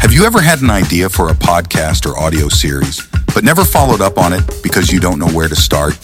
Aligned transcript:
Have 0.00 0.12
you 0.12 0.24
ever 0.24 0.40
had 0.40 0.62
an 0.62 0.70
idea 0.70 1.08
for 1.08 1.28
a 1.28 1.34
podcast 1.34 2.06
or 2.06 2.16
audio 2.16 2.48
series, 2.48 3.04
but 3.34 3.42
never 3.42 3.64
followed 3.64 4.00
up 4.00 4.16
on 4.16 4.32
it 4.32 4.42
because 4.62 4.92
you 4.92 5.00
don't 5.00 5.18
know 5.18 5.28
where 5.28 5.48
to 5.48 5.56
start? 5.56 5.98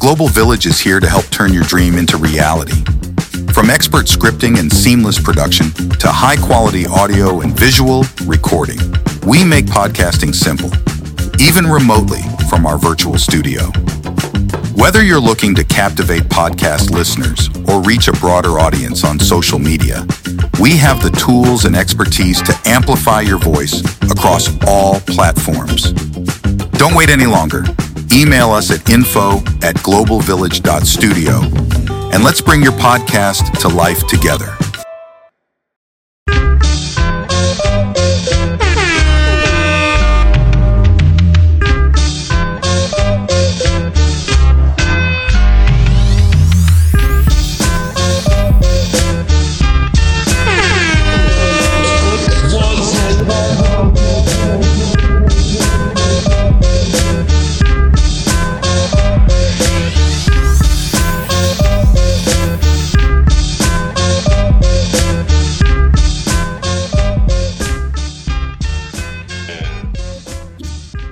Global 0.00 0.26
Village 0.26 0.66
is 0.66 0.80
here 0.80 0.98
to 0.98 1.08
help 1.08 1.24
turn 1.26 1.52
your 1.52 1.62
dream 1.62 1.96
into 1.96 2.16
reality. 2.16 2.82
From 3.52 3.70
expert 3.70 4.06
scripting 4.06 4.58
and 4.58 4.70
seamless 4.70 5.20
production 5.20 5.70
to 6.00 6.08
high 6.08 6.36
quality 6.36 6.86
audio 6.86 7.40
and 7.40 7.56
visual 7.56 8.04
recording, 8.26 8.78
we 9.26 9.44
make 9.44 9.66
podcasting 9.66 10.34
simple, 10.34 10.70
even 11.40 11.66
remotely 11.66 12.22
from 12.50 12.66
our 12.66 12.78
virtual 12.78 13.16
studio. 13.16 13.70
Whether 14.78 15.02
you're 15.02 15.18
looking 15.18 15.56
to 15.56 15.64
captivate 15.64 16.22
podcast 16.24 16.92
listeners 16.92 17.50
or 17.68 17.82
reach 17.82 18.06
a 18.06 18.12
broader 18.12 18.60
audience 18.60 19.02
on 19.02 19.18
social 19.18 19.58
media, 19.58 20.06
we 20.60 20.76
have 20.76 21.02
the 21.02 21.10
tools 21.18 21.64
and 21.64 21.74
expertise 21.74 22.40
to 22.42 22.56
amplify 22.64 23.22
your 23.22 23.38
voice 23.38 23.80
across 24.08 24.48
all 24.68 25.00
platforms. 25.00 25.90
Don't 26.78 26.94
wait 26.94 27.08
any 27.08 27.26
longer. 27.26 27.64
Email 28.12 28.50
us 28.52 28.70
at 28.70 28.88
info 28.88 29.38
at 29.62 29.74
globalvillage.studio 29.82 31.40
and 32.14 32.22
let's 32.22 32.40
bring 32.40 32.62
your 32.62 32.72
podcast 32.72 33.58
to 33.58 33.68
life 33.68 34.06
together. 34.06 34.54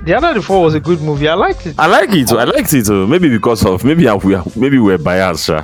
The 0.06 0.14
other 0.16 0.34
the 0.34 0.42
four 0.42 0.62
was 0.62 0.74
a 0.74 0.80
good 0.80 1.00
movie. 1.02 1.28
I 1.28 1.34
liked 1.34 1.66
it. 1.66 1.74
I 1.78 1.86
like 1.88 2.10
it. 2.14 2.30
I 2.32 2.44
liked 2.44 2.72
it. 2.72 2.86
too. 2.86 3.06
Maybe 3.08 3.28
because 3.28 3.64
of 3.66 3.84
maybe 3.84 4.06
I- 4.08 4.14
we 4.14 4.34
are, 4.34 4.44
maybe 4.54 4.78
we're 4.78 4.98
biased. 4.98 5.46
sha. 5.46 5.58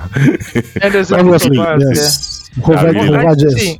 And 0.81 0.93
there's 0.93 1.11
a 1.11 1.19
Obviously, 1.19 1.51
bit 1.57 1.59
of 1.59 1.79
bias, 1.79 1.89
yes. 1.95 2.49
I 2.57 2.59
Conver- 2.61 2.83
really 2.93 3.09
yeah. 3.11 3.17
convergence. 3.21 3.61
See, 3.61 3.79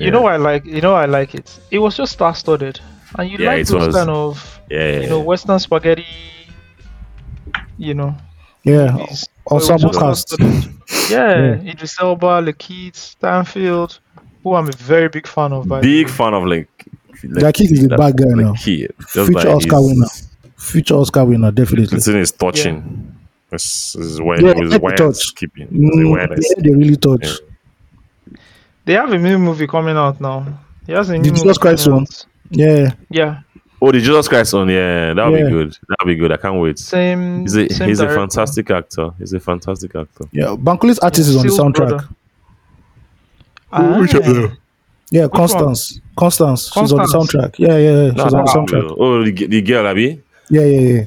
You 0.00 0.10
know 0.10 0.22
why 0.22 0.34
I 0.34 0.36
like 0.38 0.64
you 0.66 0.80
know 0.80 0.92
why 0.92 1.02
I 1.02 1.06
like 1.06 1.34
it. 1.34 1.48
It 1.70 1.78
was 1.78 1.96
just 1.96 2.12
star 2.12 2.34
studded. 2.34 2.80
And 3.18 3.30
you 3.30 3.38
Yeah, 3.38 3.50
like 3.54 3.66
those 3.66 3.86
was. 3.86 3.94
kind 3.96 4.10
of 4.10 4.60
yeah, 4.70 5.00
you 5.00 5.08
know 5.08 5.20
Western 5.20 5.58
spaghetti 5.58 6.06
you 7.78 7.94
know 7.94 8.14
Yeah, 8.64 8.90
movies. 8.92 9.22
It 9.24 9.52
was 9.52 9.70
ensemble 9.70 9.92
just 9.92 10.00
cast. 10.00 10.28
star-studded. 10.30 10.74
Yeah, 11.10 11.70
Idris 11.70 11.96
Elba, 12.00 12.42
LaKeith, 12.42 12.96
Stanfield, 12.96 13.98
who 14.42 14.54
I'm 14.54 14.68
a 14.68 14.72
very 14.72 15.08
big 15.08 15.26
fan 15.26 15.52
of 15.52 15.68
by 15.68 15.80
the 15.80 15.86
big 15.86 16.06
way. 16.06 16.12
fan 16.12 16.34
of 16.34 16.44
like. 16.46 16.68
Like 17.28 17.54
LaKeith 17.54 17.72
is 17.72 17.82
the 17.82 17.88
that- 17.88 17.98
bad 17.98 18.16
guy 18.16 18.24
like 18.26 18.36
now. 18.36 18.52
He, 18.54 18.88
just 19.12 19.30
Future 19.30 19.48
Oscar 19.50 19.76
his- 19.76 19.86
winner. 19.86 20.06
Future 20.56 20.94
Oscar 20.94 21.24
winner, 21.24 21.50
definitely. 21.50 21.86
This 21.96 22.06
thing 22.06 22.16
is 22.18 22.32
touching. 22.32 23.14
This 23.50 23.94
is 23.96 24.20
when 24.20 24.44
Yeah, 24.44 24.52
it's 24.56 24.70
let 24.72 24.82
me 24.82 24.92
touch. 24.96 25.34
keeping 25.34 25.68
Mm, 25.68 26.06
awareness. 26.08 26.46
yeah, 26.56 26.62
they 26.62 26.70
really 26.74 26.96
touch. 26.96 27.24
Yeah. 27.26 28.36
They 28.84 28.92
have 28.94 29.12
a 29.12 29.18
new 29.18 29.38
movie 29.38 29.66
coming 29.66 29.96
out 29.96 30.20
now. 30.20 30.46
He 30.86 30.92
has 30.92 31.08
a 31.10 31.12
new 31.18 31.24
The 31.24 31.30
Jesus 31.30 31.44
movie 31.44 31.58
Christ 31.58 31.88
one? 31.88 32.06
Yeah, 32.50 32.90
Yeah. 33.10 33.40
Oh, 33.80 33.90
the 33.90 33.98
Jesus 33.98 34.28
Christ 34.28 34.54
one, 34.54 34.68
yeah, 34.68 35.12
that'll 35.14 35.36
Yeah. 35.36 35.44
be 35.44 35.50
good. 35.50 35.76
That'll 35.88 36.06
be 36.06 36.14
good. 36.14 36.30
I 36.32 36.36
can't 36.36 36.60
wait. 36.60 36.78
Same 36.78 37.40
He's 37.42 37.56
a 37.56 37.68
same 37.68 37.88
he's 37.88 37.98
a 38.00 38.08
fantastic 38.08 38.70
actor. 38.70 39.10
He's 39.18 39.32
a 39.32 39.40
fantastic 39.40 39.94
actor. 39.96 40.24
yeah. 40.32 40.54
Bankuli's 40.56 41.00
artist 41.00 41.28
is 41.28 41.36
on 41.36 41.42
the 41.46 41.52
Seal 41.52 41.64
soundtrack. 41.64 41.74
brother. 41.88 42.08
Ah, 43.72 44.06
Yeah, 45.12 45.24
Which 45.24 45.32
one? 45.32 45.48
Constance. 45.48 46.00
Constance. 46.16 46.70
She's 46.72 46.90
on 46.92 46.98
the 46.98 47.04
soundtrack. 47.04 47.58
Yeah, 47.58 47.76
yeah, 47.76 47.90
yeah. 47.90 48.08
She's 48.08 48.16
No, 48.16 48.24
on 48.24 48.30
the 48.30 48.36
no, 48.38 48.44
soundtrack. 48.54 48.96
Oh, 48.98 49.22
the, 49.24 49.46
the 49.46 49.60
girl, 49.60 49.86
Abby. 49.86 50.22
Yeah, 50.48 50.62
yeah, 50.62 50.80
yeah. 50.80 51.04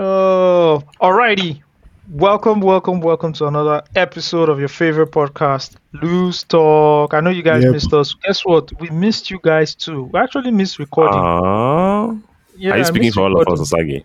Oh, 0.00 0.82
alrighty. 1.00 1.62
Welcome, 2.10 2.60
welcome, 2.60 3.00
welcome 3.00 3.32
to 3.34 3.46
another 3.46 3.82
episode 3.94 4.48
of 4.48 4.58
your 4.58 4.68
favorite 4.68 5.12
podcast, 5.12 5.76
Loose 6.02 6.42
Talk. 6.42 7.14
I 7.14 7.20
know 7.20 7.30
you 7.30 7.42
guys 7.42 7.62
Yep. 7.62 7.72
missed 7.72 7.92
us. 7.92 8.14
Guess 8.24 8.44
what? 8.44 8.72
We 8.80 8.88
missed 8.90 9.30
you 9.30 9.38
guys 9.42 9.74
too. 9.76 10.10
We 10.12 10.18
actually 10.18 10.50
missed 10.50 10.80
recording. 10.80 11.14
Ah, 11.16 12.14
yeah, 12.56 12.72
are 12.72 12.76
you 12.78 12.82
I 12.82 12.82
speaking 12.82 13.02
missed 13.08 13.14
for 13.14 13.20
all 13.22 13.32
of 13.32 13.38
recording. 13.46 13.62
us, 13.62 13.72
Osagie? 13.72 14.04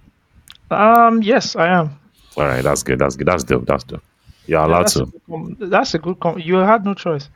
Um, 0.69 1.24
yes, 1.24 1.56
I 1.56 1.68
am. 1.69 1.97
All 2.38 2.44
right, 2.46 2.62
that's 2.63 2.84
good. 2.84 3.00
That's 3.00 3.16
good. 3.16 3.28
That's 3.28 3.44
dope. 3.44 3.66
That's 3.66 3.84
dope. 3.84 4.03
You're 4.47 4.59
Yeah, 4.59 4.66
allowed 4.68 4.81
that's, 4.84 4.94
to. 4.96 5.06
good 5.06 5.22
com- 5.30 5.58
that's 5.59 5.94
a 5.96 6.00
good. 6.00 6.19
Com- 6.19 6.40
you 6.40 6.56
had 6.56 6.84
no 6.86 6.94
choice. 6.94 7.30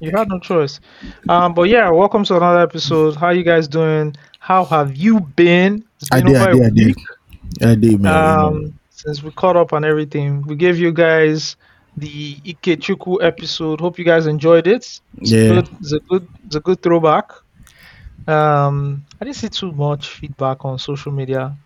You 0.00 0.10
had 0.14 0.28
no 0.28 0.38
choice. 0.38 0.80
Um, 1.28 1.54
but 1.54 1.64
yeah, 1.64 1.90
welcome 1.90 2.24
to 2.24 2.36
another 2.36 2.60
episode. 2.60 3.16
How 3.16 3.30
you 3.30 3.42
guys 3.42 3.68
doing? 3.68 4.14
How 4.38 4.64
have 4.64 4.96
you 4.96 5.20
been? 5.20 5.84
I 6.12 6.20
did, 6.20 6.36
I 6.36 6.52
did, 6.52 6.62
I 6.64 6.70
did. 6.70 6.96
I 7.62 7.74
did, 7.74 8.00
man. 8.00 8.38
um, 8.38 8.78
since 8.90 9.22
we 9.22 9.30
caught 9.32 9.56
up 9.56 9.72
on 9.72 9.84
everything. 9.84 10.42
We 10.42 10.56
gave 10.56 10.78
you 10.78 10.92
guys 10.92 11.56
the 11.96 12.36
Ikechukwu 12.36 13.22
episode. 13.22 13.80
Hope 13.80 13.98
you 13.98 14.04
guys 14.04 14.26
enjoyed 14.26 14.66
it. 14.66 15.00
It's 15.18 15.32
Yeah. 15.32 15.48
good. 15.48 15.68
It's 15.80 15.92
a 15.92 16.00
good. 16.00 16.28
It's 16.46 16.56
a 16.56 16.60
good 16.60 16.82
throwback. 16.82 17.30
Um, 18.26 19.04
I 19.20 19.24
didn't 19.24 19.36
see 19.36 19.48
too 19.48 19.72
much 19.72 20.08
feedback 20.08 20.64
on 20.64 20.78
social 20.78 21.12
media. 21.12 21.56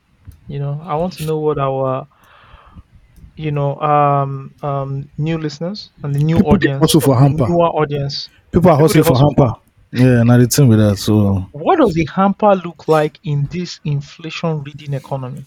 You 0.48 0.58
know, 0.58 0.80
I 0.84 0.94
want 0.96 1.12
to 1.14 1.26
know 1.26 1.38
what 1.38 1.58
our, 1.58 2.06
you 3.38 3.50
know, 3.52 3.78
um, 3.80 4.52
um, 4.62 5.08
new 5.16 5.38
listeners 5.38 5.90
and 6.02 6.14
the 6.14 6.18
new 6.18 6.36
People 6.36 6.52
audience, 6.54 6.82
also 6.82 7.00
for 7.00 7.14
the 7.14 7.20
hamper. 7.20 7.48
newer 7.48 7.68
audience. 7.68 8.28
People 8.52 8.70
are 8.70 8.76
people 8.76 8.86
hustling 8.88 9.04
for 9.04 9.16
hamper. 9.16 9.54
Yeah, 9.92 10.22
now 10.22 10.36
the 10.36 10.46
thing 10.46 10.68
with 10.68 10.78
that. 10.80 10.96
So, 10.98 11.46
What 11.52 11.78
does 11.78 11.94
the 11.94 12.06
hamper 12.14 12.54
look 12.56 12.88
like 12.88 13.18
in 13.24 13.48
this 13.50 13.80
inflation 13.84 14.62
reading 14.64 14.92
economy? 14.94 15.44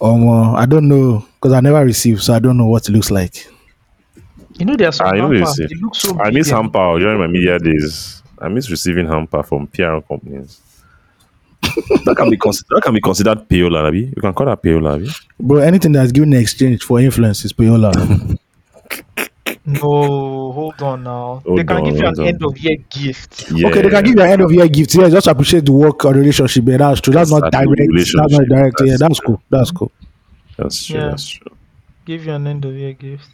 um, 0.00 0.28
uh, 0.28 0.54
I 0.54 0.66
don't 0.66 0.88
know 0.88 1.24
because 1.36 1.52
I 1.52 1.60
never 1.60 1.84
received, 1.84 2.22
so 2.22 2.34
I 2.34 2.38
don't 2.40 2.56
know 2.56 2.66
what 2.66 2.88
it 2.88 2.92
looks 2.92 3.10
like. 3.10 3.46
You 4.58 4.64
know, 4.66 4.76
there's 4.76 4.96
some 4.96 5.06
I 5.08 5.16
know 5.18 5.30
hamper. 5.30 5.38
this. 5.40 5.56
They 5.58 5.74
look 5.80 5.94
so 5.94 6.18
I 6.20 6.30
miss 6.30 6.50
hamper 6.50 6.98
during 6.98 7.18
my 7.18 7.26
media 7.26 7.58
days. 7.58 8.22
I 8.38 8.48
miss 8.48 8.70
receiving 8.70 9.06
hamper 9.06 9.42
from 9.42 9.66
PR 9.68 10.00
companies. 10.00 10.60
That 12.04 12.14
can 12.16 12.30
be 12.30 12.36
considered. 12.36 12.68
That 12.76 12.82
can 12.82 12.94
be 12.94 13.00
considered 13.00 13.48
payola, 13.48 13.84
Abi. 13.86 14.12
You 14.14 14.20
can 14.20 14.32
call 14.34 14.46
that 14.46 14.62
payola, 14.62 14.94
Abi. 14.94 15.08
But 15.40 15.62
anything 15.64 15.92
that's 15.92 16.12
given 16.12 16.32
in 16.32 16.40
exchange 16.40 16.82
for 16.84 17.00
influence 17.00 17.44
is 17.44 17.52
payola. 17.52 18.38
No, 19.66 19.80
hold 20.52 20.82
on 20.82 21.04
now. 21.04 21.42
they 21.56 21.64
can 21.64 21.76
on, 21.78 21.84
give 21.84 21.96
you 21.96 22.06
an 22.06 22.20
on. 22.20 22.26
end 22.26 22.44
of 22.44 22.58
year 22.58 22.76
gift. 22.90 23.50
Yeah. 23.50 23.68
Okay, 23.68 23.80
they 23.82 23.88
can 23.90 24.04
give 24.04 24.14
you 24.16 24.20
an 24.22 24.30
end 24.30 24.42
of 24.42 24.52
year 24.52 24.68
gift. 24.68 24.94
Yeah, 24.94 25.08
just 25.08 25.26
appreciate 25.26 25.64
the 25.64 25.72
work 25.72 26.04
or 26.04 26.12
relationship. 26.12 26.64
Yeah, 26.66 26.76
that's 26.78 27.00
true. 27.00 27.14
That's 27.14 27.30
not 27.30 27.50
That's 27.50 27.56
a 27.62 27.64
direct. 27.64 27.80
That's 27.96 28.14
not 28.14 28.30
relationship. 28.30 28.48
direct. 28.48 28.80
Yeah, 28.80 28.86
That's 28.86 29.00
that's 29.00 29.18
true. 29.20 29.26
cool. 29.26 29.42
That's 29.48 29.70
cool. 29.70 29.92
That's 30.58 30.86
true. 30.86 30.96
Yeah. 30.96 31.08
That's 31.08 31.28
true. 31.28 31.56
Give 32.04 32.26
you 32.26 32.32
an 32.32 32.46
end 32.46 32.64
of 32.66 32.74
year 32.74 32.92
gift. 32.92 33.26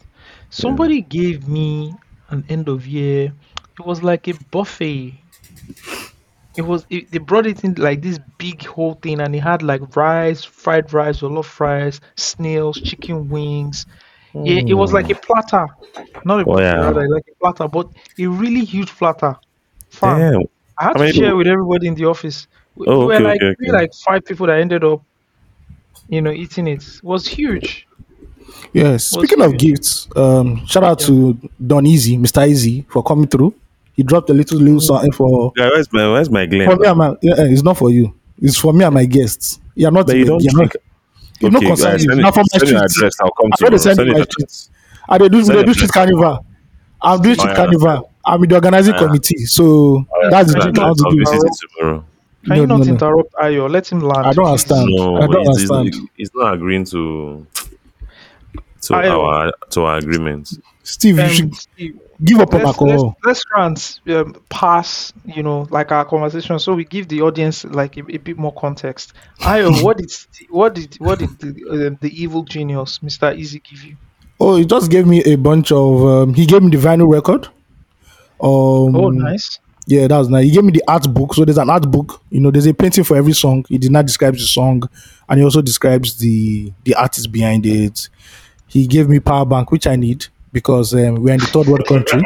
Somebody 0.49 1.01
gave 1.01 1.49
me 1.49 1.93
an 2.29 2.45
end 2.47 2.69
of 2.69 2.87
year. 2.87 3.33
It 3.79 3.85
was 3.85 4.01
like 4.01 4.27
a 4.29 4.33
buffet. 4.51 5.15
It 6.57 6.63
was. 6.63 6.85
It, 6.89 7.09
they 7.11 7.17
brought 7.17 7.47
it 7.47 7.63
in 7.63 7.75
like 7.75 8.01
this 8.01 8.19
big 8.37 8.65
whole 8.65 8.95
thing, 8.95 9.21
and 9.21 9.33
it 9.35 9.39
had 9.39 9.63
like 9.63 9.95
rice, 9.95 10.43
fried 10.43 10.91
rice, 10.93 11.21
a 11.21 11.27
lot 11.27 11.39
of 11.39 11.47
fries, 11.47 12.01
snails, 12.17 12.79
chicken 12.81 13.29
wings. 13.29 13.85
It, 14.33 14.69
it 14.69 14.73
was 14.75 14.93
like 14.93 15.09
a 15.09 15.15
platter, 15.15 15.65
not 16.23 16.39
a 16.39 16.41
Oh, 16.43 16.45
buffet, 16.53 16.61
yeah. 16.63 16.75
rather, 16.75 17.07
like 17.09 17.23
a 17.29 17.35
platter, 17.39 17.67
but 17.67 17.89
a 18.17 18.27
really 18.27 18.63
huge 18.63 18.89
platter. 18.89 19.35
Fam, 19.89 20.19
Damn. 20.19 20.41
I 20.77 20.83
had 20.83 20.87
How 20.87 20.93
to 20.93 20.99
many 20.99 21.11
share 21.13 21.23
people? 21.25 21.37
with 21.39 21.47
everybody 21.47 21.87
in 21.87 21.95
the 21.95 22.05
office. 22.05 22.47
We, 22.75 22.87
Oh, 22.87 22.99
we 22.99 23.05
were 23.07 23.13
okay, 23.15 23.23
like 23.25 23.41
okay, 23.41 23.55
okay. 23.61 23.71
like 23.73 23.93
five 23.93 24.23
people 24.23 24.47
that 24.47 24.59
ended 24.59 24.83
up, 24.85 25.01
you 26.07 26.21
know, 26.21 26.31
eating 26.31 26.67
it. 26.67 26.81
It 26.83 27.03
was 27.03 27.27
huge. 27.27 27.85
Yeah. 28.73 28.95
Speaking 28.97 29.41
of 29.41 29.57
gifts, 29.57 30.07
um, 30.15 30.65
shout 30.65 30.83
out 30.83 30.99
to 31.01 31.33
Don 31.65 31.83
Eazi, 31.85 32.17
Mr. 32.17 32.47
Eazi, 32.47 32.85
for 32.89 33.03
coming 33.03 33.27
through. 33.27 33.53
He 33.93 34.03
dropped 34.03 34.29
a 34.29 34.33
little 34.33 34.57
little 34.59 34.79
something 34.79 35.11
for 35.11 35.51
Yeah, 35.57 35.69
where's 35.69 35.91
my 35.91 36.11
Where's 36.11 36.29
my 36.29 36.45
Glenn? 36.45 36.69
for 36.69 36.75
me 36.77 36.87
and 36.87 36.97
my. 36.97 37.15
Yeah, 37.21 37.33
eh, 37.37 37.47
it's 37.49 37.63
not 37.63 37.77
for 37.77 37.89
you. 37.91 38.13
It's 38.41 38.57
for 38.57 38.73
me 38.73 38.85
and 38.85 38.93
my 38.93 39.05
guests. 39.05 39.59
You're 39.75 39.91
not. 39.91 40.07
But 40.07 40.15
you 40.17 40.25
don't 40.25 40.41
you're 40.43 40.53
not. 40.57 40.71
think. 40.71 40.83
Not 41.43 41.55
Okay, 41.55 41.65
concern 41.67 41.91
guys, 41.93 42.03
you. 42.03 42.09
send 42.11 42.21
Not 42.21 42.29
it- 42.29 42.33
for 42.33 42.39
my 42.39 42.45
your 42.53 42.67
streets. 42.77 42.97
address. 42.97 43.15
I'll 43.21 43.31
come 43.31 43.49
to 43.51 43.63
know 43.63 43.67
you. 43.67 43.71
they 43.71 43.77
send 43.77 43.95
Send 43.97 44.09
me 44.09 44.15
it 44.15 44.17
my 44.19 44.23
to- 44.25 44.31
streets. 44.31 44.69
I 45.09 45.17
they 45.17 45.29
do 45.29 45.43
Send 45.43 45.59
they 45.59 45.63
do 45.63 45.73
street 45.73 45.91
carnival. 45.91 46.45
I'm 47.01 47.21
doing 47.21 47.35
street 47.35 47.55
carnival. 47.55 48.11
I'm 48.25 48.43
in 48.43 48.49
the 48.49 48.55
organizing 48.55 48.93
Yeah. 48.93 48.99
committee. 48.99 49.45
So 49.45 50.05
that's 50.29 50.53
the 50.53 50.59
Can 50.59 50.73
thing 50.73 50.75
you 50.75 50.81
I 50.83 50.87
not 50.87 50.87
want 50.87 50.97
to 50.99 51.03
I'll 51.05 51.11
do. 51.11 51.17
visit 51.19 51.31
tomorrow? 51.31 51.45
it 51.47 51.57
tomorrow. 51.79 52.05
Can 52.43 52.49
No, 52.49 52.55
you 52.55 52.67
not 52.67 52.77
no, 52.79 52.83
no. 52.85 52.91
interrupt 52.91 53.33
Ayo? 53.33 53.69
Let 53.69 53.91
him 53.91 53.99
land. 54.01 54.25
I 54.27 54.33
don't 54.33 54.45
understand. 54.45 54.89
No, 54.95 55.17
I 55.17 55.27
don't 55.27 55.45
he's, 55.47 55.59
he's, 55.61 55.71
understand. 55.71 56.09
he's 56.17 56.29
not 56.35 56.53
agreeing 56.53 56.85
to 56.85 57.45
to 58.83 58.95
I- 58.95 59.09
our 59.09 59.51
to 59.71 59.81
our 59.81 59.97
agreement. 59.97 60.49
Steve, 60.83 61.17
you 61.17 61.23
Um, 61.23 61.29
should 61.29 61.55
Steve, 61.55 61.99
give 62.23 62.39
up 62.39 62.53
on 62.53 62.61
alcohol. 62.61 63.17
try 63.23 63.75
um, 64.09 64.35
pass, 64.49 65.13
you 65.25 65.43
know, 65.43 65.67
like 65.69 65.91
our 65.91 66.05
conversation, 66.05 66.59
so 66.59 66.73
we 66.73 66.85
give 66.85 67.07
the 67.07 67.21
audience 67.21 67.63
like 67.65 67.97
a, 67.97 68.01
a 68.01 68.17
bit 68.17 68.37
more 68.37 68.53
context. 68.53 69.13
Ayo, 69.39 69.83
what 69.83 69.97
did 69.97 70.11
what 70.49 70.75
did 70.75 70.95
what 70.95 71.19
did 71.19 71.39
the, 71.39 71.49
uh, 71.69 71.97
the 72.01 72.11
evil 72.21 72.43
genius, 72.43 72.99
Mr. 72.99 73.37
Eazi, 73.37 73.63
give 73.63 73.83
you? 73.83 73.97
Oh, 74.39 74.55
he 74.55 74.65
just 74.65 74.89
gave 74.89 75.05
me 75.05 75.23
a 75.23 75.35
bunch 75.35 75.71
of. 75.71 76.03
Um, 76.03 76.33
he 76.33 76.45
gave 76.45 76.63
me 76.63 76.75
the 76.75 76.77
vinyl 76.77 77.11
record. 77.11 77.47
Um, 78.41 78.95
Oh, 78.95 79.09
nice. 79.09 79.59
Yeah, 79.87 80.07
that 80.07 80.17
was 80.17 80.29
nice. 80.29 80.45
He 80.45 80.51
gave 80.51 80.63
me 80.63 80.71
the 80.71 80.83
art 80.87 81.11
book. 81.13 81.33
So 81.33 81.43
there's 81.43 81.57
an 81.57 81.69
art 81.69 81.89
book. 81.89 82.21
You 82.29 82.39
know, 82.39 82.51
there's 82.51 82.65
a 82.65 82.73
painting 82.73 83.03
for 83.03 83.17
every 83.17 83.33
song. 83.33 83.65
He 83.67 83.77
did 83.77 83.91
not 83.91 84.05
describe 84.05 84.33
the 84.33 84.39
song, 84.39 84.83
and 85.27 85.39
he 85.39 85.43
also 85.43 85.61
describes 85.61 86.17
the 86.17 86.71
the 86.83 86.95
artist 86.95 87.31
behind 87.31 87.65
it. 87.65 88.09
He 88.67 88.87
gave 88.87 89.09
me 89.09 89.19
power 89.19 89.45
bank, 89.45 89.71
which 89.71 89.85
I 89.85 89.95
need 89.95 90.27
because 90.51 90.93
um, 90.93 91.15
we're 91.15 91.33
in 91.33 91.39
the 91.39 91.45
third 91.47 91.67
world 91.67 91.85
country, 91.87 92.21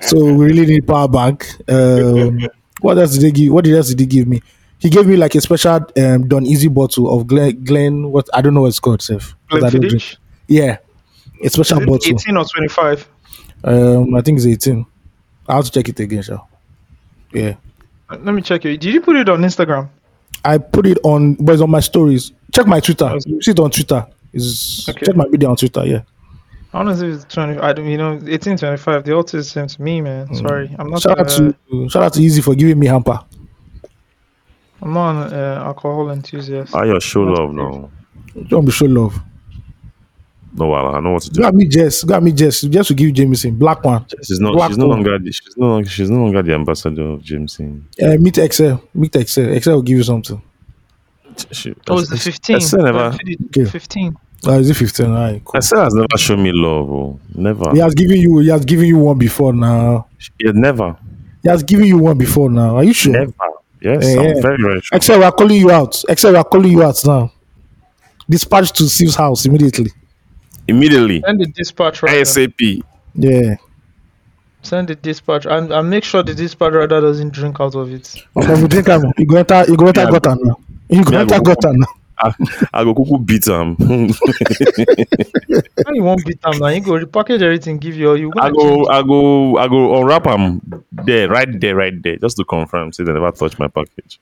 so 0.00 0.22
we 0.24 0.46
really 0.46 0.66
need 0.66 0.86
power 0.86 1.08
bank. 1.08 1.46
Um, 1.68 2.40
what 2.80 2.98
else 2.98 3.12
did 3.12 3.22
they 3.22 3.30
give? 3.32 3.52
What 3.52 3.66
else 3.66 3.88
did 3.88 4.00
he 4.00 4.06
give 4.06 4.26
me? 4.28 4.42
He 4.78 4.88
gave 4.88 5.06
me 5.06 5.16
like 5.16 5.34
a 5.34 5.40
special 5.40 5.72
um, 5.74 6.28
Don 6.28 6.44
Eazi 6.44 6.72
bottle 6.72 7.14
of 7.14 7.26
Glen. 7.26 7.62
Glen 7.64 8.10
what 8.10 8.28
I 8.34 8.40
don't 8.40 8.54
know 8.54 8.62
what 8.62 8.68
it's 8.68 8.80
called, 8.80 9.02
Seth. 9.02 9.34
'cause 9.50 9.62
I 9.64 9.70
don't 9.70 9.80
drink. 9.82 9.94
Glenfiddich? 10.02 10.16
Yeah, 10.48 10.78
a 11.44 11.48
special 11.50 11.80
bottle. 11.80 12.14
18 12.14 12.36
or 12.36 12.44
25? 12.44 13.08
Um, 13.64 14.14
I 14.14 14.22
think 14.22 14.38
it's 14.38 14.46
18. 14.46 14.86
I 15.48 15.56
have 15.56 15.64
to 15.66 15.70
check 15.70 15.88
it 15.88 16.00
again, 16.00 16.22
sure. 16.22 16.40
Yeah. 17.32 17.54
Let 18.10 18.34
me 18.34 18.42
check 18.42 18.64
it. 18.64 18.78
Did 18.80 18.94
you 18.94 19.00
put 19.00 19.16
it 19.16 19.28
on 19.28 19.40
Instagram? 19.42 19.88
I 20.44 20.58
put 20.58 20.86
it 20.86 20.98
on, 21.02 21.34
but 21.34 21.52
it's 21.52 21.62
on 21.62 21.70
my 21.70 21.80
stories. 21.80 22.32
Check 22.52 22.66
my 22.66 22.80
Twitter. 22.80 23.16
You 23.26 23.42
see 23.42 23.50
it 23.50 23.60
on 23.60 23.70
Twitter. 23.70 24.06
Is 24.32 24.86
Okay. 24.88 25.06
check 25.06 25.16
my 25.16 25.26
video 25.28 25.50
on 25.50 25.56
Twitter. 25.56 25.84
Yeah. 25.84 26.02
I 26.72 26.76
want 26.84 26.88
to 26.90 26.96
say 26.96 27.06
it's 27.08 27.34
20. 27.34 27.58
I 27.58 27.72
don't, 27.72 27.86
you 27.86 27.98
know, 27.98 28.20
18, 28.26 28.56
25. 28.56 29.04
The 29.04 29.12
auto 29.12 29.38
is 29.38 29.50
same 29.50 29.66
to 29.66 29.82
me, 29.82 30.00
man. 30.00 30.32
Sorry, 30.34 30.74
I'm 30.78 30.88
not. 30.88 31.02
Shout 31.02 31.18
out 31.18 31.32
uh, 31.32 31.52
to 31.70 31.88
shout 31.88 32.02
out 32.04 32.12
to 32.14 32.20
Eazi 32.20 32.42
for 32.44 32.54
giving 32.54 32.78
me 32.78 32.86
hamper. 32.86 33.18
I'm 34.82 34.92
not 34.92 35.26
an 35.26 35.34
uh, 35.34 35.62
alcohol 35.64 36.10
enthusiast. 36.10 36.74
I 36.74 36.84
your 36.86 37.00
show 37.00 37.22
love 37.22 37.52
no. 37.52 37.90
Don't 38.48 38.64
be 38.64 38.70
show 38.70 38.86
love. 38.86 39.20
No, 40.52 40.72
I 40.74 40.98
know 41.00 41.12
what 41.12 41.22
to 41.22 41.30
do. 41.30 41.42
Got 41.42 41.54
me 41.54 41.66
Jess. 41.66 42.02
Got 42.04 42.22
me 42.22 42.32
Jess. 42.32 42.62
Jess 42.62 42.88
will 42.88 42.96
give 42.96 43.06
you 43.08 43.12
Jameson. 43.12 43.56
Black 43.56 43.84
one. 43.84 44.04
She's 44.22 44.40
not. 44.40 44.54
Black 44.54 44.70
She's 44.70 44.78
no 44.78 44.86
longer. 44.86 45.18
She's 45.26 45.56
no. 45.56 45.66
longer- 45.68 45.88
She's 45.88 46.10
no 46.10 46.22
longer 46.22 46.42
the 46.42 46.54
ambassador 46.54 47.02
of 47.02 47.22
Jameson. 47.22 47.86
Uh, 48.02 48.16
meet 48.18 48.38
Excel. 48.38 48.82
Meet 48.94 49.16
Excel. 49.16 49.52
Excel 49.52 49.74
will 49.76 49.82
give 49.82 49.98
you 49.98 50.02
something. 50.02 50.40
She, 51.52 51.74
Oh, 51.88 51.98
it's 51.98 52.10
the 52.10 52.16
15. 52.18 52.56
Estelle 52.56 52.82
never. 52.82 53.16
Okay. 53.46 53.64
15. 53.64 54.16
Uh, 54.46 54.52
is 54.52 54.70
it 54.70 54.74
15? 54.74 55.06
All 55.06 55.12
right, 55.12 55.44
cool. 55.44 55.58
Estelle 55.58 55.84
has 55.84 55.94
never 55.94 56.16
shown 56.16 56.42
me 56.42 56.50
love. 56.52 56.90
Oh, 56.90 57.20
never. 57.34 57.70
He 57.72 57.78
has 57.78 57.94
given 57.94 58.20
you. 58.20 58.38
He 58.38 58.48
has 58.48 58.64
given 58.64 58.86
you 58.86 58.98
one 58.98 59.18
before 59.18 59.52
now. 59.52 60.06
Yeah, 60.38 60.52
never. 60.54 60.96
He 61.42 61.48
has 61.48 61.62
given 61.62 61.86
you 61.86 61.98
one 61.98 62.16
before 62.18 62.48
now. 62.50 62.76
Are 62.76 62.84
you 62.84 62.92
sure? 62.94 63.12
Never. 63.12 63.32
Yes, 63.82 64.04
Eh, 64.04 64.18
I'm 64.18 64.36
eh. 64.36 64.40
very 64.40 64.56
very 64.62 64.80
sure. 64.80 64.96
Excel, 64.96 65.18
we 65.18 65.24
are 65.24 65.32
calling 65.32 65.60
you 65.60 65.70
out. 65.70 66.02
Excel, 66.08 66.32
we 66.32 66.38
are 66.38 66.44
calling 66.44 66.70
you 66.72 66.82
out 66.82 67.04
now. 67.06 67.32
Dispatch 68.28 68.72
to 68.72 68.88
Steve's 68.88 69.14
house 69.16 69.44
immediately. 69.46 69.90
Immediately. 70.68 71.22
Send 71.26 71.40
the 71.40 71.46
dispatch 71.46 72.02
rider. 72.02 72.20
ASAP. 72.20 72.82
Yeah. 73.14 73.56
Send 74.62 74.88
the 74.88 74.94
dispatch 74.94 75.46
and, 75.46 75.72
and 75.72 75.88
make 75.90 76.04
sure 76.04 76.22
the 76.22 76.34
dispatch 76.34 76.74
rider 76.74 77.00
doesn't 77.00 77.32
drink 77.32 77.58
out 77.60 77.74
of 77.74 77.90
it. 77.92 78.14
But 78.34 78.50
if 78.50 78.60
you 78.60 78.68
drink 78.68 78.86
you 79.18 79.26
go 79.26 79.36
enter, 79.38 79.64
you 79.66 79.76
go 79.76 79.86
enter 79.88 80.02
Yeah. 80.02 80.10
gutter 80.10 80.36
now. 80.42 80.56
You 80.90 81.04
go 81.04 81.18
enter 81.18 81.38
go- 81.40 81.54
gutter 81.54 81.72
now. 81.72 81.86
I, 82.20 82.34
I 82.74 82.84
go 82.84 82.94
cuckoo 82.94 83.18
beat 83.18 83.46
him. 83.46 83.76
How 83.76 85.92
you 85.94 86.02
won't 86.02 86.24
beat 86.24 86.40
them 86.42 86.58
now? 86.58 86.68
You 86.68 86.80
go 86.80 86.92
repackage 86.92 87.42
everything, 87.42 87.78
give 87.78 87.96
you. 87.96 88.10
all 88.10 88.16
You 88.16 88.32
I 88.38 88.50
go, 88.50 88.88
I 88.88 89.02
go, 89.02 89.56
I 89.56 89.68
go 89.68 90.00
unwrap 90.00 90.24
them 90.24 90.84
there, 90.92 91.28
right 91.28 91.60
there, 91.60 91.76
right 91.76 92.02
there, 92.02 92.16
just 92.16 92.36
to 92.36 92.44
confirm. 92.44 92.92
Say 92.92 93.04
they 93.04 93.12
never 93.12 93.32
touch 93.32 93.58
my 93.58 93.68
package. 93.68 94.20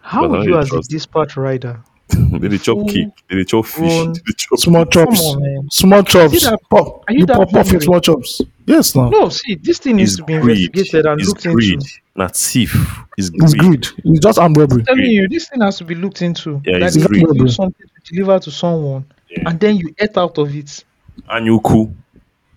How 0.00 0.28
would 0.28 0.44
you 0.44 0.58
as 0.58 0.72
a 0.72 0.80
dispatch 0.82 1.36
rider? 1.36 1.80
Did 2.40 2.50
they 2.52 2.58
chop 2.58 2.86
cake? 2.88 3.08
Did 3.28 3.38
they 3.38 3.44
chop 3.44 3.66
fish? 3.66 3.78
grown- 3.78 4.12
Did 4.12 4.22
they 4.26 4.32
chop 4.36 4.58
Small 4.58 4.84
chops. 4.86 5.20
on. 5.20 5.68
Small 5.70 6.02
chops. 6.02 6.34
Is 6.34 6.42
that- 6.42 6.58
Pop. 6.70 7.04
are 7.08 7.12
you 7.14 7.20
You 7.20 7.26
that 7.26 7.36
pop 7.36 7.48
off 7.48 7.52
hungry? 7.52 7.74
with 7.76 7.82
small 7.84 8.00
chops. 8.00 8.40
Yes, 8.66 8.94
no. 8.94 9.08
No, 9.08 9.28
see, 9.28 9.56
this 9.56 9.78
thing 9.78 9.96
needs 9.96 10.12
It's 10.12 10.18
to 10.20 10.24
be 10.24 10.38
greed. 10.38 10.66
investigated 10.68 11.06
and 11.06 11.20
It's 11.20 11.28
looked 11.28 11.42
greed. 11.44 11.72
into. 11.74 11.86
Not 12.14 12.36
thief. 12.36 12.74
It's 13.18 13.30
greed. 13.30 13.42
It's 13.42 13.54
greed. 13.54 13.82
greed. 13.82 14.04
It's 14.14 14.20
just 14.24 14.38
armed 14.38 14.56
robbery. 14.56 14.80
I'm 14.80 14.86
telling 14.96 15.04
you, 15.10 15.28
this 15.28 15.48
thing 15.48 15.60
has 15.62 15.78
to 15.78 15.84
be 15.84 15.94
looked 15.94 16.22
into. 16.22 16.60
Yeah, 16.64 16.74
Like 16.74 16.82
it's 16.84 16.96
if 16.96 17.02
you 17.10 17.24
greed. 17.26 17.38
do 17.38 17.48
something 17.48 17.86
to 18.04 18.14
deliver 18.14 18.38
to 18.38 18.50
someone, 18.50 19.04
Yeah. 19.30 19.48
and 19.48 19.58
then 19.58 19.76
you 19.76 19.94
ate 19.98 20.16
out 20.16 20.38
of 20.38 20.54
it. 20.54 20.84
Anyuku. 21.28 21.92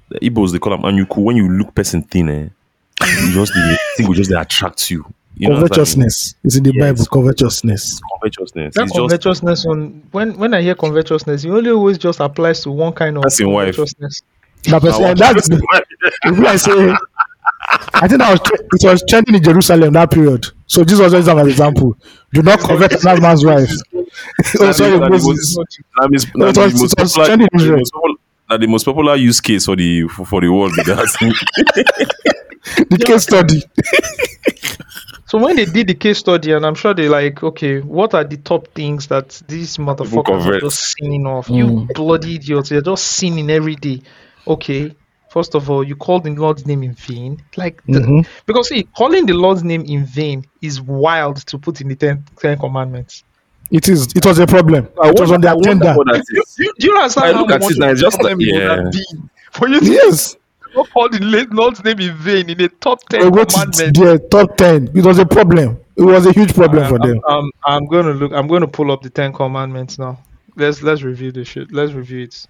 The 0.10 0.20
Igbos 0.20 0.52
they 0.52 0.60
call 0.60 0.78
them 0.78 0.84
anyuku. 0.84 1.18
When 1.18 1.36
you 1.38 1.50
look 1.50 1.74
person 1.74 2.04
thin, 2.04 2.30
eh, 2.30 2.50
you 3.02 3.32
just 3.34 3.54
the 3.54 3.78
thing 3.98 4.08
will 4.08 4.14
just 4.14 4.30
they 4.30 4.38
attract 4.38 4.92
you. 4.92 5.04
You 5.38 5.50
know 5.50 5.56
what 5.56 5.58
I 5.58 5.62
mean? 5.62 5.68
Covetousness. 5.70 6.36
It's 6.44 6.56
in 6.58 6.64
the 6.64 6.74
Yes. 6.74 6.82
Bible. 6.82 7.06
Covetousness. 7.12 8.00
Covetousness. 8.22 8.76
That 8.76 8.84
It's 8.84 8.92
just 8.94 9.00
covetousness 9.00 9.66
on 9.66 10.04
when 10.12 10.38
when 10.38 10.54
I 10.54 10.62
hear 10.62 10.76
covetousness, 10.76 11.44
it 11.44 11.50
only 11.50 11.72
always 11.72 11.98
just 11.98 12.20
applies 12.20 12.62
to 12.62 12.72
one 12.72 12.94
kind 12.94 13.18
of 13.18 13.24
That's 13.24 13.40
in 13.40 13.52
wife. 13.52 13.76
covetousness. 13.76 14.22
That 14.66 14.82
person, 14.82 15.04
I 15.04 15.14
that's 15.14 15.48
the, 15.50 15.62
if 16.24 16.40
I 16.40 16.56
say. 16.56 16.96
I 17.96 18.08
think 18.08 18.20
that 18.20 18.32
was 18.32 18.40
tre- 18.42 18.58
it 18.60 18.92
was 18.92 19.04
trending 19.10 19.36
in 19.36 19.44
Jerusalem 19.44 19.94
that 19.94 20.12
period. 20.12 20.46
So 20.68 20.84
this 20.84 21.00
was 21.00 21.12
just 21.12 21.28
an 21.28 21.40
example. 21.48 21.96
Do 22.34 22.42
not 22.42 22.60
covet 22.60 22.94
another 23.02 23.22
man's 23.22 23.46
wife. 23.46 23.70
oh, 23.94 24.72
sorry, 24.72 25.00
That 25.00 25.14
is- 25.14 25.26
Moses. 25.26 25.58
That 26.00 26.10
means 26.10 26.26
No, 26.36 26.46
that 26.48 26.56
the 26.56 26.62
was- 26.62 26.82
most 26.82 26.98
popular- 26.98 27.26
trending 27.26 27.48
that 27.52 27.78
most 27.78 27.94
popular- 27.94 28.16
that 28.50 28.60
the 28.60 28.68
most 28.68 28.84
popular 28.86 29.16
use 29.16 29.42
case 29.42 29.66
for 29.66 29.76
the 29.76 30.08
for, 30.08 30.26
for 30.26 30.42
the 30.42 30.50
world 30.50 30.72
be. 30.76 30.84
The 32.90 32.98
case 33.06 33.24
study. 33.24 33.62
So 35.28 35.40
when 35.40 35.56
they 35.56 35.66
did 35.66 35.88
the 35.88 35.96
case 35.96 36.20
study, 36.20 36.52
and 36.52 36.66
I'm 36.66 36.76
sure 36.76 36.94
they 36.94 37.10
like, 37.10 37.42
okay, 37.42 37.80
what 37.82 38.14
are 38.14 38.24
the 38.24 38.38
top 38.38 38.68
things 38.76 39.08
that 39.08 39.42
these 39.48 39.78
motherfuckers 39.78 40.46
are 40.46 40.60
just 40.60 40.96
sinning 40.98 41.26
off? 41.26 41.50
You 41.50 41.88
bloody 41.96 42.36
idiots, 42.36 42.70
you're 42.70 42.82
just 42.82 43.06
sinning 43.08 43.50
every 43.50 43.76
day. 43.76 44.02
Okay, 44.48 44.96
first 45.32 45.56
of 45.56 45.68
all, 45.72 45.84
you 45.84 45.96
called 45.96 46.26
the 46.26 46.30
Lord's 46.36 46.68
name 46.68 46.84
in 46.84 46.94
vain, 46.94 47.42
like 47.58 47.82
the, 47.88 48.00
Mhm. 48.02 48.28
because 48.46 48.70
see, 48.70 48.84
calling 48.96 49.26
the 49.26 49.34
Lord's 49.34 49.64
name 49.64 49.82
in 49.88 50.06
vain 50.06 50.46
is 50.62 50.80
wild 50.80 51.38
to 51.48 51.58
put 51.58 51.82
in 51.82 51.88
the 51.88 51.96
Ten, 51.96 52.24
ten 52.40 52.60
Commandments. 52.60 53.24
It 53.72 53.90
is. 53.90 54.08
It 54.16 54.24
was 54.24 54.38
a 54.38 54.46
problem. 54.46 54.88
It 55.04 55.20
was 55.20 55.32
on 55.32 55.42
the 55.42 55.52
agenda. 55.58 55.96
Do 56.06 56.64
you, 56.64 56.72
do 56.78 56.86
you 56.88 56.96
understand 56.96 57.26
I 57.30 57.34
how 57.34 57.42
look 57.42 57.52
at 57.52 57.64
it 57.64 57.78
now, 57.80 57.96
just 57.96 58.22
like- 58.22 58.36
yeah. 58.40 58.92
for 59.52 59.68
you 59.68 59.80
to 59.80 59.86
Yes. 59.86 60.38
Not 60.76 60.90
call 60.92 61.10
the 61.10 61.20
la- 61.24 61.46
Lord's 61.64 61.84
name 61.84 62.00
in 62.00 62.16
vain 62.16 62.50
in 62.50 62.58
the 62.58 62.70
top 62.70 63.00
I 63.12 63.18
ten 63.20 63.32
wrote 63.32 63.50
it 63.50 63.54
commandments? 63.54 64.00
there, 64.00 64.18
top 64.20 64.58
ten. 64.58 64.90
It 64.96 65.04
was 65.06 65.18
a 65.20 65.26
problem. 65.26 65.80
It 65.98 66.04
was 66.04 66.26
a 66.26 66.32
huge 66.34 66.54
problem 66.54 66.84
uh, 66.84 66.90
for 66.90 66.96
I'm, 67.02 67.10
them. 67.10 67.22
I'm, 67.28 67.52
I'm 67.66 67.86
gonna 67.86 68.12
look. 68.14 68.32
I'm 68.34 68.48
gonna 68.48 68.68
pull 68.68 68.92
up 68.92 69.02
the 69.02 69.10
Ten 69.10 69.32
Commandments 69.34 69.98
now. 69.98 70.20
Let's 70.56 70.82
let's 70.82 71.02
review 71.04 71.32
the 71.32 71.46
shit. 71.46 71.72
Let's 71.72 71.94
review 71.94 72.24
it. 72.24 72.46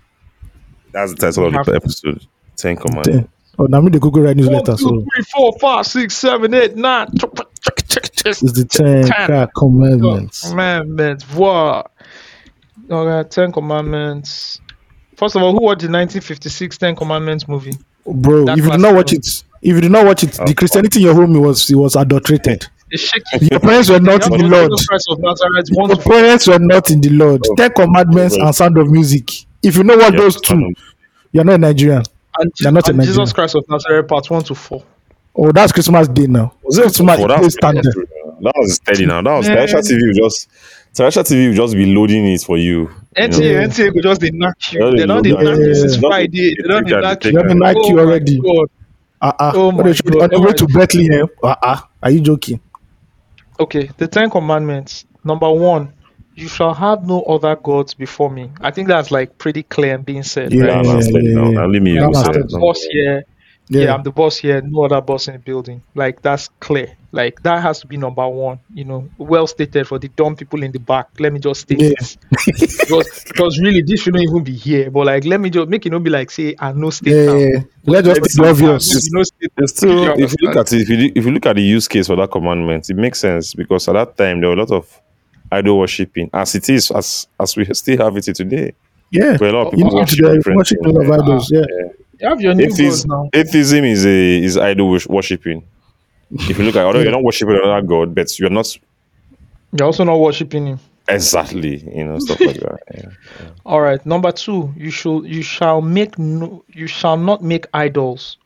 That's 0.92 1.12
the 1.12 1.18
title 1.18 1.48
of 1.56 1.66
the 1.66 1.76
episode. 1.76 2.26
Ten 2.56 2.76
Commandments. 2.76 3.08
Ten. 3.10 3.30
Oh, 3.58 3.66
now 3.66 3.80
me 3.82 3.90
the 3.90 4.00
Google 4.00 4.24
write 4.24 4.36
One, 4.38 4.46
newsletter. 4.48 4.74
two, 4.74 4.78
So 4.84 5.06
three, 5.14 5.24
four, 5.34 5.54
five, 5.60 5.86
six, 5.88 6.16
seven, 6.18 6.54
eight, 6.54 6.76
nine. 6.76 7.08
it's 8.26 8.42
the 8.42 8.66
ten, 8.70 9.06
Ten. 9.06 9.48
commandments. 9.56 10.50
Commandments. 10.50 11.24
What? 11.34 11.92
Okay, 12.90 13.30
Ten 13.30 13.52
Commandments. 13.52 14.60
First 15.16 15.36
of 15.38 15.44
all, 15.44 15.52
who 15.54 15.62
watched 15.62 15.82
the 15.82 15.88
1956 15.88 16.78
Ten 16.78 16.96
Commandments 16.96 17.48
movie? 17.48 17.74
Bro, 18.06 18.46
That 18.46 18.58
if 18.60 18.66
you 18.66 18.72
do 18.72 18.78
not 18.78 18.96
watch 18.96 19.14
it, 19.14 19.26
if 19.62 19.76
you 19.76 19.82
do 19.82 19.90
not 19.90 20.06
watch 20.06 20.24
it, 20.24 20.34
the 20.46 20.54
Christianity 20.54 21.00
in 21.00 21.06
your 21.06 21.16
home 21.16 21.34
was 21.42 21.70
it 21.70 21.76
was 21.76 21.96
adulterated. 21.96 22.68
Your 23.42 23.60
parents 23.60 23.90
were 23.90 24.00
not 24.00 24.26
in 24.32 24.38
the 24.38 24.48
Lord. 24.48 24.70
Jesus 24.72 24.88
Christ 24.88 25.08
of 25.10 25.20
Nazareth. 25.20 25.66
One 25.72 25.90
Your 25.90 25.98
parents 25.98 26.48
were 26.48 26.60
not 26.60 26.92
in 26.92 27.02
the 27.02 27.10
Lord. 27.10 27.42
Ten 27.58 27.72
commandments 27.74 28.36
and 28.38 28.54
sound 28.56 28.78
of 28.78 28.90
music. 28.92 29.30
If 29.64 29.76
you 29.76 29.84
know 29.84 29.98
what 29.98 30.14
Yeah, 30.14 30.20
those 30.20 30.40
two, 30.40 30.72
you're 31.32 31.44
not 31.44 31.56
a 31.56 31.58
Nigerian. 31.58 32.04
and, 32.38 32.52
They're 32.60 32.72
not 32.72 32.88
and 32.88 33.00
in 33.00 33.06
Jesus 33.06 33.18
Nigeria. 33.18 33.34
Christ 33.34 33.56
of 33.56 33.66
Nazareth, 33.70 34.08
part 34.08 34.30
one 34.30 34.44
to 34.44 34.56
four. 34.56 34.84
Oh, 35.36 35.52
that's 35.52 35.72
Christmas 35.72 36.08
Day 36.08 36.28
now. 36.28 36.54
Was 36.64 36.78
it 36.78 36.84
Christmas 36.84 37.18
Day 37.18 37.28
that? 37.28 37.52
standard. 37.52 37.94
That 38.42 38.54
was 38.56 38.76
steady 38.76 39.06
now. 39.08 39.22
That 39.24 39.36
was 39.38 39.48
Yeah. 39.48 39.66
Terrestrial 39.66 39.84
TV. 39.84 40.14
Just 40.14 40.48
Terrestrial 40.96 41.26
TV 41.26 41.48
will 41.50 41.56
just 41.56 41.76
be 41.76 41.86
loading 41.94 42.26
it 42.28 42.42
for 42.42 42.58
you. 42.58 42.90
NTA, 43.18 43.40
Yeah. 43.54 43.64
NTA 43.68 43.92
could 43.94 44.04
just 44.04 44.22
they 44.22 44.32
knock 44.32 44.56
you. 44.74 44.80
They 44.92 44.98
they 45.00 45.06
don't 45.06 45.24
they 45.24 45.32
load 45.34 45.44
knock 45.44 45.58
you. 45.58 45.68
you 45.68 45.76
since 45.76 45.98
Friday. 45.98 46.56
They 46.56 46.68
don't 46.68 46.88
they 46.88 46.96
They 46.96 47.02
knock 47.02 47.20
take 47.22 47.34
you. 47.34 47.40
it. 47.40 47.48
They 47.48 47.54
knock 47.54 47.76
you 47.88 48.00
already. 48.00 48.40
God. 48.40 48.68
Uh-uh. 49.22 49.52
Oh 49.56 49.68
When 49.68 49.78
my 49.78 49.84
they 49.84 49.94
show 49.94 50.02
you 50.06 50.12
God. 50.20 50.24
on 50.24 50.30
the 50.42 50.48
way 50.48 50.54
to 50.54 50.68
Bethlehem. 50.68 51.28
Uh-uh. 51.44 51.80
Are 52.04 52.12
you 52.12 52.22
joking? 52.22 52.60
Okay, 53.60 53.90
the 53.98 54.08
Ten 54.08 54.30
Commandments. 54.30 55.06
Number 55.24 55.50
one, 55.52 55.94
you 56.36 56.48
shall 56.48 56.74
have 56.74 57.06
no 57.08 57.22
other 57.24 57.56
gods 57.56 57.94
before 57.94 58.30
me. 58.30 58.52
I 58.62 58.72
think 58.72 58.88
that's 58.90 59.12
like 59.12 59.38
pretty 59.38 59.64
clear 59.64 59.96
and 59.96 60.06
being 60.06 60.24
said, 60.24 60.54
Yeah, 60.54 60.66
Yeah, 60.66 60.76
right? 60.76 60.86
that's 60.86 61.08
steady 61.08 61.28
yeah, 61.28 61.34
now. 61.36 61.46
yeah. 61.46 61.52
Now 61.52 61.68
leave 61.68 61.82
me 61.82 61.98
That 61.98 62.10
you 62.10 62.14
say 62.16 62.40
it. 62.42 62.54
Of 62.54 62.60
course, 62.60 62.88
yeah. 63.70 63.84
yeah. 63.86 63.94
I'm 63.94 64.04
the 64.04 64.12
boss 64.12 64.38
here, 64.38 64.62
no 64.62 64.84
other 64.86 65.02
boss 65.02 65.28
in 65.28 65.34
the 65.34 65.40
building. 65.40 65.82
Like 65.96 66.22
that's 66.22 66.50
clear. 66.60 66.96
Like 67.12 67.42
that 67.44 67.62
has 67.62 67.80
to 67.80 67.88
be 67.88 67.98
number 67.98 68.28
one. 68.28 68.60
You 68.74 68.84
know, 68.86 69.10
well 69.18 69.48
stated 69.48 69.88
for 69.88 69.98
the 70.00 70.10
dumb 70.10 70.36
people 70.36 70.62
in 70.64 70.72
the 70.72 70.80
back. 70.80 71.08
Let 71.20 71.32
me 71.34 71.40
just 71.40 71.62
state 71.62 71.82
Yeah. 71.82 71.90
this 72.00 72.18
because 72.70 73.24
because 73.26 73.60
really 73.60 73.82
this 73.82 74.02
shouldn't 74.02 74.24
even 74.24 74.44
be 74.44 74.54
here. 74.54 74.92
But 74.92 75.06
like, 75.08 75.26
let 75.26 75.40
me 75.40 75.50
just 75.50 75.70
make 75.70 75.86
it 75.86 75.92
not 75.92 76.04
be 76.04 76.10
like 76.10 76.30
say 76.32 76.56
I 76.60 76.72
no 76.74 76.90
state 76.90 77.14
Yeah, 77.16 77.34
yeah, 77.34 77.48
yeah. 77.48 77.60
Let's 77.86 78.08
just 78.08 78.20
It's 78.26 78.40
be 78.40 78.46
obvious. 78.48 78.94
you 79.06 79.18
know, 79.18 79.24
state- 79.24 79.52
It's 79.58 79.72
still, 79.78 80.20
if 80.20 80.32
you 80.40 80.48
look 80.48 80.58
at 80.58 80.74
it, 80.74 80.82
if 80.82 80.90
you, 80.90 81.12
if 81.16 81.26
you 81.26 81.32
look 81.32 81.46
at 81.46 81.56
the 81.56 81.62
use 81.62 81.88
case 81.88 82.08
for 82.08 82.16
that 82.18 82.32
commandment, 82.32 82.90
it 82.90 82.96
makes 82.96 83.20
sense 83.20 83.54
because 83.54 83.88
at 83.88 83.94
that 83.94 84.18
time 84.18 84.42
there 84.42 84.50
were 84.50 84.56
a 84.56 84.60
lot 84.60 84.72
of 84.72 85.02
idol 85.52 85.80
worshipping, 85.80 86.30
as 86.34 86.54
it 86.56 86.70
is, 86.70 86.92
as 86.92 87.28
as 87.40 87.56
we 87.56 87.64
still 87.74 87.98
have 88.04 88.18
it 88.18 88.24
today. 88.24 88.74
Yeah. 89.12 89.38
Where 89.38 89.52
a 89.52 89.54
lot 89.54 89.68
of 89.68 89.74
You 89.74 89.86
people 89.86 89.92
know, 89.92 90.00
worship 90.02 90.18
today, 90.18 90.36
different 90.36 90.58
worship 90.58 90.80
things. 90.84 90.98
all 90.98 91.14
idols. 91.14 91.52
Yeah. 91.52 91.62
Ah, 91.62 91.92
You 92.20 92.30
have 92.30 92.42
your 92.42 92.54
new 92.54 92.68
gods 92.68 92.80
Atheism, 92.80 93.10
now. 93.10 93.30
atheism 93.34 93.84
is 93.86 94.06
a 94.06 94.44
is 94.44 94.58
idol 94.58 94.98
worshipping. 95.10 95.64
If 96.32 96.58
you 96.58 96.66
look 96.66 96.76
at, 96.76 96.86
although 96.86 97.02
you're 97.02 97.12
not 97.12 97.24
worshiping 97.24 97.56
another 97.64 97.86
god, 97.86 98.16
but 98.16 98.38
you're 98.40 98.50
not 98.50 98.68
You're 99.78 99.86
also 99.86 100.04
not 100.04 100.18
worshiping 100.20 100.66
him. 100.68 100.80
exactly, 101.08 101.78
you 101.96 102.04
know, 102.06 102.18
stuff 102.20 102.40
like 102.42 102.58
that. 102.60 102.80
Yeah. 102.94 103.10
All 103.66 103.82
right. 103.82 104.04
Number 104.06 104.32
two, 104.32 104.74
you 104.78 104.90
should 104.92 105.26
you 105.26 105.42
shall 105.44 105.82
make 105.82 106.18
no 106.18 106.64
you 106.74 106.88
shall 106.88 107.18
not 107.18 107.44
make 107.44 107.68
idols. 107.74 108.38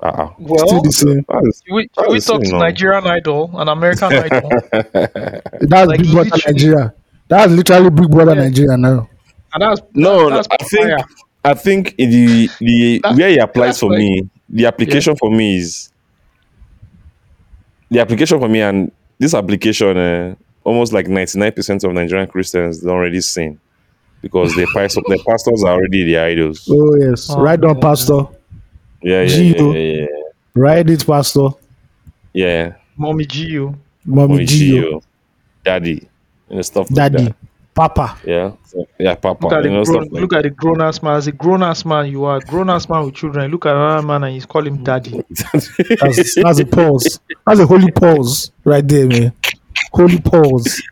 Uh-uh. 0.00 0.30
Well, 0.38 0.66
Still 0.66 0.82
the 0.82 0.92
same. 0.92 1.24
That's- 1.28 1.62
we, 1.72 1.88
That 1.96 2.08
we 2.10 2.18
talk 2.20 2.42
to 2.42 2.50
no. 2.50 2.58
Nigerian 2.58 3.06
idol 3.06 3.50
and 3.54 3.68
American 3.70 4.12
idol. 4.26 4.50
That's 4.72 5.86
Like, 5.88 6.00
Big 6.00 6.10
Brother 6.12 6.30
Nigeria. 6.46 6.94
That's 7.28 7.52
literally 7.52 7.90
Big 7.90 8.10
Brother 8.10 8.34
Yeah. 8.34 8.42
Nigeria 8.42 8.76
now. 8.76 9.08
And 9.54 9.62
that's 9.62 9.80
No, 9.94 10.28
that's 10.30 10.48
I 10.50 10.56
think 10.64 10.86
fire. 10.88 10.98
I 11.44 11.54
think 11.54 11.96
the 11.96 12.48
the 12.60 13.00
That's- 13.02 13.18
where 13.18 13.28
it 13.30 13.38
applies 13.38 13.80
for 13.80 13.90
like- 13.90 13.98
me, 13.98 14.28
the 14.48 14.66
application 14.66 15.16
for 15.16 15.30
me 15.30 15.56
is 15.56 15.90
the 17.90 18.00
application 18.00 18.38
for 18.38 18.48
me, 18.48 18.60
and 18.60 18.90
this 19.18 19.34
application, 19.34 19.96
uh, 19.96 20.34
almost 20.64 20.92
like 20.92 21.08
ninety 21.08 21.38
nine 21.38 21.52
percent 21.52 21.84
of 21.84 21.92
Nigerian 21.92 22.26
Christians 22.28 22.80
don't 22.80 22.90
already 22.92 23.20
sin 23.20 23.58
because 24.20 24.54
their 24.54 24.66
pastors, 24.72 25.04
their 25.08 25.18
pastors 25.26 25.62
are 25.64 25.72
already 25.74 26.04
their 26.10 26.24
idols. 26.26 26.68
Oh 26.70 26.94
yes. 26.96 27.28
Oh, 27.30 27.40
right 27.40 27.62
on. 27.62 27.80
Pastor. 27.80 28.20
Yeah, 29.02 29.22
yeah, 29.22 29.36
yeah, 29.36 29.54
Gio. 29.54 29.74
yeah, 29.74 30.00
yeah. 30.02 30.06
Right 30.54 30.88
it, 30.88 31.06
Pastor. 31.06 31.48
yeah. 32.32 32.74
Mommy 32.96 33.24
Gio. 33.26 33.74
Mommy 34.04 34.34
Mommy 34.34 34.44
Gio. 34.46 34.82
Gio, 34.92 35.02
daddy, 35.64 36.08
and 36.48 36.64
stuff 36.64 36.88
like 36.90 37.12
Daddy. 37.12 37.24
that. 37.24 37.36
Papa. 37.74 38.18
Yeah, 38.26 38.52
yeah, 38.98 39.14
papa, 39.14 39.44
Look 39.46 39.52
at 39.54 39.64
you 39.64 39.70
know, 39.70 39.82
the 39.84 39.90
grown, 39.90 40.02
stuff 40.04 40.12
like 40.12 40.20
look 40.20 40.32
at 40.34 40.42
the 40.42 40.50
grown 40.50 40.82
ass 40.82 41.02
man. 41.02 41.16
As 41.16 41.26
a 41.26 41.32
grown 41.32 41.62
ass 41.62 41.84
man, 41.86 42.06
you 42.10 42.24
are 42.24 42.36
a 42.36 42.40
grown 42.40 42.68
ass 42.68 42.86
man 42.88 43.06
with 43.06 43.14
children. 43.14 43.50
Look 43.50 43.64
at 43.66 43.74
another 43.74 44.06
man 44.06 44.24
and 44.24 44.34
he's 44.34 44.44
call 44.44 44.66
him 44.66 44.84
daddy. 44.84 45.22
That's, 45.30 46.34
that's 46.34 46.58
a 46.60 46.66
pause. 46.66 47.18
That's 47.46 47.60
a 47.60 47.66
holy 47.66 47.90
pause 47.90 48.52
right 48.64 48.86
there, 48.86 49.06
man. 49.06 49.32
Holy 49.92 50.20
pause. 50.20 50.82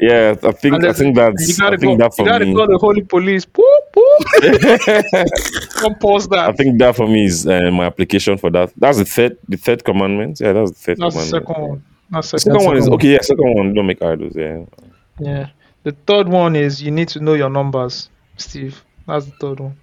Yeah, 0.00 0.34
I 0.42 0.50
think 0.52 0.74
And 0.74 0.84
I 0.86 0.92
then 0.92 0.94
think 0.94 1.16
You 1.16 1.22
that's 1.22 1.58
gotta 1.60 1.76
I 1.76 1.78
think 1.78 1.98
go. 1.98 2.08
that 2.08 2.12
You 2.18 2.24
for 2.24 2.24
gotta 2.24 2.44
me. 2.46 2.54
call 2.54 2.66
the 2.68 2.78
holy 2.78 3.02
police. 3.02 3.44
Poop 3.44 3.64
poop. 3.92 4.24
Come 5.80 5.94
pause 5.96 6.26
that. 6.28 6.48
I 6.48 6.52
think 6.52 6.78
that 6.78 6.96
for 6.96 7.06
me 7.06 7.26
is 7.26 7.46
uh, 7.46 7.70
my 7.70 7.84
application 7.84 8.38
for 8.38 8.50
that. 8.50 8.72
That's 8.76 8.98
the 8.98 9.04
third, 9.04 9.38
the 9.48 9.56
third 9.56 9.84
commandment. 9.84 10.40
Yeah, 10.40 10.52
that's 10.52 10.70
the 10.72 10.76
third 10.76 10.98
That's 10.98 11.14
the 11.30 11.40
commandment. 11.40 11.48
second 11.48 11.68
one. 11.68 11.84
That's 12.10 12.30
The 12.30 12.38
second. 12.38 12.52
second 12.54 12.66
one 12.66 12.76
is 12.78 12.88
okay. 12.88 13.12
Yeah, 13.12 13.20
second 13.20 13.54
one. 13.54 13.74
Don't 13.74 13.86
make 13.86 14.02
idols. 14.02 14.34
Yeah. 14.36 14.64
Yeah. 15.20 15.48
The 15.84 15.92
third 16.06 16.28
one 16.28 16.56
is 16.56 16.82
you 16.82 16.90
need 16.90 17.08
to 17.08 17.20
know 17.20 17.34
your 17.34 17.50
numbers, 17.50 18.08
Steve. 18.36 18.82
That's 19.06 19.26
the 19.26 19.32
third 19.32 19.60
one. 19.60 19.76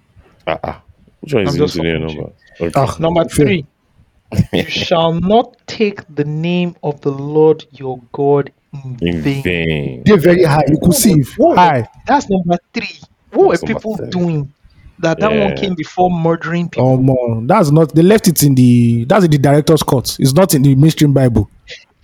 Ah, 0.46 0.58
ah. 0.64 0.82
Which 1.20 1.34
one 1.34 1.42
is 1.44 1.50
I'm 1.50 1.58
the 1.58 1.64
just 1.66 1.76
usually 1.76 1.92
fucking 2.00 2.16
number? 2.16 2.32
Okay. 2.60 2.72
Ah, 2.76 2.96
Number 2.98 3.24
three, 3.24 3.64
you 4.52 4.64
shall 4.64 5.12
not 5.14 5.56
take 5.66 6.02
the 6.14 6.24
name 6.24 6.74
of 6.82 7.00
the 7.02 7.10
Lord 7.12 7.64
your 7.70 8.00
God 8.12 8.50
in, 8.84 8.98
In 9.00 9.20
vain. 9.22 9.42
vain. 9.42 10.02
They're 10.04 10.16
very 10.18 10.42
high. 10.44 10.64
Inclusive. 10.66 11.28
Whoa. 11.38 11.54
High. 11.54 11.88
That's 12.06 12.28
number 12.28 12.58
three. 12.74 12.98
What 13.30 13.60
That's 13.60 13.62
were 13.62 13.68
people 13.78 13.96
three. 13.96 14.10
doing? 14.10 14.52
That 14.98 15.18
that 15.20 15.32
one 15.32 15.56
came 15.56 15.74
before 15.74 16.10
murdering 16.10 16.68
people. 16.68 16.88
Oh 16.90 16.96
man, 16.96 17.46
that's 17.48 17.70
not. 17.70 17.92
They 17.94 18.02
left 18.02 18.28
it 18.28 18.42
in 18.44 18.54
the. 18.54 19.04
That's 19.06 19.24
in 19.24 19.30
the 19.32 19.38
director's 19.38 19.82
cut. 19.82 20.16
It's 20.20 20.32
not 20.32 20.54
in 20.54 20.62
the 20.62 20.74
mainstream 20.76 21.12
Bible. 21.12 21.50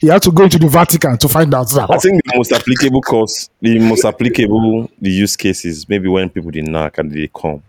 You 0.01 0.11
have 0.13 0.21
to 0.23 0.31
go 0.31 0.45
into 0.45 0.59
the 0.59 0.69
Vatican 0.69 1.19
to 1.19 1.29
find 1.29 1.53
out 1.53 1.69
that. 1.71 1.91
I 1.91 1.99
think 1.99 2.23
the 2.25 2.37
most 2.37 2.53
applicable 2.53 3.03
course, 3.03 3.51
the 3.61 3.79
most 3.81 4.05
applicable, 4.05 4.91
the 5.01 5.11
use 5.11 5.37
cases, 5.37 5.89
maybe 5.89 6.09
when 6.09 6.31
people 6.31 6.51
did 6.53 6.69
knock 6.69 6.99
and 6.99 7.11
they 7.11 7.29
come. 7.35 7.63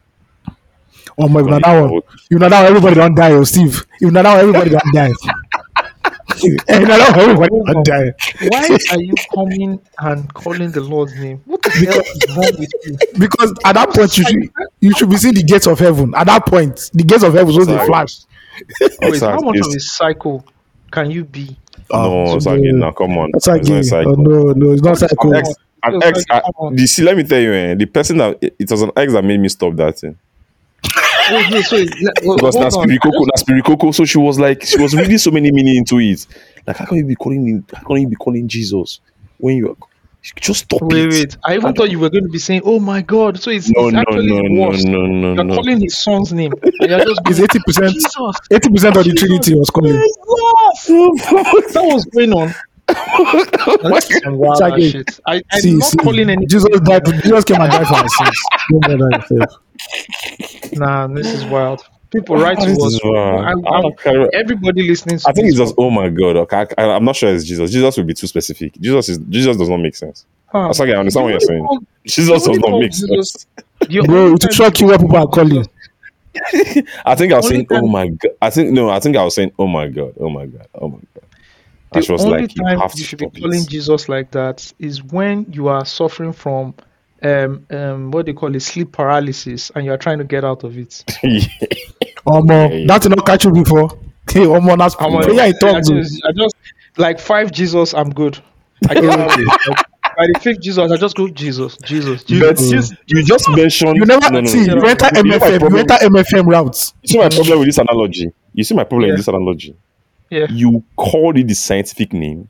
Oh 1.17 1.27
my, 1.27 1.39
you 1.39 1.47
know 1.47 1.59
that 1.59 1.91
one. 1.91 2.01
You 2.29 2.39
know 2.39 2.49
that 2.49 2.65
everybody 2.65 2.95
don't 2.95 3.15
die, 3.15 3.31
oh 3.31 3.43
Steve. 3.43 3.83
You 3.99 4.11
know 4.11 4.21
that 4.21 4.39
everybody 4.39 4.69
don't 4.69 4.93
die. 4.93 5.09
you 6.43 6.51
know 6.67 6.97
that 6.97 7.17
everybody 7.17 7.49
don't 7.65 7.85
die. 7.85 8.13
Why 8.47 8.77
are 8.91 9.01
you 9.01 9.13
coming 9.33 9.81
and 9.99 10.33
calling 10.33 10.71
the 10.71 10.81
Lord's 10.81 11.15
name? 11.15 11.41
What 11.45 11.63
the 11.63 11.71
hell 11.71 11.99
is 11.99 12.37
wrong 12.37 12.59
with 12.59 12.71
you? 12.85 13.19
Because 13.19 13.53
at 13.65 13.73
that 13.73 13.89
point 13.89 14.17
you 14.17 14.23
should 14.23 14.51
you 14.79 14.93
should 14.93 15.09
be 15.09 15.17
seeing 15.17 15.33
the 15.33 15.43
gates 15.43 15.67
of 15.67 15.79
heaven. 15.79 16.13
At 16.15 16.27
that 16.27 16.45
point, 16.45 16.91
the 16.93 17.03
gates 17.03 17.23
of 17.23 17.33
heaven 17.33 17.55
was 17.55 17.65
the 17.67 17.75
Sorry. 17.75 17.87
flash. 17.87 18.19
Oh, 18.81 18.89
Wait, 19.09 19.19
how 19.21 19.39
much 19.39 19.57
of 19.59 19.67
a 19.73 19.79
psycho 19.79 20.43
can 20.91 21.09
you 21.09 21.25
be? 21.25 21.57
No, 21.91 22.35
it's 22.35 22.45
the- 22.45 22.51
again 22.51 22.79
now. 22.79 22.91
Come 22.91 23.17
on, 23.17 23.31
That's 23.33 23.47
It's 23.47 23.69
not 23.91 24.01
again. 24.01 24.07
Oh, 24.07 24.21
no, 24.21 24.51
no, 24.53 24.71
it's 24.73 24.81
not 24.81 24.97
psycho. 24.97 25.29
An 25.29 25.35
ex, 25.35 25.49
an 25.83 26.03
ex, 26.03 26.23
I- 26.29 26.41
come 26.41 26.51
on. 26.59 26.75
the, 26.75 26.87
see, 26.87 27.03
let 27.03 27.17
me 27.17 27.23
tell 27.23 27.39
you, 27.39 27.53
eh, 27.53 27.75
the 27.75 27.85
person 27.85 28.17
that 28.17 28.37
it 28.41 28.69
was 28.69 28.81
an 28.81 28.91
ex 28.95 29.13
that 29.13 29.23
made 29.23 29.39
me 29.39 29.49
stop 29.49 29.75
that 29.77 29.97
thing. 29.99 30.17
Wait, 31.31 31.51
wait, 31.51 31.65
so 31.65 31.75
it- 31.75 31.89
let- 32.01 32.13
well, 32.25 32.35
because 32.37 32.55
hold 32.55 32.65
that's 32.65 32.75
on. 32.75 32.87
Spirikoko, 32.87 33.25
that's 33.27 33.43
Spirikoko. 33.43 33.93
So 33.93 34.05
she 34.05 34.17
was 34.17 34.39
like, 34.39 34.63
she 34.63 34.77
was 34.81 34.95
reading 34.95 35.17
so 35.17 35.31
many 35.31 35.51
meaning 35.51 35.77
into 35.77 35.99
it. 35.99 36.25
Like, 36.65 36.77
how 36.77 36.85
can 36.85 36.97
you 36.97 37.05
be 37.05 37.15
calling 37.15 37.47
him? 37.47 37.65
How 37.73 37.83
can 37.83 37.97
you 37.97 38.07
be 38.07 38.15
calling 38.15 38.47
Jesus 38.47 38.99
when 39.37 39.57
you 39.57 39.69
are? 39.69 39.75
Just 40.21 40.61
stop 40.65 40.81
Wait, 40.81 41.05
it. 41.05 41.11
wait. 41.11 41.37
I 41.45 41.55
even 41.55 41.73
thought 41.73 41.89
you 41.89 41.97
were 41.99 42.09
going 42.09 42.25
to 42.25 42.29
be 42.29 42.39
saying, 42.39 42.61
"Oh 42.65 42.77
my 42.79 43.01
God!" 43.01 43.39
So 43.39 43.51
it's, 43.51 43.69
No, 43.69 43.85
it's 43.87 43.93
no, 43.93 44.01
actually 44.01 44.27
no, 44.27 44.41
no, 44.41 44.61
worse. 44.67 44.83
no, 44.83 45.01
no, 45.05 45.33
You're 45.33 45.43
no. 45.45 45.55
calling 45.55 45.79
his 45.79 45.97
son's 45.97 46.33
name. 46.33 46.51
And 46.63 46.89
you're 46.89 46.99
just 47.05 47.21
It's 47.25 47.39
eighty 47.39 47.59
percent. 47.65 47.95
Eighty 48.51 48.69
percent 48.69 48.97
of 48.97 49.05
the 49.05 49.13
Trinity 49.13 49.55
was 49.55 49.69
calling. 49.69 49.93
Jesus. 49.93 51.73
that 51.73 51.83
was 51.85 52.05
going 52.05 52.33
on. 52.33 52.53
That's 53.89 54.23
some 54.23 54.37
wild 54.37 54.53
It's 54.53 54.61
like- 54.61 54.81
shit. 54.91 55.19
I, 55.25 55.41
I'm 55.53 55.61
See, 55.61 55.73
not 55.75 55.83
see, 55.87 55.97
calling 55.97 56.29
any. 56.29 56.45
Jesus 56.47 56.67
died. 56.83 57.05
Jesus 57.23 57.43
came 57.45 57.61
and 57.61 57.71
died 57.71 57.87
for 57.87 57.95
our 57.95 58.09
sins. 58.09 58.41
Don't 58.71 58.81
bother 58.81 59.09
yourself. 59.17 60.73
Nah, 60.73 61.07
this 61.07 61.27
is 61.27 61.45
wild. 61.45 61.81
People 62.11 62.37
write 62.37 62.59
to 62.59 62.65
This 62.65 62.79
us. 62.83 62.99
I, 63.03 63.09
I 63.09 63.51
I, 63.51 63.81
don't 63.81 64.33
everybody 64.33 64.87
listening. 64.87 65.19
To 65.19 65.29
I 65.29 65.31
think 65.31 65.47
it's 65.47 65.57
just 65.57 65.75
oh 65.77 65.91
my 65.91 66.09
god. 66.09 66.37
Okay, 66.37 66.65
I, 66.77 66.83
I, 66.83 66.95
am 66.95 67.05
not 67.05 67.15
sure 67.15 67.33
it's 67.33 67.45
Jesus. 67.45 67.69
Jesus 67.69 67.97
will 67.97 68.03
be 68.03 68.15
too 68.15 68.25
specific. 68.25 68.73
Jesus 68.79 69.09
is 69.09 69.19
Jesus 69.29 69.57
does 69.57 69.69
not 69.69 69.77
make 69.77 69.95
sense. 69.95 70.25
Huh. 70.47 70.67
That's 70.67 70.79
okay. 70.79 70.93
I 70.93 70.97
understand 70.97 71.25
what 71.25 71.31
you're 71.31 71.39
saying. 71.39 71.65
Call- 71.65 71.83
Jesus 72.05 72.43
does 72.43 72.57
not 72.57 72.79
make 72.79 72.91
Jesus- 72.91 73.31
sense. 73.31 73.47
the 73.81 74.01
Bro, 74.01 74.17
only 74.17 74.27
it 74.27 74.31
will 74.31 74.37
time 74.39 74.51
shock 74.51 74.79
you 74.79 74.87
what 74.87 75.01
people 75.01 75.17
are 75.17 75.27
calling. 75.27 75.67
I 77.05 77.15
think 77.15 77.33
I 77.33 77.37
was 77.37 77.45
Only 77.45 77.57
saying, 77.57 77.67
oh 77.71 77.87
my 77.87 78.07
god. 78.07 78.31
I 78.41 78.49
think 78.49 78.71
no. 78.71 78.89
I 78.89 78.99
think 78.99 79.15
I 79.15 79.23
was 79.23 79.35
saying, 79.35 79.51
oh 79.59 79.67
my 79.67 79.87
god, 79.87 80.13
oh 80.19 80.29
my 80.29 80.47
god, 80.47 80.67
oh 80.75 80.87
my 80.87 80.99
god. 81.13 81.23
And 81.91 82.03
she 82.03 82.07
the 82.07 82.13
was 82.13 82.25
only 82.25 82.41
like, 82.41 82.55
you 82.55 82.63
time 82.63 82.79
have 82.79 82.91
you 82.93 82.97
to 82.97 83.03
should 83.03 83.19
be 83.19 83.41
calling 83.41 83.61
it. 83.61 83.69
Jesus 83.69 84.09
like 84.09 84.31
that 84.31 84.71
is 84.79 85.03
when 85.03 85.45
you 85.51 85.67
are 85.67 85.85
suffering 85.85 86.33
from 86.33 86.73
um 87.23 87.65
um 87.69 88.11
what 88.11 88.25
they 88.25 88.33
call 88.33 88.55
it 88.55 88.59
sleep 88.61 88.91
paralysis 88.93 89.71
and 89.75 89.85
you 89.85 89.91
are 89.91 89.97
trying 89.97 90.17
to 90.19 90.23
get 90.23 90.43
out 90.43 90.63
of 90.63 90.77
it. 90.77 91.03
Oh 92.25 92.41
man, 92.43 92.71
Yeah, 92.71 92.77
yeah. 92.79 92.87
that 92.87 93.01
did 93.01 93.09
not 93.15 93.25
catch 93.25 93.45
you 93.45 93.51
before. 93.51 93.89
Hey, 94.31 94.45
oh 94.45 94.59
man, 94.61 94.77
that's 94.77 94.95
I'm 94.99 95.11
prayer. 95.23 95.39
I 95.41 95.47
I 95.47 95.51
talk 95.53 95.83
to. 95.83 96.01
just, 96.01 96.21
I 96.25 96.31
just 96.33 96.55
like 96.97 97.19
five 97.19 97.51
Jesus, 97.51 97.93
I'm 97.93 98.09
good. 98.09 98.37
I 98.87 98.93
get 98.93 99.05
out 99.05 99.31
of 99.31 99.39
it. 99.39 99.47
By 100.17 100.27
the 100.33 100.39
fifth 100.41 100.61
Jesus, 100.61 100.91
I 100.91 100.97
just 100.97 101.15
go 101.15 101.27
Jesus, 101.29 101.77
Jesus, 101.77 102.23
But 102.23 102.57
Jesus. 102.57 102.91
you, 103.07 103.19
you 103.19 103.23
just 103.25 103.49
mentioned. 103.51 103.95
You 103.95 104.05
never 104.05 104.29
no, 104.31 104.41
no, 104.41 104.47
see. 104.47 104.65
no, 104.67 104.75
You 104.75 104.81
no. 104.81 104.87
enter 104.89 105.05
You 105.15 105.23
know 105.23 105.37
MFM. 105.39 105.53
You 105.53 105.59
problem- 105.59 105.79
enter 105.79 105.93
MFM 105.95 106.45
routes. 106.45 106.93
You 107.03 107.07
see 107.09 107.17
my 107.19 107.29
problem 107.29 107.59
with 107.59 107.67
this 107.69 107.77
analogy. 107.77 108.31
You 108.53 108.63
see 108.65 108.75
my 108.75 108.83
problem 108.83 109.07
Yeah. 109.09 109.13
with 109.13 109.19
this 109.25 109.27
analogy. 109.29 109.75
Yeah. 110.29 110.47
You 110.49 110.83
called 110.97 111.37
it 111.37 111.47
the 111.47 111.55
scientific 111.55 112.11
name, 112.13 112.49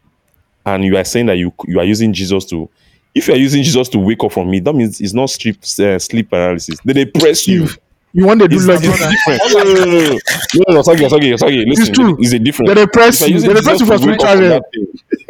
and 0.65 0.83
you 0.83 0.97
are 0.97 1.05
saying 1.05 1.27
that 1.27 1.37
you 1.37 1.53
you 1.67 1.79
are 1.79 1.85
using 1.85 2.11
Jesus 2.11 2.43
to. 2.45 2.69
If 3.15 3.27
you 3.27 3.33
are 3.33 3.37
using 3.37 3.63
Jesus 3.63 3.89
to 3.89 3.99
wake 3.99 4.23
up 4.23 4.31
from 4.31 4.49
me, 4.49 4.59
that 4.59 4.73
means 4.73 5.01
it's 5.01 5.13
not 5.13 5.29
sleep 5.29 5.57
uh, 5.79 5.97
sleep 5.99 6.29
paralysis. 6.29 6.77
Then 6.83 6.95
they 6.95 7.05
press 7.05 7.47
you. 7.47 7.67
You 8.11 8.25
want 8.25 8.39
to 8.41 8.47
do 8.47 8.55
It's 8.55 8.65
like 8.65 8.81
different. 8.81 9.15
this? 9.27 9.53
No, 9.53 9.63
no, 9.63 9.73
no, 9.73 9.85
no, 9.85 10.01
no, 10.09 10.19
no, 10.67 10.73
no, 10.75 10.81
sorry, 10.81 11.07
sorry, 11.09 11.37
sorry. 11.37 11.65
Listen, 11.65 11.93
true. 11.93 12.17
it's 12.19 12.33
a 12.33 12.39
different. 12.39 12.67
Then 12.69 12.77
they 12.77 12.87
press 12.87 13.21
you. 13.21 13.37
you're 13.37 13.41
Then 13.41 13.51
using 13.51 13.53
they 13.53 13.61
press 13.61 13.79
you 13.81 13.85
for 13.85 13.97
to 13.97 13.99
wake 14.07 14.19
up 14.23 14.27
spiritual 14.27 14.27
from 14.29 14.39
realm. 14.39 14.49
that 14.49 14.63
thing, 14.73 14.87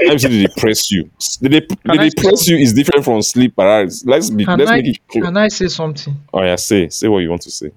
let 0.08 0.14
me 0.14 0.20
say 0.20 0.30
they 0.30 0.48
press 0.62 0.92
you. 0.92 1.10
They, 1.42 1.50
they, 1.50 1.68
I 1.90 1.98
they 1.98 2.10
say 2.10 2.16
press 2.18 2.48
you 2.48 2.58
is 2.58 2.74
different 2.74 3.04
from 3.04 3.22
sleep 3.22 3.56
paralysis. 3.56 4.06
Let's 4.06 4.30
be, 4.30 4.46
Can 4.46 4.60
let's 4.60 4.72
I 4.72 4.78
make 4.78 4.88
it 4.88 5.08
clear. 5.10 5.24
can 5.26 5.36
I 5.38 5.48
say 5.50 5.68
something? 5.68 6.16
Oh 6.34 6.42
yeah, 6.42 6.56
say 6.56 6.88
say 6.90 7.08
what 7.10 7.20
you 7.20 7.30
want 7.30 7.42
to 7.44 7.52
say. 7.52 7.72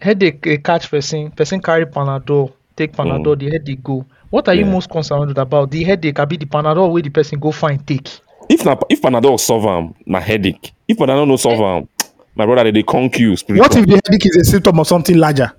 Headache 0.00 0.62
catch 0.64 0.90
person, 0.90 1.30
person 1.30 1.60
carry 1.60 1.86
Panadol, 1.86 2.52
take 2.76 2.92
Panadol, 2.92 3.38
the 3.38 3.50
headache 3.50 3.82
go. 3.82 4.04
What 4.30 4.48
are 4.48 4.54
you 4.54 4.64
Mm. 4.64 4.72
Most 4.72 4.90
concerned 4.90 5.36
about? 5.36 5.70
The 5.70 5.84
headache, 5.84 6.18
I 6.18 6.24
be 6.24 6.38
the 6.38 6.46
Panadol 6.46 6.90
where 6.90 7.02
the 7.02 7.10
person 7.10 7.38
go 7.38 7.52
find 7.52 7.86
take. 7.86 8.08
If 8.48 8.64
na 8.64 8.76
if 8.88 9.00
Panadol 9.02 9.38
solve 9.40 9.66
am, 9.66 9.94
na 10.06 10.20
headache. 10.20 10.72
If 10.88 10.96
Panadol 10.98 11.26
no 11.28 11.36
solve 11.36 11.60
am, 11.60 11.88
my 12.34 12.46
brother 12.46 12.64
they, 12.64 12.70
they 12.72 12.82
conk 12.82 13.18
you 13.18 13.36
spiritual. 13.36 13.62
What 13.64 13.76
if 13.76 13.86
the 13.86 14.00
headache 14.04 14.26
is 14.26 14.36
a 14.36 14.44
symptom 14.44 14.78
of 14.80 14.86
something 14.88 15.16
larger? 15.16 15.52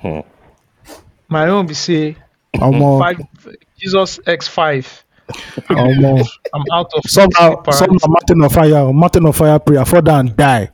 Hmm. 0.00 0.20
My 1.28 1.48
own 1.48 1.66
be 1.66 1.74
say 1.74 2.16
Omo, 2.56 2.98
five 2.98 3.18
Jesus 3.78 4.20
X 4.26 4.48
five. 4.48 5.04
omo. 5.70 6.26
I'm 6.54 6.62
out 6.72 6.92
of 6.94 7.02
Somehow, 7.06 7.62
somehow, 7.70 8.06
mountain 8.08 8.42
of 8.44 8.52
fire, 8.52 8.92
mountain 8.92 9.26
of 9.26 9.36
fire 9.36 9.58
prayer, 9.58 9.84
fall 9.84 10.02
down, 10.02 10.34
die. 10.36 10.70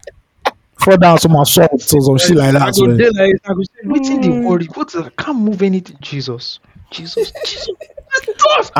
Fall 0.78 0.96
down, 0.96 1.18
some 1.18 1.36
assault 1.36 1.72
or 1.72 2.02
some 2.02 2.18
shit 2.18 2.36
like 2.36 2.54
I 2.54 2.58
that. 2.58 2.74
go 2.74 2.86
man. 2.86 2.96
dey 2.98 3.08
like 3.10 3.40
I 3.44 3.54
go 3.54 3.62
say 3.62 3.86
wetin 3.86 4.22
dey 4.22 4.30
worry 4.30 4.66
what 4.74 4.94
I 4.96 5.08
can't 5.10 5.38
move 5.38 5.62
anything 5.62 5.96
Jesus 6.00 6.58
Jesus 6.90 7.32
Jesus 7.46 7.68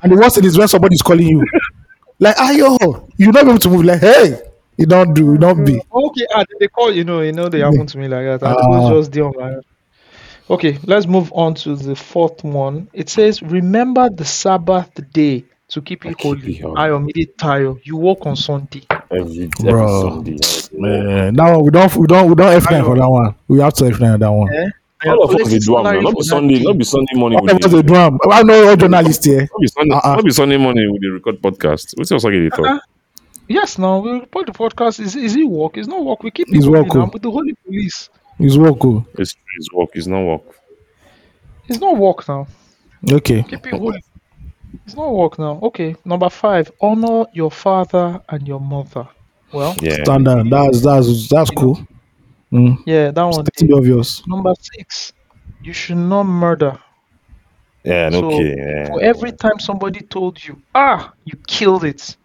And 0.03 0.13
the 0.13 0.17
worst 0.17 0.37
thing 0.37 0.45
is 0.45 0.57
when 0.59 0.69
somebody's 0.69 1.03
calling 1.03 1.27
you, 1.27 1.45
like, 2.19 2.37
ayo, 2.37 3.11
you 3.17 3.33
not 3.33 3.45
be 3.45 3.51
able 3.51 3.59
to 3.59 3.69
move. 3.69 3.85
Like, 3.85 4.01
hey, 4.01 4.41
you 4.77 4.87
don't 4.87 5.13
do, 5.15 5.25
you 5.33 5.39
don't 5.39 5.65
be. 5.65 5.81
okay 5.93 6.27
ah 6.35 6.45
they 6.59 6.69
call 6.69 6.91
you 6.93 7.05
know 7.05 7.21
you 7.21 7.33
know 7.33 7.49
they 7.49 7.61
happen 7.61 7.87
to 7.87 7.99
me 7.99 8.09
like 8.09 8.25
that 8.41 8.43
I 8.43 8.53
Ah. 8.53 8.89
go 8.89 8.95
just 9.01 9.11
dey 9.13 9.21
on 9.21 9.33
my 9.39 9.55
okay 10.51 10.79
let's 10.87 11.07
move 11.07 11.31
on 11.35 11.55
to 11.55 11.77
the 11.77 11.95
fourth 11.95 12.43
one 12.43 12.89
it 12.93 13.09
says 13.11 13.43
remember 13.43 14.09
the 14.11 14.25
Sabbath 14.25 14.91
day 15.13 15.45
to 15.69 15.83
keep 15.83 16.05
it 16.07 16.21
holy 16.21 16.57
it 16.57 16.63
holy. 16.63 16.75
Ayomide 16.75 17.35
Tayo 17.37 17.79
you 17.85 17.97
work 17.97 18.25
on 18.27 18.35
Sunday 18.37 18.83
Every, 19.11 19.45
every 19.45 19.51
Bro. 19.59 20.01
Sunday. 20.25 20.39
Man, 20.79 21.35
that 21.35 21.51
one 21.55 21.65
we 21.65 21.71
don't, 21.71 21.95
we 21.97 22.07
don't, 22.07 22.29
we 22.31 22.35
don't 22.35 22.61
F9 22.63 22.85
for 22.87 22.97
that 22.97 23.09
one. 23.09 23.35
We 23.47 23.61
have 23.61 23.75
to 23.75 23.85
F9 23.85 24.15
on 24.15 24.21
that 24.21 24.33
one. 24.33 24.53
eh 24.55 24.71
All 25.07 25.23
of 25.25 25.31
us 25.31 25.37
Collecting 25.37 25.59
dey 25.59 25.67
do 25.67 25.77
am 25.77 25.83
now. 25.85 25.91
salary 25.91 26.03
Not 26.05 26.17
be 26.17 26.23
Sunday. 26.23 26.55
day. 26.59 26.63
Not 26.65 26.79
be 26.79 26.85
Sunday 26.85 27.15
morning. 27.15 27.39
All 27.39 27.45
we 27.47 27.51
of 27.53 27.57
us 27.59 27.71
dey- 27.71 27.83
dey 27.83 27.89
do 27.89 27.95
am. 27.97 28.19
I 28.31 28.43
know 28.43 28.69
all 28.69 28.77
journalists 28.77 29.25
here. 29.25 29.41
Not 29.53 29.61
be 29.61 29.67
Sunday. 29.67 29.95
Uh-uh. 29.97 30.15
Not 30.17 30.25
be 30.25 30.31
Sunday 30.33 30.57
morning. 30.59 30.93
We 30.93 30.99
dey 30.99 31.09
record 31.09 31.41
podcast. 31.43 31.95
Wetin 31.99 32.13
else 32.13 32.25
I 32.25 32.31
dey 32.31 32.49
talk? 32.51 32.83
Yes 33.49 33.77
now 33.79 33.99
we 33.99 34.13
report 34.13 34.47
the 34.47 34.53
podcast 34.53 35.01
is 35.01 35.17
is 35.17 35.35
it 35.37 35.45
work 35.45 35.77
it's 35.77 35.89
not 35.89 36.03
work 36.05 36.23
we 36.23 36.31
keep 36.31 36.49
it 36.49 36.57
It's 36.57 36.67
work, 36.67 36.87
oh. 36.95 36.99
now 37.01 37.07
oh. 37.07 37.11
with 37.13 37.23
the 37.23 37.31
holy 37.31 37.53
police 37.67 38.09
It's 38.39 38.57
work. 38.57 38.79
oh. 38.85 39.05
It's, 39.19 39.35
it's 39.59 39.73
work. 39.73 39.91
It's 39.95 40.07
not 40.07 40.23
work. 40.23 40.43
it's 41.69 41.81
not 41.81 41.97
work 41.99 42.27
now 42.29 42.47
Okay. 43.13 43.43
Keep 43.43 43.67
it 43.67 43.75
holy. 43.75 44.03
It's 44.87 44.95
not 44.95 45.13
work 45.13 45.39
now. 45.39 45.59
Okay, 45.65 45.97
number 46.05 46.31
five. 46.31 46.71
Honor 46.81 47.27
your 47.35 47.51
father 47.51 48.23
and 48.29 48.47
your 48.47 48.61
mother. 48.61 49.07
Well, 49.53 49.75
Yeah. 49.83 50.03
Standard. 50.05 50.49
That's 50.49 50.81
that's 50.81 51.29
that's 51.29 51.51
cool. 51.51 51.85
Mm. 52.53 52.79
yeah, 52.87 53.11
that 53.11 53.25
one. 53.25 53.47
Stating 53.47 53.69
the 53.69 53.77
obvious. 53.77 54.27
Number 54.27 54.53
six. 54.61 55.13
You 55.63 55.73
should 55.73 55.97
not 55.97 56.25
murder. 56.25 56.79
Yeah. 57.85 58.11
So, 58.11 58.27
Okay. 58.27 58.55
Yeah. 58.57 58.87
For 58.87 59.03
every 59.03 59.33
time 59.33 59.59
somebody 59.59 60.01
told 60.03 60.43
you, 60.45 60.63
ah, 60.75 61.13
you 61.25 61.37
killed 61.47 61.85
it. 61.85 62.17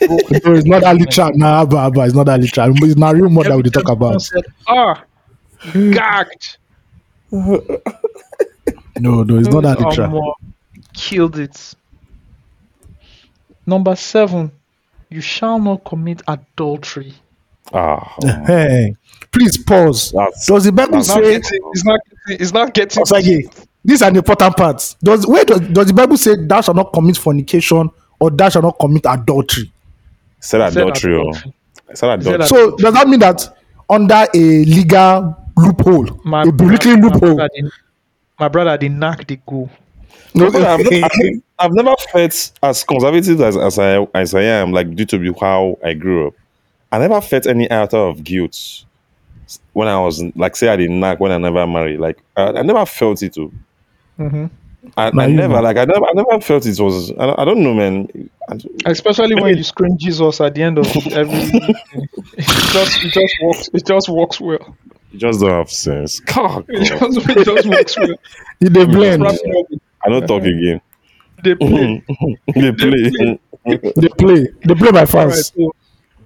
You 0.00 0.08
No, 0.44 0.54
it's 0.54 0.66
not 0.66 0.82
that 0.82 0.96
literal. 1.00 1.32
Nah, 1.36 1.62
Abba, 1.62 1.76
Abba, 1.78 2.00
it's 2.04 2.14
not 2.14 2.26
that 2.26 2.40
literal. 2.40 2.72
It's 2.84 2.96
not 2.96 3.14
real 3.14 3.28
murder 3.30 3.56
we 3.56 3.62
talk 3.70 3.88
time 3.88 3.96
someone 3.98 4.20
about. 4.20 4.20
Said, 4.20 4.44
ah, 4.68 5.04
you 5.74 5.92
gagged. 5.92 6.58
No, 8.98 9.22
no, 9.22 9.38
it's 9.38 9.48
not 9.48 9.62
that 9.62 9.78
Um, 9.78 9.84
literal. 9.84 10.34
killed 10.94 11.38
it. 11.38 11.74
Number 13.66 13.94
seven. 13.94 14.50
You 15.10 15.20
shall 15.20 15.58
not 15.60 15.84
commit 15.84 16.22
adultery. 16.26 17.14
Ah. 17.72 18.16
Hey, 18.46 18.94
please 19.30 19.56
pause. 19.58 20.12
That's 20.12 20.46
Does 20.46 20.64
the 20.64 20.72
Bible 20.72 20.96
Not 20.96 21.04
say? 21.06 21.20
getting, 21.38 21.60
it's 21.72 21.84
not. 21.84 22.00
It's 22.28 22.52
not 22.52 22.74
getting. 22.74 23.02
Osagie, 23.04 23.66
this 23.84 23.96
is 23.96 24.02
an 24.02 24.16
important 24.16 24.56
part. 24.56 24.96
Does 25.02 25.26
where 25.26 25.44
does, 25.44 25.60
does 25.60 25.86
the 25.88 25.94
Bible 25.94 26.16
say 26.16 26.36
thou 26.36 26.60
shalt 26.60 26.76
not 26.76 26.92
commit 26.92 27.16
fornication 27.16 27.90
or 28.20 28.30
thou 28.30 28.48
shalt 28.48 28.64
not 28.64 28.78
commit 28.78 29.04
adultery? 29.06 29.70
said 30.40 30.60
Said 30.72 30.82
adultery. 30.82 31.14
oh. 31.16 31.20
adultery. 31.30 31.52
Said 31.88 31.96
Said 31.98 32.10
adultery. 32.20 32.46
So 32.46 32.76
does 32.76 32.94
that 32.94 33.08
mean 33.08 33.20
that 33.20 33.56
under 33.90 34.26
a 34.34 34.64
legal 34.64 35.36
loophole, 35.56 36.20
My, 36.24 36.42
a 36.42 36.52
biblical 36.52 36.92
my, 36.96 37.00
my 37.00 37.08
loophole? 37.08 37.34
brother 37.36 37.50
did- 37.54 37.70
my 38.40 38.48
brother 38.48 38.76
did 38.78 38.92
knock 38.92 39.26
the 39.26 39.36
goal. 39.44 39.68
No, 40.34 40.50
But 40.52 40.62
I've, 40.62 40.86
I've, 40.86 41.42
I've 41.58 41.72
never 41.72 41.94
felt 42.12 42.52
as 42.62 42.84
conservative 42.84 43.40
as, 43.40 43.56
as 43.56 43.78
I 43.80 44.06
as 44.14 44.32
I 44.34 44.42
am, 44.42 44.70
like 44.72 44.94
due 44.94 45.06
to 45.06 45.34
how 45.40 45.76
I 45.84 45.94
grew 45.94 46.28
up. 46.28 46.34
I 46.92 46.98
never 46.98 47.20
felt 47.20 47.46
any 47.46 47.68
iota 47.68 47.96
of 47.96 48.22
guilt 48.22 48.84
when 49.72 49.88
I 49.88 49.98
was 50.00 50.22
like, 50.36 50.56
say, 50.56 50.68
I 50.68 50.76
didn't 50.76 51.00
knock 51.00 51.20
when 51.20 51.32
I 51.32 51.38
never 51.38 51.66
married. 51.66 52.00
Like, 52.00 52.18
I, 52.36 52.48
I 52.48 52.62
never 52.62 52.84
felt 52.86 53.22
it. 53.22 53.34
Too. 53.34 53.52
hmm 54.16 54.46
I, 54.96 55.08
I 55.08 55.26
never, 55.26 55.54
know. 55.54 55.60
like, 55.60 55.76
I 55.76 55.84
never, 55.84 56.06
I 56.06 56.12
never 56.14 56.40
felt 56.40 56.64
it 56.64 56.78
was. 56.80 57.10
I, 57.12 57.26
don't- 57.26 57.38
I 57.40 57.44
don't 57.44 57.62
know, 57.62 57.74
man. 57.74 58.30
Especially 58.86 59.34
when 59.34 59.56
you 59.56 59.62
scream 59.62 59.98
Jesus 59.98 60.40
at 60.40 60.54
the 60.54 60.62
end 60.62 60.78
of 60.78 60.86
every. 61.12 61.34
it 62.36 62.46
just 62.72 63.04
it 63.04 63.12
just 63.12 63.34
works. 63.42 63.68
It 63.74 63.86
just 63.86 64.08
works 64.08 64.40
well. 64.40 64.76
you 65.12 65.18
just 65.18 65.40
don't 65.40 65.50
have 65.50 65.70
sense. 65.70 66.20
God, 66.20 66.64
It 66.68 66.88
God. 66.98 67.12
just, 67.12 67.28
it 67.28 67.44
just 67.44 67.66
works 67.68 67.98
well. 67.98 68.08
you 68.60 68.70
dey 68.70 68.84
blend, 68.86 69.22
Wrap 69.22 69.34
it 69.34 69.56
up 69.56 69.66
with- 69.70 69.80
I 70.04 70.08
don't 70.10 70.26
talk 70.26 70.42
again. 70.42 70.80
They 71.44 71.54
play. 71.54 72.02
they 72.54 72.72
play 72.72 73.38
they 73.64 74.08
play, 74.08 74.46
they 74.64 74.74
play 74.74 74.90
by 74.90 75.00
Alright, 75.00 75.08
fans. 75.08 75.52
so 75.54 75.72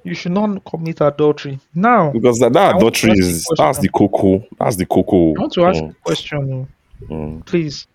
you 0.04 0.14
should 0.14 0.32
not 0.32 0.64
commit 0.64 1.00
adultery. 1.00 1.58
Now, 1.74 2.10
because 2.12 2.38
that, 2.40 2.52
that 2.54 2.76
adultery 2.76 3.12
ask 3.12 3.18
you 3.20 3.26
a 3.26 3.28
is 3.30 3.46
that's 3.56 3.78
the 3.78 3.88
cocoa. 3.88 4.44
That's 4.58 4.76
the 4.76 4.86
cocoa. 4.86 5.34
I 5.36 5.40
want 5.40 5.52
to 5.54 5.64
ask 5.66 5.82
Mm, 5.82 5.90
a 5.90 5.94
question, 6.04 6.68
oh, 7.02 7.14
mm. 7.14 7.46
please. 7.46 7.86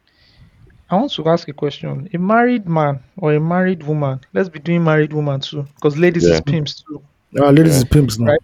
I 0.89 0.95
want 0.95 1.11
to 1.13 1.27
ask 1.27 1.47
a 1.49 1.53
question. 1.53 2.09
A 2.13 2.17
married 2.17 2.67
man 2.67 2.99
or 3.17 3.33
a 3.33 3.39
married 3.39 3.83
woman, 3.83 4.21
let's 4.33 4.47
be 4.49 4.59
doing 4.59 4.83
married 4.83 5.11
woman 5.11 5.41
too, 5.41 5.63
because 5.75 5.97
ladies 5.97 6.25
Yeah. 6.25 6.35
is 6.35 6.41
pimps 6.41 6.81
too. 6.81 7.01
Ah, 7.39 7.49
ladies 7.49 7.73
Yeah. 7.73 7.79
is 7.79 7.83
pimps 7.85 8.17
now. 8.19 8.31
Right. 8.31 8.39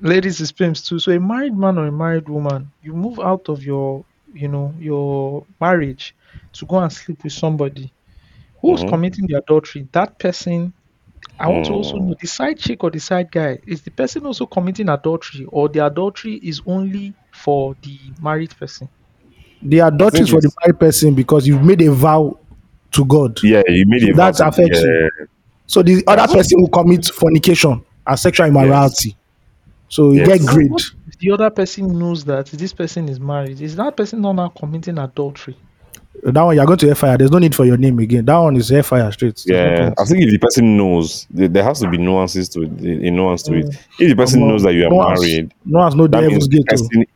ladies 0.00 0.40
is 0.40 0.52
pimps 0.52 0.82
too. 0.86 0.98
So 0.98 1.12
a 1.12 1.18
married 1.20 1.56
man 1.56 1.78
or 1.78 1.86
a 1.86 1.92
married 1.92 2.28
woman, 2.28 2.70
you 2.82 2.92
move 2.92 3.18
out 3.20 3.48
of 3.48 3.62
your, 3.64 4.04
you 4.34 4.48
know, 4.48 4.74
your 4.78 5.44
marriage 5.60 6.14
to 6.54 6.66
go 6.66 6.78
and 6.78 6.92
sleep 6.92 7.24
with 7.24 7.32
somebody 7.32 7.90
who's 8.60 8.82
Mhm. 8.82 8.88
committing 8.90 9.26
the 9.26 9.38
adultery. 9.38 9.88
That 9.92 10.18
person, 10.18 10.72
I 11.38 11.48
want 11.48 11.66
to 11.66 11.72
also 11.72 11.96
Mm. 11.96 12.02
know 12.08 12.14
the 12.20 12.26
side 12.26 12.58
chick 12.58 12.84
or 12.84 12.90
the 12.90 13.00
side 13.00 13.30
guy. 13.30 13.58
Is 13.66 13.82
the 13.82 13.90
person 13.90 14.24
also 14.26 14.46
committing 14.46 14.88
adultery, 14.88 15.46
or 15.48 15.68
the 15.68 15.84
adultery 15.84 16.34
is 16.42 16.60
only 16.66 17.12
for 17.32 17.74
the 17.82 17.98
married 18.22 18.56
person? 18.56 18.88
The 19.62 19.80
adultery 19.80 20.20
is 20.20 20.28
for 20.30 20.40
the 20.40 20.52
married 20.62 20.78
person 20.78 21.14
because 21.14 21.46
you've 21.46 21.62
made 21.64 21.82
a 21.82 21.90
vow 21.92 22.38
to 22.92 23.04
God. 23.04 23.42
Yeah, 23.42 23.62
you 23.68 23.84
made 23.86 24.02
So 24.02 24.08
it. 24.08 24.16
that 24.16 24.40
affects 24.40 24.80
you. 24.80 25.10
So 25.66 25.82
the 25.82 26.04
other 26.06 26.32
person 26.32 26.60
will 26.60 26.68
commit 26.68 27.06
fornication 27.06 27.82
and 28.06 28.18
sexual 28.18 28.46
immorality. 28.46 29.08
Yes. 29.10 29.16
So 29.88 30.12
you 30.12 30.18
Yes. 30.20 30.28
get 30.28 30.40
What- 30.42 30.50
grade. 30.54 30.70
if 31.08 31.18
the 31.18 31.30
other 31.32 31.50
person 31.50 31.98
knows 31.98 32.24
that 32.24 32.46
this 32.46 32.72
person 32.72 33.08
is 33.08 33.18
married? 33.18 33.60
Is 33.60 33.74
that 33.76 33.96
person 33.96 34.20
not 34.20 34.32
now 34.34 34.48
committing 34.48 34.98
adultery? 34.98 35.56
That 36.22 36.42
one 36.42 36.56
you're 36.56 36.64
going 36.64 36.78
to 36.78 36.94
fire. 36.94 37.18
There's 37.18 37.30
no 37.30 37.38
need 37.38 37.54
for 37.54 37.64
your 37.66 37.76
name 37.76 37.98
again. 37.98 38.24
That 38.24 38.38
one 38.38 38.56
is 38.56 38.70
fire 38.86 39.10
straight. 39.12 39.42
There's 39.44 39.46
no 39.46 39.54
Yeah, 39.54 39.84
point. 39.88 40.00
I 40.00 40.04
think 40.04 40.22
if 40.22 40.30
the 40.30 40.38
person 40.38 40.76
knows, 40.76 41.26
there, 41.30 41.48
there 41.48 41.64
has 41.64 41.80
to 41.80 41.88
be 41.90 41.98
nuances 41.98 42.48
to 42.50 42.62
it. 42.62 42.70
A 42.80 43.10
nuance 43.10 43.42
to 43.44 43.54
it. 43.54 43.66
If 43.98 44.08
the 44.10 44.16
person 44.16 44.40
Omo, 44.40 44.48
knows 44.48 44.62
that 44.62 44.72
you 44.74 44.86
are 44.86 44.90
no 44.90 45.08
married, 45.08 45.52
No 45.64 45.80
one's 45.80 45.94
no 45.96 46.06
that 46.06 46.20
devil's 46.20 46.48
means, 46.48 46.48
the 46.48 46.56
gate. 46.58 46.64
oh. 46.68 46.70
person, 46.88 47.06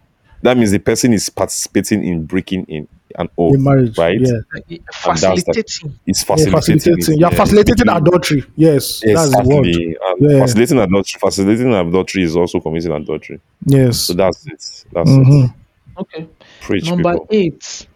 that 0.42 0.56
means 0.58 0.70
the 0.72 0.78
person 0.78 1.12
is 1.14 1.28
participating 1.30 2.04
in 2.04 2.24
breaking 2.26 2.64
in 2.64 2.86
an 3.18 3.28
oath, 3.38 3.54
In 3.54 3.62
marriage, 3.64 3.96
right? 3.96 4.20
yeah. 4.20 4.32
Like, 4.52 4.64
it- 4.68 4.82
And 5.06 5.16
that's 5.18 5.20
Facilitating. 5.20 5.98
It's 6.06 6.20
Yeah, 6.28 6.34
facilitating. 6.36 6.60
facilitating. 6.78 7.18
You're 7.18 7.30
yeah. 7.32 7.36
facilitating 7.44 7.88
adultery. 7.88 8.44
Yes, 8.56 9.00
that's 9.04 9.30
the 9.30 9.42
word. 9.44 9.66
Exactly. 9.66 9.96
And 10.04 10.30
Yeah. 10.30 10.40
Facilitating 10.42 10.78
adultery. 10.80 11.18
Facilitating 11.20 11.74
adultery 11.74 12.22
is 12.24 12.36
also 12.36 12.60
committing 12.60 12.92
adultery. 12.92 13.40
Yes. 13.64 13.98
So 14.00 14.12
that's 14.12 14.46
it. 14.46 14.84
That's 14.92 15.10
Mhm. 15.10 15.44
it. 15.44 15.50
Okay. 15.98 16.26
Preach 16.60 16.88
Number 16.90 17.12
people. 17.14 17.26
eight, 17.30 17.86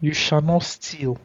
you 0.00 0.12
shall 0.12 0.40
not 0.40 0.62
steal. 0.62 1.18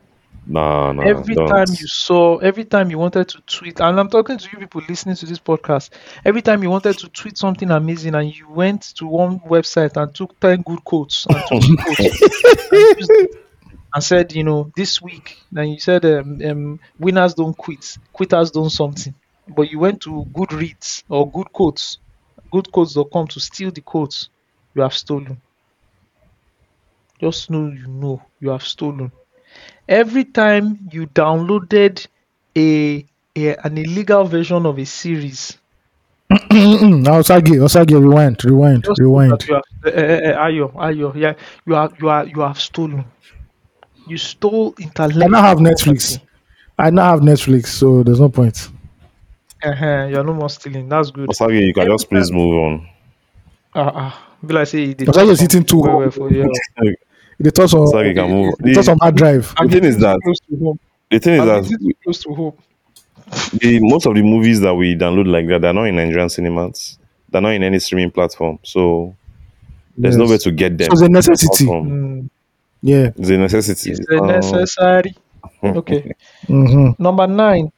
Nah, 0.45 0.91
nah. 0.91 1.03
every 1.03 1.35
don't. 1.35 1.47
time 1.47 1.67
you 1.69 1.87
saw, 1.87 2.37
every 2.37 2.65
time 2.65 2.91
you 2.91 2.97
wanted 2.97 3.29
to 3.29 3.41
tweet, 3.41 3.79
and 3.79 3.99
I'm 3.99 4.09
talking 4.09 4.37
to 4.37 4.49
you 4.51 4.59
people 4.59 4.81
listening 4.89 5.15
to 5.15 5.25
this 5.25 5.39
podcast, 5.39 5.91
every 6.25 6.41
time 6.41 6.63
you 6.63 6.69
wanted 6.69 6.97
to 6.99 7.07
tweet 7.09 7.37
something 7.37 7.71
amazing 7.71 8.15
and 8.15 8.35
you 8.35 8.49
went 8.49 8.81
to 8.95 9.05
one 9.05 9.39
website 9.41 9.95
and 9.95 10.13
took 10.13 10.37
10 10.41 10.63
good 10.63 10.83
quotes 10.83 11.25
and 11.27 11.37
took 11.47 11.79
quotes 11.79 13.09
and, 13.09 13.27
and 13.95 14.03
said, 14.03 14.33
you 14.33 14.43
know, 14.43 14.69
this 14.75 15.01
week, 15.01 15.37
then 15.51 15.69
you 15.69 15.79
said, 15.79 16.03
um, 16.05 16.41
um, 16.43 16.79
winners 16.99 17.33
don't 17.35 17.57
quit, 17.57 17.97
quitters 18.11 18.51
don't 18.51 18.69
something. 18.69 19.13
But 19.47 19.71
you 19.71 19.79
went 19.79 20.01
to 20.01 20.25
Goodreads 20.33 21.03
or 21.07 21.29
Good 21.29 21.51
Quotes, 21.53 21.99
goodquotes.com 22.51 23.27
to 23.27 23.39
steal 23.39 23.71
the 23.71 23.81
quotes, 23.81 24.29
you 24.75 24.81
have 24.81 24.93
stolen. 24.93 25.41
Just 27.23 27.49
know 27.51 27.65
you 27.81 27.87
know 27.87 28.21
you 28.41 28.49
have 28.49 28.63
stolen 28.75 29.09
every 29.87 30.25
time 30.25 30.65
you 30.91 31.07
downloaded 31.07 32.05
a, 32.57 33.05
a 33.35 33.55
an 33.67 33.77
illegal 33.77 34.23
version 34.25 34.65
of 34.65 34.77
a 34.77 34.85
series 34.85 35.57
now 36.29 37.19
Osagie, 37.21 37.59
Osagie, 37.67 37.99
rewind, 38.01 38.43
rewind, 38.43 38.83
just 38.83 38.99
know 38.99 39.05
rewind. 39.07 39.31
that 39.31 39.47
you 39.47 39.53
have 39.53 39.63
uh, 39.85 40.39
uh, 40.39 40.45
ayo 40.45 40.65
ayo 40.87 41.15
yeah 41.15 41.33
you 41.65 41.75
are 41.75 41.89
you 41.99 42.09
are 42.09 42.25
you 42.27 42.41
have 42.41 42.59
stolen 42.59 43.05
you 44.07 44.17
stole 44.17 44.73
intellectual 44.79 45.23
I 45.23 45.27
now 45.27 45.41
have 45.43 45.59
Netflix. 45.59 46.19
I 46.77 46.89
now 46.89 47.05
have 47.11 47.21
Netflix, 47.21 47.67
so 47.67 48.03
there's 48.03 48.19
no 48.19 48.29
point. 48.29 48.69
uh-huh, 49.63 50.07
you're 50.11 50.23
no 50.25 50.33
more 50.33 50.49
stealing 50.49 50.89
that's 50.89 51.11
good 51.11 51.29
Osagie, 51.29 51.67
you 51.67 51.73
can 51.73 51.87
just 51.87 52.09
please 52.09 52.31
move 52.31 52.53
on. 52.65 52.89
uh, 53.75 53.79
uh, 53.79 54.11
be 54.45 54.53
like 54.53 54.67
say 54.67 54.83
you 54.87 54.93
dey 54.93 55.05
Osagie 55.05 55.31
is 55.31 55.43
eating 55.43 55.63
too 55.63 55.79
well, 55.79 55.99
well 55.99 56.11
for 56.11 56.29
you 56.31 56.51
They 57.43 57.49
thought 57.51 57.69
some. 57.69 57.87
So 57.87 57.99
you 58.01 58.13
can 58.15 58.29
move. 58.31 58.53
They 58.59 58.73
thought 58.73 58.85
some 58.85 58.97
hard 58.99 59.15
drive. 59.15 59.53
The 59.61 59.67
thing 59.69 59.83
is 59.83 59.97
that 59.99 60.19
close 60.23 60.39
to 60.49 60.55
home. 60.57 60.79
the 61.11 61.19
thing 61.19 61.33
is 61.35 61.39
I'm 61.41 61.47
that 61.47 61.69
getting 61.69 61.93
close 62.03 62.23
to 62.23 62.33
home. 62.33 62.53
the 63.53 63.79
most 63.81 64.05
of 64.05 64.15
the 64.15 64.21
movies 64.23 64.59
that 64.61 64.73
we 64.73 64.95
download 64.95 65.27
like 65.27 65.47
that, 65.47 65.61
they're 65.61 65.73
not 65.73 65.83
in 65.85 65.95
Nigerian 65.95 66.29
cinemas. 66.29 66.97
They're 67.29 67.41
not 67.41 67.49
in 67.53 67.63
any 67.63 67.79
streaming 67.79 68.11
platform. 68.11 68.59
So 68.63 69.15
there's 69.97 70.17
no 70.17 70.25
way 70.25 70.37
to 70.39 70.51
get 70.51 70.77
them. 70.77 70.87
So 70.87 70.93
it's 70.93 71.01
a 71.01 71.09
necessity. 71.09 71.65
Mm, 71.65 72.29
Yeah. 72.81 73.11
It's 73.15 73.29
a 73.29 73.37
necessity. 73.37 73.91
Is 73.91 73.99
it 73.99 74.19
Um, 74.19 74.27
necessary? 74.27 75.15
Okay. 75.63 76.13
hmm 76.47 76.91
Number 76.99 77.25
nine, 77.27 77.71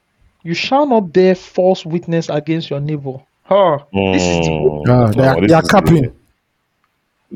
you 0.43 0.53
shall 0.53 0.85
not 0.87 1.11
bear 1.13 1.35
false 1.35 1.85
witness 1.85 2.29
against 2.29 2.69
your 2.69 2.79
neighbor. 2.79 3.17
Huh. 3.43 3.79
This 3.93 4.21
is 4.23 4.45
the 4.45 4.51
mm, 4.51 4.83
Ah, 4.89 5.07
they 5.11 5.23
are, 5.27 5.35
no, 5.35 5.41
this 5.41 5.49
they 5.49 5.53
are 5.55 5.61
is- 5.63 5.69
capping. 5.69 6.13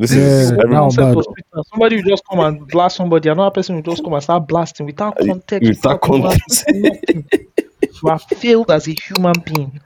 This 0.01 0.11
Yeah, 0.13 0.17
is 0.19 0.51
every, 0.53 0.69
now 0.69 0.83
concept 0.83 0.97
bad. 1.07 1.17
of 1.17 1.25
Twitter. 1.25 1.63
Somebody 1.71 1.95
will 1.97 2.03
just 2.03 2.23
come 2.29 2.39
and 2.39 2.65
blast 2.69 2.95
somebody. 2.95 3.27
Another 3.27 3.51
person 3.53 3.75
will 3.75 3.81
just 3.83 4.01
come 4.01 4.13
and 4.13 4.23
start 4.23 4.47
blasting 4.47 4.85
without 4.85 5.17
context. 5.17 5.67
without 5.67 5.99
context. 6.01 6.63
you 6.71 8.09
have 8.09 8.23
failed 8.23 8.71
as 8.71 8.87
a 8.87 8.91
human 8.93 9.33
being. 9.45 9.81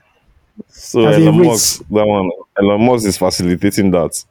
so 0.68 1.08
As 1.08 1.18
Elon 1.18 1.38
race. 1.40 1.48
Musk, 1.48 1.80
that 1.90 2.06
one, 2.06 2.30
Elon 2.62 2.86
Musk 2.86 3.08
is 3.08 3.18
facilitating 3.18 3.90
that. 3.90 4.24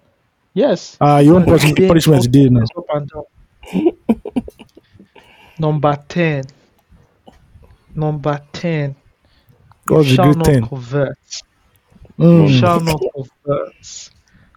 Yes. 0.55 0.97
Ah, 1.01 1.19
you 1.19 1.33
want 1.33 1.49
You 1.49 1.55
punish- 1.57 1.75
bear 1.75 1.89
punishment 1.89 2.17
false 2.23 2.27
today 2.27 2.49
now. 2.49 2.63
up 2.79 2.87
and 2.95 3.11
down. 3.11 3.93
Number 5.59 5.97
10. 6.09 6.45
Number 7.95 8.41
10. 8.53 8.95
What's 9.89 10.09
the 10.11 10.15
shall 10.15 10.25
great 10.27 10.37
not 10.37 10.47
thing? 10.47 10.67
covet. 10.69 11.19
Mm. 12.19 12.61
Shall 12.61 12.81
not 12.81 13.01
covet. 13.17 14.11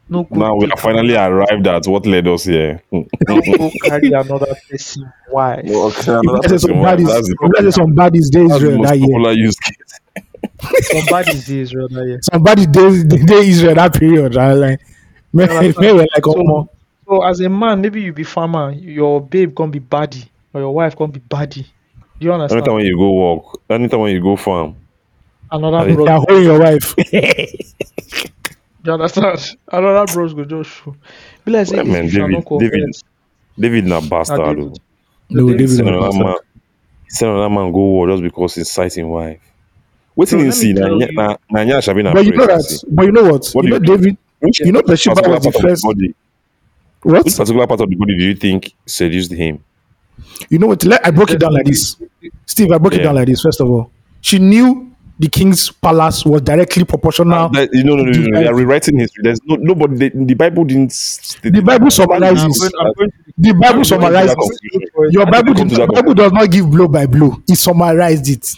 No 0.08 0.24
go 0.24 0.36
Now 0.36 0.56
we 0.56 0.65
take 0.65 0.72
have 0.72 0.80
finally 0.80 1.15
arrived 1.15 1.68
at 1.68 1.88
what 1.88 2.06
led 2.06 2.28
us 2.28 2.44
here. 2.44 2.82
No 2.91 3.06
go 3.28 3.72
carry 3.84 4.08
another 4.10 4.56
person 4.70 5.12
wife. 5.32 5.62
Let's 5.65 5.98
say 6.50 6.58
some 6.58 6.82
That's 6.82 7.02
baddies. 7.02 7.63
the, 7.63 7.72
some 7.72 7.96
baddies 7.96 8.30
day 8.32 8.48
that's 8.48 8.62
the 8.62 8.68
Israel 8.68 8.82
that 8.84 8.98
year. 9.00 9.08
popular 9.08 9.32
use 9.32 9.56
case. 9.56 10.89
Somebody's 10.91 11.44
day 11.44 11.60
Israel 11.60 11.88
that 11.89 12.06
year. 12.06 12.20
Somebody 12.22 12.65
day 12.68 13.04
day 13.04 13.48
Israel 13.48 13.76
that 13.76 13.94
period. 13.94 14.36
Right? 14.36 14.54
Like, 14.54 14.80
man, 15.34 15.50
understand? 15.50 15.78
man, 15.80 15.96
we're 15.96 16.08
like, 16.13 16.26
So- 16.26 16.34
oh, 16.38 16.44
more. 16.44 16.70
So 17.08 17.24
as 17.24 17.39
a 17.39 17.50
man, 17.50 17.82
maybe 17.82 18.02
you 18.02 18.13
be 18.13 18.24
farmer, 18.24 18.72
your 18.72 19.22
babe 19.22 19.56
can 19.56 19.70
be 19.70 19.80
baddie, 19.80 20.28
or 20.54 20.62
your 20.62 20.74
wife 20.74 20.96
can 20.96 21.12
be 21.12 21.20
baddie. 21.20 21.65
Do 22.20 22.26
you 22.26 22.34
understand? 22.34 22.62
Anytime 22.62 22.76
when 22.76 22.86
you 22.86 22.98
go 22.98 23.12
walk, 23.12 23.62
anytime 23.70 24.00
when 24.00 24.12
you 24.12 24.22
go 24.22 24.36
farm, 24.36 24.76
Another 25.52 25.88
Yeah, 25.88 25.96
bro, 25.96 26.06
They 26.06 26.12
are 26.12 26.20
holding 26.20 26.44
your 26.44 26.60
wife. 26.60 26.96
you 28.86 28.93
understand? 28.93 29.58
Another 29.71 30.13
bros 30.13 30.34
go 30.34 30.45
just 30.45 30.69
show. 30.69 30.95
Be 31.43 31.52
like 31.52 31.67
say 31.67 31.76
Yeah, 31.78 31.82
if 31.84 31.88
man, 31.88 32.04
you 32.06 32.10
shall 32.12 32.21
David- 32.28 32.34
not 32.36 32.45
covet, 32.45 32.71
David- 32.71 32.95
David 33.60 33.86
na 33.86 34.00
na 34.00 34.08
bastard. 34.10 34.58
David. 34.58 34.71
oh. 34.71 34.74
no, 35.30 35.48
David 35.50 35.58
David. 35.58 35.69
Send 35.69 35.69
is 35.69 35.80
another 35.80 36.00
bastard. 36.08 36.26
man, 36.26 36.36
send 37.08 37.32
another 37.32 37.50
man 37.50 37.71
go 37.71 37.80
war 37.80 38.08
just 38.10 38.24
because 38.24 38.56
he's 38.56 38.71
citing 38.71 39.10
wife. 39.10 39.39
What 40.15 40.28
So 40.30 40.38
did 40.38 40.43
he 40.43 40.50
let 40.50 40.56
me 40.56 40.62
see? 40.62 40.74
Na 40.74 40.82
tell 40.88 40.95
nya- 40.98 41.10
you- 41.10 41.15
na 41.15 41.38
na 41.52 41.60
nya 41.65 41.82
shabi 41.82 42.04
na 42.04 42.13
But 42.13 42.26
you 42.26 42.32
know 42.32 42.45
presidency. 42.45 42.86
that. 42.88 42.95
But 42.95 43.06
you 43.06 43.12
know 43.12 43.24
what? 43.24 43.48
What 43.54 43.65
you 43.65 43.71
do 43.71 43.80
know 43.80 43.91
you 43.93 43.98
David. 43.98 44.17
Which 44.39 44.60
You 44.60 44.71
know 44.71 44.82
Bathsheba 44.82 45.15
particular 45.15 45.36
was 45.38 45.43
the 45.45 45.52
part 45.52 45.56
of 45.56 45.62
the 45.63 45.69
first. 45.69 45.84
body? 45.84 46.15
What? 47.04 47.26
Which 47.26 47.36
particular 47.38 47.67
part 47.67 47.82
of 47.82 47.89
the 47.89 47.95
body 47.95 48.17
do 48.17 48.24
you 48.24 48.36
think 48.36 48.74
seduced 48.86 49.32
him? 49.32 49.63
You 50.50 50.60
know 50.60 50.67
what? 50.67 50.84
Let, 50.86 51.06
I 51.06 51.12
broke 51.12 51.32
it 51.32 51.39
down 51.39 51.54
like 51.54 51.65
this. 51.65 51.95
Steve, 52.45 52.71
I 52.71 52.78
broke 52.78 52.93
it 52.93 52.98
Yeah. 52.98 53.04
down 53.06 53.15
like 53.15 53.28
this. 53.28 53.41
First 53.41 53.62
of 53.62 53.69
all, 53.69 53.91
she 54.21 54.39
knew 54.39 54.91
the 55.17 55.30
king's 55.30 55.71
palace 55.71 56.25
was 56.25 56.41
directly 56.41 56.84
proportional. 56.84 57.49
That- 57.49 57.69
you 57.73 57.84
know, 57.84 57.95
no, 57.95 58.04
no, 58.04 58.12
no, 58.12 58.28
no, 58.28 58.39
they 58.41 58.47
are 58.47 58.56
rewriting 58.56 58.97
history. 58.99 59.21
There's 59.23 59.39
no 59.45 59.56
nobody. 59.56 60.10
The, 60.10 60.25
the 60.25 60.34
Bible 60.34 60.65
didn't. 60.65 60.91
State 60.91 61.54
The 61.54 61.62
Bible 61.62 61.86
I'm 61.86 61.91
summarizes. 61.91 62.60
going, 62.60 62.71
I'm 62.80 62.93
going 62.97 63.12
The 63.38 63.54
Bible 63.54 63.65
I'm 63.65 63.71
going 63.71 63.84
to 63.84 63.89
summarizes. 63.89 64.36
Your 65.12 65.25
Bible, 65.25 65.54
the 65.54 65.88
Bible 65.93 66.13
does 66.13 66.32
not 66.34 66.51
give 66.51 66.69
blow 66.69 66.88
by 66.88 67.06
blow. 67.06 67.41
It 67.47 67.56
summarized 67.56 68.30
it. 68.30 68.51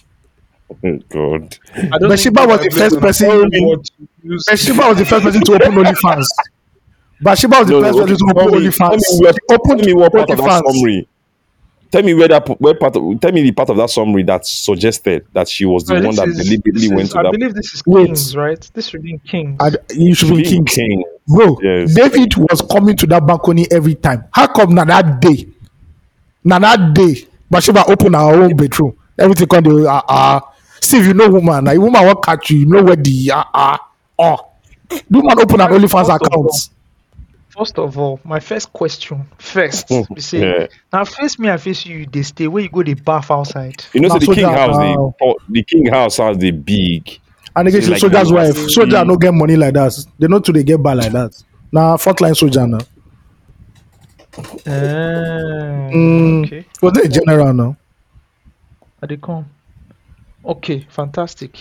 Oh, 0.69 0.99
God. 1.09 1.57
I 1.75 1.97
don't 1.97 2.09
Bathsheba 2.09 2.45
was 2.45 2.59
the 2.61 2.69
first 2.71 2.99
person- 2.99 3.27
gonna 3.29 3.49
want 3.61 3.85
to 3.85 4.07
use- 4.23 4.43
Bathsheba 4.47 4.87
was 4.89 4.97
the 4.97 5.05
first 5.05 5.23
person 5.25 5.41
to 5.43 5.53
open 5.53 5.71
OnlyFans. 5.73 6.25
Bathsheba 7.21 7.59
was 7.59 7.67
the 7.69 7.81
first 7.81 7.97
person 7.99 8.17
to 8.17 8.25
open 8.35 8.51
me- 8.51 8.67
OnlyFans. 8.67 8.77
Tell 8.77 9.17
me 9.17 9.23
where, 9.23 9.33
She 9.33 9.39
opened 9.55 9.79
tell 9.79 9.87
me 9.87 9.93
what 9.93 10.11
part 10.11 10.29
of 10.29 10.37
that 10.37 10.63
summary. 10.65 11.07
Tell 11.91 12.03
me 12.03 12.13
where 12.13 12.27
that 12.27 12.47
where 12.59 12.73
part 12.75 12.95
of 12.97 13.19
tell 13.21 13.31
me 13.31 13.41
the 13.43 13.51
part 13.51 13.69
of 13.69 13.77
that 13.77 13.89
summary 13.89 14.23
that 14.23 14.45
suggested 14.45 15.25
that 15.33 15.47
she 15.47 15.65
was 15.65 15.85
the 15.85 15.93
No, 15.99 16.07
one 16.07 16.15
this 16.15 16.17
that 16.17 16.27
is- 16.29 16.37
deliberately 16.45 16.89
went 16.89 17.01
is- 17.03 17.09
to 17.13 17.19
I 17.19 17.23
that 17.23 17.31
believe 17.31 17.53
this 17.53 17.73
is 17.73 17.83
Wait. 17.85 18.05
Kings, 18.07 18.35
right? 18.35 18.69
This 18.73 18.87
should 18.89 19.03
be 19.03 19.17
Kings. 19.25 19.57
And 19.59 19.77
you 19.91 20.13
should 20.13 20.29
be 20.29 20.43
being 20.43 20.65
king. 20.65 20.89
king. 20.89 21.03
Bro, 21.27 21.59
Yes. 21.63 21.93
David 21.93 22.35
was 22.37 22.61
coming 22.61 22.95
to 22.97 23.07
that 23.07 23.25
balcony 23.25 23.65
every 23.71 23.95
time. 23.95 24.25
How 24.31 24.47
come 24.47 24.75
now 24.75 24.85
that 24.85 25.21
day? 25.21 25.47
Now 26.43 26.59
that 26.59 26.93
day, 26.93 27.25
Bathsheba 27.49 27.85
open 27.89 28.13
her 28.13 28.19
own 28.43 28.55
bedroom. 28.55 28.95
Everything 29.17 29.47
come 29.47 29.63
the 29.63 29.89
uh, 29.89 30.01
uh 30.07 30.39
Steve, 30.81 31.07
you 31.07 31.13
know 31.13 31.27
woman. 31.29 31.63
Now, 31.63 31.75
woman 31.75 32.05
won't 32.05 32.23
catch 32.23 32.51
you. 32.51 32.59
You 32.59 32.65
know 32.67 32.83
where 32.83 32.95
the 32.95 33.31
uh 33.33 33.43
uh 33.53 33.77
oh. 34.19 34.37
The 34.89 35.03
woman 35.09 35.39
open 35.39 35.59
her 35.59 35.67
OnlyFans 35.67 35.89
First 35.89 36.09
of 36.09 36.15
account. 36.21 36.69
First 37.57 37.79
of 37.79 37.97
all, 37.97 38.19
my 38.23 38.39
first 38.39 38.71
question 38.71 39.25
first 39.39 39.87
be 40.13 40.21
say 40.21 40.39
Yeah. 40.41 40.67
now 40.93 41.05
face 41.05 41.39
me 41.39 41.49
I 41.49 41.57
face 41.57 41.85
you 41.85 42.05
they 42.05 42.21
stay 42.23 42.47
where 42.47 42.63
you 42.63 42.69
go 42.69 42.83
they 42.83 42.93
bath 42.93 43.31
outside. 43.31 43.83
You 43.93 44.01
know, 44.01 44.09
so 44.09 44.15
Now, 44.15 44.19
the 44.19 44.35
king 44.35 44.45
house, 44.45 44.75
wow. 44.75 45.15
the, 45.19 45.35
the 45.49 45.63
king 45.63 45.85
house 45.87 46.17
has 46.17 46.37
the 46.37 46.51
big. 46.51 47.19
And 47.55 47.67
again, 47.67 47.81
See, 47.81 47.85
she 47.87 47.91
like 47.93 47.99
soldier's 48.01 48.29
the- 48.29 48.35
wife. 48.35 48.53
the- 48.53 48.69
Soldier 48.69 49.03
no 49.05 49.17
get 49.17 49.33
money 49.33 49.55
like 49.55 49.73
that. 49.73 49.93
They 50.19 50.27
know 50.27 50.39
to 50.39 50.51
they 50.51 50.63
get 50.63 50.81
bad 50.83 50.97
like 50.97 51.11
that. 51.13 51.43
Now 51.71 51.95
frontline 51.97 52.35
soldier 52.35 52.67
now. 52.67 52.79
Ah, 54.37 55.89
Mm. 55.91 56.45
Okay, 56.45 56.65
Was 56.81 56.93
they 56.93 57.07
general 57.07 57.53
now? 57.53 57.75
I 59.01 59.07
they 59.07 59.17
come. 59.17 59.45
Okay, 60.45 60.85
fantastic. 60.89 61.57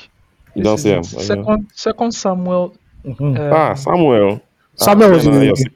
You 0.55 0.63
don't 0.63 0.75
is 0.75 0.83
see 0.83 0.91
it. 0.91 0.97
him. 0.97 1.05
Second, 1.05 1.71
second 1.75 2.13
Samuel. 2.13 2.77
Mhm. 3.05 3.39
Um, 3.39 3.53
ah, 3.53 3.75
Samuel. 3.75 4.41
Samuel 4.75 5.11
was 5.13 5.27
Ah, 5.27 5.31
in 5.31 5.43
you're 5.43 5.51
the- 5.53 5.57
sick. 5.57 5.73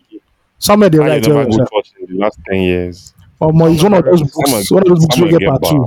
Somewhere 0.60 0.88
they 0.90 0.98
you 0.98 1.02
write. 1.02 1.26
never 1.26 1.40
uh, 1.40 1.44
in 1.44 1.50
the 1.50 2.16
last 2.18 2.38
10 2.48 2.60
years. 2.62 3.14
Um, 3.40 3.60
it's 3.62 3.82
one 3.82 3.94
of 3.94 4.04
those 4.04 4.18
Samuel, 4.20 4.30
books. 4.58 4.70
One 4.70 4.82
of 4.82 4.88
those 4.88 5.00
books 5.06 5.16
we 5.16 5.22
Samuel 5.32 5.38
get 5.40 5.48
part 5.48 5.62
get 5.62 5.70
two. 5.70 5.78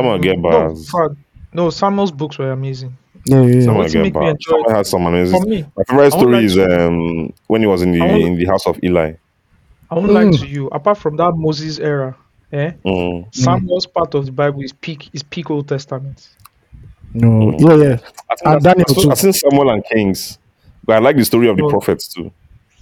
bars. 0.00 0.20
Get 0.22 0.38
no, 0.38 0.42
bars. 0.50 0.90
fun. 0.90 1.16
no, 1.52 1.70
Samuel's 1.70 2.12
books 2.12 2.38
were 2.38 2.52
amazing. 2.52 2.96
Yeah, 3.26 3.42
yeah, 3.42 3.54
yeah. 3.54 3.60
Samuel 3.64 3.88
get 3.88 4.12
bars. 4.12 4.30
enjoy- 4.30 4.50
Samuel 4.52 4.70
has 4.70 4.88
some 4.88 5.06
amazing. 5.06 5.40
For 5.42 5.46
me, 5.48 5.66
My 5.76 5.82
favorite 5.84 6.10
story 6.12 6.32
like 6.36 6.44
is 6.44 6.54
to- 6.54 6.86
um 6.86 7.32
when 7.48 7.60
he 7.60 7.66
was 7.66 7.82
in 7.82 7.92
the 7.92 8.00
I 8.00 8.06
in 8.16 8.36
the 8.36 8.46
house 8.46 8.66
of 8.66 8.78
Eli. 8.82 9.14
I 9.90 9.94
won't 9.96 10.12
lie 10.12 10.24
Mm. 10.24 10.38
to 10.38 10.46
you. 10.46 10.68
Apart 10.68 10.98
from 10.98 11.16
that 11.16 11.32
Moses 11.34 11.80
era, 11.80 12.16
eh, 12.52 12.70
Mm. 12.86 13.34
Samuel's 13.34 13.86
part 13.86 14.14
of 14.14 14.24
the 14.26 14.32
Bible 14.32 14.62
is 14.62 14.72
peak 14.72 15.10
is 15.12 15.24
peak 15.24 15.50
Old 15.50 15.66
Testament. 15.68 16.28
No, 17.12 17.50
yeah, 17.58 17.74
yeah. 17.74 17.92
I 18.30 18.36
think 18.36 18.44
And 18.44 18.54
I've- 18.54 18.62
Daniel 18.62 18.86
I've 18.88 18.94
seen- 18.94 19.02
too. 19.04 19.10
I've 19.10 19.18
seen 19.18 19.32
Samuel 19.32 19.70
and 19.70 19.84
Kings, 19.86 20.38
but 20.84 20.94
I 20.94 20.98
like 21.00 21.16
the 21.16 21.24
story 21.24 21.48
of 21.48 21.56
the 21.56 21.64
Oh. 21.64 21.70
prophets 21.70 22.06
too. 22.06 22.30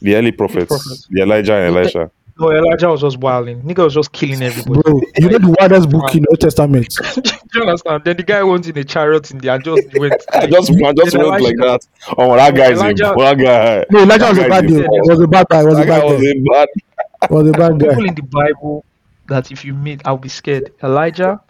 The 0.00 0.14
early 0.16 0.32
prophets, 0.32 0.66
prophets? 0.66 1.06
the 1.11 1.22
Elijah 1.22 1.54
and 1.54 1.76
Elisha. 1.76 2.11
No, 2.40 2.52
Elijah 2.52 2.88
was 2.88 3.00
just 3.00 3.18
wilding. 3.18 3.62
Nigga 3.62 3.82
was 3.82 3.94
just 3.94 4.12
killing 4.12 4.40
everybody. 4.42 4.80
Bro, 4.80 5.00
you 5.16 5.28
know 5.28 5.38
the 5.38 5.56
wildest 5.58 5.90
book 5.90 6.14
in 6.14 6.22
the 6.22 6.28
Old 6.28 6.40
Testament. 6.40 6.87
Do 7.14 7.30
you 7.56 7.62
understand? 7.62 8.04
Then 8.04 8.16
the 8.16 8.22
guy 8.22 8.44
went 8.44 8.68
in 8.68 8.78
a 8.78 8.84
chariot 8.84 9.28
in 9.32 9.38
there 9.38 9.56
and 9.56 9.64
just 9.64 9.82
went. 9.98 10.14
I 10.32 10.46
just, 10.46 10.70
I 10.70 10.92
just 10.92 11.12
Then 11.12 11.28
went 11.28 11.42
like 11.42 11.56
that. 11.56 11.80
Oh, 12.16 12.37
that 12.37 12.54
guy 12.54 12.70
is 12.72 12.80
a 12.80 12.94
bad 12.94 13.38
guy. 13.40 13.84
No, 13.90 14.02
Elijah 14.04 14.28
was 14.28 14.38
a 14.38 14.48
bad 14.48 14.50
guy 14.50 14.68
dude. 14.68 14.87
Was 14.88 15.20
a 15.20 15.26
bad 15.26 15.46
guy. 15.48 15.64
Was 15.64 15.74
a 15.74 15.76
That 15.78 15.87
guy 15.88 15.98
bad 15.98 16.04
was 16.04 16.22
guy. 16.22 16.28
a 16.30 16.42
bad. 16.52 16.68
Was 17.30 17.48
a 17.48 17.52
bad 17.52 17.78
guy. 17.80 17.88
people 17.88 18.04
in 18.04 18.14
the 18.14 18.22
Bible 18.22 18.84
that 19.26 19.50
if 19.50 19.64
you 19.64 19.74
meet, 19.74 20.02
I'll 20.04 20.16
be 20.16 20.28
scared. 20.28 20.72
Elijah, 20.84 21.40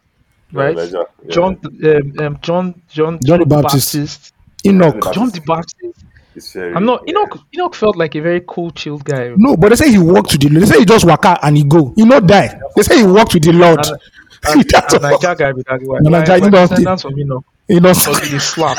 right? 0.52 0.74
Elijah, 0.74 1.04
yeah. 1.24 1.34
John, 1.34 1.60
um, 1.84 2.12
um, 2.26 2.38
John, 2.40 2.82
John, 2.88 3.18
John 3.26 3.40
the 3.40 3.46
Baptist. 3.46 4.32
Enoch. 4.64 5.12
John 5.12 5.28
the 5.30 5.40
Baptist. 5.42 6.04
It's 6.38 6.52
very- 6.52 6.74
I'm 6.74 6.84
not. 6.86 7.06
Enoch. 7.08 7.38
Enoch 7.54 7.74
felt 7.74 7.96
like 7.96 8.14
a 8.14 8.20
very 8.20 8.42
cool, 8.46 8.70
chilled 8.70 9.04
guy. 9.04 9.34
No, 9.36 9.56
but 9.56 9.70
they 9.70 9.76
say 9.76 9.90
he 9.90 9.98
walked 9.98 10.32
with 10.32 10.40
the 10.42 10.48
Lord. 10.48 10.62
They 10.62 10.66
say 10.72 10.78
he 10.78 10.84
just 10.84 11.04
walk 11.04 11.24
out 11.24 11.40
and 11.42 11.56
he 11.56 11.64
go. 11.64 11.92
He 11.96 12.04
not 12.04 12.26
die. 12.26 12.58
They 12.76 12.82
say 12.82 12.98
he 12.98 13.04
walked 13.06 13.34
with 13.34 13.42
the 13.44 13.52
Lord. 13.52 13.84
And- 13.84 13.98
And, 14.46 14.62
That's 14.70 14.94
and 14.94 15.04
all. 15.04 15.18
Guy 15.18 15.50
be 15.52 15.62
that 15.68 15.80
way. 15.82 15.98
No, 16.00 16.10
My, 16.10 16.20
Niger, 16.20 16.36
you 16.44 16.50
don't 16.52 16.68
descendants 16.68 17.02
from 17.02 17.18
Enoch. 17.18 17.44
He 17.66 17.74
not 17.80 17.96
Because 17.96 18.20
he 18.30 18.38
slap. 18.38 18.78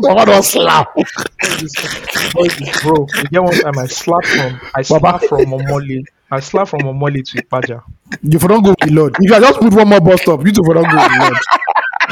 Baba 0.00 0.24
don't 0.24 0.42
slap. 0.42 0.88
Bro, 2.82 3.06
you 3.14 3.28
get 3.30 3.42
one 3.42 3.52
time 3.60 3.78
I 3.78 3.86
slapped 3.86 4.26
from 4.26 4.60
I 4.74 4.82
Baba. 4.88 5.18
from 5.28 5.44
Omoli. 5.46 6.02
I 6.30 6.40
slapped 6.40 6.70
from 6.70 6.80
Omoli 6.80 7.22
to 7.30 7.42
Ipaja. 7.42 7.82
You 8.22 8.38
for 8.38 8.48
don't 8.48 8.62
go 8.62 8.70
with 8.70 8.78
the 8.88 8.90
Lord. 8.90 9.14
If 9.20 9.30
you 9.30 9.38
just 9.38 9.60
put 9.60 9.74
one 9.74 9.88
more 9.88 10.00
bus 10.00 10.22
stop, 10.22 10.44
you 10.46 10.50
two 10.52 10.64
for 10.64 10.72
don't 10.74 10.88
go 10.90 10.96
with 10.96 11.12
the 11.12 11.18
Lord. 11.20 11.36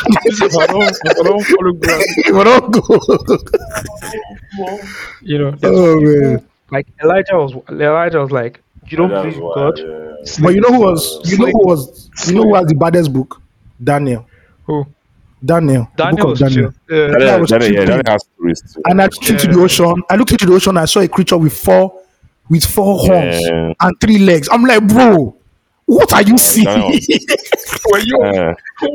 If 0.07 0.57
I 0.57 0.67
don't, 0.67 0.83
if 1.05 1.19
I 1.19 1.23
don't 1.23 1.45
follow 1.45 1.73
God, 1.73 2.01
You 2.27 2.35
for 2.35 2.45
don't 2.45 2.71
go. 2.71 2.83
you 5.23 5.39
know. 5.39 5.49
oh 5.63 5.99
people- 5.99 6.21
man. 6.21 6.47
Like 6.71 6.87
Elijah 7.03 7.35
was, 7.37 7.53
Elijah 7.69 8.19
was 8.21 8.31
like, 8.31 8.61
you 8.89 8.97
don't 8.97 9.11
believe 9.11 9.35
in 9.35 9.41
God. 9.41 9.75
But 10.41 10.55
you 10.55 10.61
know 10.63 10.69
who 10.73 10.81
was? 10.81 11.21
You 11.31 11.37
know 11.39 11.47
who 11.47 11.67
was? 11.67 12.11
You 12.27 12.35
know 12.35 12.43
who 12.45 12.55
has 12.55 12.65
the 12.67 12.75
baddest 12.75 13.13
book? 13.13 13.41
Daniel. 13.83 14.27
Who? 14.65 14.87
Daniel. 15.45 15.89
Daniel 15.97 16.17
book 16.17 16.27
was 16.31 16.39
Daniel. 16.41 16.73
chill. 16.89 17.05
Uh, 17.05 17.19
Daniel, 17.19 17.41
was 17.41 17.51
Daniel, 17.51 17.73
yeah, 17.73 17.81
stupid. 17.85 17.87
Daniel 17.89 18.13
has 18.13 18.23
stories. 18.35 18.77
And 18.87 19.03
I 19.03 19.05
looked 19.05 19.29
into 19.31 19.47
the 19.49 19.61
ocean. 19.61 20.03
I 20.09 20.17
looked 20.17 20.33
into 20.33 20.47
the 20.47 20.53
ocean. 20.55 20.77
I 20.79 20.85
saw 20.87 21.01
a 21.01 21.09
creature 21.09 21.37
with 21.37 21.53
four, 21.57 22.01
with 22.49 22.65
four 22.65 22.99
horns 23.01 23.41
Yeah. 23.43 23.73
and 23.81 24.01
three 24.01 24.19
legs. 24.19 24.49
I'm 24.51 24.65
like, 24.65 24.87
bro, 24.89 25.37
what 25.87 26.13
are 26.13 26.23
you 26.23 26.39
seeing? 26.39 26.67
Were 27.91 27.99
you? 27.99 28.19
Yeah. 28.21 28.55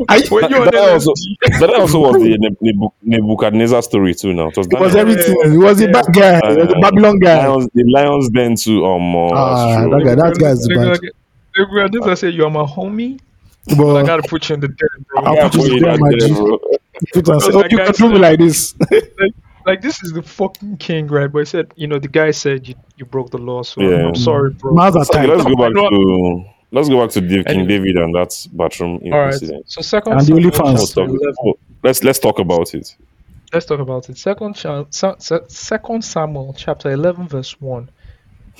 I- 0.09 0.23
Were 0.31 0.41
you 0.49 0.63
That 0.65 0.75
also, 0.75 1.11
that 1.59 1.69
also 1.77 1.99
was 1.99 2.15
the 2.21 2.37
Neb- 2.61 2.91
Nebuchadnezzar 3.01 3.81
story 3.83 4.13
too. 4.15 4.33
Now 4.33 4.47
it 4.49 4.57
was, 4.57 4.67
It 4.67 4.79
was 4.79 4.95
everything. 4.95 5.35
It 5.53 5.57
was 5.57 5.81
a 5.81 5.87
bad 5.89 6.05
guy. 6.13 6.39
It 6.39 6.57
was 6.57 6.69
a 6.73 6.77
Uh, 6.77 6.81
Babylon 6.81 7.19
guy. 7.19 7.47
Lions, 7.47 7.69
the 7.73 7.83
lions 7.91 8.29
then 8.31 8.55
too. 8.55 8.85
Um, 8.85 9.15
uh, 9.15 9.29
Ah, 9.33 9.87
that 9.89 10.03
guy, 10.05 10.15
that 10.15 10.37
guy 10.39 10.49
is 10.51 10.67
bad. 10.67 10.99
Nebuchadnezzar 11.57 12.15
said, 12.15 12.33
"You 12.33 12.45
are 12.45 12.51
my 12.51 12.63
homie. 12.63 13.19
But 13.75 13.97
I 13.97 14.03
gotta 14.05 14.23
put 14.27 14.47
you 14.49 14.53
in 14.55 14.61
the 14.61 14.67
den, 14.69 14.87
bro." 15.09 15.23
I'll 15.23 15.35
Yeah, 15.35 15.49
put 15.49 15.55
you 15.55 15.69
boy, 15.69 15.75
in 15.75 15.83
the 15.83 15.89
that 15.89 15.99
my 15.99 16.09
there, 16.11 16.29
bro. 16.29 16.57
put 17.13 17.27
and 17.27 17.41
say, 17.41 17.49
oh, 17.53 17.63
you 17.69 17.77
guy 17.77 17.85
can 17.85 17.93
do 17.95 18.09
me 18.13 18.19
like 18.19 18.39
this. 18.39 18.75
like, 18.91 19.33
like 19.65 19.81
this 19.81 20.01
is 20.03 20.13
the 20.13 20.21
fucking 20.21 20.77
king, 20.77 21.07
right? 21.07 21.29
But 21.31 21.39
he 21.39 21.45
said, 21.45 21.73
you 21.75 21.87
know, 21.87 21.99
the 21.99 22.07
guy 22.07 22.31
said 22.31 22.67
you, 22.67 22.75
you 22.95 23.05
broke 23.05 23.29
the 23.31 23.37
law, 23.39 23.63
so 23.63 23.81
Yeah. 23.81 24.07
I'm 24.07 24.15
sorry, 24.15 24.51
bro. 24.53 24.73
Man's 24.73 24.95
are 24.95 25.01
Okay, 25.01 25.25
tight. 25.25 25.29
let's 25.29 25.43
go 25.43 25.55
back 25.57 25.73
to 25.73 26.45
let's 26.71 26.89
go 26.89 27.01
back 27.01 27.11
to 27.13 27.21
Dave, 27.21 27.45
King 27.45 27.59
Anyway. 27.61 27.67
David 27.67 27.95
and 27.97 28.15
that 28.15 28.47
bathroom 28.53 28.99
All 29.05 29.11
right. 29.19 29.33
incident. 29.33 29.69
So 29.69 29.81
second, 29.81 30.13
And 30.13 30.21
the 30.21 30.25
Samuel 30.25 30.51
OnlyFans. 30.51 30.73
Let's 30.73 30.87
chapter 30.93 31.01
talk, 31.01 31.09
11. 31.21 31.35
oh, 31.45 31.53
let's 31.83 32.03
let's 32.03 32.19
talk 32.19 32.39
about 32.39 32.73
it. 32.73 32.95
Let's 33.53 33.65
talk 33.65 33.79
about 33.79 34.09
it. 34.09 34.17
Second, 34.17 34.55
cha- 34.55 34.85
Sa- 34.89 35.15
Sa- 35.19 35.39
second 35.47 36.03
Samuel 36.03 36.53
chapter 36.57 36.91
eleven 36.91 37.27
verse 37.27 37.59
one. 37.61 37.89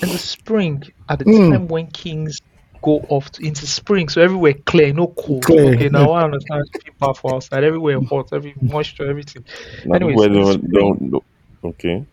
In 0.01 0.09
the 0.09 0.17
spring, 0.17 0.83
at 1.09 1.19
the 1.19 1.25
Hmm. 1.25 1.51
time 1.51 1.67
when 1.67 1.87
kings 1.87 2.39
go 2.83 2.99
off 3.09 3.31
to, 3.31 3.43
into 3.43 3.65
spring, 3.65 4.07
so 4.07 4.21
everywhere 4.21 4.53
clear, 4.53 4.93
no 4.93 5.07
cold. 5.07 5.43
Clear. 5.43 5.73
Okay, 5.73 5.89
now 5.89 6.11
I 6.11 6.23
understand 6.23 6.63
people 6.85 7.13
for 7.15 7.33
outside, 7.35 7.63
everywhere 7.63 7.99
hot, 8.01 8.29
every 8.31 8.53
moisture, 8.61 9.09
everything. 9.09 9.43
Now, 9.85 9.95
Anyways, 9.95 10.15
people 10.15 10.23
in 10.25 10.33
the 10.45 10.53
spring, 10.53 10.71
don't- 10.71 11.11
don't- 11.11 11.23
okay. 11.63 12.05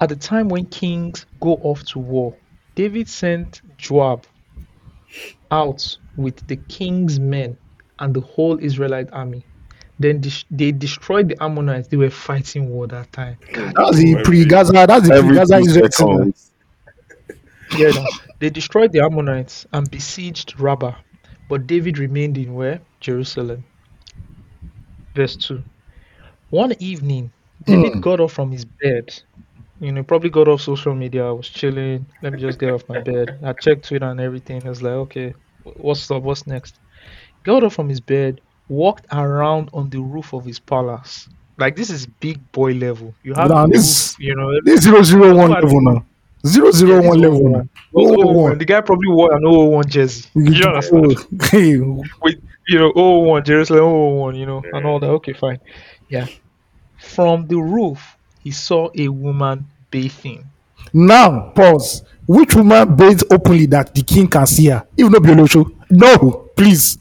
At 0.00 0.10
the 0.10 0.16
time 0.16 0.48
when 0.48 0.66
kings 0.66 1.26
go 1.40 1.54
off 1.62 1.82
to 1.84 1.98
war, 1.98 2.34
David 2.74 3.08
sent 3.08 3.62
Joab 3.78 4.24
out 5.50 5.96
with 6.16 6.46
the 6.46 6.56
king's 6.56 7.20
men 7.20 7.56
and 7.98 8.14
the 8.14 8.20
whole 8.20 8.58
Israelite 8.58 9.12
army. 9.12 9.44
Then 9.98 10.20
dis- 10.20 10.44
they 10.50 10.72
destroyed 10.72 11.28
the 11.28 11.42
Ammonites. 11.42 11.88
They 11.88 11.96
were 11.96 12.10
fighting 12.10 12.68
war 12.68 12.86
that 12.88 13.12
time. 13.12 13.38
That's 13.52 13.96
the 13.98 14.20
pre-Gaza. 14.24 14.72
That's 14.72 15.08
the 15.08 15.22
pre-Gaza 15.22 15.56
Israel. 15.58 16.32
Yeah, 17.76 17.90
no. 17.90 18.06
they 18.38 18.50
destroyed 18.50 18.92
the 18.92 19.00
Ammonites 19.00 19.66
and 19.72 19.90
besieged 19.90 20.58
Rabbah, 20.60 20.94
but 21.48 21.66
David 21.66 21.98
remained 21.98 22.36
in 22.36 22.54
where? 22.54 22.80
Jerusalem. 23.00 23.64
Verse 25.14 25.36
2. 25.36 25.62
One 26.50 26.74
evening, 26.80 27.32
hmm. 27.66 27.82
David 27.82 28.02
got 28.02 28.20
up 28.20 28.30
from 28.30 28.50
his 28.50 28.64
bed. 28.64 29.14
You 29.82 29.90
know, 29.92 30.02
probably 30.04 30.30
got 30.30 30.46
off 30.48 30.60
social 30.62 30.94
media. 30.94 31.26
I 31.26 31.32
was 31.32 31.48
chilling. 31.48 32.06
Let 32.22 32.32
me 32.34 32.38
just 32.40 32.58
get 32.58 32.70
off 32.70 32.88
my 32.88 33.00
bed. 33.10 33.38
I 33.42 33.52
checked 33.52 33.88
Twitter 33.88 34.06
and 34.06 34.20
everything. 34.20 34.64
I 34.64 34.68
was 34.68 34.82
like, 34.82 34.92
okay, 35.06 35.34
what's 35.86 36.08
up? 36.10 36.22
What's 36.22 36.46
next? 36.46 36.78
Got 37.42 37.64
off 37.64 37.74
from 37.74 37.88
his 37.88 38.00
bed, 38.00 38.40
walked 38.68 39.06
around 39.12 39.70
on 39.74 39.90
the 39.90 39.98
roof 40.00 40.32
of 40.32 40.44
his 40.44 40.60
palace. 40.60 41.28
Like, 41.58 41.74
this 41.76 41.90
is 41.90 42.06
big 42.06 42.38
boy 42.52 42.72
level. 42.74 43.12
You 43.24 43.34
have 43.34 43.50
Nah, 43.50 43.66
the 43.66 43.72
this- 43.74 44.14
roof, 44.18 44.26
you 44.28 44.34
know, 44.36 44.48
This 44.64 44.82
zero 44.84 45.02
zero 45.02 45.34
one 45.36 45.50
level 45.50 45.80
now. 45.82 46.04
Zero 46.46 46.70
zero 46.72 46.96
this 47.00 47.06
one 47.08 47.20
level 47.20 47.40
01. 47.42 47.52
now. 47.52 47.68
Oh, 47.94 48.14
Oh, 48.14 48.22
oh 48.28 48.32
one. 48.44 48.58
The 48.58 48.64
guy 48.64 48.80
probably 48.80 49.08
wore 49.08 49.32
an 49.34 49.42
001 49.44 49.88
jersey. 49.88 50.28
You 50.34 50.64
understand? 50.64 51.16
Oh, 51.16 51.46
hey, 51.50 51.76
With 51.78 52.36
you 52.68 52.78
know 52.78 52.92
001 52.94 53.44
Jerusalem 53.44 53.84
001, 53.84 54.34
you 54.36 54.46
know, 54.46 54.62
and 54.72 54.86
all 54.86 54.98
that. 55.00 55.10
Okay, 55.18 55.32
fine. 55.34 55.58
Yeah. 56.08 56.26
From 56.98 57.46
the 57.48 57.56
roof, 57.58 58.16
he 58.42 58.50
saw 58.52 58.90
a 58.96 59.08
woman 59.08 59.66
bathing. 59.92 60.44
Now, 60.92 61.52
pause. 61.54 62.02
Which 62.26 62.54
woman 62.56 62.96
bathes 62.96 63.22
openly 63.30 63.66
that 63.66 63.94
the 63.94 64.02
king 64.02 64.26
can 64.26 64.46
see 64.46 64.66
her? 64.66 64.84
Even 64.96 65.12
though 65.12 65.20
Biolosho. 65.20 65.70
No, 65.90 66.50
please. 66.56 66.98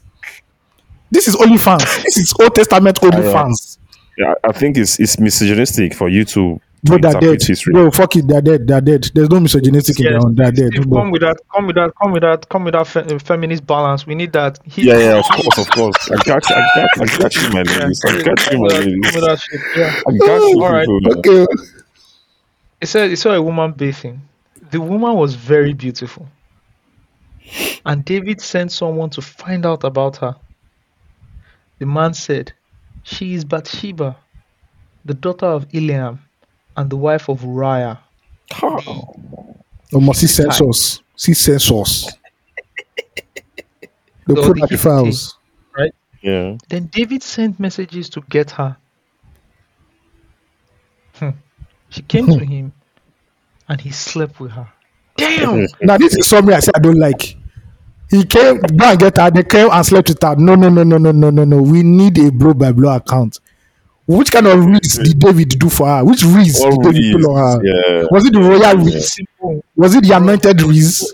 This 1.09 1.27
is 1.27 1.35
only 1.35 1.57
fans. 1.57 1.83
This 2.03 2.17
is 2.17 2.33
Old 2.39 2.53
Testament 2.55 2.99
only 3.03 3.23
yeah. 3.25 3.31
fans. 3.33 3.79
Yeah, 4.17 4.33
I 4.43 4.51
think 4.51 4.77
it's 4.77 4.99
it's 4.99 5.19
misogynistic 5.19 5.93
for 5.95 6.09
you 6.09 6.23
to, 6.25 6.59
to 6.59 6.61
Bro, 6.83 6.97
they're 6.99 7.19
dead. 7.21 7.41
history. 7.43 7.73
Bro, 7.73 7.91
fuck 7.91 8.15
it. 8.15 8.27
They're 8.27 8.41
dead. 8.41 8.67
They're 8.67 8.81
dead. 8.81 9.09
There's 9.13 9.29
no 9.29 9.39
misogynistic 9.39 9.99
in 9.99 10.05
Yes, 10.05 10.11
their 10.13 10.25
own. 10.25 10.35
They're 10.35 10.51
dead. 10.51 10.71
Steve, 10.73 10.89
bro. 10.89 11.01
come 11.01 11.11
with 11.11 11.21
that, 11.21 11.37
come 11.53 11.65
with 11.67 11.75
that, 11.75 11.91
come 12.01 12.11
with 12.13 12.21
that, 12.23 12.49
come 12.49 12.63
with 12.65 12.73
that 12.73 12.87
fe- 12.87 13.15
uh, 13.15 13.19
feminist 13.19 13.65
balance. 13.65 14.05
We 14.07 14.15
need 14.15 14.31
that. 14.33 14.59
He- 14.65 14.83
Yeah, 14.87 14.97
yeah, 14.97 15.19
of 15.19 15.25
course, 15.25 15.57
of 15.57 15.69
course. 15.71 16.11
I 16.11 16.15
got 16.23 16.49
you, 16.49 16.55
I 16.55 16.69
got, 16.75 16.89
I 17.01 17.17
got 17.17 17.35
you, 17.35 17.49
my 17.49 17.63
Yeah, 17.65 17.79
ladies. 17.79 18.01
I 18.05 18.11
come 18.11 18.23
got 18.23 18.51
you, 18.51 18.57
my 18.57 18.63
with 18.63 18.71
that- 18.73 18.79
ladies. 18.85 19.11
come 19.11 19.21
with 19.21 19.29
that 19.29 19.39
shit. 19.39 19.61
Yeah. 19.77 20.01
I 20.07 20.17
got 20.17 20.49
you, 20.49 20.63
All 20.63 20.73
right. 20.73 20.87
Okay. 21.17 21.45
He 22.81 22.87
said 22.87 23.11
he 23.11 23.15
saw 23.15 23.33
a 23.33 23.41
woman 23.41 23.73
bathing. 23.73 24.21
The 24.71 24.81
woman 24.81 25.15
was 25.15 25.35
very 25.35 25.73
beautiful. 25.73 26.27
And 27.85 28.03
David 28.03 28.41
sent 28.41 28.71
someone 28.71 29.11
to 29.11 29.21
find 29.21 29.65
out 29.65 29.83
about 29.83 30.17
her. 30.17 30.35
The 31.77 31.85
man 31.85 32.13
said, 32.15 32.53
She 33.03 33.35
is 33.35 33.45
Bathsheba, 33.45 34.17
the 35.05 35.13
daughter 35.13 35.45
of 35.45 35.67
Eliam, 35.69 36.19
and 36.75 36.89
the 36.89 36.97
wife 36.97 37.29
of 37.29 37.43
Uriah. 37.43 37.99
We 39.91 39.99
must 39.99 40.21
see 40.21 40.27
census. 40.27 41.01
See 41.15 41.33
census. 41.33 42.07
The 44.25 44.35
So 44.35 44.43
put 44.43 44.57
the 44.57 44.63
at 44.63 44.69
the 44.69 45.91
Yeah. 46.21 46.57
Then 46.69 46.85
David 46.85 47.21
sent 47.21 47.59
messages 47.59 48.09
to 48.09 48.21
get 48.21 48.51
her. 48.51 48.77
Hmm. 51.13 51.29
She 51.91 52.01
came 52.01 52.25
to 52.25 52.39
hmm. 52.39 52.51
him 52.51 52.73
and 53.69 53.79
he 53.79 53.91
slept 53.91 54.39
with 54.39 54.51
her. 54.51 54.67
Damn! 55.17 55.67
Now 55.81 55.97
this 55.97 56.15
is 56.15 56.27
something 56.27 56.53
I 56.53 56.59
say 56.59 56.71
I 56.73 56.79
don't 56.79 56.97
like. 56.97 57.37
He 58.09 58.25
came, 58.25 58.59
go 58.59 58.85
and 58.85 58.99
get 58.99 59.17
her. 59.17 59.29
They 59.29 59.43
came 59.43 59.69
and 59.71 59.85
slept 59.85 60.09
with 60.09 60.21
her. 60.23 60.35
No, 60.35 60.55
no, 60.55 60.69
no, 60.69 60.83
no, 60.83 60.97
no, 60.97 61.11
no, 61.11 61.29
no, 61.29 61.45
no. 61.45 61.61
We 61.61 61.83
need 61.83 62.17
a 62.17 62.31
blow 62.31 62.53
by 62.53 62.71
blow 62.71 62.95
account. 62.95 63.39
Which 64.07 64.31
kind 64.31 64.47
of 64.47 64.65
risk 64.65 65.01
did 65.03 65.13
hmm. 65.13 65.19
David 65.19 65.49
do 65.59 65.69
for 65.69 65.87
her? 65.87 66.03
Which 66.03 66.23
risk 66.23 66.61
did 66.61 66.81
David 66.81 66.95
these, 66.95 67.15
pull 67.15 67.37
on 67.37 67.61
her? 67.61 67.65
yeah. 67.65 68.07
Was 68.09 68.25
it 68.25 68.33
the 68.33 68.39
royal 68.39 68.87
It's 68.87 68.95
risk? 68.95 69.13
simple. 69.13 69.63
Was 69.75 69.95
it 69.95 70.03
the 70.03 70.15
anointed 70.15 70.61
risk? 70.61 71.13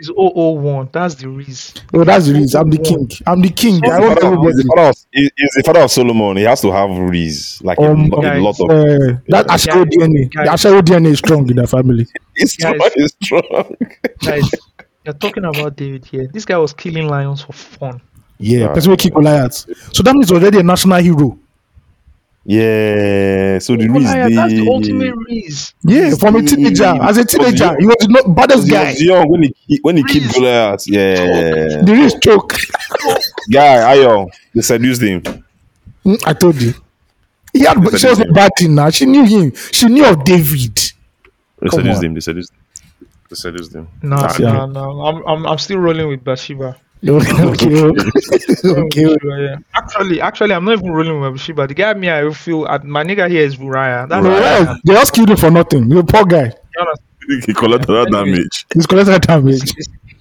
It's 0.00 0.08
001. 0.16 0.88
That's 0.92 1.14
the 1.16 1.28
reason. 1.28 1.82
Oh, 1.92 2.04
that's 2.04 2.26
the 2.26 2.34
risk. 2.34 2.54
I'm 2.56 2.70
the 2.70 2.78
king. 2.78 3.08
I'm 3.26 3.40
the 3.42 3.50
king. 3.50 3.84
I 3.84 3.98
He's 4.00 4.00
want 4.00 4.14
the 4.14 4.20
father 4.22 4.36
of- 4.36 4.42
he's 4.44 4.50
everybody. 4.50 4.62
the 4.62 4.72
father 4.74 4.88
of- 4.88 4.96
he's 5.12 5.30
the 5.56 5.62
father 5.66 5.80
of 5.80 5.90
Solomon. 5.90 6.36
He 6.38 6.42
has 6.44 6.60
to 6.62 6.72
have 6.72 6.90
reeds, 6.98 7.60
like 7.62 7.78
a, 7.78 7.82
Um, 7.90 8.08
lo- 8.08 8.18
a 8.18 8.22
guys, 8.22 8.42
lot 8.42 8.60
of. 8.60 8.70
Uh, 8.70 9.16
that 9.28 9.46
Ashero 9.48 9.84
DNA. 9.84 10.30
The 10.32 10.50
Ashero 10.50 10.80
DNA 10.80 11.08
is 11.10 11.18
strong 11.18 11.48
in 11.50 11.56
the 11.56 11.66
family. 11.66 12.06
It's 12.36 12.56
guys. 12.56 12.80
strong. 13.22 13.76
Guys, 14.24 14.50
you're 15.04 15.14
talking 15.14 15.44
about 15.44 15.76
David 15.76 16.06
here. 16.06 16.26
This 16.32 16.44
guy 16.46 16.56
was 16.56 16.72
killing 16.72 17.06
lions 17.08 17.42
for 17.42 17.52
fun. 17.52 18.00
Yeah, 18.38 18.64
Right. 18.66 18.74
person 18.74 18.90
will 18.90 18.96
kick 18.96 19.12
Goliath. 19.12 19.66
So 19.92 20.02
that 20.02 20.14
means 20.14 20.32
already 20.32 20.60
a 20.60 20.62
national 20.62 21.02
hero. 21.02 21.38
Yeah. 22.44 23.58
So 23.58 23.76
the 23.76 23.86
reeds, 23.88 24.10
Goliath, 24.10 24.34
that's 24.34 24.52
the 24.52 24.60
they- 24.64 24.66
ultimate 24.68 25.14
reason. 25.28 25.74
Yeah, 25.82 26.14
from 26.16 26.36
a 26.36 26.42
teenager. 26.42 26.84
As 27.02 27.18
a 27.18 27.24
teenager, 27.24 27.76
he 27.78 27.86
was 27.86 27.96
the 28.00 28.08
not 28.08 28.34
baddest 28.34 28.64
He 28.64 28.70
guy. 28.72 28.90
was 28.90 29.02
young 29.02 29.28
when 29.28 29.42
he 29.42 29.78
when 29.82 29.96
he 29.98 30.04
killed 30.04 30.24
Reeds. 30.24 30.34
Goliath. 30.34 30.88
Yeah. 30.88 31.82
The 31.82 31.92
risk 31.92 32.20
choke. 32.22 32.54
Guy, 33.50 33.94
Ayo, 33.96 34.28
they 34.54 34.62
seduced 34.62 35.02
him. 35.02 35.22
I 36.24 36.32
told 36.32 36.60
you. 36.60 36.72
He 37.52 37.60
had, 37.60 37.76
Yes, 37.82 37.94
I 37.94 37.98
she 37.98 38.06
was 38.08 38.18
did. 38.18 38.30
a 38.30 38.32
bad 38.32 38.52
thing 38.58 38.74
now. 38.74 38.90
She 38.90 39.04
knew 39.06 39.24
him. 39.24 39.52
She 39.72 39.86
knew 39.86 40.04
of 40.06 40.24
David. 40.24 40.76
They 41.60 41.68
Come 41.68 41.80
seduced 41.80 41.98
on. 41.98 42.04
him. 42.04 42.14
They 42.14 42.20
seduced. 42.20 42.52
They 43.28 43.34
seduced 43.36 43.74
him. 43.74 43.88
No, 44.02 44.16
Ah, 44.18 44.36
no, 44.38 44.66
no. 44.66 45.02
I'm, 45.02 45.26
I'm, 45.26 45.46
I'm 45.46 45.58
still 45.58 45.78
rolling 45.78 46.08
with 46.08 46.22
Bathsheba. 46.24 46.76
Okay, 47.08 47.82
okay. 48.64 49.16
Yeah. 49.24 49.56
Actually, 49.74 50.20
actually, 50.20 50.54
I'm 50.54 50.64
not 50.64 50.78
even 50.78 50.90
rolling 50.90 51.20
with 51.20 51.32
Bathsheba. 51.32 51.66
The 51.66 51.74
guy 51.74 51.94
me, 51.94 52.10
I 52.10 52.30
feel 52.32 52.64
uh, 52.64 52.78
my 52.84 53.04
nigga 53.04 53.28
here 53.28 53.42
is 53.42 53.58
Uriah. 53.58 54.06
That's 54.08 54.24
Uriah. 54.24 54.38
Uriah. 54.38 54.64
Well, 54.64 54.78
they 54.84 54.94
just 54.94 55.14
killed 55.14 55.30
him 55.30 55.36
for 55.36 55.50
nothing. 55.50 55.88
The 55.88 56.04
poor 56.04 56.24
guy. 56.24 56.52
he 57.46 57.54
collected 57.54 57.88
that 57.88 58.10
damage. 58.10 58.66
He's 58.74 58.86
collected 58.86 59.22
damage. 59.22 59.72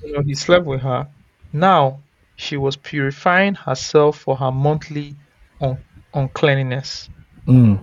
You 0.04 0.14
know, 0.14 0.22
he 0.22 0.36
slept 0.36 0.66
with 0.66 0.82
her. 0.82 1.08
Now 1.52 2.00
she 2.36 2.58
was 2.58 2.76
purifying 2.76 3.56
herself 3.56 4.20
for 4.20 4.38
her 4.38 4.52
monthly 4.52 5.16
un- 5.62 5.78
uncleanliness. 6.14 7.10
Mm. 7.48 7.80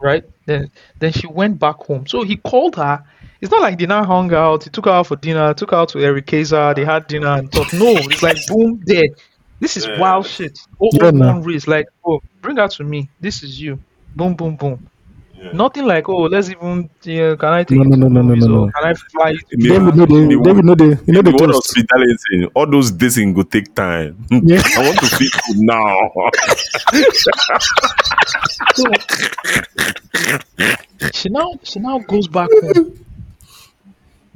right? 0.00 0.24
Then 0.46 0.70
then 0.98 1.12
she 1.12 1.26
went 1.26 1.58
back 1.58 1.76
home. 1.76 2.06
So 2.06 2.24
he 2.24 2.36
called 2.36 2.76
her. 2.76 3.04
It's 3.40 3.50
not 3.52 3.62
like 3.62 3.78
they 3.78 3.86
now 3.86 4.04
hung 4.04 4.32
out. 4.34 4.64
He 4.64 4.70
took 4.70 4.86
her 4.86 4.90
out 4.90 5.06
for 5.06 5.14
dinner, 5.16 5.54
took 5.54 5.70
her 5.70 5.76
out 5.76 5.88
to 5.90 6.00
Eric 6.00 6.26
Kayser, 6.26 6.74
they 6.74 6.84
had 6.84 7.06
dinner 7.06 7.28
and 7.28 7.50
thought, 7.52 7.72
no, 7.72 7.92
it's 7.96 8.22
like 8.22 8.36
boom, 8.48 8.82
there. 8.84 9.04
This 9.60 9.76
is 9.76 9.86
wild 9.98 10.26
shit. 10.26 10.58
Oh, 10.80 10.90
Yeah, 10.92 11.10
oh, 11.14 11.40
race, 11.42 11.66
like, 11.68 11.86
oh, 12.04 12.20
bring 12.42 12.56
her 12.58 12.68
to 12.68 12.84
me. 12.84 13.08
This 13.20 13.42
is 13.42 13.60
you. 13.60 13.78
Boom, 14.16 14.34
boom, 14.34 14.56
boom. 14.56 14.88
Nothing 15.52 15.86
like, 15.86 16.08
oh, 16.08 16.22
let's 16.22 16.50
even, 16.50 16.90
yeah, 17.04 17.36
can 17.36 17.52
I 17.52 17.62
take 17.62 17.78
No, 17.78 17.84
you 17.84 17.90
no, 17.90 17.94
to 17.96 18.00
no, 18.00 18.08
no, 18.08 18.22
no, 18.22 18.28
movies 18.28 18.46
no, 18.46 18.64
or. 18.64 18.72
Can 18.72 18.84
I 18.90 18.94
fly 18.94 19.30
you 19.30 19.38
to 19.38 19.56
The- 19.56 19.68
David 19.68 19.94
know 19.94 20.06
the, 20.06 20.36
the- 20.36 20.42
David 20.42 20.64
know 20.64 20.74
the, 20.74 21.00
you 21.06 21.12
know 21.12 21.22
the 21.22 21.30
The 21.30 21.36
word 21.40 21.52
toast. 21.52 21.76
hospitality, 21.76 22.46
all 22.54 22.66
those 22.66 22.90
dating 22.90 23.34
go 23.34 23.42
take 23.42 23.72
time. 23.72 24.16
Yeah. 24.30 24.60
I 24.76 24.82
want 24.84 24.98
to 24.98 25.06
feel 25.06 25.30
good 25.46 25.58
now. 25.58 26.10
She 31.14 31.28
now 31.30 31.54
she 31.62 31.78
now 31.80 31.98
goes 32.00 32.28
back 32.28 32.48
home 32.50 32.98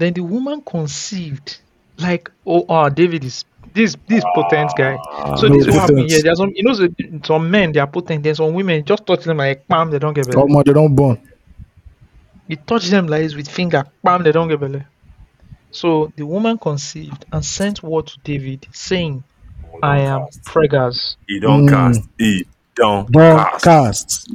Then 0.02 0.14
the 0.14 0.22
woman 0.22 0.62
conceived. 0.62 1.60
Like, 1.98 2.28
oh, 2.44 2.64
ah, 2.68 2.88
David 2.88 3.22
is 3.24 3.44
this 3.72 3.96
this 4.08 4.24
potent 4.34 4.74
guy. 4.74 4.96
So 5.36 5.48
No 5.48 5.54
this 5.56 5.66
what 5.68 5.76
happened 5.76 5.98
potent. 5.98 6.10
here. 6.10 6.22
There's 6.22 6.38
some 6.38 6.50
you 6.54 6.64
know 6.64 7.20
some 7.24 7.48
men 7.50 7.70
they 7.70 7.78
are 7.78 7.86
potent. 7.86 8.24
There's 8.24 8.38
some 8.38 8.52
women 8.52 8.84
just 8.84 9.06
touch 9.06 9.22
them 9.24 9.36
like 9.36 9.68
bam, 9.68 9.90
they 9.92 10.00
don't 10.00 10.12
get 10.14 10.26
belly. 10.26 10.42
Oh 10.42 10.48
my, 10.48 10.62
they 10.64 10.72
don't 10.72 10.94
burn. 10.96 11.22
You 12.48 12.56
touch 12.56 12.88
them 12.88 13.06
like 13.06 13.22
this 13.22 13.36
with 13.36 13.48
finger, 13.48 13.84
bam, 14.02 14.24
they 14.24 14.32
don't 14.32 14.48
get 14.48 14.58
belly. 14.58 14.84
So 15.70 16.12
the 16.16 16.26
woman 16.26 16.58
conceived 16.58 17.24
and 17.32 17.44
sent 17.44 17.82
word 17.84 18.08
to 18.08 18.18
David, 18.24 18.66
saying, 18.72 19.22
I 19.82 20.00
am 20.00 20.26
preggers. 20.44 21.16
He 21.28 21.38
don't 21.38 21.66
Mm. 21.66 21.70
cast. 21.70 22.08
He 22.18 22.44
don't, 22.74 23.10
Don't 23.12 23.36
cast. 23.36 23.64
cast. 23.64 24.30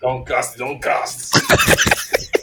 Don't 0.00 0.26
cast. 0.26 0.58
Don't 0.58 0.82
cast. 0.82 1.38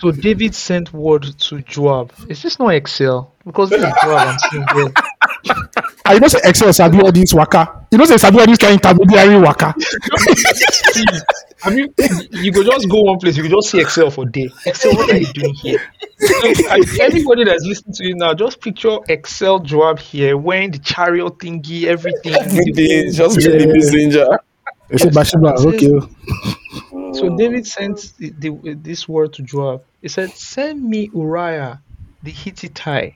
So 0.00 0.10
David 0.12 0.54
sent 0.54 0.94
word 0.94 1.24
to 1.24 1.60
Joab. 1.60 2.12
Is 2.28 2.42
this 2.42 2.58
not 2.58 2.74
Excel? 2.74 3.34
Because 3.44 3.68
this 3.68 3.82
is 3.82 3.92
Joab 4.02 4.28
I'm 4.28 4.38
seeing 4.38 4.66
here. 4.74 4.92
I 6.06 6.14
you 6.14 6.20
know 6.20 6.28
say 6.28 6.38
Excel 6.44 6.72
sabi 6.72 7.00
all 7.02 7.12
this 7.12 7.34
waka. 7.34 7.84
You 7.92 7.98
know 7.98 8.06
say 8.06 8.16
sabi 8.16 8.40
all 8.40 8.46
this 8.46 8.56
kind 8.56 8.72
intermediary 8.74 9.38
waka. 9.38 9.74
See, 9.78 11.04
I 11.64 11.70
mean, 11.74 11.92
you 12.32 12.50
could 12.50 12.64
just 12.64 12.88
go 12.88 13.02
one 13.02 13.18
place, 13.18 13.36
you 13.36 13.42
could 13.42 13.52
just 13.52 13.70
see 13.70 13.80
Excel 13.80 14.10
for 14.10 14.24
day. 14.24 14.48
Excel, 14.64 14.94
what 14.96 15.12
are 15.12 15.18
you 15.18 15.26
doing 15.34 15.52
here? 15.54 15.82
So, 16.18 16.48
anybody 17.02 17.44
that's 17.44 17.64
listening 17.64 17.94
to 17.96 18.06
you 18.06 18.14
now, 18.14 18.32
just 18.32 18.62
picture 18.62 18.96
Excel 19.08 19.58
Joab 19.58 19.98
here, 19.98 20.38
wearing 20.38 20.70
the 20.70 20.78
chariot 20.78 21.38
thingy, 21.38 21.84
everything. 21.84 22.34
Everything. 22.34 23.12
Just 23.12 23.36
be 23.36 23.44
Yeah. 23.44 23.58
the 23.58 23.66
messenger. 23.66 24.26
They 24.88 24.96
say 24.96 25.10
Bathsheba, 25.10 25.54
okay. 25.58 26.00
So 27.12 27.36
David 27.36 27.66
sent 27.66 28.12
the, 28.18 28.30
the, 28.30 28.74
this 28.74 29.08
word 29.08 29.32
to 29.34 29.42
Joab. 29.42 29.82
He 30.02 30.08
said, 30.08 30.30
"Send 30.30 30.82
me 30.82 31.10
Uriah, 31.14 31.80
the 32.22 32.30
Hittite." 32.30 33.14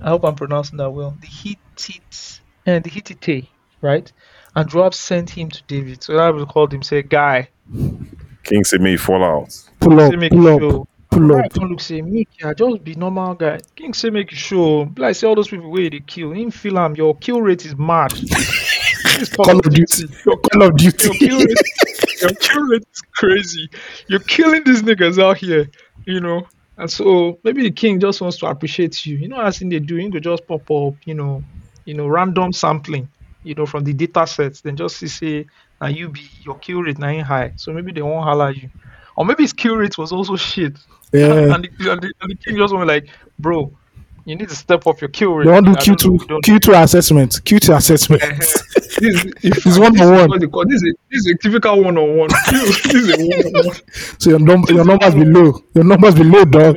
I 0.00 0.08
hope 0.08 0.24
I'm 0.24 0.36
pronouncing 0.36 0.78
that 0.78 0.90
well. 0.90 1.16
The 1.20 1.26
Hittite 1.26 2.40
and 2.66 2.76
eh, 2.86 2.88
the 2.88 2.90
Hittite, 2.90 3.48
right? 3.80 4.10
And 4.54 4.68
Joab 4.68 4.94
sent 4.94 5.30
him 5.30 5.50
to 5.50 5.62
David. 5.66 6.02
So 6.02 6.16
David 6.16 6.48
called 6.48 6.72
him, 6.72 6.82
say, 6.82 7.02
"Guy, 7.02 7.48
King 8.44 8.64
say 8.64 8.78
me 8.78 8.96
fall 8.96 9.24
out. 9.24 9.54
Pull 9.80 10.00
up, 10.00 10.10
say 10.10 10.16
make 10.16 10.32
pull 10.32 10.42
you 10.42 10.54
up, 10.54 10.60
show." 10.60 10.88
pull 11.10 11.26
Uriah 11.26 11.44
up. 11.44 11.52
come 11.52 11.70
look 11.70 11.80
say, 11.80 12.02
"Make 12.02 12.40
ya 12.40 12.54
just 12.54 12.84
be 12.84 12.94
normal 12.94 13.34
guy." 13.34 13.58
King 13.74 13.94
say, 13.94 14.10
"Make 14.10 14.30
you 14.30 14.36
show." 14.36 14.84
Be 14.84 15.02
Like 15.02 15.16
say 15.16 15.26
all 15.26 15.34
those 15.34 15.48
people 15.48 15.70
where 15.70 15.90
they 15.90 16.00
kill, 16.00 16.32
him 16.32 16.50
feel 16.50 16.78
am. 16.78 16.94
Your 16.94 17.16
kill 17.16 17.42
rate 17.42 17.64
is 17.66 17.76
mad. 17.76 18.12
This 19.18 19.30
Call 19.30 19.58
of 19.58 19.62
Duty. 19.62 20.06
Your 20.26 20.36
Call 20.36 20.62
of 20.62 20.80
Your 20.80 20.92
Duty. 20.92 21.18
kill 21.18 21.38
rate, 21.38 21.56
your 22.20 22.30
kill 22.30 22.62
rate 22.62 22.86
is 22.92 23.02
crazy. 23.14 23.70
You're 24.06 24.20
killing 24.20 24.64
these 24.64 24.82
niggas 24.82 25.22
out 25.22 25.38
here, 25.38 25.68
you 26.04 26.20
know. 26.20 26.46
And 26.76 26.90
so 26.90 27.38
maybe 27.42 27.62
the 27.62 27.70
king 27.70 27.98
just 27.98 28.20
wants 28.20 28.38
to 28.38 28.46
appreciate 28.46 29.04
you. 29.04 29.16
You 29.16 29.28
know, 29.28 29.40
as 29.40 29.60
in 29.60 29.68
they 29.68 29.80
do, 29.80 29.96
he 29.96 30.10
could 30.10 30.22
just 30.22 30.46
pop 30.46 30.70
up, 30.70 30.94
you 31.04 31.14
know, 31.14 31.42
you 31.84 31.94
know, 31.94 32.06
random 32.06 32.52
sampling, 32.52 33.08
you 33.42 33.54
know, 33.54 33.66
from 33.66 33.84
the 33.84 33.92
data 33.92 34.26
sets. 34.26 34.60
Then 34.60 34.76
just 34.76 34.96
see 34.96 35.08
say, 35.08 35.46
now 35.80 35.88
you 35.88 36.08
be 36.08 36.28
your 36.42 36.56
kill 36.58 36.82
rate 36.82 37.02
ain't 37.02 37.26
high. 37.26 37.52
So 37.56 37.72
maybe 37.72 37.92
they 37.92 38.02
won't 38.02 38.24
holler 38.24 38.50
you. 38.50 38.70
Or 39.16 39.24
maybe 39.24 39.42
his 39.42 39.52
kill 39.52 39.76
rate 39.76 39.98
was 39.98 40.12
also 40.12 40.36
shit. 40.36 40.76
Yeah. 41.12 41.26
and, 41.54 41.68
the, 41.78 41.90
and, 41.90 42.00
the, 42.00 42.12
and 42.20 42.30
the 42.30 42.36
king 42.36 42.56
just 42.56 42.72
went 42.72 42.86
like, 42.86 43.08
bro, 43.40 43.72
you 44.24 44.36
need 44.36 44.48
to 44.48 44.54
step 44.54 44.86
up 44.86 45.00
your 45.00 45.08
kill 45.08 45.34
rate. 45.34 45.46
They 45.46 45.50
want 45.50 45.66
to 45.66 45.72
do 45.72 45.96
don't 45.96 46.30
know, 46.30 46.38
Q2, 46.38 46.60
Q2 46.60 46.82
assessment. 46.84 47.40
Q2 47.44 47.76
assessment. 47.76 48.22
This 48.96 49.24
is, 49.24 49.32
if 49.42 49.66
It's 49.66 49.78
one-on-one. 49.78 49.94
This 49.94 50.02
is, 50.02 50.28
what 50.28 50.40
they 50.40 50.46
call- 50.46 50.66
this, 50.66 50.82
is, 50.82 51.26
a 51.26 51.36
typical 51.38 51.82
one 51.82 51.96
on 51.98 52.16
one. 52.16 52.28
This 52.50 52.94
is 52.94 53.10
a 53.10 53.16
one 53.16 53.56
on 53.56 53.66
one. 53.66 53.76
So 54.18 54.30
your, 54.30 54.38
num- 54.38 54.64
your 54.68 54.84
numbers 54.84 55.14
be 55.14 55.24
low. 55.24 55.62
Your 55.74 55.84
numbers 55.84 56.14
be 56.14 56.24
low, 56.24 56.44
dog. 56.44 56.76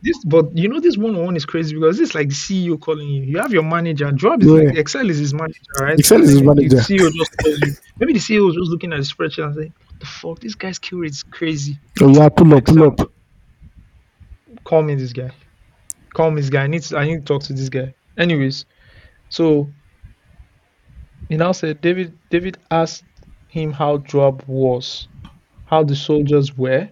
This, 0.00 0.22
but 0.24 0.56
you 0.56 0.68
know, 0.68 0.78
this 0.78 0.96
one 0.96 1.16
on 1.16 1.24
one 1.24 1.36
is 1.36 1.44
crazy 1.44 1.74
because 1.74 1.98
it's 1.98 2.14
like 2.14 2.28
the 2.28 2.34
CEO 2.34 2.80
calling 2.80 3.08
you. 3.08 3.22
You 3.24 3.38
have 3.38 3.52
your 3.52 3.64
manager. 3.64 4.12
Job 4.12 4.42
is 4.42 4.48
like 4.48 4.76
Excel 4.76 5.10
is 5.10 5.18
his 5.18 5.34
manager, 5.34 5.60
right? 5.80 5.98
Excel 5.98 6.22
is 6.22 6.30
his 6.30 6.38
The 6.38 6.44
manager. 6.46 6.76
CEO 6.76 7.10
just 7.12 7.36
calls 7.38 7.60
you. 7.62 7.72
Maybe 7.98 8.12
the 8.12 8.20
CEO 8.20 8.46
was 8.46 8.54
just 8.54 8.70
looking 8.70 8.92
at 8.92 8.98
the 8.98 9.02
spreadsheet 9.02 9.44
and 9.44 9.54
saying, 9.56 9.72
"What 9.88 10.00
the 10.00 10.06
fuck? 10.06 10.38
This 10.40 10.54
guy's 10.54 10.78
kill 10.78 11.00
rate 11.00 11.10
is 11.10 11.24
crazy. 11.24 11.78
Oh, 12.00 12.08
yeah, 12.10 12.28
pull 12.28 12.54
up, 12.54 12.64
pull 12.64 12.84
up. 12.84 13.10
Call 14.62 14.82
me 14.82 14.94
this 14.94 15.12
guy. 15.12 15.30
Call 16.14 16.30
me 16.30 16.42
this 16.42 16.50
guy. 16.50 16.62
I 16.62 16.66
need 16.68 16.82
to, 16.82 16.96
I 16.96 17.04
need 17.04 17.16
to 17.16 17.24
talk 17.24 17.42
to 17.44 17.52
this 17.52 17.68
guy." 17.68 17.92
Anyways, 18.16 18.66
so 19.30 19.68
he 21.28 21.36
now 21.36 21.52
said 21.52 21.80
David. 21.80 22.18
David 22.30 22.58
asked 22.70 23.04
him 23.48 23.72
how 23.72 23.98
Joab 23.98 24.44
was, 24.46 25.08
how 25.66 25.82
the 25.84 25.96
soldiers 25.96 26.56
were, 26.56 26.88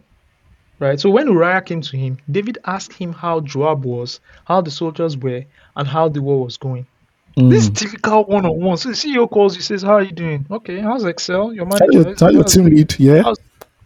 right? 0.78 0.98
So 1.00 1.10
when 1.10 1.28
Uriah 1.28 1.62
came 1.62 1.80
to 1.82 1.96
him, 1.96 2.18
David 2.30 2.58
asked 2.64 2.92
him 2.94 3.12
how 3.12 3.40
Joab 3.40 3.84
was, 3.84 4.20
how 4.44 4.60
the 4.60 4.70
soldiers 4.70 5.16
were, 5.16 5.44
and 5.76 5.86
how 5.88 6.08
the 6.08 6.22
war 6.22 6.44
was 6.44 6.56
going. 6.56 6.86
This 7.36 7.64
is 7.64 7.70
Mm. 7.70 7.76
typical 7.76 8.24
one-on-one. 8.24 8.78
So 8.78 8.88
the 8.88 8.94
CEO 8.94 9.28
calls 9.30 9.56
you, 9.56 9.62
says, 9.62 9.82
"How 9.82 9.94
are 9.94 10.02
you 10.02 10.12
doing? 10.12 10.46
Okay, 10.50 10.80
how's 10.80 11.04
Excel? 11.04 11.52
Your 11.52 11.66
Tell 11.66 11.80
manager? 11.80 12.08
your, 12.08 12.14
tell 12.14 12.32
your 12.32 12.44
team 12.44 12.64
lead, 12.64 12.98
yeah? 12.98 13.22
how's- 13.22 13.36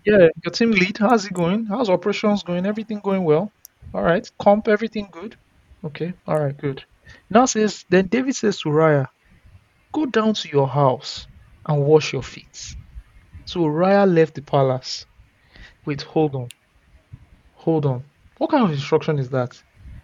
yeah, 0.06 0.28
your 0.44 0.52
team 0.52 0.70
lead. 0.70 0.98
How's 0.98 1.26
it 1.26 1.32
going? 1.32 1.66
How's 1.66 1.90
operations 1.90 2.42
going? 2.44 2.64
Everything 2.64 3.00
going 3.02 3.24
well? 3.24 3.52
All 3.92 4.02
right. 4.02 4.24
Comp, 4.38 4.68
everything 4.68 5.08
good? 5.10 5.36
Okay. 5.84 6.12
All 6.28 6.38
right. 6.38 6.56
Good. 6.56 6.84
Now 7.28 7.46
says, 7.46 7.84
then 7.90 8.06
David 8.06 8.36
says 8.36 8.60
to 8.60 8.68
Uriah, 8.70 9.10
go 9.92 10.06
down 10.06 10.34
to 10.34 10.48
your 10.48 10.68
house 10.68 11.26
and 11.66 11.84
wash 11.84 12.12
your 12.12 12.22
feet. 12.22 12.74
So 13.44 13.60
Uriah 13.64 14.06
left 14.06 14.34
the 14.34 14.42
palace. 14.42 15.06
Wait, 15.84 16.02
hold 16.02 16.34
on. 16.34 16.48
Hold 17.54 17.86
on. 17.86 18.04
What 18.38 18.50
kind 18.50 18.64
of 18.64 18.70
instruction 18.70 19.18
is 19.18 19.28
that? 19.30 19.60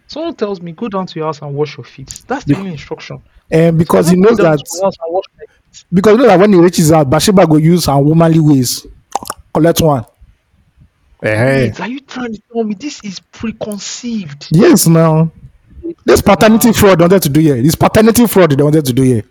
Someone 0.07 0.35
tells 0.35 0.61
me, 0.61 0.71
go 0.71 0.87
down 0.87 1.05
to 1.07 1.19
your 1.19 1.27
house 1.27 1.41
and 1.41 1.53
wash 1.53 1.77
your 1.77 1.83
feet. 1.83 2.23
That's 2.27 2.45
the 2.45 2.55
only 2.55 2.71
instruction. 2.71 3.21
And 3.51 3.77
because 3.77 4.09
he 4.09 4.15
knows 4.15 4.37
that, 4.37 4.57
to 4.57 4.65
your 4.75 4.83
house 4.85 4.95
and 5.03 5.13
wash 5.13 5.25
my 5.37 5.45
feet. 5.45 5.85
because 5.91 6.11
he 6.13 6.17
knows 6.17 6.27
that 6.27 6.39
when 6.39 6.53
he 6.53 6.59
reaches 6.59 6.91
out, 6.91 7.09
Bathsheba 7.09 7.45
go 7.45 7.57
use 7.57 7.85
her 7.85 7.97
womanly 7.99 8.39
ways. 8.39 8.85
Collect 9.53 9.81
one. 9.81 10.05
Hey. 11.21 11.67
Wait, 11.67 11.79
are 11.81 11.89
you 11.89 11.99
trying 12.01 12.33
to 12.33 12.41
tell 12.53 12.63
me 12.63 12.75
this 12.75 13.03
is 13.03 13.19
preconceived? 13.19 14.47
Yes, 14.51 14.87
now. 14.87 15.31
This 16.05 16.21
paternity 16.21 16.73
fraud 16.73 16.99
they 16.99 17.03
wanted 17.03 17.23
to 17.23 17.29
do 17.29 17.39
here. 17.39 17.61
This 17.61 17.75
paternity 17.75 18.27
fraud 18.27 18.51
they 18.51 18.63
wanted 18.63 18.85
to 18.85 18.93
do 18.93 19.01
here. 19.01 19.23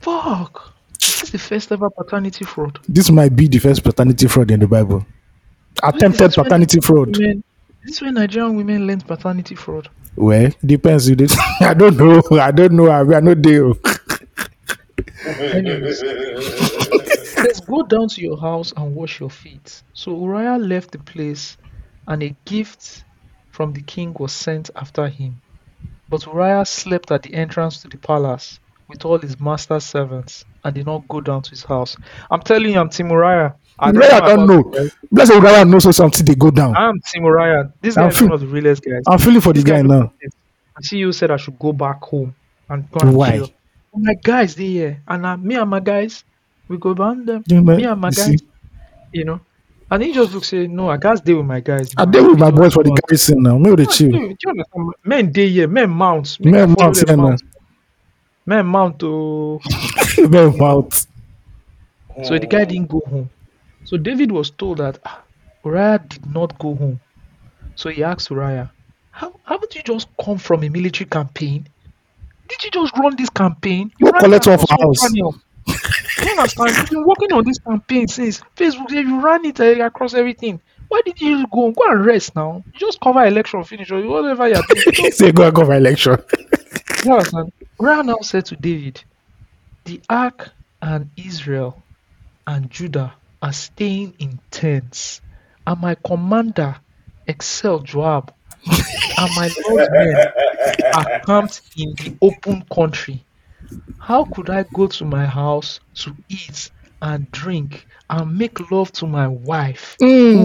Fuck. 0.00 0.72
This 0.98 1.22
is 1.24 1.30
the 1.30 1.38
first 1.38 1.72
ever 1.72 1.90
paternity 1.90 2.44
fraud. 2.44 2.78
This 2.88 3.10
might 3.10 3.34
be 3.36 3.48
the 3.48 3.58
first 3.58 3.82
paternity 3.84 4.28
fraud 4.28 4.50
in 4.50 4.60
the 4.60 4.66
Bible. 4.66 5.04
Attempted 5.82 6.36
when 6.36 6.44
paternity 6.44 6.80
fraud. 6.80 7.16
Women, 7.16 7.44
this 7.84 7.96
is 7.96 8.02
when 8.02 8.14
Nigerian 8.14 8.56
women 8.56 8.86
learned 8.86 9.06
paternity 9.06 9.54
fraud. 9.54 9.88
Well, 10.16 10.50
depends. 10.64 11.08
You 11.08 11.16
did. 11.16 11.32
I 11.60 11.74
don't 11.74 11.96
know. 11.96 12.22
I 12.38 12.50
don't 12.50 12.72
know. 12.72 12.88
I 12.88 13.00
are 13.00 13.20
not 13.20 13.42
there. 13.42 13.72
Anyways, 15.26 16.02
let's 17.36 17.60
go 17.66 17.82
down 17.82 18.08
to 18.08 18.20
your 18.20 18.38
house 18.38 18.72
and 18.76 18.94
wash 18.94 19.20
your 19.20 19.30
feet. 19.30 19.82
So 19.92 20.18
Uriah 20.18 20.58
left 20.58 20.92
the 20.92 20.98
place, 20.98 21.56
and 22.08 22.22
a 22.22 22.34
gift 22.44 23.04
from 23.50 23.72
the 23.72 23.82
king 23.82 24.14
was 24.18 24.32
sent 24.32 24.70
after 24.76 25.08
him. 25.08 25.40
But 26.08 26.26
Uriah 26.26 26.64
slept 26.64 27.10
at 27.12 27.22
the 27.22 27.34
entrance 27.34 27.82
to 27.82 27.88
the 27.88 27.98
palace 27.98 28.58
with 28.90 29.04
all 29.04 29.18
his 29.18 29.40
master's 29.40 29.84
servants 29.84 30.44
and 30.64 30.74
did 30.74 30.86
not 30.86 31.06
go 31.08 31.20
down 31.20 31.42
to 31.42 31.50
his 31.50 31.64
house. 31.64 31.96
I'm 32.30 32.40
telling 32.40 32.72
you, 32.72 32.78
I'm 32.78 32.90
Team 32.90 33.10
Uriah. 33.10 33.54
I 33.78 33.92
don't 33.92 34.02
about 34.02 34.46
know. 34.46 34.60
it, 34.74 34.78
right? 34.78 34.90
Blessed 35.10 35.32
Uriah 35.34 35.64
knows 35.64 35.84
so 35.84 35.92
something 35.92 36.26
they 36.26 36.34
go 36.34 36.50
down. 36.50 36.76
I'm 36.76 37.00
Team 37.00 37.24
Uriah. 37.24 37.72
This 37.80 37.96
I'm 37.96 38.08
guy 38.10 38.14
is 38.14 38.22
one 38.22 38.32
of 38.32 38.40
the 38.40 38.46
realest 38.46 38.82
guys. 38.84 39.02
I'm 39.06 39.18
feeling 39.18 39.40
for 39.40 39.52
this 39.54 39.64
guy 39.64 39.80
looked 39.80 40.12
now. 40.22 40.28
And 40.76 40.84
CEO 40.84 41.14
said 41.14 41.30
I 41.30 41.36
should 41.38 41.58
go 41.58 41.72
back 41.72 42.02
home 42.02 42.34
and 42.68 42.90
go 42.90 43.00
and 43.00 43.14
Why? 43.16 43.38
chill. 43.38 43.48
My 43.94 44.14
guys, 44.14 44.54
they 44.54 44.66
here, 44.66 45.02
and 45.08 45.26
uh, 45.26 45.36
me 45.36 45.56
and 45.56 45.68
my 45.68 45.80
guys, 45.80 46.22
we 46.68 46.76
go 46.78 46.94
down 46.94 47.24
them. 47.26 47.42
Yeah. 47.46 47.60
Me 47.60 47.84
and 47.84 48.00
my 48.00 48.08
You 48.08 48.14
guys, 48.14 48.26
see? 48.26 48.38
you 49.12 49.24
know. 49.24 49.40
And 49.90 50.04
he 50.04 50.12
just 50.12 50.32
looks 50.32 50.46
say, 50.48 50.68
no, 50.68 50.88
I 50.88 50.96
guys 50.98 51.20
deal 51.20 51.38
with 51.38 51.46
my 51.46 51.58
guys. 51.58 51.90
I 51.96 52.04
deal 52.04 52.28
with 52.30 52.38
my 52.38 52.52
boys 52.52 52.74
for 52.74 52.84
the 52.84 52.90
so- 52.90 52.94
garrison 53.08 53.42
now. 53.42 53.58
Me 53.58 53.70
with 53.70 53.80
Yeah, 53.80 53.86
chill. 53.86 54.10
do 54.12 54.18
you 54.18 54.36
understand? 54.50 54.92
Men 55.04 55.32
day 55.32 55.48
here, 55.48 55.66
men 55.66 55.90
mount. 55.90 56.38
Make 56.38 56.52
Men 56.52 56.70
I 56.70 56.74
follow 56.74 56.86
mount, 56.92 57.04
yeah, 57.08 57.16
mount. 57.16 57.42
Men 58.46 58.66
mount 58.66 58.98
to. 59.00 59.60
Men 60.28 60.56
mouth. 60.58 61.06
So 62.24 62.38
the 62.38 62.46
guy 62.46 62.64
didn't 62.64 62.88
go 62.88 63.00
home. 63.06 63.30
So 63.84 63.96
David 63.96 64.32
was 64.32 64.50
told 64.50 64.78
that 64.78 64.98
ah, 65.04 65.22
Uriah 65.64 66.00
did 66.06 66.26
not 66.26 66.58
go 66.58 66.74
home. 66.74 67.00
So 67.76 67.88
he 67.88 68.02
asked 68.02 68.30
Uriah, 68.30 68.70
How 69.10 69.32
haven't 69.44 69.74
you 69.74 69.82
just 69.82 70.08
come 70.22 70.38
from 70.38 70.64
a 70.64 70.68
military 70.68 71.08
campaign? 71.08 71.66
Did 72.48 72.64
you 72.64 72.70
just 72.70 72.96
run 72.98 73.16
this 73.16 73.30
campaign? 73.30 73.92
You 73.98 74.12
collect 74.12 74.46
it 74.46 74.50
one 74.50 74.58
for 74.58 74.74
across 74.74 75.02
house. 75.02 75.14
You 75.14 76.30
understand? 76.32 76.76
You've 76.76 76.90
been 76.90 77.06
working 77.06 77.32
on 77.32 77.44
this 77.44 77.58
campaign 77.58 78.08
since 78.08 78.40
Facebook 78.56 78.90
you 78.90 79.20
ran 79.20 79.44
it 79.44 79.60
uh, 79.60 79.84
across 79.84 80.14
everything. 80.14 80.60
Why 80.88 81.00
did 81.04 81.20
you 81.20 81.46
go? 81.52 81.70
Go 81.70 81.84
and 81.88 82.04
rest 82.04 82.34
now. 82.34 82.64
You 82.74 82.80
just 82.80 83.00
cover 83.00 83.24
election 83.24 83.62
finish 83.64 83.90
or 83.92 84.02
whatever 84.02 84.48
you're 84.48 84.62
doing. 84.68 85.12
Say 85.12 85.30
go 85.30 85.44
and 85.44 85.54
go 85.54 85.64
for 85.64 85.74
election. 85.74 86.16
You 87.04 87.12
understand? 87.12 87.52
Uriah 87.80 88.04
now 88.04 88.18
said 88.22 88.46
to 88.46 88.56
David, 88.56 89.04
The 89.84 90.02
ark 90.10 90.50
and 90.82 91.10
Israel 91.16 91.82
and 92.46 92.70
Judah 92.70 93.14
are 93.42 93.52
staying 93.52 94.14
in 94.20 94.40
tents, 94.50 95.22
and 95.66 95.80
my 95.80 95.96
commander 96.06 96.76
Excel 97.26 97.80
Joab, 97.80 98.34
and 99.16 99.34
my 99.34 99.50
Lord's 99.66 99.90
men 99.90 100.24
are 100.92 101.06
camped 101.26 101.62
in 101.76 101.96
the 101.96 102.12
open 102.22 102.64
country. 102.74 103.26
How 103.98 104.26
could 104.26 104.50
I 104.50 104.64
go 104.74 104.88
to 104.88 105.06
my 105.06 105.26
house 105.26 105.80
to 105.96 106.16
eat 106.28 106.70
and 107.02 107.30
drink 107.32 107.86
and 108.10 108.38
make 108.38 108.70
love 108.72 108.92
to 108.94 109.06
my 109.06 109.28
wife? 109.28 109.98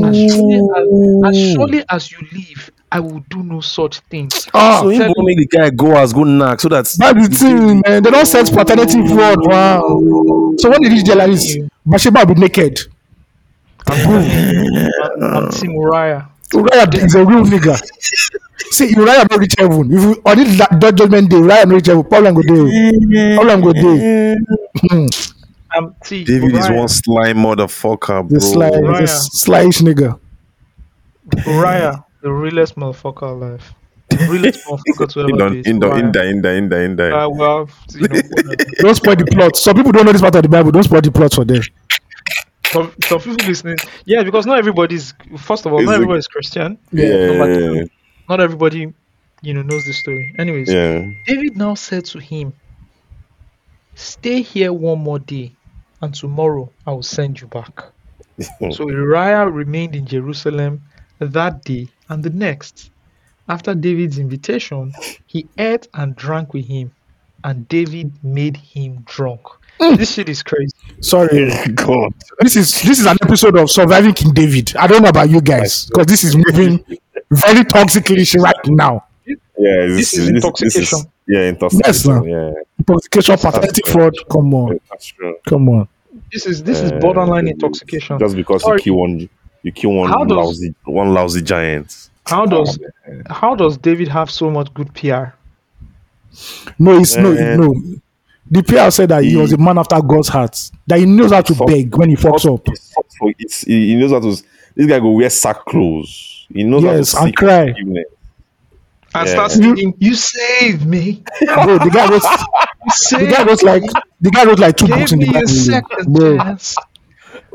As 0.04 0.18
surely 0.18 0.62
as, 0.76 0.90
as 1.24 1.38
surely 1.38 1.84
as 1.90 2.12
you 2.12 2.20
live, 2.34 2.72
I 2.96 3.00
will 3.02 3.20
do 3.30 3.44
no 3.44 3.60
such 3.60 4.00
thing. 4.12 4.30
Ah, 4.54 4.80
So 4.82 4.88
he 4.90 4.98
tell 4.98 5.14
go 5.14 5.22
make 5.24 5.38
the 5.38 5.48
guy 5.48 5.70
go 5.70 5.98
as 5.98 6.14
go 6.14 6.24
knock 6.24 6.62
so 6.62 6.70
that 6.70 6.86
that's 6.86 7.28
the 7.30 7.36
thing, 7.36 7.82
man. 7.86 8.02
They 8.02 8.10
don't 8.10 8.26
set 8.26 8.48
paternity 8.50 9.06
fraud. 9.08 9.38
Wow. 9.46 9.82
So 10.58 10.70
when 10.70 10.82
they 10.82 10.90
reach 10.90 11.04
there 11.04 11.18
like 11.18 11.32
this, 11.32 11.58
Bathsheba 11.86 12.24
will 12.26 12.36
be 12.36 12.40
naked. 12.40 12.80
I'm, 13.88 14.88
I'm 15.22 15.52
Team 15.52 15.72
Uriah. 15.74 16.30
Uriah 16.54 16.88
is 16.94 17.16
a 17.16 17.26
real 17.26 17.44
nigga. 17.44 17.76
See, 18.72 18.92
Uriah 18.96 19.28
not 19.30 19.38
reach 19.40 19.56
heaven. 19.58 19.92
If 19.94 20.02
you 20.02 20.22
on 20.26 20.38
this 20.38 20.58
that 20.58 20.80
that 20.80 20.96
judgment 20.96 21.30
day, 21.30 21.36
Uriah 21.38 21.66
not 21.66 21.76
reach 21.76 21.88
heaven. 21.88 22.04
Problem 22.06 22.34
go 22.36 22.44
there. 22.48 23.36
Problem 23.36 23.62
go 23.62 23.74
there. 23.74 24.38
Um, 25.76 25.94
see, 26.06 26.24
David 26.24 26.56
is 26.56 26.70
one 26.70 26.88
sly 26.88 27.34
motherfucker, 27.34 28.24
bro. 28.26 28.28
The 28.30 28.40
sly, 28.40 28.70
Uriah. 28.70 29.02
the 29.02 29.08
slyish 29.08 29.82
nigga. 29.82 30.18
Uriah, 31.46 32.05
the 32.26 32.34
realest 32.34 32.76
motherfucker 32.76 33.30
alive. 33.36 33.64
The 34.10 34.18
realest 34.32 34.66
motherfucker 34.68 35.08
to 35.14 35.20
In 35.22 35.42
ever 35.42 35.50
be. 35.52 35.70
in 35.70 35.80
the 35.80 35.90
in 35.96 36.12
the 36.12 36.24
in 36.32 36.42
the 36.42 36.52
in 36.60 36.70
the 36.70 36.80
in 36.88 36.96
the. 36.96 37.16
Uh, 37.16 37.30
well, 37.30 37.70
you 37.94 38.08
know. 38.08 38.22
Don't 38.80 38.96
spoil 38.96 39.16
the 39.16 39.26
plot. 39.32 39.56
Some 39.56 39.76
people 39.76 39.92
don't 39.92 40.06
know 40.08 40.12
this 40.12 40.22
part 40.22 40.36
of 40.36 40.42
the 40.42 40.50
Bible. 40.50 40.72
Don't 40.72 40.84
spoil 40.84 41.02
the 41.02 41.12
plot 41.12 41.34
for 41.36 41.46
them. 41.46 41.62
some, 42.74 42.92
some 43.04 43.20
people 43.20 43.46
listening, 43.48 43.78
yeah, 44.06 44.24
because 44.24 44.46
not 44.48 44.58
everybody's. 44.58 45.14
First 45.38 45.66
of 45.68 45.74
all, 45.74 45.80
Is 45.80 45.86
not 45.86 45.92
it- 45.94 45.96
everybody's 46.02 46.28
Christian. 46.28 46.78
Yeah, 46.92 47.28
Number 47.38 47.52
yeah, 47.52 47.58
two, 47.84 47.90
not 48.28 48.40
everybody, 48.42 48.92
you 49.44 49.54
know, 49.54 49.62
knows 49.62 49.86
the 49.86 49.94
story. 49.94 50.34
Anyways, 50.40 50.68
yeah. 50.74 51.06
David 51.28 51.56
now 51.58 51.76
said 51.76 52.06
to 52.06 52.20
him, 52.20 52.54
"Stay 53.94 54.42
here 54.42 54.74
one 54.74 55.00
more 55.00 55.20
day, 55.20 55.52
and 56.02 56.14
tomorrow 56.14 56.72
I 56.88 56.92
will 56.92 57.04
send 57.04 57.40
you 57.40 57.48
back." 57.48 57.84
so 58.72 58.90
Uriah 58.90 59.48
remained 59.48 59.96
in 59.96 60.06
Jerusalem 60.08 60.82
that 61.20 61.64
day 61.64 61.88
and 62.10 62.24
the 62.24 62.30
next. 62.30 62.92
After 63.48 63.76
David's 63.76 64.18
invitation, 64.18 64.92
he 65.28 65.48
ate 65.58 65.88
and 65.94 66.16
drank 66.16 66.54
with 66.54 66.66
him, 66.66 66.92
and 67.44 67.68
David 67.68 68.12
made 68.24 68.58
him 68.58 69.04
drunk. 69.06 69.42
This 69.80 70.14
shit 70.14 70.30
is 70.30 70.42
crazy. 70.42 70.72
Sorry. 71.02 71.52
God. 71.76 72.14
This 72.40 72.56
is 72.56 72.72
this 72.82 73.00
is 73.00 73.06
an 73.06 73.18
episode 73.22 73.58
of 73.58 73.70
Surviving 73.70 74.14
King 74.14 74.34
David. 74.34 74.76
I 74.78 74.88
don't 74.88 75.04
know 75.04 75.10
about 75.10 75.30
you 75.30 75.42
guys 75.42 75.86
because 75.88 76.08
this 76.08 76.24
is 76.24 76.36
moving 76.36 76.84
very 77.30 77.64
toxically 77.66 78.26
right 78.42 78.56
now. 78.68 79.06
Yeah, 79.26 79.36
This 79.88 80.18
is 80.18 80.30
intoxication. 80.30 81.00
yeah, 81.28 81.42
intoxication. 81.50 82.12
now. 82.16 82.24
yeah, 82.24 82.52
Intoxication, 82.80 83.38
paternity 83.38 83.82
true. 83.84 83.92
fraud. 83.94 84.14
Come 84.32 84.54
on, 84.54 84.80
that's 84.90 85.06
true. 85.08 85.36
come 85.48 85.70
on. 85.70 85.88
This 86.32 86.46
is 86.46 86.64
this 86.64 86.80
is 86.82 86.92
Uh, 86.94 87.00
borderline 87.00 87.48
intoxication. 87.48 88.18
Just 88.18 88.36
because 88.36 88.62
Sorry. 88.64 88.78
you 88.78 88.84
kill 88.84 88.96
one, 88.96 89.30
you 89.66 89.72
kill 89.72 89.92
one 89.94 90.10
How 90.10 90.24
does- 90.24 90.38
lousy, 90.38 90.76
one 90.86 91.14
lousy 91.14 91.42
giant. 91.42 92.10
How 92.26 92.46
does 92.46 92.80
how 93.30 93.56
does 93.56 93.78
David 93.78 94.08
have 94.08 94.30
so 94.32 94.50
much 94.50 94.74
good 94.74 94.94
PR? 94.94 95.26
No, 96.80 97.00
it's 97.00 97.16
no, 97.16 97.32
Eh. 97.34 97.56
no. 97.58 97.74
The 98.50 98.62
PR 98.64 98.92
said 98.92 99.10
that 99.10 99.24
he 99.24 99.32
He- 99.32 99.36
was 99.38 99.54
a 99.54 99.58
man 99.58 99.78
after 99.78 100.00
God's 100.02 100.28
heart. 100.28 100.56
That 100.88 101.00
he 101.00 101.06
knows 101.06 101.32
how 101.32 101.42
to 101.42 101.56
Fuck. 101.56 101.68
beg 101.68 101.96
when 101.96 102.10
he 102.10 102.16
fucks 102.16 102.46
up. 102.52 102.68
It's, 102.68 102.94
it's, 103.40 103.62
he 103.62 103.88
he 103.90 103.96
knows 103.96 104.12
how 104.12 104.20
to. 104.20 104.30
This 104.76 104.88
guy 104.88 105.00
go 105.00 105.12
wear 105.12 105.30
sack 105.30 105.66
clothes. 105.66 106.46
He 106.54 106.64
knows 106.64 106.84
Yes, 106.84 107.14
how 107.14 107.20
to 107.22 107.26
and 107.26 107.36
cry. 107.36 107.68
forgiveness. 107.68 108.06
And 109.16 109.28
Yeah. 109.28 109.34
start 109.34 109.52
singing, 109.52 109.94
"You 110.00 110.14
saved 110.14 110.86
me, 110.86 111.24
Bro, 111.64 111.78
the 111.80 111.90
guy 111.92 112.10
was 112.10 112.24
you 113.12 113.20
the 113.20 113.26
guy 113.28 113.36
saved 113.38 113.48
wrote 113.48 113.64
like 113.64 113.84
the 114.22 114.30
guy 114.32 114.44
wrote 114.46 114.60
like 114.60 114.76
two 114.78 114.88
gave 114.88 114.98
books 114.98 115.12
in 115.14 115.20
me 115.20 115.26
the 115.26 115.32
a 115.32 116.38
Bible. 116.38 116.58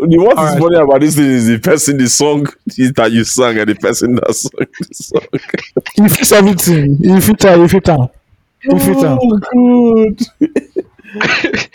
Second 0.00 0.10
Bro, 0.10 0.10
chance." 0.10 0.12
The 0.12 0.18
what 0.18 0.32
is 0.32 0.38
Alright. 0.38 0.58
funny 0.62 0.76
about 0.76 1.00
this 1.00 1.16
thing 1.16 1.26
is 1.30 1.46
the 1.48 1.58
person, 1.58 1.96
the 1.98 2.08
song 2.08 2.46
that 2.96 3.10
you 3.12 3.24
sang, 3.24 3.58
and 3.58 3.68
the 3.68 3.74
person 3.74 4.14
that 4.16 4.34
sang 4.34 4.66
the 4.78 4.94
song. 4.94 5.26
he 5.96 6.08
fits 6.08 6.32
everything. 6.32 6.96
He 6.98 7.20
fit 7.20 7.42
her. 7.42 7.62
He 7.62 7.68
fit 7.68 7.86
her. 7.86 8.08
He 8.60 8.78
fit 8.78 9.02
her. 9.02 9.18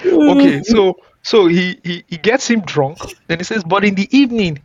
okay, 0.06 0.64
so 0.64 0.96
so 1.24 1.48
he, 1.48 1.80
he 1.84 2.04
he 2.08 2.18
gets 2.18 2.48
him 2.50 2.62
drunk. 2.62 2.98
Then 3.28 3.40
he 3.40 3.44
says, 3.44 3.64
"But 3.64 3.84
in 3.84 3.96
the 3.96 4.08
evening, 4.16 4.60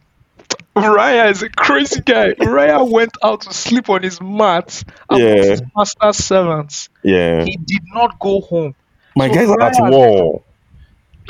Raya 0.77 1.31
is 1.31 1.43
a 1.43 1.49
crazy 1.49 2.01
guy. 2.01 2.33
Raya 2.35 2.89
went 2.89 3.17
out 3.25 3.43
to 3.43 3.53
sleep 3.55 3.89
on 3.91 4.03
his 4.03 4.21
mat 4.21 4.83
amongst 5.09 5.25
Yeah. 5.37 5.51
his 5.51 5.63
master's 5.77 6.17
servants. 6.19 6.89
Yeah, 7.03 7.45
He 7.45 7.57
did 7.57 7.83
not 7.95 8.19
go 8.19 8.41
home. 8.43 8.75
my 9.17 9.29
So 9.29 9.35
guys 9.35 9.49
are 9.51 9.61
at 9.63 9.77
Uriah- 9.79 9.91
war. 9.91 10.43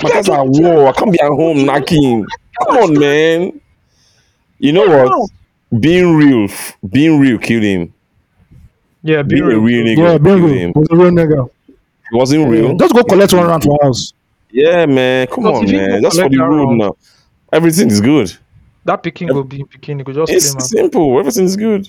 My 0.02 0.10
guys 0.10 0.28
are 0.28 0.44
war. 0.46 0.88
I 0.88 0.92
can't 0.92 1.12
be 1.12 1.20
at 1.20 1.28
home 1.28 1.64
knocking. 1.64 2.24
Come 2.66 2.76
on, 2.76 2.98
man. 2.98 3.60
You 4.58 4.72
know 4.72 4.86
what? 4.86 5.30
Being 5.80 6.16
real, 6.16 6.48
being 6.88 7.20
real 7.20 7.38
killed 7.38 7.62
him. 7.62 7.94
Yeah, 9.02 9.22
be 9.22 9.36
Being 9.36 9.42
a 9.44 9.46
real. 9.48 9.60
real 9.60 9.84
nigga 9.86 9.96
Yeah, 9.98 10.18
killed 10.18 10.40
real. 10.42 10.48
him. 10.48 10.72
Was 10.74 10.88
a 10.90 10.96
real 10.96 11.10
nigga. 11.10 11.50
He 12.10 12.16
wasn't 12.16 12.48
real. 12.50 12.76
Just 12.76 12.92
go 12.94 13.02
collect 13.04 13.32
one 13.32 13.46
round 13.46 13.62
for 13.62 13.78
house. 13.82 14.12
Yeah, 14.50 14.84
man. 14.86 15.26
Come 15.28 15.44
Because 15.44 15.58
on, 15.58 15.64
if 15.64 15.70
you 15.72 15.76
man. 15.78 15.90
go 15.90 16.00
Just 16.02 16.16
for 16.16 16.22
collect 16.22 16.32
the 16.32 16.38
that 16.38 16.44
road 16.48 16.64
round- 16.66 16.78
now. 16.78 16.96
Everything 17.52 17.88
is 17.90 18.00
good. 18.00 18.32
That 18.84 19.02
picking 19.02 19.28
will 19.28 19.44
be 19.44 19.64
picking. 19.64 19.98
You 20.00 20.04
could 20.04 20.14
just 20.16 20.32
It's 20.32 20.50
claim 20.50 20.56
am. 20.60 20.66
simple. 20.66 21.18
Everything 21.20 21.44
is 21.44 21.56
good. 21.56 21.88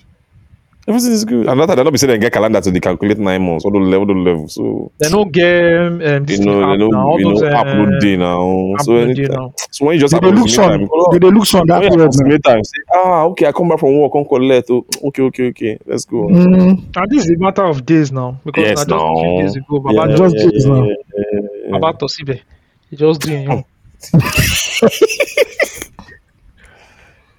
Everything 0.88 1.12
is 1.12 1.26
good. 1.26 1.48
And 1.48 1.58
not 1.60 1.68
that 1.68 1.76
they 1.76 1.84
not 1.84 1.92
be 1.92 1.98
saying 2.00 2.12
they 2.12 2.18
get 2.18 2.34
calendar 2.34 2.60
to 2.60 2.72
they 2.72 2.80
calculate 2.80 3.18
nine 3.20 3.42
months, 3.46 3.66
all 3.66 3.72
the 3.72 3.78
level, 3.80 4.08
the 4.08 4.14
level. 4.14 4.48
So 4.50 4.92
They 5.00 5.10
no 5.10 5.26
game. 5.26 6.02
Um, 6.02 6.26
this 6.26 6.40
you 6.40 6.46
know, 6.46 6.60
they 6.60 6.78
now, 6.88 7.08
all 7.08 7.20
you 7.20 7.26
know, 7.26 7.40
those, 7.40 7.44
uh, 7.44 7.64
upload 7.64 8.00
day 8.00 8.18
now. 8.18 8.76
So, 8.78 8.94
upload 8.94 9.14
day 9.14 9.28
anytime, 9.28 9.32
now. 9.32 9.54
so 9.72 9.86
when 9.86 9.96
you 9.96 10.02
just 10.02 10.14
Did 10.14 10.24
they 10.24 10.32
look 10.32 10.50
time, 10.50 10.80
Did 11.12 11.22
they 11.22 11.30
look 11.30 11.46
that 11.68 11.82
period? 11.88 11.94
approximate 11.94 12.44
time, 12.44 12.64
say, 12.64 12.82
ah, 12.96 13.24
okay, 13.26 13.46
I 13.46 13.52
come 13.52 13.70
back 13.70 13.80
from 13.80 13.98
work, 14.00 14.12
come 14.12 14.26
collect. 14.26 14.70
Oh, 14.72 14.86
okay, 15.06 15.22
okay, 15.24 15.48
okay, 15.50 15.78
let's 15.86 16.06
go. 16.06 16.28
Mm, 16.28 16.84
And 16.96 17.12
this 17.12 17.26
is 17.26 17.30
a 17.32 17.38
matter 17.38 17.64
of 17.66 17.86
days 17.86 18.12
now 18.12 18.40
because 18.44 18.64
Yes, 18.64 18.78
na 18.78 18.84
just 18.86 19.06
few 19.20 19.32
now. 19.32 19.38
days 19.38 19.56
ago, 19.56 19.84
Yeah, 19.90 20.08
just 20.18 20.36
yeah, 20.36 20.44
days 20.50 20.66
yeah, 20.66 20.72
now. 20.74 20.86
yeah, 20.86 20.96
yeah, 21.16 21.40
yeah. 21.68 21.78
Baba 21.78 21.94
Tosibe, 21.98 22.42
he 22.90 22.96
just 22.96 23.22
doing 23.22 23.44
you. 23.52 23.64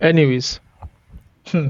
Anyways, 0.00 0.60
hmm, 1.46 1.68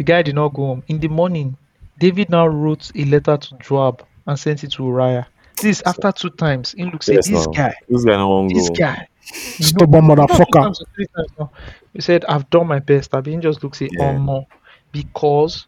the 0.00 0.04
guy 0.04 0.22
did 0.22 0.34
not 0.34 0.54
go 0.54 0.64
home. 0.64 0.82
In 0.88 0.98
the 0.98 1.08
morning, 1.08 1.58
David 1.98 2.30
now 2.30 2.46
wrote 2.46 2.90
a 2.96 3.04
letter 3.04 3.36
to 3.36 3.54
Joab 3.58 4.02
and 4.26 4.38
sent 4.38 4.64
it 4.64 4.72
to 4.72 4.84
Uriah. 4.86 5.26
This 5.60 5.76
is 5.76 5.82
after 5.84 6.10
two 6.10 6.30
times. 6.30 6.72
In 6.72 6.88
looks 6.88 7.06
Yes, 7.06 7.28
this 7.28 7.44
now. 7.46 7.52
guy, 7.52 7.74
This 7.86 8.02
guy 8.06 8.12
don't 8.12 8.48
this 8.48 8.70
go. 8.70 8.74
guy. 8.76 9.06
Stubborn 9.20 10.06
not 10.06 10.16
motherfucker. 10.16 10.62
times 10.62 10.80
or 10.80 10.86
three 10.94 11.06
times 11.14 11.28
now. 11.38 11.50
He 11.92 12.00
said, 12.00 12.24
I've 12.24 12.48
done 12.48 12.66
my 12.66 12.78
best. 12.78 13.14
I've 13.14 13.24
been 13.24 13.42
just 13.42 13.62
look 13.62 13.74
say, 13.74 13.90
Yeah. 13.92 14.12
oh 14.12 14.18
no. 14.18 14.46
Because 14.90 15.66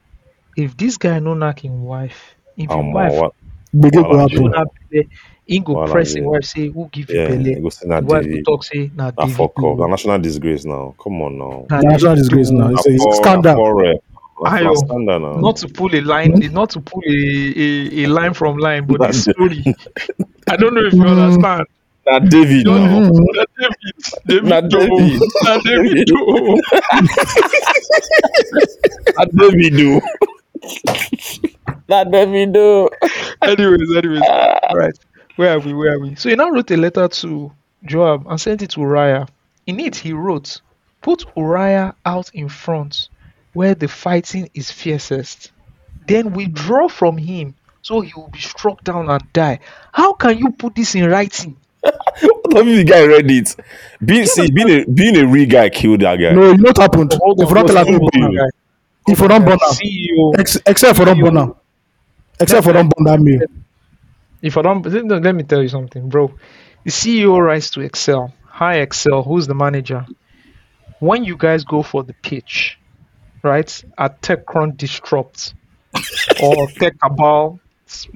if 0.57 0.79
this 0.79 0.97
guy 0.97 1.19
no 1.19 1.35
knock 1.35 1.63
him 1.63 1.83
wife, 1.85 2.35
if 2.57 2.71
Um, 2.71 2.79
him 2.87 2.93
wife 2.95 3.13
what? 3.13 3.35
Big 3.79 3.95
Well, 3.95 4.05
go 4.05 4.19
I'm 4.21 4.29
do 4.29 4.49
happen. 4.49 5.11
he 5.45 5.59
go 5.61 5.75
Well, 5.75 5.89
press 5.89 6.17
I 6.17 6.21
him 6.21 6.25
wife 6.25 6.45
say, 6.45 6.69
who 6.69 6.89
give 6.91 7.11
you 7.11 7.17
belly? 7.27 7.55
he 7.57 7.61
go 7.61 7.69
say 7.69 7.87
na 7.87 8.01
The 8.01 8.07
wife 8.07 8.25
go 8.25 8.41
talk 8.47 8.65
say, 8.65 8.91
nah, 8.95 9.11
Ah, 9.19 9.27
David. 9.27 9.37
fuck 9.37 9.63
off. 9.63 9.77
do." 9.77 9.85
A 9.85 9.89
national 9.89 10.19
disgrace 10.21 10.65
now. 10.65 10.95
Come 10.99 11.21
on 11.21 11.37
now. 11.37 11.67
Nah, 11.69 11.81
National 11.83 12.15
disgrace 12.17 12.49
now. 12.51 12.69
It's 12.71 12.87
a 12.87 12.91
Na 12.93 12.95
a 12.95 12.99
for- 12.99 13.11
na 13.11 13.17
scandal. 13.21 14.01
For, 14.51 14.61
na 14.63 14.73
for 14.75 14.87
Ayo. 14.87 15.41
Not 15.41 15.57
to 15.59 15.69
pull 15.69 15.95
a 15.95 16.01
line, 16.01 16.35
not 16.53 16.71
to 16.71 16.81
pull 16.81 17.03
a, 17.07 17.11
a, 17.13 18.05
a 18.05 18.07
line 18.09 18.35
from 18.35 18.57
line, 18.59 18.87
but 18.87 19.03
this 19.03 19.27
Nah, 19.27 19.33
story. 19.35 19.65
I 20.49 20.57
don't 20.57 20.75
know 20.75 20.83
if 20.87 20.93
you 20.95 21.03
Mm. 21.03 21.19
understand. 21.23 21.67
Na 22.07 22.19
David 22.19 22.67
You 22.67 22.73
now. 22.75 23.01
Mhm. 23.01 23.27
na 23.35 23.45
David, 23.59 23.97
David, 24.27 24.45
Na. 24.49 24.61
David. 24.61 25.21
na 25.45 25.59
David, 25.59 26.07
do. 26.07 26.61
Na 29.19 29.25
David 29.25 29.77
do. 29.77 30.01
Na 31.89 32.05
David 32.05 32.53
do. 32.53 32.89
anyways, 33.43 33.97
anyways. 33.97 34.23
All 34.69 34.77
right. 34.77 34.99
Where 35.37 35.53
are 35.55 35.61
we? 35.61 35.73
Where 35.75 35.93
are 35.95 35.99
we? 36.01 36.15
So 36.17 36.29
he 36.29 36.35
now 36.37 36.51
wrote 36.51 36.71
a 36.71 36.77
letter 36.77 37.09
to 37.09 37.53
Joab 37.85 38.27
and 38.29 38.41
sent 38.41 38.63
it 38.63 38.71
to 38.71 38.81
Uriah. 38.81 39.27
In 39.67 39.81
it, 39.81 39.97
he 39.97 40.13
wrote, 40.13 40.61
Put 41.03 41.25
Uriah 41.37 41.95
out 42.05 42.31
in 42.35 42.49
front 42.49 43.09
where 43.53 43.75
the 43.75 43.89
fighting 43.89 44.49
is 44.55 44.71
fiercest. 44.71 45.53
Then 46.07 46.33
withdraw 46.33 46.89
from 46.89 47.17
him 47.19 47.55
so 47.83 48.01
he 48.01 48.13
will 48.17 48.29
be 48.29 48.39
struck 48.39 48.83
down 48.85 49.11
and 49.11 49.33
die. 49.33 49.59
How 49.93 50.15
can 50.15 50.39
you 50.39 50.51
put 50.53 50.75
this 50.75 50.95
in 50.95 51.09
writing? 51.11 51.57
What 52.53 52.69
if 52.69 52.77
the 52.77 52.85
guy 52.85 53.07
read 53.07 53.31
it? 53.31 53.57
Being 54.05 54.27
see, 54.27 54.51
being 54.51 54.69
a 54.69 54.85
being 54.85 55.17
a 55.17 55.27
real 55.27 55.49
guy 55.49 55.71
killed 55.71 56.01
that 56.03 56.17
guy. 56.17 56.33
No, 56.33 56.51
you 56.53 56.59
know 56.59 56.69
what 56.69 56.77
happened. 56.79 57.13
Hold 57.15 57.41
If 57.41 57.49
you 57.49 57.55
don't 57.55 57.67
tell 57.67 57.79
us, 57.79 57.89
hold 57.89 57.89
who 57.89 57.95
on, 57.95 58.01
born 58.01 58.23
hold 58.23 58.37
am. 58.37 58.39
on. 58.39 58.51
if 59.09 59.19
you 59.21 59.29
don't 59.29 59.45
burn 59.45 59.59
am, 59.63 59.75
CEO. 59.75 60.39
ex- 60.39 60.59
except 60.67 60.99
for 60.99 61.07
don't 61.07 61.21
burn 61.21 61.39
am, 61.39 61.55
except 62.39 62.65
for 62.65 62.73
don't 62.75 62.93
burn 62.95 63.05
that 63.05 63.21
meal. 63.21 63.41
If 64.43 64.57
I 64.59 64.63
don't, 64.63 64.85
let 64.85 65.23
let 65.23 65.35
me 65.35 65.45
tell 65.45 65.63
you 65.63 65.69
something, 65.69 66.09
bro. 66.09 66.35
The 66.85 66.91
CEO 66.91 67.41
writes 67.41 67.71
to 67.71 67.81
Excel. 67.81 68.35
Hi, 68.47 68.81
Excel. 68.81 69.23
Who's 69.23 69.47
the 69.47 69.55
manager? 69.55 70.05
When 71.01 71.25
you 71.25 71.37
guys 71.37 71.65
go 71.65 71.83
for 71.83 72.03
the 72.05 72.13
pitch, 72.13 72.79
right, 73.43 73.85
at 73.99 74.21
TechCrunch 74.23 74.77
Disrupt 74.77 75.55
or 76.43 76.69
TechCabal 76.69 77.59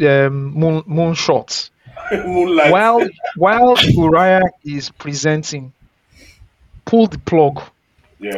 um, 0.01 0.45
moon, 0.55 0.83
Moonshot. 0.83 1.70
Moonlight. 2.12 2.70
While 2.70 3.09
while 3.37 3.77
Uriah 3.83 4.43
is 4.64 4.91
presenting, 4.91 5.72
pull 6.85 7.07
the 7.07 7.18
plug. 7.18 7.62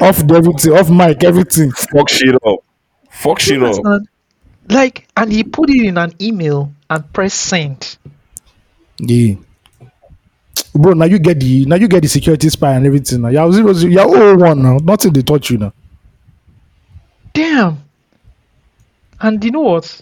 Off 0.00 0.26
the 0.26 0.34
everything, 0.34 0.72
off 0.72 0.90
mic, 0.90 1.22
everything. 1.22 1.70
Fuck 1.70 2.08
shit 2.08 2.34
up. 2.34 2.58
Fuck 3.10 3.40
shit 3.40 3.62
up. 3.62 4.02
Like, 4.68 5.06
and 5.16 5.32
he 5.32 5.44
put 5.44 5.70
it 5.70 5.86
in 5.86 5.96
an 5.96 6.12
email 6.20 6.72
and 6.90 7.12
press 7.12 7.34
send. 7.34 7.96
Yeah. 8.98 9.36
Bro, 10.74 10.94
now 10.94 11.06
you 11.06 11.18
get 11.18 11.40
the 11.40 11.64
now 11.66 11.76
you 11.76 11.88
get 11.88 12.02
the 12.02 12.08
security 12.08 12.48
spy 12.48 12.74
and 12.74 12.86
everything. 12.86 13.22
Now 13.22 13.28
you're 13.28 13.52
zero 13.52 13.72
zero, 13.72 13.92
you're 13.92 14.36
01 14.36 14.62
now. 14.62 14.76
Nothing 14.82 15.12
they 15.12 15.22
touch 15.22 15.50
you 15.50 15.58
now. 15.58 15.72
Damn. 17.38 17.84
And 19.20 19.44
you 19.44 19.52
know 19.52 19.60
what? 19.60 20.00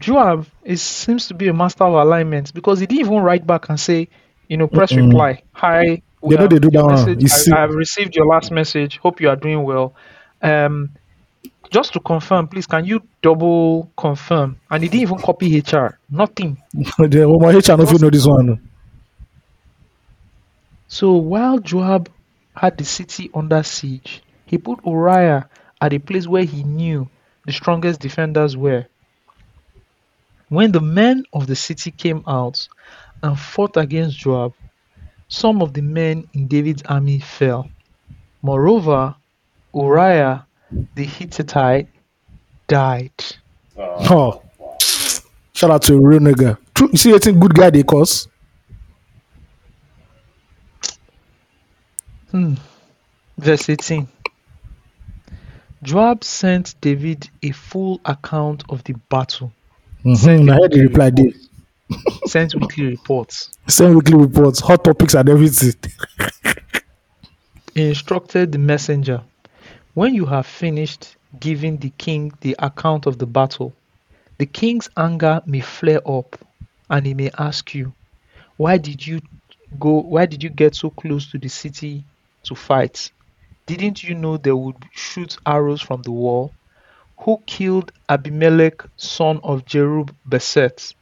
Joab 0.00 0.46
is 0.64 0.80
seems 0.80 1.28
to 1.28 1.34
be 1.34 1.48
a 1.48 1.52
master 1.52 1.84
of 1.84 1.92
alignment 1.92 2.54
because 2.54 2.80
he 2.80 2.86
didn't 2.86 3.06
even 3.06 3.18
write 3.18 3.46
back 3.46 3.68
and 3.68 3.78
say, 3.78 4.08
you 4.48 4.56
know, 4.56 4.66
press 4.66 4.92
Mm-mm. 4.92 5.08
reply. 5.08 5.42
Hi. 5.52 6.00
we 6.22 6.36
know 6.36 6.48
they 6.48 6.58
do 6.58 6.70
that 6.70 7.16
You 7.20 7.54
I, 7.54 7.60
have 7.60 7.74
received 7.74 8.16
your 8.16 8.24
last 8.26 8.50
message. 8.50 8.96
Hope 8.96 9.20
you 9.20 9.28
are 9.28 9.36
doing 9.36 9.62
well. 9.62 9.94
Um, 10.40 10.90
just 11.70 11.92
to 11.92 12.00
confirm, 12.00 12.48
please, 12.48 12.66
can 12.66 12.86
you 12.86 13.02
double 13.20 13.92
confirm? 13.98 14.58
And 14.70 14.82
he 14.82 14.88
didn't 14.88 15.02
even 15.02 15.18
copy 15.18 15.60
HR. 15.60 15.98
Nothing. 16.08 16.56
the 16.72 17.24
oh, 17.24 17.38
my 17.38 17.50
HR 17.50 17.82
if 17.82 17.92
you 17.92 17.98
know 17.98 18.08
this 18.08 18.26
one. 18.26 18.70
So 20.88 21.12
while 21.12 21.58
Joab 21.58 22.08
had 22.54 22.78
the 22.78 22.84
city 22.84 23.30
under 23.34 23.62
siege, 23.62 24.22
he 24.46 24.56
put 24.56 24.80
Uriah 24.86 25.50
at 25.80 25.92
a 25.92 25.98
place 25.98 26.26
where 26.26 26.44
he 26.44 26.62
knew 26.62 27.08
the 27.44 27.52
strongest 27.52 28.00
defenders 28.00 28.56
were. 28.56 28.86
When 30.48 30.72
the 30.72 30.80
men 30.80 31.24
of 31.32 31.46
the 31.46 31.56
city 31.56 31.90
came 31.90 32.22
out 32.26 32.68
and 33.22 33.38
fought 33.38 33.76
against 33.76 34.18
Joab, 34.18 34.54
some 35.28 35.60
of 35.60 35.74
the 35.74 35.82
men 35.82 36.28
in 36.34 36.46
David's 36.46 36.82
army 36.82 37.18
fell. 37.18 37.68
Moreover, 38.42 39.14
Uriah 39.74 40.46
the 40.94 41.04
Hittite 41.04 41.88
died. 42.68 43.12
Oh. 43.76 44.42
Shout 45.52 45.70
out 45.70 45.82
to 45.82 45.94
a 45.94 46.00
real 46.00 46.20
nigga. 46.20 46.58
True, 46.74 46.88
you 46.92 46.98
see, 46.98 47.14
I 47.14 47.18
think 47.18 47.40
good 47.40 47.54
guy 47.54 47.70
they 47.70 47.82
cause. 47.82 48.28
Hmm. 52.30 52.54
Verse 53.38 53.68
18 53.68 54.08
Joab 55.82 56.24
sent 56.24 56.74
David 56.80 57.28
a 57.42 57.50
full 57.52 58.00
account 58.04 58.64
of 58.68 58.82
the 58.84 58.94
battle, 59.10 59.52
Mm-hmm. 60.04 60.50
I 60.50 60.54
heard 60.54 60.70
the 60.72 60.82
reply 60.82 61.10
there. 61.10 61.32
sent 62.26 62.54
weekly 62.54 62.86
reports. 62.86 63.50
Send 63.66 63.96
weekly 63.96 64.14
reports, 64.16 64.60
hot 64.60 64.84
topics 64.84 65.14
and 65.14 65.28
everything. 65.28 65.74
He 67.74 67.88
instructed 67.88 68.52
the 68.52 68.58
messenger, 68.58 69.22
When 69.94 70.14
you 70.14 70.24
have 70.26 70.46
finished 70.46 71.16
giving 71.40 71.76
the 71.78 71.90
king 71.98 72.32
the 72.40 72.54
account 72.58 73.06
of 73.06 73.18
the 73.18 73.26
battle, 73.26 73.72
the 74.38 74.46
king's 74.46 74.88
anger 74.96 75.42
may 75.44 75.60
flare 75.60 76.00
up, 76.08 76.36
and 76.88 77.04
he 77.04 77.14
may 77.14 77.30
ask 77.38 77.74
you, 77.74 77.92
Why 78.56 78.78
did 78.78 79.04
you 79.06 79.20
go 79.80 80.00
why 80.02 80.26
did 80.26 80.42
you 80.42 80.50
get 80.50 80.74
so 80.76 80.90
close 80.90 81.30
to 81.32 81.38
the 81.38 81.48
city 81.48 82.04
to 82.44 82.54
fight? 82.54 83.10
Didn't 83.66 84.02
you 84.02 84.14
know 84.14 84.36
they 84.36 84.52
would 84.52 84.84
shoot 84.92 85.36
arrows 85.44 85.82
from 85.82 86.02
the 86.02 86.12
wall? 86.12 86.52
Who 87.18 87.42
killed 87.46 87.92
Abimelech, 88.08 88.84
son 88.96 89.40
of 89.42 89.64
Jerub 89.64 90.14
Beset? 90.28 90.94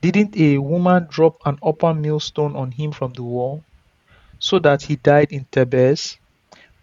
Didn't 0.00 0.36
a 0.36 0.58
woman 0.58 1.06
drop 1.10 1.40
an 1.44 1.58
upper 1.62 1.94
millstone 1.94 2.56
on 2.56 2.70
him 2.72 2.92
from 2.92 3.12
the 3.12 3.22
wall? 3.22 3.62
so 4.38 4.58
that 4.60 4.82
he 4.82 4.96
died 4.96 5.32
in 5.32 5.44
Thebez? 5.52 6.16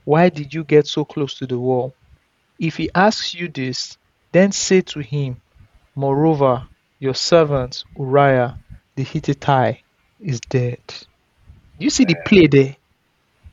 Why 0.04 0.30
did 0.30 0.54
you 0.54 0.64
get 0.64 0.88
so 0.88 1.06
close 1.06 1.34
to 1.36 1.48
the 1.48 1.58
wall? 1.58 1.94
If 2.60 2.78
he 2.78 2.90
asks 2.94 3.34
you 3.34 3.48
this, 3.48 3.98
then 4.32 4.52
say 4.52 4.82
to 4.82 5.00
him, 5.00 5.42
Moreover, 5.96 6.68
your 7.00 7.16
servant 7.16 7.84
Uriah 7.98 8.58
the 8.96 9.04
Hittite 9.04 9.82
is 10.20 10.40
dead. 10.42 10.80
You 11.78 11.90
see 11.90 12.06
the 12.06 12.16
play 12.26 12.48
there? 12.48 12.76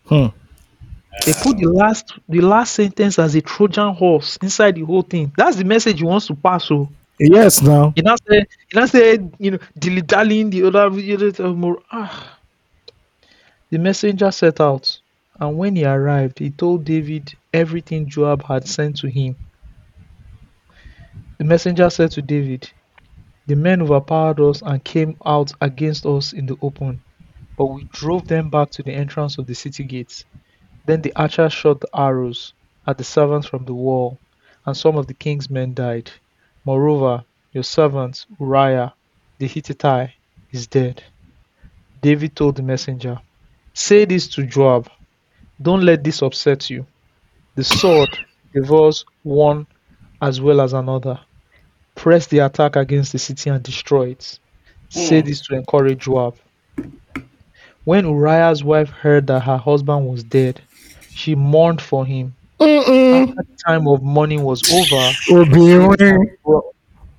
Hmm. 0.06 0.26
They 1.20 1.34
put 1.34 1.56
the 1.58 1.66
last 1.66 2.12
the 2.28 2.40
last 2.40 2.72
sentence 2.74 3.18
as 3.18 3.34
a 3.34 3.40
Trojan 3.42 3.94
horse 3.94 4.36
inside 4.42 4.74
the 4.76 4.82
whole 4.84 5.02
thing. 5.02 5.32
That's 5.36 5.56
the 5.56 5.64
message 5.64 5.98
he 5.98 6.04
wants 6.04 6.26
to 6.28 6.34
pass. 6.34 6.64
So 6.64 6.88
Yes, 7.18 7.62
now. 7.62 7.92
he 7.94 8.02
now 8.02 8.16
said, 8.28 8.46
he 8.70 8.78
now 8.78 8.86
said, 8.86 9.34
you 9.38 9.52
know, 9.52 9.58
dilly 9.78 10.02
dallying 10.02 10.50
the 10.50 10.64
other, 10.64 10.88
you 10.98 11.54
more. 11.54 11.80
Ah. 11.92 12.38
The 13.70 13.78
messenger 13.78 14.30
set 14.30 14.60
out, 14.60 15.00
and 15.38 15.56
when 15.56 15.76
he 15.76 15.84
arrived, 15.84 16.38
he 16.40 16.50
told 16.50 16.84
David 16.84 17.32
everything 17.52 18.08
Joab 18.08 18.42
had 18.44 18.66
sent 18.68 18.96
to 18.98 19.08
him. 19.08 19.36
The 21.38 21.44
messenger 21.44 21.90
said 21.90 22.10
to 22.12 22.22
David, 22.22 22.70
The 23.46 23.56
men 23.56 23.82
overpowered 23.82 24.40
us 24.40 24.62
and 24.62 24.82
came 24.82 25.16
out 25.24 25.52
against 25.60 26.06
us 26.06 26.32
in 26.32 26.46
the 26.46 26.56
open, 26.62 27.02
but 27.58 27.66
we 27.66 27.84
drove 27.92 28.26
them 28.28 28.50
back 28.50 28.70
to 28.72 28.82
the 28.82 28.92
entrance 28.92 29.38
of 29.38 29.46
the 29.46 29.54
city 29.54 29.84
gates. 29.84 30.24
Then 30.84 31.02
the 31.02 31.12
archers 31.14 31.52
shot 31.52 31.80
the 31.80 31.88
arrows 31.94 32.52
at 32.86 32.98
the 32.98 33.04
servants 33.04 33.46
from 33.46 33.64
the 33.64 33.74
wall, 33.74 34.18
and 34.66 34.76
some 34.76 34.96
of 34.96 35.06
the 35.06 35.14
king's 35.14 35.48
men 35.48 35.74
died. 35.74 36.10
Moreover, 36.64 37.24
your 37.52 37.64
servant 37.64 38.26
Uriah 38.40 38.94
the 39.38 39.46
Hittite 39.46 40.10
is 40.52 40.66
dead. 40.66 41.02
David 42.00 42.34
told 42.36 42.56
the 42.56 42.62
messenger, 42.62 43.18
Say 43.74 44.04
this 44.04 44.28
to 44.28 44.44
Joab. 44.44 44.90
Don't 45.60 45.82
let 45.82 46.04
this 46.04 46.22
upset 46.22 46.68
you. 46.70 46.86
The 47.54 47.64
sword 47.64 48.08
devours 48.54 49.04
one 49.22 49.66
as 50.20 50.40
well 50.40 50.60
as 50.60 50.72
another. 50.72 51.18
Press 51.94 52.26
the 52.26 52.40
attack 52.40 52.76
against 52.76 53.12
the 53.12 53.18
city 53.18 53.50
and 53.50 53.62
destroy 53.62 54.10
it. 54.10 54.38
Say 54.88 55.20
hmm. 55.20 55.26
this 55.26 55.40
to 55.46 55.56
encourage 55.56 56.00
Joab. 56.00 56.36
When 57.84 58.06
Uriah's 58.06 58.62
wife 58.62 58.90
heard 58.90 59.26
that 59.26 59.40
her 59.40 59.56
husband 59.56 60.06
was 60.06 60.22
dead, 60.22 60.60
she 61.14 61.34
mourned 61.34 61.80
for 61.80 62.04
him. 62.06 62.34
After 62.60 63.34
the 63.34 63.56
time 63.66 63.88
of 63.88 64.02
mourning 64.02 64.42
was 64.44 64.62
over, 64.70 65.12
Obi-Wan. 65.30 66.26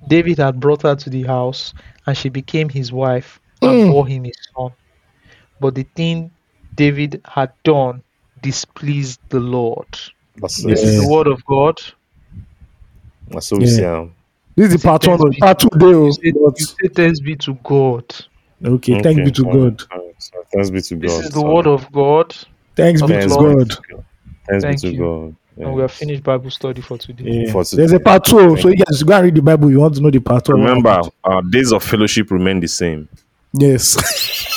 David 0.08 0.38
had 0.38 0.60
brought 0.60 0.82
her 0.82 0.94
to 0.96 1.10
the 1.10 1.22
house, 1.22 1.72
and 2.06 2.16
she 2.16 2.28
became 2.28 2.68
his 2.68 2.92
wife 2.92 3.40
and 3.62 3.90
bore 3.90 4.06
him 4.06 4.26
a 4.26 4.32
son. 4.56 4.72
But 5.60 5.74
the 5.74 5.84
thing 5.94 6.30
David 6.74 7.22
had 7.24 7.52
done 7.64 8.02
displeased 8.42 9.20
the 9.30 9.40
Lord. 9.40 9.86
That's, 10.36 10.62
This 10.62 10.82
uh, 10.82 10.86
is 10.88 10.96
the 11.02 11.08
word 11.08 11.26
of 11.26 11.44
God. 11.46 11.80
that's 13.28 13.50
what 13.50 13.60
we 13.60 13.66
Yeah. 13.66 13.76
see. 13.76 13.84
Um, 13.84 14.14
This 14.56 14.72
is 14.74 14.82
the 14.82 14.88
part 14.88 15.06
one. 15.06 15.20
of- 15.26 15.34
Part 15.38 15.58
two 15.60 15.68
day. 15.78 15.86
You 15.88 16.12
say, 16.12 16.32
but- 16.32 16.58
you 16.60 16.66
say 16.66 16.88
thanks 16.94 17.20
be 17.20 17.36
to 17.36 17.54
God. 17.62 18.14
Okay, 18.64 19.02
thank 19.02 19.18
okay, 19.18 19.24
be 19.24 19.30
to 19.32 19.42
God. 19.44 19.82
Thanks 20.52 20.70
be 20.70 20.80
to 20.82 20.94
God. 20.96 21.02
This 21.02 21.26
is 21.26 21.30
the 21.32 21.42
word 21.42 21.66
of 21.66 21.90
God, 21.92 22.36
Thanks 22.76 23.00
be 23.02 23.08
to 23.08 23.26
God. 23.28 23.78
Thanks 24.48 24.64
Thank 24.64 24.82
be 24.82 24.88
to 24.90 24.94
you. 24.94 24.98
God. 24.98 25.36
and 25.64 25.74
we 25.74 25.82
have 25.82 25.92
finished 25.92 26.22
Bible 26.22 26.50
study 26.50 26.80
for 26.80 26.98
today. 26.98 27.24
Yeah. 27.44 27.52
For 27.52 27.64
There's 27.64 27.92
a 27.92 27.98
today. 27.98 28.04
part 28.04 28.24
two. 28.24 28.56
So 28.58 28.68
you 28.68 28.76
guys 28.76 29.02
go 29.02 29.14
and 29.14 29.24
read 29.24 29.34
the 29.36 29.42
Bible. 29.42 29.70
You 29.70 29.80
want 29.80 29.94
to 29.94 30.00
know 30.00 30.10
the 30.10 30.18
part 30.20 30.44
two. 30.44 30.52
Remember, 30.52 31.00
our 31.22 31.42
days 31.42 31.72
of 31.72 31.82
fellowship 31.84 32.30
remain 32.30 32.60
the 32.60 32.66
same. 32.68 33.08
Yes. 33.52 33.96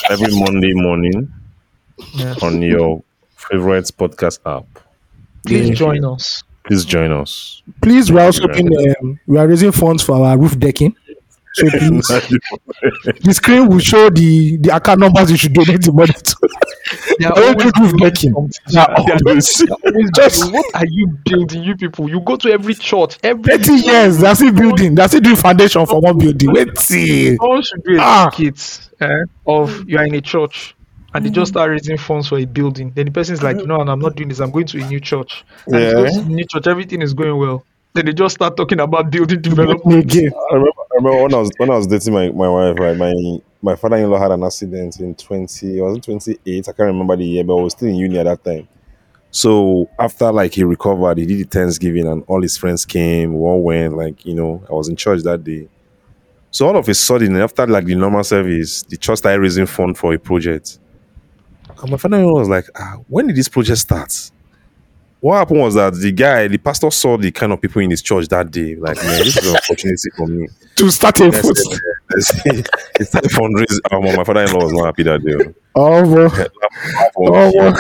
Every 0.10 0.34
Monday 0.34 0.72
morning 0.74 1.32
Yes. 2.16 2.42
on 2.44 2.62
your 2.62 3.04
favorite 3.36 3.86
podcast 3.98 4.40
app. 4.46 4.66
Please 5.46 5.70
Yeah. 5.70 5.76
join 5.76 6.06
us. 6.06 6.44
Please 6.66 6.84
join 6.84 7.12
us. 7.12 7.62
please, 7.82 8.12
we're 8.12 8.22
also 8.26 8.48
Thank 8.52 8.70
been, 8.70 8.96
um, 9.02 9.20
we 9.26 9.38
are 9.38 9.48
raising 9.48 9.72
funds 9.72 10.04
for 10.04 10.16
our 10.26 10.38
roof 10.38 10.58
decking. 10.60 10.94
So 11.58 11.70
please, 11.72 12.08
the 13.24 13.34
screen 13.34 13.68
will 13.68 13.80
show 13.80 14.10
the 14.10 14.58
the 14.58 14.76
account 14.76 15.00
numbers 15.00 15.32
you 15.32 15.38
should 15.38 15.54
donate 15.54 15.82
the 15.82 15.92
money 15.92 16.14
to. 16.14 16.36
They 17.20 17.26
are 17.26 17.34
Don't 17.34 17.60
always 17.60 17.74
do 17.74 17.82
roof 17.82 17.92
doing 17.92 17.98
decking. 18.12 18.34
something. 18.34 18.52
They 18.74 18.80
are 18.80 18.94
always- 19.26 19.66
Always 19.84 20.12
Just- 20.16 20.54
what 20.54 20.66
are 20.76 20.86
you 20.88 21.08
building, 21.26 21.64
you 21.64 21.76
people? 21.76 22.10
You 22.10 22.20
go 22.22 22.36
to 22.36 22.52
every 22.52 22.76
church, 22.76 23.18
every 23.24 23.58
30 23.58 23.74
years, 23.74 24.18
they're 24.20 24.36
still 24.36 24.52
building. 24.54 24.94
They're 24.96 25.08
still 25.08 25.22
doing 25.22 25.36
foundation 25.36 25.86
for 25.88 26.00
one 26.00 26.18
building. 26.20 26.52
Wait 26.52 26.78
see. 26.78 27.38
All 27.38 27.62
should 27.62 27.84
be 27.84 27.96
a 27.98 28.00
Ah. 28.02 28.30
certificate 28.30 28.90
eh, 29.02 29.24
of 29.48 29.90
you 29.90 29.98
are 29.98 30.06
in 30.06 30.14
a 30.16 30.22
church 30.22 30.76
and 31.14 31.26
they 31.26 31.30
just 31.32 31.54
start 31.54 31.72
raising 31.72 31.98
funds 31.98 32.28
for 32.28 32.38
a 32.38 32.46
building. 32.46 32.92
Then 32.94 33.06
the 33.06 33.12
person 33.12 33.34
is 33.34 33.42
like, 33.42 33.58
no, 33.58 33.78
I'm 33.80 34.00
not 34.00 34.16
doing 34.16 34.30
this. 34.30 34.40
I'm 34.40 34.52
going 34.52 34.68
to 34.68 34.82
a 34.84 34.88
new 34.88 35.00
church. 35.00 35.44
And 35.66 35.76
he 35.76 35.82
Yeah. 35.82 35.94
goes 35.94 36.14
to 36.18 36.22
the 36.22 36.30
new 36.30 36.46
church, 36.46 36.68
everything 36.68 37.02
is 37.02 37.14
going 37.16 37.36
well. 37.38 37.64
Then 37.94 38.06
they 38.06 38.14
just 38.14 38.36
start 38.36 38.56
talking 38.56 38.80
about 38.80 39.10
building 39.10 39.42
development. 39.42 40.04
Again. 40.04 40.32
I 40.52 40.56
remember, 40.56 40.82
I 40.92 40.96
remember 40.96 41.24
when 41.24 41.34
I 41.34 41.38
was 41.38 41.52
when 41.58 41.70
I 41.72 41.76
was 41.78 41.88
dating 41.88 42.14
my, 42.14 42.30
my 42.30 42.50
wife, 42.50 42.78
right? 42.80 42.98
My 42.98 43.14
my 43.62 43.76
father-in-law 43.76 44.20
had 44.20 44.32
an 44.32 44.44
accident 44.44 45.00
in 45.00 45.16
twenty, 45.16 45.80
I 45.80 45.84
was 45.84 46.00
twenty 46.00 46.38
eight. 46.46 46.70
I 46.70 46.74
can't 46.74 46.88
remember 46.88 47.16
the 47.16 47.26
year, 47.26 47.44
but 47.44 47.58
I 47.58 47.62
was 47.64 47.74
still 47.74 47.90
in 47.90 47.96
uni 47.96 48.20
at 48.20 48.26
that 48.26 48.44
time. 48.44 48.68
So 49.32 49.90
after 50.00 50.32
like 50.32 50.54
he 50.54 50.64
recovered, 50.64 51.18
he 51.18 51.26
did 51.26 51.40
the 51.40 51.44
Thanksgiving 51.44 52.08
and 52.08 52.24
all 52.28 52.42
his 52.42 52.56
friends 52.58 52.86
came, 52.86 53.34
we 53.34 53.40
all 53.40 53.62
went, 53.62 53.98
like, 53.98 54.26
you 54.26 54.34
know, 54.34 54.64
I 54.70 54.74
was 54.74 54.88
in 54.88 54.96
church 54.96 55.22
that 55.24 55.44
day. 55.44 55.68
So 56.50 56.66
all 56.66 56.78
of 56.78 56.88
a 56.88 56.94
sudden, 56.94 57.36
after 57.36 57.68
like 57.68 57.86
the 57.86 57.96
normal 57.96 58.24
service, 58.24 58.84
the 58.84 58.96
church 58.96 59.18
started 59.20 59.40
raising 59.42 59.66
fund 59.66 59.98
for 59.98 60.14
a 60.14 60.18
project. 60.18 60.80
And 61.82 61.92
my 61.92 61.98
father 61.98 62.18
in 62.18 62.26
law 62.26 62.40
was 62.40 62.50
like, 62.50 62.66
ah, 62.80 62.98
when 63.10 63.28
did 63.28 63.36
this 63.36 63.50
project 63.50 63.80
start? 63.80 64.32
What 65.20 65.38
happened 65.38 65.62
was 65.62 65.74
that 65.74 65.94
the 65.96 66.12
guy, 66.12 66.48
the 66.48 66.58
pastor 66.58 66.92
saw 66.92 67.18
the 67.18 67.32
kind 67.32 67.52
of 67.52 67.60
people 67.60 67.82
in 67.82 67.90
his 67.90 68.02
church 68.02 68.28
that 68.28 68.52
day. 68.52 68.76
Like, 68.76 68.98
man, 68.98 69.24
this 69.24 69.38
is 69.38 69.48
an 69.50 69.56
opportunity 69.58 70.10
for 70.16 70.28
me. 70.28 70.48
To 70.76 70.92
start 70.92 71.20
a 71.22 71.32
foot. 71.32 71.58
He 72.98 73.04
started 73.04 73.32
fundraising. 73.32 73.80
Um, 73.92 74.04
my 74.16 74.24
father-in-law 74.24 74.64
was 74.64 74.74
not 74.74 74.86
happy 74.86 75.04
that 75.04 75.22
day. 75.24 75.54
Oh, 75.76 76.04
bro. 76.04 76.30
Oh, 77.18 77.74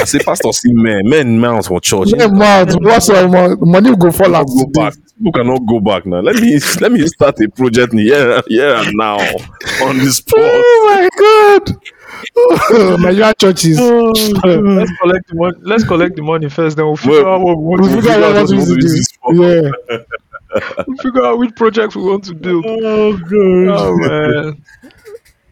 I 0.00 0.04
say, 0.04 0.18
Pastor, 0.20 0.52
see 0.52 0.72
men, 0.72 1.08
men 1.08 1.38
mount 1.38 1.66
for 1.66 1.80
church. 1.80 2.08
Yeah, 2.16 2.28
man. 2.28 2.68
What's 2.82 3.08
man? 3.08 3.56
Money 3.60 3.94
go 3.96 4.10
fall 4.10 4.34
out. 4.34 4.46
go 4.46 4.66
back. 4.66 4.94
People 5.18 5.32
cannot 5.32 5.66
go 5.66 5.80
back 5.80 6.06
now. 6.06 6.20
Let 6.20 6.36
me 6.36 6.58
let 6.80 6.92
me 6.92 7.06
start 7.06 7.40
a 7.40 7.48
project 7.48 7.92
here, 7.92 8.42
here 8.46 8.74
and 8.74 8.96
now 8.96 9.16
on 9.16 9.98
the 9.98 10.12
spot. 10.12 10.38
Oh 10.38 10.82
my 10.86 11.08
god. 11.18 11.76
Nigerian 13.00 13.34
churches. 13.38 13.78
Mm, 13.80 14.76
let's 14.76 14.92
collect 15.00 15.28
the 15.28 15.34
money. 15.34 15.56
Let's 15.62 15.84
collect 15.84 16.16
the 16.16 16.22
money 16.22 16.48
first. 16.48 16.76
Then 16.76 16.86
we'll 16.86 16.96
figure 16.96 17.24
Well, 17.24 17.34
out 17.34 17.40
what 17.40 17.58
we 17.58 17.64
want 17.64 17.82
We 17.82 17.88
to 17.88 17.94
figure 17.96 18.14
do. 18.16 18.24
out 18.24 18.34
what 18.34 18.50
we 18.50 18.56
what 18.58 18.68
need 18.68 18.80
to 18.80 18.86
do. 19.32 19.70
Yeah. 19.90 19.98
We'll 20.86 20.96
figure 20.98 21.24
out 21.26 21.38
which 21.38 21.54
projects 21.54 21.94
we 21.96 22.02
want 22.02 22.24
to 22.24 22.34
build. 22.34 22.64
Oh 22.68 23.16
god. 23.18 23.68
Oh 23.78 23.96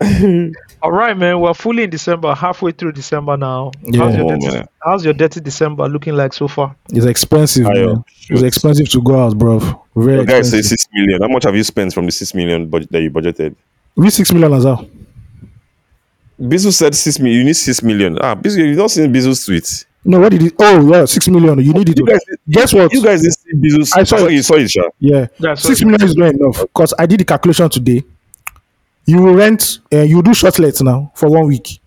man. 0.00 0.52
All 0.82 0.92
right, 0.92 1.16
man. 1.16 1.40
We're 1.40 1.54
fully 1.54 1.82
in 1.82 1.90
December, 1.90 2.34
halfway 2.34 2.72
through 2.72 2.92
December 2.92 3.36
now. 3.36 3.70
Yeah. 3.82 4.00
How's, 4.02 4.16
your 4.16 4.32
Oh, 4.32 4.38
dirty, 4.38 4.68
how's 4.82 5.04
your 5.04 5.14
dirty 5.14 5.40
December 5.40 5.88
looking 5.88 6.14
like 6.14 6.32
so 6.32 6.46
far? 6.48 6.74
It's 6.90 7.06
expensive, 7.06 7.66
Ayo, 7.66 7.86
man. 7.94 8.04
It's 8.30 8.42
expensive 8.42 8.88
to 8.90 9.02
go 9.02 9.24
out, 9.26 9.36
bro. 9.38 9.58
Very 9.96 10.18
The 10.18 10.24
guy 10.24 10.32
say 10.42 10.58
expensive. 10.58 10.64
six 10.66 10.86
million. 10.92 11.22
How 11.22 11.28
much 11.28 11.44
have 11.44 11.56
you 11.56 11.64
spent 11.64 11.92
from 11.94 12.06
the 12.06 12.12
six 12.12 12.34
million 12.34 12.68
budget 12.68 12.90
that 12.92 13.02
you 13.02 13.10
budgeted? 13.10 13.54
We 13.96 14.10
six 14.10 14.32
million 14.32 14.52
as 14.54 14.64
well. 14.64 14.86
Bizu 16.40 16.72
said 16.72 16.94
six 16.94 17.18
million. 17.18 17.38
You 17.40 17.44
need 17.44 17.54
six 17.56 17.82
million. 17.82 18.18
Ah, 18.20 18.34
Bizu, 18.34 18.58
you 18.58 18.74
not 18.74 18.90
seen 18.90 19.12
Bizu's 19.12 19.44
tweet. 19.44 19.86
No, 20.04 20.20
what 20.20 20.30
did 20.32 20.42
it? 20.42 20.54
Oh, 20.58 20.92
yeah, 20.92 21.04
six 21.06 21.28
million. 21.28 21.58
You 21.60 21.72
need 21.72 21.88
it. 21.88 21.98
You 21.98 22.06
guys, 22.06 22.20
Guess 22.48 22.72
what? 22.74 22.92
you 22.92 23.02
guys 23.02 23.22
didn't 23.22 23.38
see 23.38 23.54
Bizu's. 23.54 23.92
I 23.92 24.02
saw 24.04 24.16
it. 24.26 24.32
You 24.32 24.42
saw 24.42 24.54
it, 24.56 24.70
Sha. 24.70 24.82
Yeah, 24.98 25.26
Yeah, 25.38 25.54
so- 25.54 25.68
six 25.68 25.82
million 25.82 26.02
is 26.02 26.16
not 26.16 26.34
enough 26.34 26.60
because 26.60 26.92
I 26.98 27.06
did 27.06 27.20
the 27.20 27.24
calculation 27.24 27.68
today. 27.70 28.02
You 29.06 29.22
will 29.22 29.34
rent, 29.34 29.78
uh, 29.92 29.98
you 30.00 30.22
do 30.22 30.30
shortlet 30.30 30.82
now 30.82 31.12
for 31.14 31.28
one 31.30 31.46
week, 31.46 31.80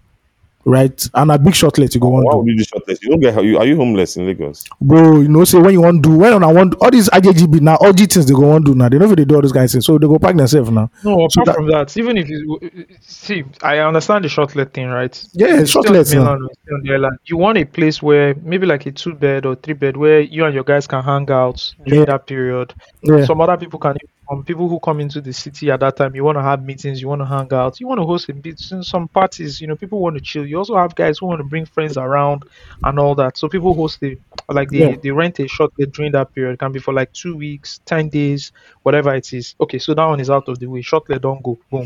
right? 0.68 1.10
And 1.14 1.32
a 1.32 1.40
big 1.40 1.54
shortlet 1.54 1.94
you 1.96 2.02
go 2.02 2.10
Why 2.10 2.22
on 2.22 2.38
would 2.40 2.46
do. 2.46 2.52
you 2.52 2.58
do 2.58 2.64
shortlist? 2.66 3.02
You 3.02 3.10
don't 3.10 3.20
get 3.22 3.34
how 3.34 3.42
you 3.42 3.58
are 3.58 3.66
you 3.66 3.76
homeless 3.78 4.18
in 4.18 4.26
Lagos? 4.28 4.64
Bro, 4.82 5.22
you 5.22 5.28
know, 5.30 5.46
say 5.46 5.60
when 5.60 5.74
you 5.74 5.82
want 5.82 6.04
to 6.04 6.10
do, 6.10 6.18
when 6.18 6.44
I 6.44 6.52
want 6.52 6.76
all 6.82 6.92
these 6.92 7.10
IJGB 7.10 7.62
now, 7.62 7.78
all 7.78 7.94
these 7.94 8.08
things 8.14 8.26
they 8.28 8.34
go 8.34 8.52
on 8.52 8.64
do 8.64 8.76
now. 8.76 8.90
They 8.90 8.98
know 9.00 9.10
if 9.10 9.16
they 9.16 9.26
do 9.26 9.36
all 9.36 9.42
those 9.42 9.52
guys 9.54 9.72
things, 9.72 9.86
so 9.86 9.98
they 9.98 10.08
go 10.08 10.20
pack 10.20 10.36
themselves 10.36 10.70
now. 10.70 10.92
No, 11.04 11.14
apart 11.14 11.32
So 11.32 11.42
that- 11.46 11.56
from 11.56 11.68
that, 11.72 11.96
even 11.98 12.18
if 12.18 12.30
you 12.30 12.60
see, 13.02 13.44
I 13.64 13.80
understand 13.80 14.26
the 14.26 14.30
shortlet 14.30 14.74
thing, 14.74 14.88
right? 14.90 15.16
Yeah, 15.34 15.60
It's 15.62 15.70
still 15.72 15.80
on 15.82 15.86
shortlets 15.88 16.10
the 16.12 16.16
now. 16.18 16.24
mainland, 16.34 16.50
it's 16.52 16.62
still 16.62 16.76
on 16.76 16.84
the 16.84 16.94
island. 16.94 17.18
You 17.26 17.38
want 17.38 17.58
a 17.58 17.66
place 17.66 18.02
where 18.04 18.36
maybe 18.44 18.66
like 18.66 18.86
a 18.86 18.92
two 18.92 19.14
bed 19.14 19.46
or 19.46 19.56
three 19.56 19.74
bed 19.74 19.96
where 19.98 20.20
you 20.20 20.44
and 20.46 20.54
your 20.54 20.64
guys 20.66 20.86
can 20.88 21.02
hang 21.04 21.30
out 21.32 21.74
during 21.86 22.02
Yeah. 22.02 22.06
that 22.08 22.28
period. 22.28 22.74
Yeah, 23.04 23.24
Some 23.26 23.40
other 23.42 23.58
people 23.58 23.80
can 23.80 23.96
um, 24.30 24.44
people 24.44 24.68
who 24.68 24.80
come 24.80 25.00
into 25.00 25.22
the 25.22 25.32
city 25.32 25.72
at 25.72 25.80
that 25.80 25.96
time. 25.96 26.16
You 26.16 26.24
want 26.24 26.38
to 26.38 26.42
have 26.42 26.64
meetings, 26.64 27.02
you 27.02 27.08
want 27.08 27.22
to 27.22 27.26
hang 27.26 27.52
out, 27.54 27.80
you 27.80 27.88
want 27.88 28.00
to 28.02 28.06
host 28.06 28.28
a 28.30 28.34
bit 28.34 28.60
some 28.60 29.08
parties. 29.08 29.62
You 29.62 29.68
know, 29.68 29.76
people 29.76 30.00
want 30.00 30.16
to 30.16 30.22
chill. 30.22 30.46
You 30.46 30.58
also 30.58 30.76
have 30.76 30.96
guys 30.96 31.20
who 31.20 31.28
want 31.28 31.40
to 31.40 31.44
bring 31.46 31.66
friends 31.66 31.98
around 31.98 32.44
and 32.84 33.00
all 33.00 33.16
that. 33.16 33.38
So 33.38 33.48
people 33.48 33.74
host 33.74 34.00
the 34.00 34.18
like 34.50 34.70
they, 34.70 34.80
Yeah. 34.92 34.96
they 35.02 35.12
rent 35.12 35.40
a 35.40 35.44
shortlet 35.44 35.92
during 35.94 36.12
that 36.14 36.34
period. 36.34 36.54
It 36.54 36.60
can 36.60 36.72
be 36.72 36.80
for 36.80 36.94
like 36.94 37.14
two 37.14 37.36
weeks, 37.36 37.80
ten 37.86 38.10
days, 38.10 38.52
whatever 38.84 39.14
it 39.16 39.32
is. 39.34 39.56
Okay, 39.62 39.80
so 39.80 39.94
that 39.94 40.06
one 40.06 40.20
is 40.20 40.30
out 40.30 40.48
of 40.50 40.60
the 40.60 40.68
way. 40.68 40.82
Shortlet 40.82 41.22
don't 41.22 41.42
go 41.44 41.58
boom, 41.72 41.82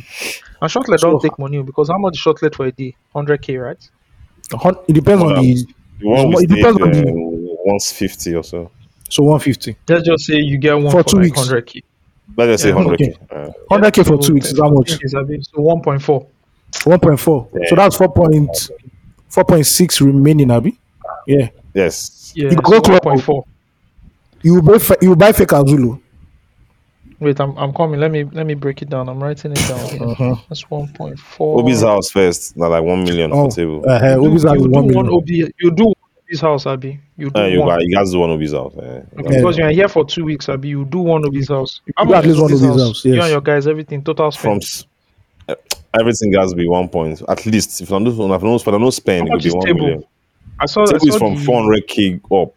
and 0.61 0.71
shortlet 0.71 0.99
So- 0.99 1.11
don't 1.11 1.21
take 1.21 1.37
money 1.37 1.61
because 1.63 1.89
how 1.89 1.97
much 1.97 2.15
is 2.17 2.21
shortlet 2.21 2.55
for 2.55 2.65
a 2.65 2.71
day? 2.71 2.95
Hundred 3.13 3.41
k, 3.41 3.57
right? 3.57 3.89
It 4.87 4.93
depends 4.93 5.23
on 5.23 5.29
Well, 5.33 5.43
the 5.43 5.65
The 5.99 6.07
one 6.07 6.43
It 6.43 6.49
depends 6.49 6.77
stayed, 6.77 6.83
on 6.83 6.91
the- 6.91 7.09
uh, 7.11 7.55
once 7.65 7.91
fifty 7.91 8.33
or 8.35 8.43
so. 8.43 8.71
so 9.09 9.23
one 9.23 9.39
fifty. 9.39 9.75
Let's 9.87 10.03
just 10.07 10.25
say 10.25 10.35
you 10.37 10.57
get 10.57 10.73
one 10.73 10.91
For 10.91 11.03
for, 11.03 11.09
two 11.09 11.15
like 11.17 11.23
weeks. 11.25 11.39
hundred 11.39 11.65
k. 11.67 11.81
Let's 12.37 12.51
just 12.53 12.63
say 12.63 12.69
Yeah, 12.69 12.75
hundred 12.75 12.93
okay. 13.01 13.11
k. 13.11 13.17
Uh, 13.35 13.49
Hundred 13.69 13.93
k 13.93 14.03
for 14.03 14.17
two 14.17 14.33
weeks 14.33 14.51
is 14.51 14.59
how 14.59 14.69
much? 14.69 14.89
So 14.91 15.61
one 15.61 15.81
point 15.81 16.01
four. 16.01 16.27
One 16.85 16.99
point 16.99 17.19
four. 17.19 17.49
So 17.67 17.75
that's 17.75 17.95
four 17.97 18.11
point 18.13 18.69
four 19.29 19.43
point 19.45 19.65
six 19.65 19.99
remaining, 20.01 20.51
Abi. 20.51 20.77
Yeah, 21.27 21.49
yes. 21.73 22.31
Yeah, 22.35 22.51
You 22.51 22.55
go 22.57 22.75
so 22.75 22.81
club. 22.81 23.01
1.4. 23.03 23.43
you 24.41 24.61
buy 24.61 24.77
fa- 24.77 24.97
you 25.01 25.15
buy 25.15 25.31
fake 25.33 25.49
Azulu. 25.49 25.99
Wait, 27.19 27.39
I'm 27.39 27.55
I'm 27.57 27.73
coming. 27.73 27.99
Let 27.99 28.09
me 28.09 28.23
let 28.23 28.45
me 28.47 28.55
break 28.55 28.81
it 28.81 28.89
down. 28.89 29.07
I'm 29.09 29.21
writing 29.21 29.51
it 29.51 29.67
down. 29.67 30.09
Uh-huh. 30.09 30.35
That's 30.49 30.67
one 30.71 30.87
point 30.93 31.19
four. 31.19 31.59
Obi's 31.59 31.81
house 31.81 32.09
first, 32.09 32.57
not 32.57 32.71
like 32.71 32.83
one 32.83 33.03
million 33.03 33.31
Oh, 33.31 33.49
for 33.49 33.55
table. 33.57 33.81
You 33.85 33.91
uh, 33.91 34.15
do, 34.15 34.25
Obi's 34.27 34.43
house 34.43 34.53
you 34.55 34.59
is 34.61 34.65
do 34.65 34.71
one 34.71 34.85
one 34.85 34.87
million. 34.87 35.13
Obi. 35.13 35.53
You 35.59 35.71
do 35.71 35.83
one 35.85 35.93
Obi's 36.31 36.41
house, 36.41 36.65
Abi. 36.65 36.99
You 37.17 37.29
do 37.29 37.41
Uh, 37.41 37.45
you, 37.47 37.59
one. 37.59 37.67
guys, 37.69 37.79
you 37.87 37.95
guys 37.95 38.11
do 38.11 38.19
one 38.19 38.29
Obi's 38.31 38.53
house. 38.53 38.73
Uh, 38.77 38.81
Okay, 38.81 39.03
Yeah. 39.15 39.37
Because 39.37 39.57
you 39.57 39.63
are 39.65 39.71
here 39.71 39.87
for 39.87 40.05
two 40.05 40.23
weeks, 40.23 40.47
Abi. 40.49 40.69
You 40.69 40.85
do 40.85 40.99
one 40.99 41.25
Obi's 41.25 41.49
house. 41.49 41.81
How 41.97 42.05
do 42.05 42.11
much 42.11 42.23
at 42.23 42.25
least 42.29 42.41
one 42.41 42.51
Obi's 42.51 42.63
Obi's 42.63 42.81
house, 42.81 43.05
You 43.05 43.13
yes. 43.15 43.23
and 43.23 43.31
your 43.31 43.41
guys, 43.41 43.67
everything 43.67 44.01
total 44.03 44.31
from 44.31 44.61
spend. 44.61 44.63
s- 44.63 44.85
uh, 45.49 45.55
everything 45.99 46.33
has 46.33 46.51
to 46.51 46.55
be 46.55 46.67
one 46.67 46.87
point 46.87 47.21
at 47.27 47.45
least. 47.45 47.81
If 47.81 47.91
I 47.91 47.99
don't, 47.99 48.07
if 48.07 48.13
I 48.19 48.37
don't, 48.37 48.55
if 48.61 48.67
I 48.67 48.71
don't 48.71 48.91
spend, 48.91 49.27
How 49.29 49.35
it 49.35 49.41
could 49.41 49.43
much 49.43 49.43
be 49.43 49.47
is 49.49 49.55
one 49.55 49.65
table? 49.65 49.79
million. 49.81 50.03
I 50.59 50.65
saw. 50.67 50.83
I 50.83 50.85
Table 50.85 51.07
is 51.07 51.13
saw 51.13 51.19
from 51.19 51.35
the- 51.35 51.41
four 51.41 51.61
hundred 51.61 51.87
k 51.87 52.19
up. 52.31 52.53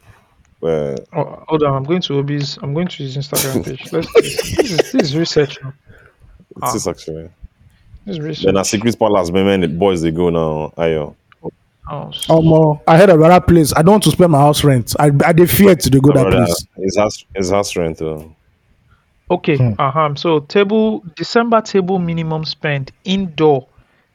Uh, 0.63 0.97
Oh, 1.13 1.45
hold 1.49 1.63
on, 1.63 1.75
I'm 1.77 1.85
going 1.85 2.01
to 2.03 2.19
Obi's. 2.19 2.59
I'm 2.63 2.73
going 2.75 2.87
to 2.89 3.03
his 3.03 3.17
Instagram 3.17 3.65
page. 3.67 3.83
Let's. 3.93 4.13
This 4.15 4.71
is, 4.71 4.77
this 4.93 4.95
is 4.95 5.17
research. 5.17 5.59
now. 5.63 5.73
it's 6.51 6.59
Ah. 6.63 6.73
just 6.73 6.89
actually. 6.89 7.29
This 8.07 8.17
is 8.17 8.21
research. 8.21 8.45
Then 8.47 8.57
a 8.57 8.65
secret 8.65 8.99
palace, 8.99 9.31
man, 9.31 9.47
man, 9.47 9.61
the 9.61 9.69
boys 9.69 10.01
they 10.03 10.11
go 10.11 10.31
now. 10.31 10.73
Ayo. 10.79 11.15
Oh, 11.91 12.11
so- 12.13 12.39
Um, 12.39 12.53
uh, 12.53 12.77
I 12.89 12.97
had 12.97 13.11
another 13.11 13.41
place. 13.41 13.73
I 13.77 13.83
don't 13.83 13.93
want 13.93 14.03
to 14.05 14.11
spend 14.11 14.33
my 14.33 14.39
house 14.39 14.65
rent. 14.65 14.95
I 14.99 15.07
I 15.25 15.33
dey 15.33 15.47
fear 15.47 15.75
to 15.75 15.91
dey 15.91 16.01
go 16.01 16.13
that 16.13 16.31
place. 16.31 16.67
It's 16.79 16.97
house, 16.97 17.25
it's 17.35 17.51
house 17.51 17.77
rent. 17.77 18.01
Uh, 18.03 18.23
Okay. 19.31 19.57
Hmm. 19.57 19.73
Uh-huh. 19.79 20.15
So 20.17 20.41
table 20.41 21.03
December 21.17 21.63
table 21.63 21.99
minimum 21.99 22.45
spend 22.45 22.93
indoor 23.05 23.67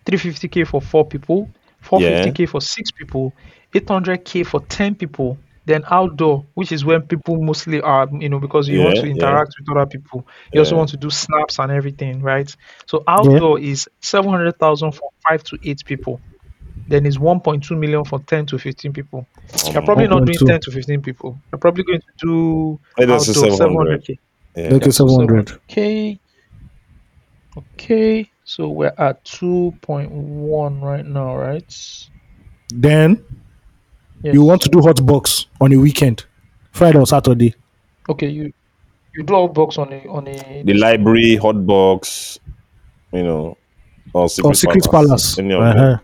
350k 0.06 0.68
for 0.68 0.82
four 0.82 1.04
people, 1.06 1.50
450k 1.84 2.48
for 2.48 2.62
six 2.62 2.92
people, 2.92 3.34
800k 3.74 4.46
for 4.46 4.60
10 4.62 4.96
people. 4.96 5.38
Then 5.66 5.84
outdoor, 5.92 6.46
which 6.56 6.72
is 6.72 6.84
when 6.86 7.02
people 7.04 7.42
mostly 7.42 7.80
are, 7.82 8.08
you 8.12 8.30
know, 8.30 8.40
because 8.40 8.68
you 8.68 8.82
want 8.82 8.96
Yeah, 8.96 9.02
to 9.02 9.08
yeah. 9.08 9.14
interact 9.16 9.54
with 9.60 9.70
other 9.78 9.86
people. 9.88 10.26
You 10.54 10.62
also 10.62 10.76
want 10.78 10.90
to 10.92 10.98
do 10.98 11.10
snaps 11.12 11.60
and 11.60 11.72
everything, 11.72 12.22
right? 12.22 12.56
So 12.88 13.04
outdoor 13.08 13.60
is 13.60 13.88
700,000 14.02 14.92
for 14.94 15.10
five 15.28 15.44
to 15.44 15.60
eight 15.64 15.84
people. 15.86 16.20
Then 16.90 17.06
it's 17.06 17.18
1.2 17.18 17.78
million 17.78 18.04
for 18.04 18.20
10 18.20 18.48
to 18.48 18.58
15 18.58 18.92
people. 18.94 19.26
You're 19.72 19.82
probably 19.84 20.08
not 20.08 20.26
doing 20.26 20.38
10 20.40 20.60
to 20.62 20.72
15 20.72 21.02
people. 21.02 21.40
You're 21.52 21.60
probably 21.60 21.84
going 21.84 22.02
to 22.02 22.08
do 22.18 22.80
Let 22.98 23.10
us 23.12 23.30
outdoor 23.30 23.52
700. 23.58 24.02
700k. 24.04 24.18
yeah. 24.56 24.74
Okay, 24.74 24.92
seven 24.92 25.16
hundred. 25.16 25.52
Okay. 25.70 26.20
Okay. 27.58 28.30
So 28.44 28.70
we're 28.70 28.94
at 28.98 29.24
2.1 29.26 30.82
right 30.82 31.06
now, 31.06 31.36
right? 31.38 31.76
Then 32.74 33.24
Yes. 34.22 34.34
you 34.34 34.44
want 34.44 34.62
to 34.64 34.70
do 34.70 34.82
hot 34.82 35.06
box 35.06 35.46
on 35.62 35.72
a 35.72 35.78
weekend, 35.78 36.26
Friday 36.72 36.98
or 36.98 37.08
Saturday. 37.08 37.54
Okay, 38.10 38.28
you 38.28 38.52
you 39.16 39.24
do 39.24 39.34
all 39.34 39.48
box 39.48 39.78
on 39.78 39.94
a 39.94 40.06
on 40.10 40.28
a 40.28 40.64
The 40.66 40.74
library, 40.74 41.38
hot 41.38 41.66
box, 41.66 42.38
you 43.14 43.24
know, 43.24 43.56
or 44.14 44.28
secret, 44.28 44.50
or 44.50 44.54
Secret 44.56 44.84
Palace. 44.92 45.38
Any 45.40 45.54
of 45.54 45.62
Uh-huh. 45.62 45.98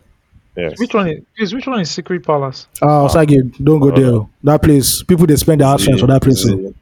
Them. 0.56 0.70
Yes. 0.70 0.80
which 0.80 0.94
one 0.94 1.08
is 1.10 1.22
please, 1.38 1.54
which 1.54 1.68
one 1.68 1.80
is 1.82 1.92
Secret 1.92 2.26
Palace? 2.26 2.68
Ah, 2.82 3.08
Osagie, 3.08 3.52
don't 3.64 3.80
go 3.80 3.90
Uh, 3.92 3.96
there. 4.00 4.28
That 4.44 4.62
place, 4.62 5.04
people 5.04 5.26
they 5.28 5.36
spend 5.36 5.60
their 5.62 5.68
house 5.68 5.86
rent 5.88 6.00
for 6.00 6.08
that 6.08 6.22
place. 6.22 6.46
Is 6.46 6.52
oh. 6.52 6.56
the, 6.56 6.74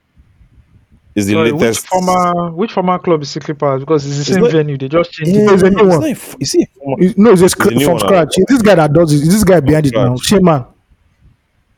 is 1.15 1.25
the 1.27 1.33
Sorry, 1.33 1.51
which 1.51 1.61
latest. 1.61 1.87
former 1.87 2.51
which 2.51 2.71
former 2.71 2.99
club 2.99 3.21
is 3.23 3.31
Secret 3.31 3.57
Palace? 3.57 3.79
Because 3.81 4.05
it's 4.05 4.15
the 4.15 4.21
It's 4.21 4.29
same 4.29 4.41
not- 4.43 4.51
venue. 4.51 4.77
They 4.77 4.89
just 4.89 5.11
changed 5.11 5.33
Yeah, 5.35 5.41
it. 5.51 5.53
it's 5.53 5.63
a 5.63 5.69
new 5.71 5.77
It's 5.79 5.87
one. 5.87 5.99
not 6.01 6.07
a 6.07 6.11
f- 6.11 6.35
You 6.39 6.45
see, 6.45 6.67
It- 6.99 7.17
No, 7.17 7.31
it's 7.31 7.41
a 7.41 7.49
sc- 7.49 7.65
It's 7.71 7.83
from 7.83 7.91
one, 7.93 7.99
scratch. 7.99 8.27
uh, 8.27 8.41
It's 8.41 8.51
this 8.51 8.61
guy 8.61 8.75
that 8.75 8.93
does 8.93 9.11
it. 9.13 9.17
It's 9.17 9.33
this 9.33 9.43
guy 9.43 9.59
behind 9.59 9.85
it 9.87 9.93
now. 9.95 10.15
scratch. 10.15 10.27
Shame 10.27 10.43
man. 10.45 10.65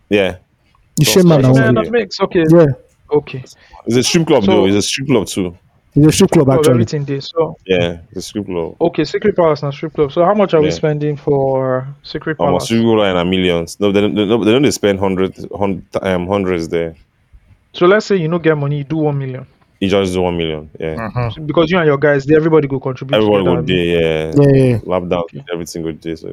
yeah, 0.10 0.36
It's 1.00 1.10
shame 1.10 1.28
man 1.28 1.42
scratch. 1.44 1.56
Yeah, 1.56 1.66
Yeah. 1.66 1.72
that 1.84 1.92
makes 1.92 2.20
okay. 2.22 2.44
Yeah, 2.50 2.66
Okay. 3.12 3.44
it's 3.86 3.96
a 3.98 4.04
strip 4.04 4.28
club 4.28 4.44
So- 4.44 4.52
though. 4.52 4.66
It's 4.66 4.76
a 4.78 4.82
strip 4.82 5.08
club 5.08 5.28
too. 5.28 5.58
It's 5.96 6.08
a 6.08 6.12
strip 6.12 6.32
club 6.32 6.50
Of 6.50 6.56
actually. 6.60 6.74
everything 6.74 7.06
there. 7.06 7.22
So 7.22 7.56
Yeah, 7.66 8.00
it's 8.10 8.18
a 8.18 8.22
strip 8.22 8.46
club. 8.46 8.76
okay, 8.82 9.06
Secret 9.06 9.36
Palace 9.36 9.64
and 9.64 9.74
strip 9.74 9.94
club. 9.94 10.12
So 10.12 10.24
how 10.26 10.34
much 10.34 10.54
are 10.54 10.62
we 10.62 10.72
spending 10.72 11.16
for 11.18 11.88
Secret 12.04 12.38
Almost 12.40 12.68
Palace? 12.70 12.70
strip 12.70 12.82
club 12.84 13.00
and 13.06 13.18
a 13.18 13.26
millions. 13.26 13.80
No, 13.80 13.92
they 13.92 14.02
don't. 14.02 14.16
They 14.16 14.26
don't, 14.28 14.46
they 14.46 14.52
don't 14.52 14.72
spend 14.72 15.00
hundreds, 15.00 15.46
hundred, 15.56 15.86
um, 16.02 16.28
hundreds 16.28 16.68
there. 16.70 16.96
So 17.74 17.86
let's 17.88 18.06
say 18.06 18.16
you 18.18 18.28
don't 18.28 18.44
get 18.44 18.58
money, 18.58 18.78
you 18.80 18.84
do 18.86 18.98
one 18.98 19.18
million. 19.18 19.46
You 19.82 19.90
just 19.90 20.14
do 20.14 20.22
one 20.22 20.38
million. 20.38 20.70
Yeah, 20.80 20.96
Uh-huh. 21.08 21.32
Because 21.46 21.70
you 21.70 21.78
and 21.78 21.86
your 21.88 21.98
guys, 21.98 22.30
everybody 22.32 22.68
go 22.68 22.80
contribute. 22.80 23.16
everybody 23.18 23.44
together, 23.44 23.56
would 23.58 23.60
abi? 23.60 23.74
day. 23.76 24.32
Yeah, 24.34 24.34
Yeah, 24.42 24.64
yeah. 24.66 24.80
lap 24.84 25.04
down 25.10 25.24
Okay. 25.24 25.44
every 25.52 25.66
single 25.66 25.92
day. 25.94 26.16
So, 26.16 26.30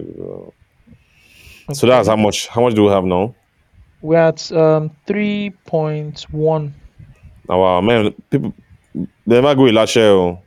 uh, 1.69 1.73
so 1.75 1.87
that's 1.87 2.09
how 2.09 2.17
much. 2.17 2.47
How 2.49 2.63
much 2.63 2.75
do 2.75 2.85
we 2.85 2.91
have 2.91 3.05
now? 3.05 3.35
We're 4.01 4.19
at 4.19 4.51
um 4.53 4.91
three 5.07 5.51
point 5.67 6.23
one. 6.31 6.75
Now, 7.49 7.61
wow, 7.61 7.81
man, 7.81 8.15
people 8.31 8.55
they 8.95 9.07
never 9.41 9.55
go 9.55 9.63
Ilashe. 9.63 9.97
Oh, 9.99 10.41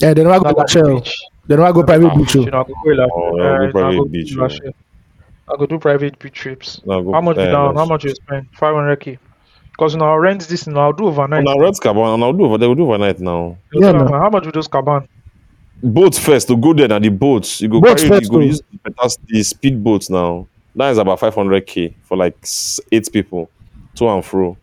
Yeah, 0.00 0.14
they 0.14 0.24
never 0.24 0.40
go 0.52 0.62
to 0.62 0.68
shell. 0.68 1.02
They 1.46 1.56
never 1.56 1.72
go 1.72 1.82
private 1.84 2.16
beach. 2.16 2.36
oh. 2.36 2.40
You 2.44 2.50
know, 2.50 2.60
I 2.60 2.64
go 2.64 2.74
go 2.84 2.90
like, 2.90 3.10
Oh, 3.14 3.36
yeah, 3.38 3.44
go 3.44 3.64
I 3.66 3.70
private 3.70 3.96
go 3.98 4.04
beach, 4.06 4.28
do 4.30 4.34
yeah. 4.36 4.42
last 4.42 4.62
year. 4.62 4.72
I 5.52 5.56
go 5.58 5.66
do 5.66 5.78
private 5.78 6.18
beach 6.18 6.34
trips. 6.34 6.80
now 6.86 7.00
go, 7.02 7.12
How 7.12 7.20
much 7.20 7.36
you 7.36 7.42
eh, 7.42 7.50
down? 7.50 7.76
How 7.76 7.84
much 7.84 8.04
you 8.04 8.14
spend? 8.14 8.48
Five 8.52 8.74
hundred 8.74 8.96
k. 9.00 9.18
Because 9.70 9.96
now 9.96 10.06
I'll 10.12 10.18
rent 10.18 10.42
this 10.48 10.66
and 10.66 10.78
I'll 10.78 10.92
do 10.92 11.04
Oh, 11.04 11.08
overnight. 11.08 11.44
now 11.44 11.58
Red 11.58 11.74
Carbon, 11.80 12.04
and 12.04 12.22
I'll 12.24 12.32
do 12.32 12.44
over. 12.44 12.58
They 12.58 12.66
will 12.66 12.76
do 12.76 12.84
overnight 12.84 13.18
now. 13.20 13.58
You 13.72 13.82
Yeah. 13.82 14.08
How 14.08 14.30
much 14.30 14.46
would 14.46 14.54
those 14.54 14.68
caban? 14.68 15.08
Boats 15.82 16.18
first 16.18 16.48
to 16.48 16.56
go 16.56 16.72
there. 16.72 16.88
Now 16.88 16.98
the 16.98 17.08
boats 17.10 17.60
you 17.60 17.68
go 17.68 17.80
Boats 17.80 18.02
carry, 18.04 18.20
first, 18.20 18.22
you 18.24 18.30
go 18.30 18.36
oh. 18.38 18.40
use 18.40 18.62
the, 18.84 19.18
the 19.26 19.42
speed 19.42 19.82
boats 19.84 20.08
now. 20.08 20.46
That 20.76 20.90
is 20.90 20.98
about 20.98 21.20
five 21.20 21.34
hundred 21.34 21.66
k 21.66 21.94
for 22.02 22.16
like 22.16 22.36
eight 22.90 23.12
people, 23.12 23.50
to 23.96 24.08
and 24.08 24.24
fro. 24.24 24.56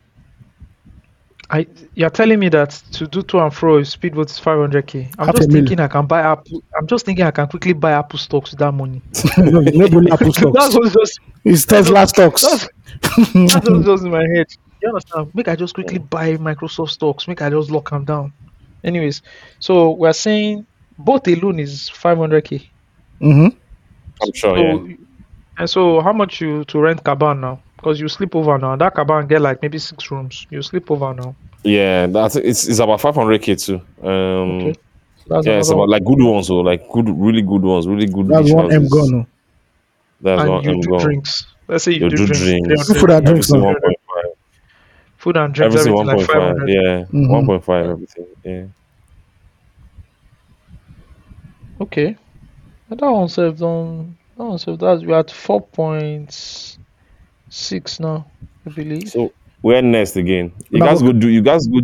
I 1.53 1.67
you're 1.95 2.09
telling 2.09 2.39
me 2.39 2.47
that 2.49 2.69
to 2.93 3.07
do 3.07 3.21
to 3.23 3.39
and 3.39 3.53
fro 3.53 3.77
is 3.77 3.89
speedboat 3.89 4.31
is 4.31 4.39
500k. 4.39 5.13
I'm 5.19 5.27
Half 5.27 5.35
just 5.35 5.49
a 5.49 5.51
million. 5.51 5.65
thinking 5.67 5.79
I 5.81 5.87
can 5.89 6.05
buy 6.07 6.21
Apple. 6.21 6.63
I'm 6.77 6.87
just 6.87 7.05
thinking 7.05 7.25
I 7.25 7.31
can 7.31 7.47
quickly 7.47 7.73
buy 7.73 7.91
Apple 7.91 8.19
stocks 8.19 8.51
with 8.51 8.59
that 8.59 8.71
money. 8.71 9.01
no, 9.37 9.61
maybe 9.61 9.95
only 9.97 10.11
Apple 10.11 10.27
That 10.31 10.71
stocks. 10.71 10.75
was 10.75 10.93
just 10.93 11.19
It's 11.43 11.65
Tesla 11.65 12.07
stocks. 12.07 12.41
that's, 12.41 12.67
that 13.53 13.63
was 13.69 13.85
just 13.85 14.03
in 14.05 14.11
my 14.11 14.25
head. 14.35 14.47
You 14.83 14.89
understand? 14.89 15.29
Make 15.35 15.47
I 15.47 15.55
just 15.55 15.75
quickly 15.75 15.99
buy 15.99 16.37
Microsoft 16.37 16.89
stocks. 16.89 17.27
Make 17.27 17.43
I 17.43 17.51
just 17.51 17.69
lock 17.69 17.91
them 17.91 18.03
down. 18.03 18.33
Anyways, 18.83 19.21
so 19.59 19.91
we're 19.91 20.11
saying 20.11 20.65
both 20.97 21.27
alone 21.27 21.59
is 21.59 21.87
500k. 21.93 22.67
hmm 23.19 23.45
I'm 24.23 24.33
sure. 24.33 24.55
So, 24.57 24.85
yeah. 24.87 24.95
and 25.59 25.69
so 25.69 26.01
how 26.01 26.11
much 26.13 26.41
you 26.41 26.63
to 26.65 26.79
rent 26.79 27.03
caban 27.03 27.41
now? 27.41 27.61
Because 27.81 27.99
you 27.99 28.07
sleep 28.07 28.35
over 28.35 28.59
now. 28.59 28.75
That 28.75 28.93
caban 28.93 29.27
get 29.27 29.41
like 29.41 29.59
maybe 29.63 29.79
six 29.79 30.11
rooms. 30.11 30.45
You 30.51 30.61
sleep 30.61 30.91
over 30.91 31.13
now. 31.15 31.35
Yeah, 31.63 32.05
that's 32.05 32.35
it's, 32.35 32.67
it's 32.67 32.77
about 32.79 32.99
500k 33.01 33.65
too. 33.65 33.81
Um, 34.07 34.61
Okay. 34.61 34.75
That's 35.27 35.45
yeah, 35.47 35.53
it's 35.59 35.69
another 35.69 35.83
about 35.83 35.89
like 35.89 36.03
good 36.03 36.21
ones, 36.21 36.47
so 36.47 36.55
like 36.57 36.87
good, 36.91 37.07
really 37.09 37.41
good 37.41 37.61
ones, 37.61 37.87
really 37.87 38.05
good. 38.07 38.27
That's 38.27 38.45
beach 38.45 38.53
one 38.53 38.71
M 38.73 38.81
houses. 38.83 38.91
gone. 39.11 39.27
That's 40.21 40.41
and 40.41 40.49
one 40.51 40.63
you 40.63 40.69
M 40.71 40.79
do 40.81 40.89
gone. 40.89 40.99
drinks. 40.99 41.45
Let's 41.67 41.83
say 41.85 41.91
you, 41.93 42.01
You 42.05 42.09
do, 42.09 42.17
do 42.17 42.25
drinks. 42.33 42.41
drinks. 42.67 42.87
300. 42.91 42.99
Food 42.99 43.09
and 43.11 43.25
drinks 43.25 43.51
now. 43.51 43.59
1.5. 43.59 44.33
Food 45.17 45.37
and 45.37 45.53
drinks, 45.53 45.75
Everything 45.75 45.99
everything 45.99 46.17
like 46.17 46.27
1.5. 46.27 46.27
500. 46.27 46.69
Yeah, 46.69 47.05
Mhm. 47.13 47.29
1.5. 47.47 47.89
Everything. 47.91 48.25
Yeah. 48.43 48.65
Okay. 51.79 52.15
But 52.89 52.99
that 52.99 53.11
one 53.11 53.29
self 53.29 53.57
done. 53.57 54.17
That 54.37 54.43
one 54.43 54.57
self 54.57 54.79
that's 54.79 55.03
we 55.03 55.13
had 55.13 55.31
four 55.31 55.61
point 55.61 56.77
six 57.51 57.99
now, 57.99 58.25
I 58.65 58.69
believe. 58.71 59.09
So 59.09 59.31
where 59.61 59.81
next 59.81 60.15
again? 60.15 60.51
You 60.69 60.79
Now- 60.79 60.87
guys 60.87 61.01
go 61.01 61.11
do. 61.11 61.27
You 61.29 61.41
guys 61.41 61.67
go. 61.67 61.81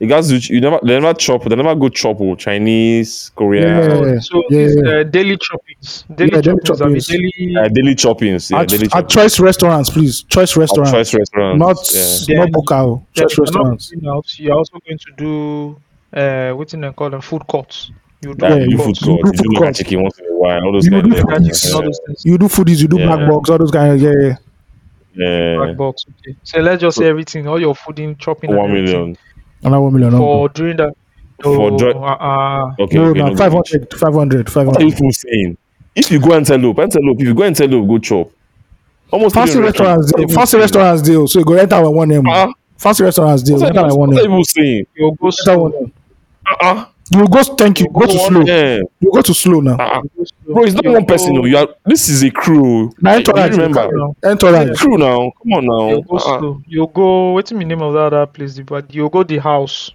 You 0.00 0.08
guys 0.08 0.28
do. 0.28 0.36
You 0.52 0.60
never. 0.60 0.80
They 0.82 0.98
never 0.98 1.14
chop. 1.14 1.44
They 1.44 1.54
never 1.54 1.74
go 1.76 1.88
chop 1.88 2.18
with 2.18 2.38
Chinese, 2.40 3.30
Korean. 3.36 3.68
Yeah. 3.68 4.18
so 4.18 4.42
yeah, 4.50 4.58
it's 4.58 4.76
yeah. 4.84 4.92
uh, 4.92 5.02
daily 5.04 5.36
choppings. 5.36 6.04
Daily 6.16 6.30
Yeah, 6.34 6.40
daily 6.40 6.58
choppings. 6.58 6.82
I 6.82 6.86
mean, 6.86 6.96
choppings. 6.96 7.06
daily. 7.06 7.56
Uh, 7.56 7.68
daily 7.68 7.94
choppings. 7.94 8.50
Yeah, 8.50 8.60
At, 8.62 8.68
daily 8.68 8.86
at 8.86 8.90
choppings. 8.90 9.08
choice 9.10 9.38
restaurants, 9.40 9.90
please. 9.90 10.22
Choice 10.24 10.52
At 10.52 10.56
restaurants. 10.56 10.90
choice 10.90 11.14
restaurants. 11.14 11.58
Not 11.60 11.76
yeah. 12.28 12.34
Yeah. 12.34 12.44
not 12.44 12.50
Bukao. 12.50 13.04
Yeah, 13.14 13.22
Choice 13.22 13.36
you're 13.38 13.44
not 13.46 13.54
restaurants. 13.54 13.92
eating 13.92 14.08
out, 14.08 14.38
You're 14.40 14.54
also 14.56 14.78
going 14.84 14.98
to 14.98 15.12
do 15.16 15.76
uh, 16.18 16.52
what's 16.56 16.74
in 16.74 16.80
they 16.80 16.90
call 16.92 17.10
them 17.10 17.20
food 17.20 17.46
courts. 17.46 17.92
You 18.22 18.34
do 18.34 18.44
Yeah, 18.44 18.54
Yeah, 18.56 18.64
you 18.64 18.70
you 18.70 18.70
do 18.70 18.76
food 18.78 18.84
courts. 18.84 19.00
you 19.02 19.06
court. 19.06 19.22
do 19.22 19.26
You 19.28 19.32
do 19.32 19.38
food 19.44 19.52
like 19.54 19.58
court. 19.62 19.74
chicken 19.76 20.02
once 20.02 20.18
in 20.18 20.26
a 20.26 20.36
while. 20.36 20.64
All 20.64 20.72
those 20.72 20.84
You 20.86 20.90
kind 20.90 21.04
do 21.04 21.10
of 21.12 21.16
food 21.18 21.28
Fried 21.28 21.42
things. 21.44 21.60
chicken, 21.62 21.76
all 21.76 21.82
those 21.84 22.00
things. 22.06 22.24
You 22.24 22.38
do 22.38 22.46
foodies, 22.46 22.80
you 22.82 22.88
do 22.88 22.98
Yeah. 22.98 23.06
black 23.06 23.28
box, 23.28 23.50
all 23.50 23.58
those 23.58 23.70
kind 23.70 23.92
of 23.92 24.00
yeah, 24.02 24.12
yeah. 24.20 24.36
Yeah. 25.14 25.56
Black 25.56 25.76
box. 25.76 26.06
Okay. 26.20 26.36
So 26.42 26.60
let's 26.60 26.80
just 26.80 26.96
say 26.98 27.06
everything, 27.06 27.46
all 27.46 27.60
your 27.60 27.74
food 27.74 27.98
in 27.98 28.16
chopping. 28.16 28.50
and 28.50 28.58
One 28.58 28.70
everything. 28.70 28.94
million. 29.00 29.16
Another 29.62 29.80
one 29.80 29.92
million. 29.92 30.10
for 30.12 30.48
during 30.48 30.76
that. 30.78 30.94
For 31.42 31.70
No, 31.70 31.76
dri- 31.78 31.92
uh, 31.92 31.98
uh, 31.98 32.70
Okay. 32.80 32.96
no, 32.98 33.04
okay, 33.10 33.18
no, 33.20 33.28
no, 33.30 33.36
500, 33.36 33.94
500, 33.94 34.48
What 34.54 34.56
are 34.56 34.84
you 34.84 34.90
500. 34.90 34.90
people 34.96 35.12
saying? 35.12 35.56
If 35.94 36.10
you 36.10 36.20
go 36.20 36.34
Antelope, 36.34 36.78
Antelope, 36.78 37.20
if 37.20 37.26
you 37.26 37.34
go 37.34 37.42
Antelope, 37.42 37.86
go 37.88 37.98
chop. 37.98 38.30
Almost 39.10 39.34
Fancy 39.34 39.54
300 39.54 39.66
restaurants, 39.78 40.12
What 40.12 40.22
are 40.22 40.26
deal. 40.26 40.34
fancy 40.36 40.56
restaurants 40.56 41.02
deal. 41.02 41.28
So 41.28 41.38
you 41.40 41.44
go 41.44 41.54
enter 41.54 41.82
with 41.82 41.94
one 41.94 42.12
M. 42.12 42.26
Uh-uh. 42.26 42.52
Fancy 42.78 43.04
restaurants 43.04 43.42
deal. 43.42 43.56
What 43.58 43.64
are 43.64 43.68
Enter 43.68 43.82
with 43.82 43.92
you- 43.92 43.98
one 43.98 44.10
what 44.10 44.20
are 44.22 44.30
M. 44.30 44.38
you 44.38 44.44
saying? 44.44 44.86
you 44.96 45.16
go 45.20 45.26
Enter 45.26 45.32
slow. 45.42 45.58
one 45.58 45.72
M. 45.82 45.92
Uh-uh. 46.50 46.84
You 47.14 47.28
go. 47.28 47.42
Thank 47.42 47.80
you. 47.80 47.88
Go 47.88 48.06
to 48.06 48.16
one 48.16 48.32
slow. 48.32 48.40
M. 48.54 48.82
You 49.00 49.10
go 49.12 49.22
to 49.22 49.34
slow 49.34 49.60
now. 49.60 49.72
You 50.02 50.10
go 50.16 50.24
slow. 50.24 50.54
Bro, 50.54 50.64
it's 50.64 50.74
not 50.74 50.84
You 50.84 50.92
one 50.92 51.06
person. 51.06 51.34
No. 51.34 51.44
You 51.44 51.56
are. 51.58 51.68
This 51.84 52.08
is 52.08 52.22
a 52.22 52.30
crew. 52.30 52.90
Now 53.00 53.12
You 53.12 53.18
entourage. 53.18 53.50
remember? 53.52 53.88
No. 53.92 54.16
Entourage. 54.24 54.78
Crew 54.78 54.98
now. 54.98 55.30
Come 55.42 55.52
on 55.52 55.66
now. 55.66 55.88
You 55.96 56.02
go 56.02 56.16
Uh-uh. 56.16 56.38
slow. 56.38 56.62
You 56.66 56.86
go. 56.94 57.32
What's 57.32 57.50
the 57.50 57.56
name 57.56 57.82
of 57.82 57.92
that 57.94 58.12
other 58.14 58.26
place? 58.26 58.58
But 58.60 58.92
you 58.94 59.08
go 59.10 59.22
the 59.22 59.38
house. 59.38 59.90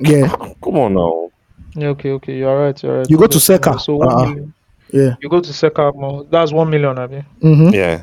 Yeah, 0.00 0.28
Come 0.62 0.76
on 0.78 0.94
now. 0.94 1.30
Yeah, 1.74 1.88
okay, 1.88 2.10
okay. 2.12 2.36
You're 2.38 2.58
right. 2.66 2.82
You're 2.82 2.98
right. 2.98 3.10
You 3.10 3.16
go 3.18 3.26
to 3.26 3.38
Seka. 3.38 3.80
So 3.80 3.98
million. 3.98 4.52
yeah. 4.92 5.16
You 5.20 5.28
go 5.28 5.40
to 5.40 5.50
Seka. 5.50 5.94
Mall. 5.94 6.24
That's 6.30 6.52
one 6.52 6.68
million, 6.70 6.98
I 6.98 7.06
mean. 7.06 7.26
Mm-hmm. 7.42 7.74
Yeah. 7.74 8.02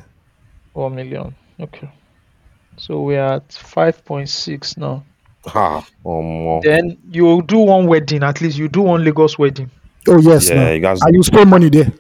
One 0.74 0.96
million. 0.96 1.36
Okay. 1.60 1.90
So 2.78 3.02
we're 3.02 3.20
at 3.24 3.52
five 3.54 4.04
point 4.06 4.30
six 4.30 4.76
now. 4.78 5.04
Ha. 5.46 5.86
Um, 6.06 6.62
Then 6.64 6.98
you 7.12 7.42
do 7.44 7.60
one 7.60 7.88
wedding. 7.88 8.24
At 8.24 8.42
least 8.42 8.58
you 8.58 8.70
do 8.70 8.82
one 8.82 9.04
Lagos 9.04 9.38
wedding. 9.38 9.70
Oh 10.08 10.20
yes. 10.20 10.50
yeah, 10.50 10.56
now. 10.56 10.72
you 10.72 10.80
guys. 10.80 11.00
And 11.02 11.16
you 11.16 11.24
spend 11.24 11.50
money 11.50 11.70
there. 11.70 11.92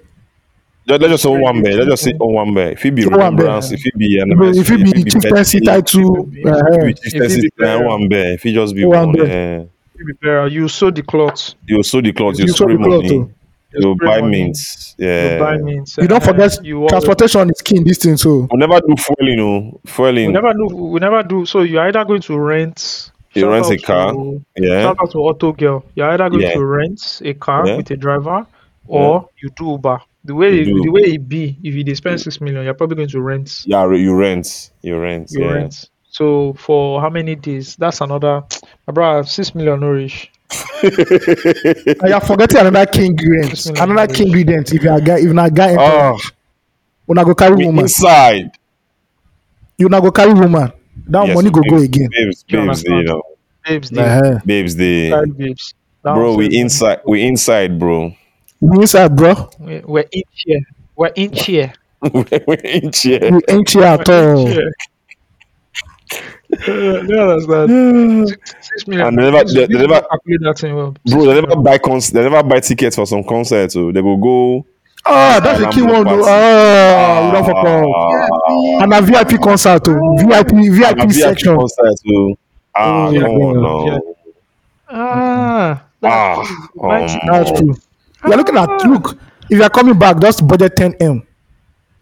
Let, 0.85 0.99
let's 0.99 1.13
just 1.13 1.23
say 1.23 1.29
one 1.29 1.61
bear. 1.63 1.75
Let's 1.77 1.89
just 1.91 2.03
say 2.03 2.11
on 2.19 2.33
one 2.33 2.53
bear. 2.53 2.71
If 2.73 2.85
it 2.85 2.91
be 2.93 3.05
One 3.05 3.11
bear. 3.17 3.29
remembrance, 3.29 3.71
if 3.71 3.85
it 3.85 3.97
be 3.97 4.17
If 4.17 4.21
anniversary, 4.23 4.81
it 4.81 4.93
be 4.95 5.03
chieftaincy 5.11 5.59
title, 5.61 6.27
if 6.29 6.37
it 6.37 6.43
be- 6.43 6.49
uh, 6.49 6.57
if 6.57 6.75
it 6.75 6.85
be 6.85 6.93
chieftaincy, 6.93 7.37
If 7.39 7.45
it 7.45 7.55
be 7.57 7.63
burial. 7.63 7.87
one 7.87 8.09
bear. 8.09 8.33
If 8.33 8.45
it 8.45 8.51
just 8.53 8.75
be 8.75 8.83
One 8.85 9.07
one, 9.07 9.15
bear. 9.15 9.59
uh, 9.61 9.65
You 9.97 10.05
be 10.05 10.13
better. 10.21 10.47
You 10.47 10.67
sew 10.67 10.91
the 10.91 11.01
cloth. 11.03 11.53
you 11.65 11.81
sew 11.83 12.01
the 12.01 12.11
cloth, 12.11 12.37
you, 12.37 12.45
you 12.45 12.51
saw 12.51 12.63
spray 12.65 12.75
the 12.75 12.83
cloth. 12.83 13.03
money, 13.03 13.17
oh. 13.19 13.79
you 13.79 13.95
buy 14.03 14.19
money. 14.21 14.43
mints. 14.43 14.95
You 14.97 15.07
Yeah. 15.07 15.39
buy 15.39 15.57
mints. 15.57 15.97
You 15.97 16.07
don't 16.07 16.21
uh, 16.21 16.25
forget 16.25 16.65
you 16.65 16.85
transportation 16.89 17.49
is 17.49 17.61
key 17.61 17.77
in 17.77 17.85
this 17.85 17.99
thing. 17.99 18.17
So 18.17 18.49
We 18.51 18.57
never 18.57 18.81
do 18.81 18.95
fueling, 18.97 19.37
no. 19.37 19.79
Fueling. 19.85 20.27
We 20.27 20.33
never 20.33 20.53
do. 20.53 20.65
We 20.75 20.99
never 20.99 21.23
do. 21.23 21.45
So 21.45 21.61
you're 21.61 21.83
either 21.83 22.03
going 22.03 22.21
to 22.23 22.37
rent. 22.37 23.11
You 23.33 23.41
shout 23.43 23.51
rent 23.51 23.71
a 23.71 23.77
car, 23.77 24.11
To, 24.13 24.45
yeah. 24.57 24.81
Shout 24.83 24.97
out 25.01 25.11
to 25.11 25.17
Auto 25.19 25.51
Girl. 25.53 25.83
You're 25.95 26.09
either 26.11 26.29
going 26.29 26.41
Yeah. 26.43 26.53
to 26.53 26.65
rent 26.65 27.21
a 27.25 27.33
car 27.33 27.67
Yeah. 27.67 27.77
with 27.77 27.91
a 27.91 27.97
driver, 27.97 28.45
or 28.87 29.29
you 29.41 29.49
do 29.57 29.71
Uber. 29.71 29.99
The 30.25 30.35
way 30.35 30.55
You 30.63 30.81
the 30.83 30.89
way 30.89 31.01
it 31.01 31.27
be, 31.27 31.57
if 31.63 31.73
you 31.75 31.83
dey 31.83 31.95
spend 31.95 32.21
six 32.21 32.39
million, 32.39 32.63
you're 32.63 32.73
probably 32.73 32.95
going 32.95 33.09
to 33.09 33.21
rent. 33.21 33.63
Yeah, 33.65 33.91
you 33.91 34.15
rent. 34.15 34.71
You 34.81 34.97
rent. 34.97 35.31
You 35.31 35.41
yeah. 35.45 35.51
rent. 35.51 35.89
So 36.09 36.53
for 36.53 37.01
how 37.01 37.09
many 37.09 37.35
days? 37.35 37.75
That's 37.75 37.99
another. 38.01 38.43
My 38.87 38.93
brother, 38.93 39.23
six 39.27 39.53
million 39.55 39.79
no 39.81 39.89
reach. 39.89 40.31
and 40.83 42.09
you're 42.09 42.19
forgetting 42.21 42.59
another 42.67 42.85
key 42.85 43.07
ingredient. 43.07 43.49
Bismillah. 43.49 43.83
Another 43.83 44.13
key 44.13 44.25
ingredient. 44.27 44.71
If 44.73 44.83
you're 44.83 44.95
a 44.95 45.01
guy, 45.01 45.17
if 45.17 45.23
you're 45.23 45.39
a 45.45 45.49
guy, 45.49 45.71
enter, 45.71 45.81
Oh, 45.81 46.19
when 47.05 47.17
I 47.17 47.23
go 47.23 47.33
carry 47.35 47.55
me 47.55 47.65
woman, 47.65 47.85
inside. 47.85 48.51
you 49.77 49.89
not 49.89 50.01
go 50.03 50.11
carry 50.11 50.33
woman. 50.33 50.71
That 51.07 51.27
Yes, 51.27 51.35
money 51.35 51.49
go 51.49 51.61
go 51.61 51.69
babes, 51.79 51.83
again. 51.83 52.09
Babes, 52.11 52.45
You 52.47 52.57
babes, 52.65 52.83
they, 52.83 52.91
you 52.95 53.03
know. 53.03 53.21
Babes, 53.65 53.89
they 53.89 54.01
Uh-huh. 54.01 54.39
Babes, 54.45 54.75
they. 54.75 55.11
babes. 55.37 55.73
Bro, 56.01 56.35
we 56.35 56.45
self- 56.45 56.53
inside. 56.61 56.99
We 57.05 57.23
inside, 57.27 57.79
bro. 57.79 58.13
We 58.59 58.77
inside, 58.81 59.15
bro. 59.15 59.49
we- 59.59 59.79
We're 59.85 60.05
in 60.11 60.23
here. 60.33 60.59
We're 60.95 61.11
in 61.15 61.31
here. 61.33 61.73
we're 62.13 62.25
in 62.63 62.91
here. 62.93 63.19
We 63.31 63.41
ain't 63.49 63.69
here 63.69 63.83
at 63.83 64.09
all. 64.09 64.49
Yeah. 64.49 64.59
yeah, 66.67 67.25
that's 67.25 67.47
that. 67.47 68.25
Six, 68.27 68.67
six 68.67 68.87
million. 68.87 69.07
And 69.07 69.17
they 69.17 69.31
never- 69.31 69.43
they- 69.49 69.65
they 69.65 69.87
never- 69.87 70.05
that 70.41 70.57
thing 70.59 70.75
well. 70.75 70.95
Bro, 71.05 71.25
they 71.25 71.41
never 71.41 71.55
buy 71.55 71.77
cons. 71.77 72.11
They 72.11 72.21
never 72.21 72.43
buy 72.43 72.59
tickets 72.59 72.95
for 72.95 73.05
some 73.07 73.23
concerts. 73.23 73.73
So 73.73 73.91
they 73.91 74.01
will 74.01 74.17
go. 74.17 74.65
Oh, 75.05 75.39
that's 75.43 75.59
a 75.59 75.69
key 75.69 75.81
one. 75.81 76.03
though. 76.05 76.23
Oh, 76.25 77.25
we 77.25 77.31
don't 77.33 77.45
fuck 77.45 77.65
up. 77.65 78.83
And 78.83 78.93
a 78.93 79.01
VIP 79.01 79.41
concert, 79.41 79.81
oh. 79.87 80.17
VIP, 80.17 80.53
A 80.53 80.69
VIP 80.71 80.97
VIP 80.99 81.11
section. 81.11 81.57
concert. 81.57 81.93
So, 82.05 82.35
ah, 82.75 83.07
Oh, 83.07 83.11
come 83.13 83.23
on 83.25 83.85
yeah. 83.85 83.93
now. 83.97 84.01
Ah, 84.89 85.83
Ah, 86.05 86.43
That's- 86.81 87.13
um, 87.15 87.19
That's 87.27 87.51
true. 87.59 87.75
You're 88.25 88.37
looking 88.37 88.57
at 88.57 88.69
look. 88.85 89.17
If 89.49 89.57
you're 89.59 89.69
coming 89.69 89.97
back, 89.99 90.19
just 90.19 90.45
budget 90.47 90.75
10 90.75 90.93
m. 91.01 91.23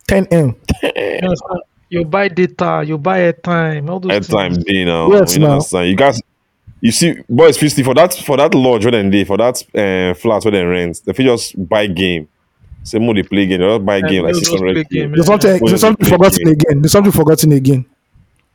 10 0.07 0.27
m. 0.31 0.55
you 0.83 0.89
understand? 1.23 1.59
You 1.89 2.05
buy 2.05 2.27
data, 2.29 2.83
you 2.85 2.97
buy 2.97 3.31
airtime, 3.31 3.89
all 3.89 3.99
those 3.99 4.11
At 4.11 4.23
time 4.23 4.53
things. 4.53 4.63
day 4.65 4.85
now. 4.85 5.11
Yes, 5.11 5.35
you 5.35 5.41
now. 5.41 5.51
understand? 5.53 5.89
You 5.89 5.95
guys, 5.95 6.21
you 6.79 6.91
see, 6.91 7.15
boys, 7.27 7.57
fifty 7.57 7.83
for 7.83 7.93
that 7.95 8.13
for 8.13 8.37
that 8.37 8.53
lodge 8.55 8.85
where 8.85 8.91
they 8.91 9.09
dey, 9.09 9.23
for 9.25 9.37
that 9.37 9.61
uh, 9.75 10.13
flat 10.13 10.43
where 10.45 10.51
they 10.51 10.63
rent. 10.63 11.01
They 11.05 11.13
fit 11.13 11.25
just 11.25 11.67
buy 11.67 11.87
game. 11.87 12.27
Say 12.83 12.99
more 12.99 13.13
they 13.13 13.23
play 13.23 13.45
game. 13.45 13.59
They 13.61 13.67
just 13.67 13.85
buy 13.85 13.97
And 13.97 14.07
game 14.09 14.23
like 14.23 14.33
they'll 14.33 14.39
six 14.41 14.49
just 14.51 14.61
play 14.63 14.67
hundred 14.73 14.89
game, 14.89 15.09
k. 15.11 15.15
There's 15.15 15.25
something, 15.27 15.65
there's 15.65 15.81
something 15.81 16.07
forgotten 16.09 16.41
play 16.43 16.51
again. 16.53 16.81
There's 16.81 16.91
something 16.91 17.11
forgotten 17.11 17.51
again. 17.51 17.85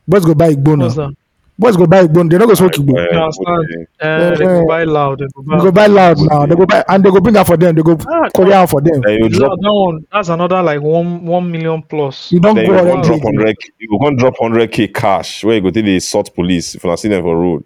Boys 0.07 0.25
go 0.25 0.33
buy 0.35 0.53
Igbo 0.53 0.77
What's 0.79 0.95
now. 0.97 1.11
Boys 1.59 1.75
go 1.75 1.87
buy 1.87 2.03
Igbo. 2.05 2.29
They 2.29 2.37
don't 2.37 2.47
go 2.47 2.53
smoke 2.53 2.73
Igbo. 2.73 2.97
Uh, 2.97 3.01
You 3.01 3.07
would 3.07 3.17
understand? 3.17 3.87
they- 3.99 4.37
they 4.37 4.43
go 4.45 4.67
buy 4.67 4.83
loud. 4.83 5.19
They 5.19 5.25
go 5.33 5.41
buy, 5.41 5.57
They 5.57 5.63
go 5.63 5.71
buy 5.71 5.87
loud 5.87 6.17
now. 6.19 6.45
They 6.45 6.55
go 6.55 6.65
buy 6.65 6.83
and 6.87 7.03
they 7.03 7.09
go 7.09 7.19
bring 7.19 7.35
her 7.35 7.43
for 7.45 7.57
them. 7.57 7.75
They 7.75 7.81
go 7.81 7.97
Ah, 8.07 8.29
Korean 8.35 8.67
for 8.67 8.79
them. 8.81 9.01
You 9.07 9.27
drop, 9.29 9.49
Loud, 9.51 9.59
that 9.61 9.73
one, 9.73 10.05
that's 10.11 10.29
another 10.29 10.61
like 10.61 10.81
one 10.81 11.25
one 11.25 11.51
million 11.51 11.81
plus. 11.81 12.31
You 12.31 12.39
don't 12.39 12.55
go 12.55 12.61
you 12.61 13.01
drop 13.03 13.21
hundred. 13.23 13.55
You 13.79 13.87
go 13.99 14.11
drop 14.11 14.35
hundred 14.39 14.71
k 14.71 14.87
cash. 14.89 15.43
Where 15.43 15.55
you 15.55 15.61
go 15.61 15.71
to 15.71 15.81
the 15.81 15.99
sort 15.99 16.33
police 16.35 16.75
if 16.75 16.83
you 16.83 16.89
not 16.89 16.99
see 16.99 17.07
them 17.07 17.23
for 17.23 17.35
road. 17.37 17.63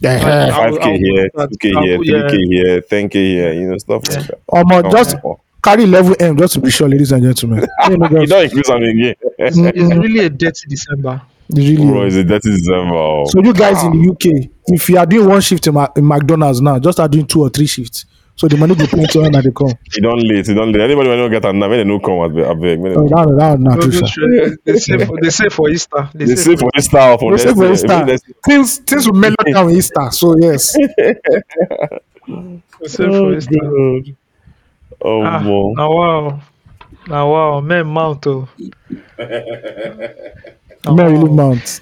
Yeah. 0.00 0.50
Five 0.50 0.78
k 0.80 0.90
I'll 0.90 0.96
here, 0.98 1.28
two 1.28 1.56
k 1.60 1.72
I'll 1.76 1.82
here, 1.84 1.98
3k 1.98 2.46
here, 2.48 2.80
ten 2.80 3.08
k 3.08 3.24
here. 3.24 3.52
You 3.52 3.68
know 3.70 3.78
stuff 3.78 4.02
like 4.08 4.26
that. 4.26 4.38
Um, 4.52 4.90
just 4.90 5.16
Oh, 5.22 5.38
carry 5.64 5.86
level 5.86 6.14
M 6.20 6.36
just 6.36 6.54
to 6.54 6.60
be 6.60 6.70
sure, 6.70 6.88
ladies 6.88 7.10
and 7.12 7.22
gentlemen. 7.22 7.66
You 7.90 7.96
know, 7.96 8.08
you 8.10 8.18
just- 8.26 8.30
don't 8.30 8.44
increase 8.44 8.68
them 8.68 8.82
again. 8.82 9.14
It's, 9.38 9.56
it's 9.56 9.78
mm-hmm. 9.78 9.98
really 10.00 10.26
a 10.26 10.30
dirty 10.30 10.68
December. 10.68 11.22
really. 11.50 11.76
Bro, 11.76 12.06
it's 12.06 12.16
a 12.16 12.24
dirty 12.24 12.50
December. 12.50 12.94
oh. 12.94 13.24
So 13.26 13.42
you 13.42 13.52
guys 13.52 13.82
in 13.82 13.92
the 13.92 14.08
ah. 14.08 14.12
UK, 14.12 14.50
if 14.68 14.88
you 14.88 14.98
are 14.98 15.06
doing 15.06 15.28
one 15.28 15.40
shift 15.40 15.66
in, 15.66 15.74
Ma- 15.74 15.88
in 15.96 16.06
McDonald's 16.06 16.60
now, 16.60 16.78
just 16.78 17.00
are 17.00 17.08
doing 17.08 17.26
two 17.26 17.40
or 17.40 17.48
three 17.50 17.66
shifts. 17.66 18.04
So 18.36 18.48
the 18.48 18.56
money 18.56 18.74
go 18.74 18.86
plenty 18.86 19.18
when 19.20 19.30
they 19.30 19.42
come. 19.52 19.68
You 19.94 20.02
don't 20.02 20.18
late. 20.18 20.48
You 20.48 20.54
don't 20.54 20.72
late. 20.72 20.82
Anybody 20.82 21.08
when 21.08 21.18
don't 21.18 21.30
get 21.30 21.44
an 21.44 21.58
now, 21.58 21.68
when 21.68 21.78
they 21.78 21.84
no 21.84 22.00
come, 22.00 22.18
I 22.20 22.28
beg. 22.28 22.44
I 22.44 22.54
beg. 22.54 22.96
Oh, 22.96 23.08
that, 23.08 23.26
that, 23.38 23.62
that, 23.62 23.74
Go- 23.76 23.80
true, 23.82 23.92
go 23.92 23.98
sir. 23.98 24.06
straight. 24.06 24.58
They 24.64 24.78
say 24.78 25.04
for, 25.06 25.20
they 25.22 25.30
say 25.30 25.48
for 25.50 25.70
Easter. 25.70 26.10
They, 26.14 26.24
They 26.24 26.34
say 26.36 26.56
for 26.56 26.70
Easter 26.76 26.98
or 26.98 27.18
for 27.18 27.30
We 27.32 27.38
say 27.38 27.54
for. 27.54 27.72
Easter. 27.72 27.86
Oh, 27.92 27.96
Even 27.96 28.06
next- 28.08 28.24
Things 28.44 28.78
things 28.78 29.06
will 29.06 29.14
mellow 29.14 29.36
down 29.52 29.70
Easter. 29.70 30.10
So 30.10 30.36
yes. 30.40 30.72
they 30.72 31.14
say 32.88 33.06
for 33.06 33.14
oh, 33.14 33.36
Easter. 33.36 34.16
God. 35.04 35.08
Oh, 35.08 35.22
Ah, 35.24 35.42
boy. 35.42 35.72
now 35.76 35.92
wow, 35.94 36.40
now 37.08 37.30
wow, 37.32 37.60
men 37.60 37.86
mount 37.86 38.26
oh. 38.26 38.48
Now, 40.86 40.94
wow. 40.96 41.08
Lou 41.08 41.34
Mount. 41.34 41.80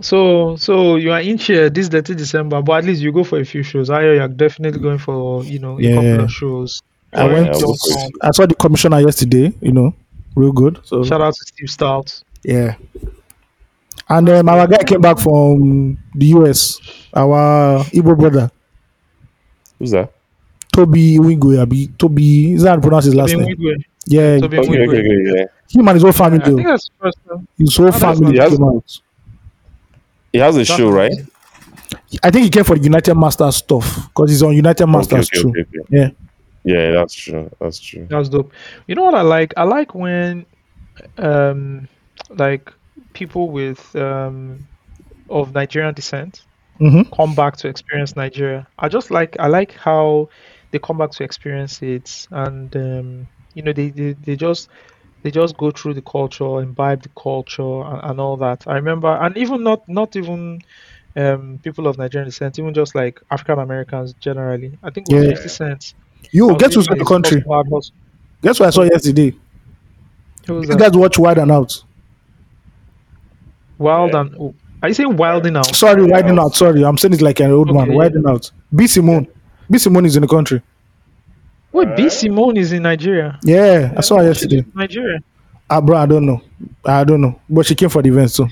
So 0.00 0.56
so 0.56 0.96
you 0.96 1.12
are 1.12 1.20
in 1.20 1.36
here 1.38 1.68
this 1.68 1.88
30 1.88 2.14
December, 2.14 2.62
but 2.62 2.78
at 2.78 2.84
least 2.84 3.02
you 3.02 3.12
go 3.12 3.22
for 3.22 3.38
a 3.38 3.44
few 3.44 3.62
shows. 3.62 3.90
I 3.90 4.00
hear 4.02 4.14
you're 4.14 4.28
definitely 4.28 4.80
going 4.80 4.98
for 4.98 5.44
you 5.44 5.58
know 5.58 5.78
a 5.78 5.82
Yeah. 5.82 5.94
couple 5.94 6.20
of 6.24 6.30
shows. 6.32 6.82
I 7.12 7.24
went. 7.26 7.48
I'll 7.48 7.60
to- 7.60 7.66
go 7.66 7.74
for 7.74 8.06
it. 8.06 8.12
I 8.22 8.30
saw 8.32 8.46
the 8.46 8.54
commissioner 8.54 9.00
yesterday. 9.00 9.52
You 9.60 9.72
know, 9.72 9.94
real 10.36 10.52
good. 10.52 10.80
So 10.84 11.04
Shout 11.04 11.20
out 11.20 11.34
to 11.34 11.40
Steve 11.46 11.68
Stoute. 11.68 12.22
yeah. 12.42 12.76
And 14.08 14.28
um, 14.28 14.48
our 14.48 14.66
guy 14.66 14.82
came 14.84 15.00
back 15.00 15.18
from 15.18 15.96
the 16.14 16.26
US. 16.38 16.80
Our 17.14 17.84
Igbo 17.84 18.18
brother 18.18 18.50
Who's 19.78 19.90
that? 19.92 20.12
Tobe 20.74 21.18
Wingo. 21.18 21.60
Abi 21.60 21.88
Tobe. 21.98 22.54
Is 22.54 22.62
that 22.62 22.70
how 22.70 22.76
to 22.76 22.80
pronounce 22.82 23.04
his 23.04 23.14
last 23.14 23.30
Tobe 23.30 23.40
name? 23.42 23.56
Nwigwe. 23.56 23.74
Yeah, 24.06 24.38
Tobe 24.40 24.54
Okay, 24.54 24.70
okay, 24.70 24.78
Nwigwe. 24.78 24.98
okay, 24.98 25.38
yeah. 25.38 25.44
him 25.80 25.88
and 25.88 25.94
his 25.96 26.02
whole 26.02 26.10
I 26.10 26.12
family. 26.12 26.40
think 26.40 26.66
that's 26.66 26.90
first 27.00 27.18
time. 27.28 27.48
His 27.58 27.76
whole 27.76 27.86
that's 27.86 27.98
family 27.98 28.36
nice. 28.36 28.50
came 28.50 28.64
out. 28.64 29.00
He 30.32 30.38
has 30.38 30.56
a 30.56 30.64
show, 30.64 30.90
right? 30.90 31.12
I 32.22 32.30
think 32.30 32.44
he 32.44 32.50
came 32.50 32.64
for 32.64 32.76
the 32.76 32.88
UnitedMasters 32.88 33.54
stuff 33.54 34.08
because 34.08 34.30
he's 34.30 34.42
on 34.42 34.54
United 34.54 34.86
Masters 34.86 35.28
okay, 35.28 35.40
too. 35.40 35.48
okay, 35.50 35.60
okay. 35.60 35.80
Yeah. 35.90 36.10
Yeah, 36.64 36.90
that's 36.92 37.14
true. 37.14 37.50
That's 37.60 37.78
true. 37.78 38.06
That's 38.08 38.28
dope. 38.28 38.52
You 38.86 38.94
know 38.94 39.04
what 39.04 39.14
I 39.14 39.20
like? 39.20 39.52
I 39.56 39.64
like 39.64 39.94
when 39.94 40.46
um 41.18 41.88
like 42.30 42.72
people 43.12 43.50
with 43.50 43.94
um 43.96 44.66
of 45.28 45.52
Nigerian 45.52 45.94
descent 45.94 46.42
hmm 46.78 47.02
come 47.14 47.34
back 47.34 47.56
to 47.58 47.68
experience 47.68 48.16
Nigeria. 48.16 48.66
I 48.78 48.88
just 48.88 49.10
like 49.10 49.36
I 49.38 49.46
like 49.46 49.72
how 49.74 50.28
they 50.74 50.80
come 50.80 50.98
back 50.98 51.12
to 51.12 51.22
experience 51.22 51.80
it 51.82 52.26
and 52.32 52.74
um 52.74 53.28
you 53.54 53.62
know 53.62 53.72
they, 53.72 53.90
they, 53.90 54.12
they 54.14 54.34
just 54.34 54.68
they 55.22 55.30
just 55.30 55.56
go 55.56 55.70
through 55.70 55.94
the 55.94 56.02
culture, 56.02 56.60
imbibe 56.60 57.02
the 57.02 57.08
culture 57.16 57.80
and, 57.82 58.00
and 58.10 58.20
all 58.20 58.36
that. 58.36 58.64
I 58.66 58.74
remember 58.74 59.08
and 59.22 59.34
even 59.38 59.62
not 59.62 59.88
not 59.88 60.16
even 60.16 60.60
um 61.16 61.60
people 61.62 61.86
of 61.86 61.96
Nigerian 61.96 62.28
descent, 62.28 62.58
even 62.58 62.74
just 62.74 62.94
like 62.96 63.22
African 63.30 63.60
Americans 63.60 64.14
generally. 64.14 64.76
I 64.82 64.90
think 64.90 65.08
it 65.08 65.14
was 65.14 65.24
Yeah. 65.24 65.34
50 65.36 65.48
cents. 65.48 65.94
You 66.32 66.50
I 66.50 66.54
get 66.56 66.76
was 66.76 66.88
to 66.88 66.94
the 66.96 67.04
country. 67.04 67.40
Hustle 67.40 67.52
Hard 67.70 67.84
Guess 68.42 68.58
what 68.60 68.66
I 68.66 68.70
saw 68.70 68.82
yesterday? 68.82 69.32
Who 70.46 70.54
was 70.54 70.68
You 70.68 70.76
guys 70.76 70.92
watch 70.92 71.18
Wild 71.18 71.38
and 71.38 71.52
Out. 71.52 71.82
Wild 73.78 74.14
and 74.16 74.34
oh, 74.38 74.54
are 74.82 74.88
you 74.88 74.94
saying 74.94 75.16
wilding 75.16 75.56
out? 75.56 75.74
Sorry, 75.74 76.04
Widen 76.04 76.38
Out. 76.38 76.54
Sorry, 76.54 76.84
I'm 76.84 76.98
saying 76.98 77.14
it 77.14 77.22
like 77.22 77.40
an 77.40 77.50
old 77.50 77.72
man. 77.72 77.84
Okay. 77.84 77.94
Widen 77.94 78.28
Out. 78.28 78.50
B 78.74 78.86
Simone. 78.86 79.26
B 79.70 79.78
Simone 79.78 80.06
is 80.06 80.16
in 80.16 80.22
the 80.22 80.28
country. 80.28 80.62
Wait, 81.72 81.96
B 81.96 82.08
Simone 82.08 82.56
is 82.56 82.72
in 82.72 82.82
Nigeria. 82.82 83.38
Yeah, 83.42 83.92
I 83.96 84.00
saw 84.00 84.18
her 84.18 84.24
yesterday. 84.24 84.64
Nigeria. 84.74 85.18
Ah, 85.68 85.80
bro, 85.80 85.96
I 85.96 86.06
don't 86.06 86.26
know. 86.26 86.40
I 86.84 87.04
don't 87.04 87.20
know. 87.20 87.40
But 87.48 87.66
she 87.66 87.74
came 87.74 87.88
for 87.88 88.02
the 88.02 88.10
event 88.10 88.34
too. 88.34 88.48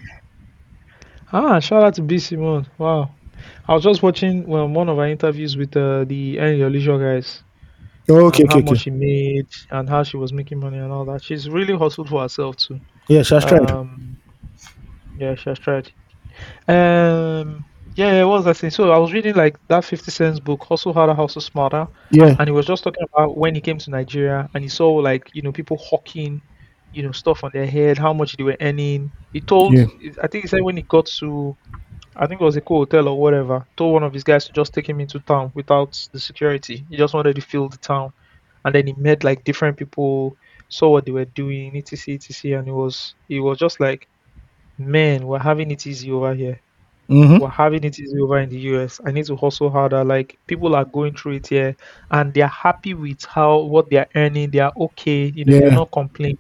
Ah, 1.32 1.60
shout 1.60 1.82
out 1.82 1.94
to 1.94 2.02
B 2.02 2.18
Simone. 2.18 2.66
Wow. 2.78 3.10
I 3.68 3.74
was 3.74 3.82
just 3.82 4.02
watching 4.02 4.46
well, 4.46 4.68
one 4.68 4.88
of 4.88 4.98
our 4.98 5.08
interviews 5.08 5.56
with 5.56 5.76
uh, 5.76 6.04
the 6.04 6.40
Earn 6.40 6.56
Your 6.56 6.70
Leisure 6.70 6.98
guys. 6.98 7.42
Oh, 8.08 8.26
okay, 8.26 8.42
and 8.42 8.52
how 8.52 8.58
okay, 8.58 8.70
much 8.70 8.80
she 8.80 8.90
made 8.90 9.46
and 9.70 9.88
how 9.88 10.02
she 10.02 10.16
was 10.16 10.32
making 10.32 10.58
money 10.58 10.78
and 10.78 10.92
all 10.92 11.04
that. 11.04 11.22
She's 11.22 11.48
really 11.48 11.76
hustled 11.76 12.08
for 12.08 12.22
herself 12.22 12.56
too. 12.56 12.80
Yeah, 13.08 13.22
she 13.22 13.34
has 13.34 13.44
tried. 13.44 13.70
Um, 13.70 14.16
yeah, 15.18 15.34
she 15.36 15.50
has 15.50 15.58
tried. 15.58 15.92
Um, 16.66 17.64
yeah, 17.94 18.24
what 18.24 18.38
was 18.38 18.46
I 18.46 18.52
saying? 18.52 18.70
So 18.70 18.90
I 18.90 18.98
was 18.98 19.12
reading 19.12 19.34
like 19.34 19.56
that 19.68 19.84
50 19.84 20.10
cents 20.10 20.40
book, 20.40 20.64
Hustle 20.64 20.92
Harder, 20.92 21.14
Hustle 21.14 21.42
Smarter. 21.42 21.86
yeah. 22.10 22.36
and 22.38 22.48
he 22.48 22.52
was 22.52 22.66
just 22.66 22.84
talking 22.84 23.04
about 23.12 23.36
when 23.36 23.54
he 23.54 23.60
came 23.60 23.78
to 23.78 23.90
Nigeria 23.90 24.48
and 24.54 24.62
he 24.62 24.68
saw 24.68 24.90
like 24.90 25.30
you 25.34 25.42
know 25.42 25.52
people 25.52 25.76
hawking, 25.76 26.40
you 26.92 27.02
know 27.02 27.12
stuff 27.12 27.44
on 27.44 27.50
their 27.52 27.66
head, 27.66 27.98
how 27.98 28.12
much 28.12 28.36
they 28.36 28.44
were 28.44 28.56
earning. 28.60 29.12
He 29.32 29.40
told, 29.40 29.74
Yeah. 29.74 29.86
I 30.22 30.26
think 30.26 30.44
he 30.44 30.48
said 30.48 30.62
when 30.62 30.76
he 30.76 30.82
got 30.82 31.06
to, 31.18 31.56
I 32.16 32.26
think 32.26 32.40
it 32.40 32.44
was 32.44 32.56
a 32.56 32.60
cool 32.62 32.78
hotel 32.78 33.08
or 33.08 33.20
whatever, 33.20 33.66
told 33.76 33.92
one 33.92 34.02
of 34.02 34.12
his 34.14 34.24
guys 34.24 34.46
to 34.46 34.52
just 34.52 34.72
take 34.72 34.88
him 34.88 35.00
into 35.00 35.18
town 35.20 35.52
without 35.54 36.08
the 36.12 36.20
security. 36.20 36.84
He 36.88 36.96
just 36.96 37.14
wanted 37.14 37.36
to 37.36 37.42
feel 37.42 37.68
the 37.68 37.78
town, 37.78 38.12
and 38.64 38.74
then 38.74 38.86
he 38.86 38.94
met 38.94 39.22
like 39.22 39.44
different 39.44 39.76
people, 39.76 40.36
saw 40.70 40.90
what 40.90 41.04
they 41.04 41.12
were 41.12 41.26
doing, 41.26 41.76
etc, 41.76 42.14
etc, 42.14 42.58
and 42.58 42.68
it 42.68 42.72
was 42.72 43.14
it 43.28 43.40
was 43.40 43.58
just 43.58 43.80
like, 43.80 44.08
man, 44.78 45.26
we're 45.26 45.38
having 45.38 45.70
it 45.70 45.86
easy 45.86 46.10
over 46.10 46.34
here 46.34 46.58
Mm-hmm. 47.12 47.38
we're 47.38 47.48
having 47.48 47.84
it 47.84 47.98
easy 47.98 48.18
over 48.20 48.38
in 48.38 48.48
the 48.48 48.58
US. 48.74 49.00
I 49.04 49.10
need 49.12 49.26
to 49.26 49.36
hustle 49.36 49.70
harder. 49.70 50.02
Like 50.04 50.38
people 50.46 50.74
are 50.74 50.84
going 50.84 51.14
through 51.14 51.34
it 51.36 51.46
here 51.46 51.76
and 52.10 52.32
they're 52.34 52.46
happy 52.46 52.94
with 52.94 53.24
how 53.24 53.58
what 53.58 53.90
they're 53.90 54.08
earning. 54.14 54.50
They 54.50 54.60
are 54.60 54.72
okay, 54.76 55.26
you 55.34 55.44
know, 55.44 55.54
Yeah. 55.54 55.60
they're 55.60 55.70
not 55.72 55.90
complaining 55.92 56.38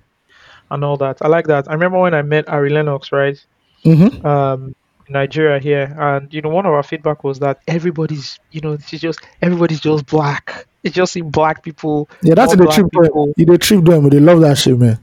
and 0.70 0.84
all 0.84 0.96
that. 0.98 1.18
I 1.22 1.28
like 1.28 1.46
that. 1.48 1.68
I 1.68 1.74
remember 1.74 1.98
when 1.98 2.14
I 2.14 2.22
met 2.22 2.48
Ari 2.48 2.70
Lennox, 2.70 3.12
right? 3.12 3.38
Mm-hmm. 3.84 4.26
Um 4.26 4.74
in 5.08 5.12
Nigeria 5.14 5.58
here 5.58 5.94
and 5.98 6.32
you 6.32 6.40
know 6.42 6.48
one 6.48 6.64
of 6.64 6.72
our 6.72 6.82
feedback 6.84 7.24
was 7.24 7.38
that 7.40 7.60
everybody's 7.66 8.38
you 8.52 8.60
know 8.60 8.78
she's 8.86 9.00
just 9.00 9.20
everybody's 9.42 9.80
just 9.80 10.06
black. 10.06 10.66
It's 10.84 10.94
just 10.94 11.16
in 11.16 11.30
black 11.30 11.62
people. 11.62 12.08
Yeah, 12.22 12.34
that's 12.34 12.56
the 12.56 12.66
trip. 12.66 12.90
people. 12.90 13.32
They 13.36 13.44
trip 13.58 13.84
them. 13.84 14.02
but 14.04 14.12
They 14.12 14.20
love 14.20 14.40
that 14.40 14.58
shit, 14.58 14.78
man. 14.78 14.98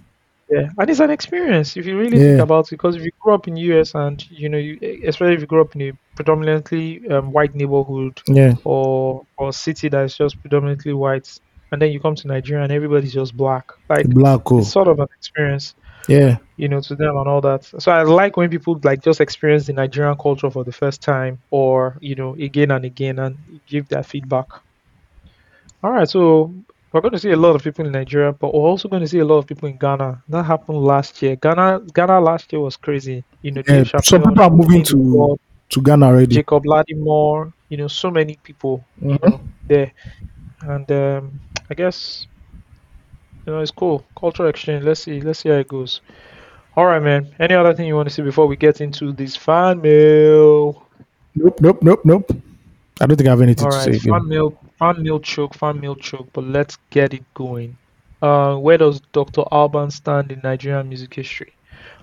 Yeah, 0.52 0.70
and 0.80 0.90
it's 0.90 1.00
an 1.00 1.12
experience 1.12 1.78
if 1.78 1.86
you 1.86 1.98
really 1.98 2.18
think 2.18 2.40
about 2.42 2.68
it. 2.68 2.72
Because 2.72 2.96
if 2.96 3.04
you 3.04 3.12
grew 3.20 3.34
up 3.36 3.48
in 3.48 3.56
US 3.58 3.94
and 3.94 4.24
you 4.32 4.50
know, 4.50 4.58
you, 4.58 4.80
especially 5.06 5.36
if 5.36 5.42
you 5.42 5.48
grew 5.48 5.62
up 5.62 5.76
in 5.76 5.82
a 5.82 5.92
predominantly 6.16 7.08
um, 7.10 7.32
white 7.32 7.54
neighborhood, 7.54 8.20
Yeah. 8.28 8.56
or 8.64 9.26
or 9.38 9.54
city 9.54 9.90
that 9.90 10.04
is 10.06 10.18
just 10.18 10.40
predominantly 10.42 10.94
white, 10.94 11.40
and 11.72 11.80
then 11.82 11.92
you 11.92 12.00
come 12.00 12.16
to 12.16 12.28
Nigeria 12.28 12.64
and 12.64 12.72
everybody's 12.74 13.14
just 13.14 13.38
black. 13.38 13.72
Like 13.90 14.08
black 14.10 14.42
hole. 14.48 14.60
it's 14.62 14.72
sort 14.72 14.88
of 14.88 14.98
an 15.00 15.08
experience, 15.18 15.76
Yeah. 16.08 16.38
you 16.58 16.68
know, 16.68 16.82
to 16.82 16.96
them 16.96 17.16
and 17.18 17.28
all 17.28 17.42
that. 17.42 17.66
So 17.66 17.92
I 17.92 18.02
like 18.02 18.36
when 18.36 18.50
people 18.50 18.80
like 18.84 19.04
just 19.04 19.22
experience 19.22 19.68
the 19.68 19.74
Nigerian 19.74 20.18
culture 20.18 20.50
for 20.50 20.64
the 20.64 20.72
first 20.72 21.02
time, 21.04 21.38
or 21.52 21.96
you 22.02 22.16
know, 22.16 22.34
again 22.36 22.72
and 22.72 22.86
again, 22.86 23.20
and 23.20 23.38
give 23.68 23.88
that 23.90 24.08
feedback. 24.08 24.48
All 25.84 25.92
right, 25.92 26.10
so 26.10 26.52
we're 26.92 27.02
going 27.02 27.12
to 27.14 27.20
see 27.20 27.32
a 27.32 27.36
lot 27.38 27.56
of 27.56 27.64
people 27.64 27.86
in 27.86 27.92
Nigeria, 27.92 28.32
but 28.32 28.54
we're 28.54 28.62
also 28.62 28.88
going 28.90 29.02
to 29.02 29.08
see 29.08 29.20
a 29.20 29.26
lot 29.26 29.38
of 29.38 29.48
people 29.48 29.70
in 29.70 29.78
Ghana. 29.78 30.24
That 30.30 30.44
happened 30.44 30.80
last 30.84 31.22
year. 31.22 31.36
Ghana, 31.36 31.82
Ghana 31.94 32.20
last 32.20 32.52
year 32.52 32.62
was 32.62 32.76
crazy. 32.78 33.24
You 33.42 33.52
know, 33.52 33.62
Yeah, 33.68 33.84
some 34.04 34.24
people 34.24 34.42
are 34.42 34.50
moving 34.50 34.84
to- 34.84 35.40
To 35.70 35.82
Ghana 35.84 36.06
already. 36.08 36.34
Jacob 36.36 36.66
Lattimore, 36.66 37.54
you 37.70 37.78
know, 37.78 37.88
so 37.88 38.10
many 38.10 38.38
people, 38.44 38.84
you 39.02 39.10
Mhm. 39.20 39.30
know, 39.30 39.40
there. 39.68 39.92
And 40.62 40.92
um, 40.92 41.40
I 41.70 41.76
guess, 41.76 42.26
you 43.46 43.54
know, 43.54 43.60
it's 43.60 43.70
cool. 43.72 44.04
Cultural 44.20 44.50
exchange. 44.50 44.84
Let's 44.84 45.02
see. 45.04 45.22
Let's 45.22 45.40
see 45.40 45.50
how 45.50 45.56
it 45.58 45.68
goes. 45.68 46.02
All 46.76 46.86
right, 46.88 47.02
man. 47.04 47.28
Any 47.40 47.54
other 47.54 47.74
thing 47.76 47.86
you 47.86 47.96
want 47.96 48.08
to 48.10 48.14
see 48.14 48.24
before 48.24 48.48
we 48.48 48.56
get 48.56 48.82
into 48.82 49.12
this 49.14 49.36
fan 49.36 49.80
mail? 49.82 50.88
Nope, 51.36 51.62
nope, 51.62 51.84
nope, 51.84 52.02
nope. 52.04 52.32
I 53.00 53.06
don't 53.06 53.16
think 53.16 53.28
I 53.28 53.32
have 53.32 53.42
anything 53.42 53.66
All 53.66 53.72
to 53.72 53.78
say 53.80 53.92
right, 53.92 54.02
again. 54.02 54.12
fan 54.14 54.28
mail, 54.28 54.54
fan 54.80 55.04
mail 55.04 55.20
choke, 55.20 55.56
fan 55.56 55.80
mail 55.80 55.96
choke. 55.96 56.30
But 56.34 56.46
let's 56.46 56.78
get 56.92 57.14
it 57.14 57.26
going. 57.36 57.78
Uh, 58.22 58.56
where 58.58 58.78
does 58.78 59.02
Dr. 59.14 59.44
Alban 59.52 59.92
stand 59.92 60.32
in 60.32 60.42
Nigerian 60.44 60.90
music 60.90 61.14
history? 61.16 61.54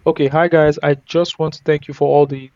Okay, 0.07 0.29
hi 0.29 0.49
guys. 0.49 0.79
I 0.83 0.97
just 1.07 1.39
want 1.39 1.55
to 1.55 1.63
thank 1.65 1.89
you 1.89 1.95
for 1.95 2.09
all 2.09 2.27
the 2.27 2.51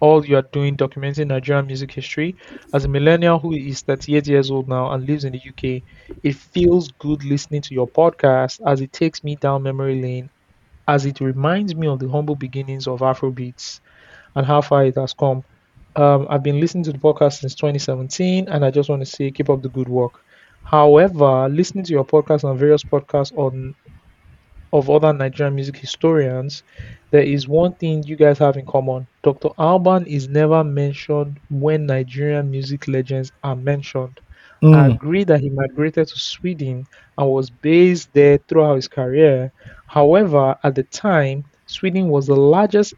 all 0.00 0.24
you 0.26 0.36
are 0.36 0.48
doing 0.52 0.76
documenting 0.76 1.28
Nigerian 1.28 1.66
music 1.66 1.92
history. 1.92 2.36
As 2.72 2.84
a 2.84 2.88
millennial 2.88 3.38
who 3.38 3.52
is 3.54 3.82
38 3.82 4.26
years 4.28 4.50
old 4.50 4.68
now 4.68 4.90
and 4.92 5.06
lives 5.06 5.24
in 5.24 5.32
the 5.32 5.40
UK, 5.44 5.84
it 6.22 6.34
feels 6.36 6.88
good 6.98 7.24
listening 7.24 7.62
to 7.62 7.74
your 7.74 7.90
podcast 7.90 8.60
as 8.66 8.80
it 8.80 8.92
takes 8.92 9.24
me 9.24 9.36
down 9.36 9.62
memory 9.64 10.00
lane, 10.02 10.30
as 10.88 11.06
it 11.06 11.20
reminds 11.20 11.74
me 11.76 11.88
of 11.88 11.98
the 12.00 12.08
humble 12.08 12.36
beginnings 12.36 12.86
of 12.88 13.00
Afrobeats 13.00 13.80
and 14.36 14.46
how 14.46 14.60
far 14.62 14.84
it 14.86 14.96
has 14.96 15.14
come. 15.14 15.44
Um, 15.98 16.26
I've 16.30 16.42
been 16.44 16.60
listening 16.60 16.84
to 16.84 16.92
the 16.92 16.98
podcast 16.98 17.40
since 17.40 17.54
2017, 17.54 18.48
and 18.48 18.64
I 18.64 18.70
just 18.70 18.88
want 18.90 19.02
to 19.02 19.06
say 19.06 19.30
keep 19.30 19.50
up 19.50 19.62
the 19.62 19.68
good 19.70 19.88
work. 19.88 20.14
However, 20.64 21.48
listening 21.50 21.84
to 21.86 21.92
your 21.92 22.04
podcast 22.04 22.48
and 22.48 22.58
various 22.58 22.84
podcasts 22.84 23.32
on 23.36 23.74
of 24.72 24.90
other 24.90 25.12
Nigerian 25.12 25.54
music 25.54 25.76
historians, 25.76 26.62
there 27.10 27.22
is 27.22 27.48
one 27.48 27.74
thing 27.76 28.02
you 28.04 28.16
guys 28.16 28.38
have 28.38 28.56
in 28.56 28.66
common. 28.66 29.06
Dr. 29.22 29.50
Alban 29.58 30.06
is 30.06 30.28
never 30.28 30.62
mentioned 30.64 31.40
when 31.50 31.86
Nigerian 31.86 32.50
music 32.50 32.86
legends 32.88 33.32
are 33.42 33.56
mentioned. 33.56 34.20
I 34.72 34.86
Mm. 34.86 34.88
agree 34.88 35.24
that 35.24 35.40
he 35.40 35.50
migrated 35.50 36.08
to 36.08 36.18
Sweden 36.18 36.86
and 37.18 37.30
was 37.30 37.50
based 37.50 38.12
there 38.14 38.38
throughout 38.48 38.76
his 38.76 38.88
career. 38.88 39.52
However, 39.86 40.56
at 40.62 40.74
the 40.74 40.84
time, 40.84 41.44
Sweden 41.66 42.08
was 42.08 42.26
the 42.26 42.36
largest, 42.36 42.94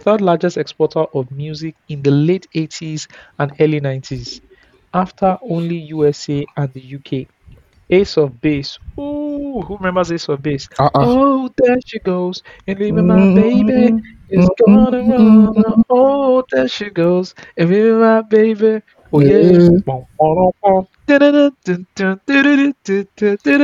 third 0.00 0.20
largest 0.20 0.56
exporter 0.56 1.04
of 1.14 1.30
music 1.30 1.74
in 1.88 2.02
the 2.02 2.10
late 2.10 2.46
80s 2.54 3.06
and 3.38 3.52
early 3.60 3.80
90s, 3.80 4.40
after 4.94 5.38
only 5.42 5.76
USA 5.76 6.44
and 6.56 6.72
the 6.72 6.80
UK. 6.96 7.26
Ace 7.90 8.16
of 8.16 8.40
Base. 8.40 8.78
Ooh, 8.98 9.60
who 9.62 9.76
remembers 9.76 10.12
Ace 10.12 10.28
of 10.28 10.42
Base? 10.42 10.68
Uh-uh. 10.78 10.90
Oh, 10.94 11.50
there 11.56 11.76
she 11.86 11.98
goes. 11.98 12.42
And 12.66 12.78
leaving 12.78 13.06
my 13.06 13.34
baby 13.34 13.92
is 14.28 14.48
gonna 14.64 15.00
run. 15.02 15.82
Oh, 15.90 16.44
there 16.52 16.68
she 16.68 16.90
goes. 16.90 17.34
And 17.56 17.68
leaving 17.70 17.98
my 18.00 18.22
baby. 18.22 18.82
Oh, 19.12 19.20
yeah. 19.20 19.58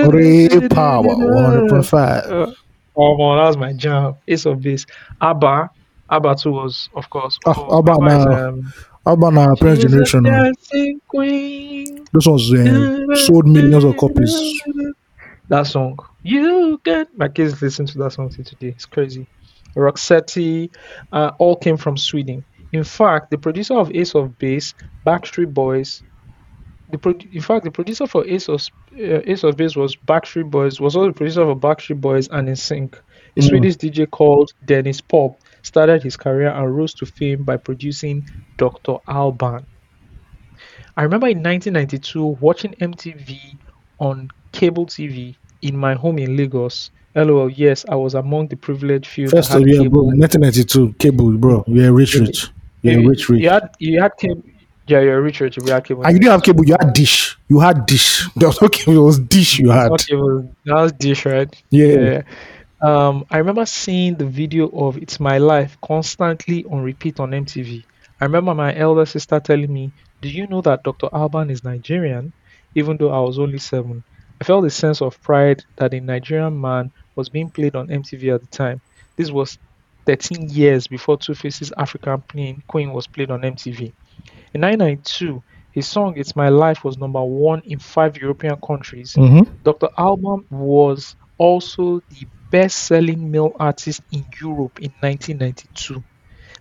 Ray 0.08 0.68
Power, 0.68 1.14
100.5. 1.14 2.30
Uh, 2.30 2.52
Oh, 2.98 3.16
man, 3.18 3.36
that 3.36 3.46
was 3.48 3.56
my 3.58 3.72
jam. 3.74 4.14
Ace 4.26 4.46
of 4.46 4.60
Base. 4.62 4.86
Abba. 5.20 5.70
Abba 6.10 6.34
too 6.36 6.52
was, 6.52 6.88
of 6.94 7.10
course. 7.10 7.38
Ah, 7.46 7.54
Oh, 7.56 7.78
Abba 7.78 7.98
now. 7.98 8.48
um, 8.48 8.72
our 9.06 9.56
parents' 9.56 9.82
generation? 9.82 10.22
dancing 10.24 11.00
queen. 11.08 12.04
Ones 12.14 12.52
uh, 12.52 13.14
sold 13.16 13.46
millions 13.46 13.84
of 13.84 13.96
copies. 13.96 14.34
That 15.48 15.66
song. 15.66 15.98
You 16.22 16.80
can. 16.84 17.06
My 17.16 17.28
kids 17.28 17.60
listen 17.62 17.86
to 17.86 17.98
that 17.98 18.12
song 18.12 18.30
till 18.30 18.44
today. 18.44 18.68
It's 18.68 18.86
crazy. 18.86 19.26
Roxette, 19.76 20.70
uh, 21.12 21.32
all 21.38 21.56
came 21.56 21.76
from 21.76 21.96
Sweden. 21.96 22.44
In 22.72 22.82
fact, 22.84 23.30
the 23.30 23.38
producer 23.38 23.74
of 23.74 23.94
Ace 23.94 24.14
of 24.14 24.38
Base, 24.38 24.74
Backstreet 25.06 25.52
Boys, 25.54 26.02
the 26.90 26.98
pro- 26.98 27.14
in 27.32 27.40
fact 27.40 27.64
the 27.64 27.70
producer 27.70 28.06
for 28.06 28.26
Ace 28.26 28.48
of 28.48 28.60
uh, 28.94 29.20
Ace 29.24 29.44
of 29.44 29.56
Base 29.56 29.76
was 29.76 29.94
Backstreet 29.96 30.50
Boys. 30.50 30.80
Was 30.80 30.96
also 30.96 31.08
the 31.08 31.14
producer 31.14 31.44
for 31.44 31.54
Backstreet 31.56 32.00
Boys 32.00 32.28
and 32.28 32.48
NSYNC. 32.48 32.94
A 32.94 33.40
Mm. 33.40 33.48
Swedish 33.48 33.76
DJ 33.76 34.10
called 34.10 34.52
Denniz 34.66 35.02
Pop 35.06 35.38
started 35.66 36.00
his 36.02 36.16
career 36.16 36.48
and 36.50 36.76
rose 36.76 36.94
to 36.94 37.04
fame 37.04 37.42
by 37.42 37.56
producing 37.56 38.24
Dr. 38.56 38.98
Alban. 39.08 39.66
I 40.96 41.02
remember 41.02 41.26
in 41.26 41.42
1992 41.42 42.38
watching 42.40 42.72
MTV 42.74 43.58
on 43.98 44.30
cable 44.52 44.86
TV 44.86 45.34
in 45.62 45.76
my 45.76 45.94
home 45.94 46.18
in 46.18 46.36
Lagos. 46.36 46.90
LOL, 47.16 47.50
yes, 47.50 47.84
I 47.88 47.96
was 47.96 48.14
among 48.14 48.48
the 48.48 48.56
privileged 48.56 49.06
few 49.06 49.28
First 49.28 49.50
of 49.52 49.60
had 49.60 49.68
yeah, 49.68 49.88
bro, 49.88 50.02
1992, 50.04 50.94
cable, 50.98 51.32
bro. 51.32 51.64
You're 51.66 51.92
rich, 51.92 52.14
rich. 52.14 52.48
You're 52.82 53.00
You- 53.00 53.08
rich, 53.08 53.28
rich. 53.28 53.42
You 53.42 53.50
had, 53.50 53.70
you 53.78 54.00
had 54.00 54.12
cable. 54.16 54.42
Yeah, 54.86 55.00
you're 55.00 55.20
rich, 55.20 55.40
rich. 55.40 55.56
You 55.56 55.64
had 55.66 55.84
cable. 55.84 56.04
And 56.04 56.12
you 56.12 56.20
didn't 56.20 56.30
have 56.32 56.42
cable, 56.44 56.64
you 56.64 56.76
had 56.78 56.92
dish. 56.92 57.36
You 57.48 57.58
had 57.58 57.86
dish. 57.86 58.24
There 58.36 58.46
was 58.48 58.62
no 58.62 58.68
cable, 58.68 58.96
it 58.98 59.04
was 59.04 59.18
dish 59.18 59.58
you 59.58 59.70
had. 59.70 59.90
Okay, 59.90 60.14
that 60.66 60.74
was 60.74 60.92
dish, 60.92 61.26
right? 61.26 61.52
Yeah. 61.70 62.22
Um, 62.80 63.24
I 63.30 63.38
remember 63.38 63.64
seeing 63.66 64.16
the 64.16 64.26
video 64.26 64.68
of 64.68 64.96
"It's 64.98 65.18
My 65.18 65.38
Life" 65.38 65.76
constantly 65.82 66.64
on 66.64 66.82
repeat 66.82 67.18
on 67.20 67.32
MTV. 67.32 67.84
I 68.20 68.24
remember 68.24 68.54
my 68.54 68.74
elder 68.74 69.06
sister 69.06 69.40
telling 69.40 69.72
me, 69.72 69.92
"Do 70.20 70.28
you 70.28 70.46
know 70.46 70.60
that 70.62 70.82
Dr. 70.82 71.08
Alban 71.12 71.50
is 71.50 71.64
Nigerian?" 71.64 72.32
Even 72.74 72.98
though 72.98 73.10
I 73.10 73.20
was 73.20 73.38
only 73.38 73.58
seven, 73.58 74.04
I 74.40 74.44
felt 74.44 74.66
a 74.66 74.70
sense 74.70 75.00
of 75.00 75.20
pride 75.22 75.64
that 75.76 75.94
a 75.94 76.00
Nigerian 76.00 76.60
man 76.60 76.92
was 77.14 77.30
being 77.30 77.50
played 77.50 77.74
on 77.76 77.90
MTV 77.90 78.34
at 78.34 78.42
the 78.42 78.46
time. 78.48 78.82
This 79.16 79.30
was 79.30 79.58
13 80.04 80.50
years 80.50 80.86
before 80.86 81.16
Two 81.16 81.34
Faces 81.34 81.72
African 81.78 82.22
Queen 82.30 82.62
Queen 82.68 82.92
was 82.92 83.06
played 83.06 83.30
on 83.30 83.42
MTV. 83.44 83.94
In 84.52 84.60
1992, 84.60 85.42
his 85.70 85.88
song 85.88 86.14
"It's 86.16 86.36
My 86.36 86.50
Life" 86.50 86.84
was 86.84 86.98
number 86.98 87.22
one 87.22 87.62
in 87.64 87.78
five 87.78 88.16
European 88.18 88.56
countries. 88.66 89.14
Mm-hmm. 89.14 89.50
Dr. 89.62 89.88
Alban 89.96 90.44
was 90.50 91.16
also 91.38 92.00
the 92.10 92.26
best-selling 92.50 93.30
male 93.30 93.54
artist 93.58 94.02
in 94.12 94.24
Europe 94.40 94.80
in 94.80 94.92
1992. 95.00 96.02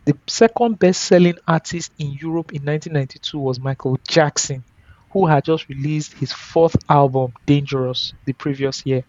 The 0.05 0.17
second 0.27 0.79
best-selling 0.79 1.37
artist 1.47 1.91
in 1.97 2.11
Europe 2.13 2.53
in 2.53 2.63
1992 2.63 3.39
was 3.39 3.59
Michael 3.59 3.97
Jackson, 4.07 4.63
who 5.11 5.25
had 5.25 5.45
just 5.45 5.67
released 5.69 6.13
his 6.13 6.31
fourth 6.31 6.75
album, 6.89 7.33
Dangerous, 7.45 8.13
the 8.25 8.33
previous 8.33 8.85
year, 8.85 9.03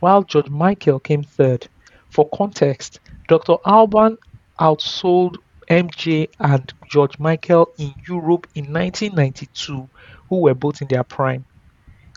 while 0.00 0.22
George 0.22 0.48
Michael 0.48 1.00
came 1.00 1.22
third. 1.22 1.68
For 2.10 2.28
context, 2.28 3.00
Dr. 3.28 3.56
Alban 3.64 4.18
outsold 4.58 5.36
MJ 5.68 6.28
and 6.40 6.72
George 6.88 7.18
Michael 7.18 7.70
in 7.78 7.94
Europe 8.06 8.46
in 8.54 8.72
1992, 8.72 9.88
who 10.28 10.36
were 10.40 10.54
both 10.54 10.80
in 10.82 10.88
their 10.88 11.04
prime. 11.04 11.44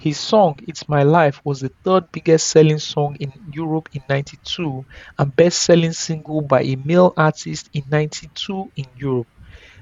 His 0.02 0.20
song 0.20 0.58
It's 0.68 0.90
My 0.90 1.04
Life 1.04 1.42
was 1.44 1.60
the 1.60 1.70
third 1.84 2.12
biggest 2.12 2.48
selling 2.48 2.80
song 2.80 3.18
in 3.20 3.32
Europe 3.54 3.88
in 3.94 4.02
92 4.10 4.84
and 5.20 5.36
best 5.36 5.62
selling 5.62 5.94
single 5.94 6.42
by 6.42 6.64
a 6.64 6.76
male 6.76 7.14
artist 7.16 7.70
in 7.72 7.84
92 7.88 8.72
in 8.78 8.86
Europe. 8.98 9.28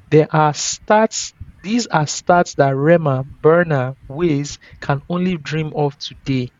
There 0.09 0.27
are 0.29 0.51
stats 0.51 1.31
these 1.63 1.87
are 1.87 2.03
stats 2.03 2.57
that 2.57 2.75
Rema, 2.75 3.25
Burna, 3.41 3.95
Wiz 4.09 4.57
can 4.81 5.01
only 5.09 5.37
dream 5.37 5.71
of 5.73 5.97
today. 5.97 6.51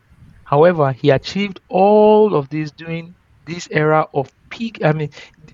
However, 0.44 0.92
he 0.92 1.10
achieved 1.10 1.60
all 1.68 2.34
of 2.34 2.48
this 2.48 2.70
during 2.70 3.14
this 3.44 3.68
era 3.70 4.06
of 4.14 4.32
peak 4.48 4.82
I 4.82 4.92
mean 4.92 5.10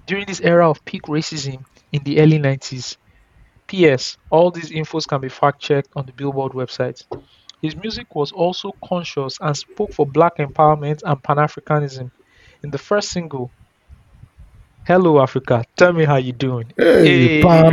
during 0.06 0.26
this 0.26 0.40
era 0.40 0.70
of 0.70 0.84
peak 0.84 1.02
racism 1.08 1.64
in 1.90 2.04
the 2.04 2.20
early 2.20 2.38
90s. 2.38 2.98
P.S. 3.66 4.16
All 4.30 4.52
these 4.52 4.70
infos 4.70 5.08
can 5.08 5.20
be 5.20 5.28
fact 5.28 5.60
checked 5.60 5.88
on 5.96 6.06
the 6.06 6.12
Billboard 6.12 6.52
website. 6.52 7.04
His 7.66 7.74
music 7.76 8.14
was 8.14 8.30
also 8.30 8.72
conscious 8.84 9.38
and 9.40 9.56
spoke 9.56 9.92
for 9.92 10.06
black 10.06 10.36
empowerment 10.38 11.00
and 11.04 11.20
Pan 11.24 11.38
Africanism. 11.38 12.12
In 12.62 12.70
the 12.70 12.78
first 12.78 13.10
single, 13.10 13.50
Hello 14.86 15.20
Africa, 15.20 15.64
tell 15.76 15.92
me 15.92 16.04
how 16.04 16.14
you 16.16 16.32
doing. 16.32 16.72
Hey, 16.78 17.28
Hey. 17.42 17.70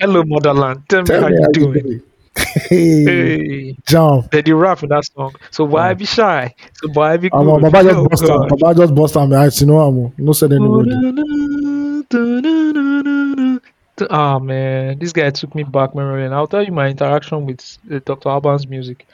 Hello 0.00 0.22
Motherland, 0.24 0.84
tell 0.88 1.02
me 1.04 1.14
Tell 1.14 1.20
how 1.20 1.28
me 1.28 1.36
you 1.36 1.44
how 1.44 1.50
you 1.60 1.66
doing. 1.66 1.82
doing. 1.82 2.02
Hey, 2.70 3.04
Hey, 3.04 3.76
jump. 3.86 4.26
they 4.32 4.40
did 4.42 4.54
rap 4.54 4.82
in 4.82 4.88
that 4.90 5.04
song. 5.14 5.34
So 5.50 5.64
why 5.64 5.92
be 5.94 6.06
shy? 6.06 6.54
So 6.74 6.88
why 6.94 7.18
be 7.18 7.30
I'm 7.32 7.46
good? 7.46 7.60
Baba 7.60 7.84
just 7.84 8.02
Oh, 8.02 8.08
bust 8.08 8.30
am. 8.30 8.40
God. 8.40 8.48
Baba 8.48 8.74
just 8.74 8.94
bust 8.94 9.16
am. 9.18 9.32
I 9.34 9.50
you 9.52 9.66
know 9.66 9.80
I'm 9.80 10.14
no 10.18 10.32
said 10.32 10.52
anybody. 10.52 10.92
Oh, 10.92 11.12
Oh 14.10 14.38
man, 14.38 14.98
this 14.98 15.12
guy 15.12 15.30
took 15.30 15.54
me 15.54 15.62
back 15.62 15.94
memory 15.94 16.24
and 16.24 16.34
I'll 16.34 16.46
tell 16.46 16.62
you 16.62 16.72
my 16.72 16.88
interaction 16.88 17.46
with 17.46 17.78
uh, 17.90 18.00
Dr. 18.04 18.28
Alban's 18.28 18.66
music. 18.66 19.06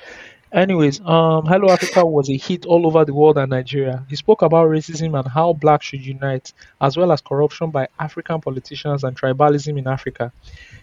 Anyways, 0.54 1.00
um, 1.00 1.46
Hello 1.46 1.68
Africa 1.68 2.06
was 2.06 2.30
a 2.30 2.36
hit 2.36 2.64
all 2.64 2.86
over 2.86 3.04
the 3.04 3.12
world 3.12 3.38
and 3.38 3.50
Nigeria. 3.50 4.06
He 4.08 4.14
spoke 4.14 4.42
about 4.42 4.68
racism 4.68 5.18
and 5.18 5.26
how 5.26 5.52
blacks 5.52 5.86
should 5.86 6.06
unite, 6.06 6.52
as 6.80 6.96
well 6.96 7.10
as 7.10 7.20
corruption 7.20 7.70
by 7.70 7.88
African 7.98 8.40
politicians 8.40 9.02
and 9.02 9.16
tribalism 9.20 9.76
in 9.76 9.88
Africa. 9.88 10.32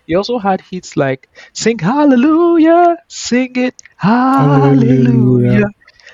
He 0.05 0.15
also 0.15 0.39
had 0.39 0.59
hits 0.59 0.97
like 0.97 1.29
"Sing 1.53 1.79
Hallelujah, 1.79 2.97
Sing 3.07 3.55
it, 3.55 3.81
Hallelujah, 3.95 5.05
Hallelujah. 5.05 5.69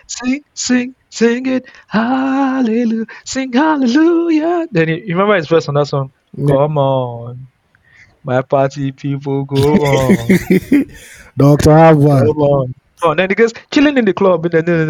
Sing, 0.06 0.44
sing, 0.54 0.96
sing 1.10 1.46
it, 1.48 1.66
Hallelujah, 1.88 3.08
Sing 3.26 3.52
Hallelujah." 3.52 4.68
Then 4.70 4.90
you 4.90 4.96
you 4.98 5.16
remember 5.16 5.36
his 5.36 5.48
verse 5.48 5.68
on 5.68 5.74
that 5.74 5.88
song? 5.88 6.12
Yeah. 6.38 6.54
Come 6.54 6.78
on, 6.78 7.48
my 8.28 8.42
party 8.44 8.92
people, 8.92 9.46
go 9.46 9.58
on. 9.58 10.28
Dr. 11.38 11.72
Alban. 11.72 12.28
Come 12.28 12.38
on. 12.40 12.74
Oh, 13.04 13.16
then 13.16 13.30
he 13.30 13.36
goes 13.36 13.54
chilling 13.72 13.98
in 13.98 14.06
the 14.06 14.14
club. 14.14 14.46
and 14.46 14.68
then- 14.68 14.88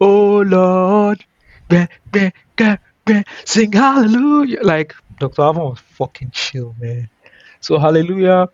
Oh 0.00 0.42
Lord, 0.42 1.24
beh, 1.70 1.88
beh, 2.12 2.30
beh, 3.06 3.24
sing 3.46 3.72
hallelujah. 3.72 4.60
Like 4.62 4.94
Dr. 5.18 5.42
Alban 5.42 5.62
was 5.64 5.78
fucking 5.80 6.30
chill, 6.32 6.74
man. 6.78 7.08
So 7.60 7.78
hallelujah 7.78 8.48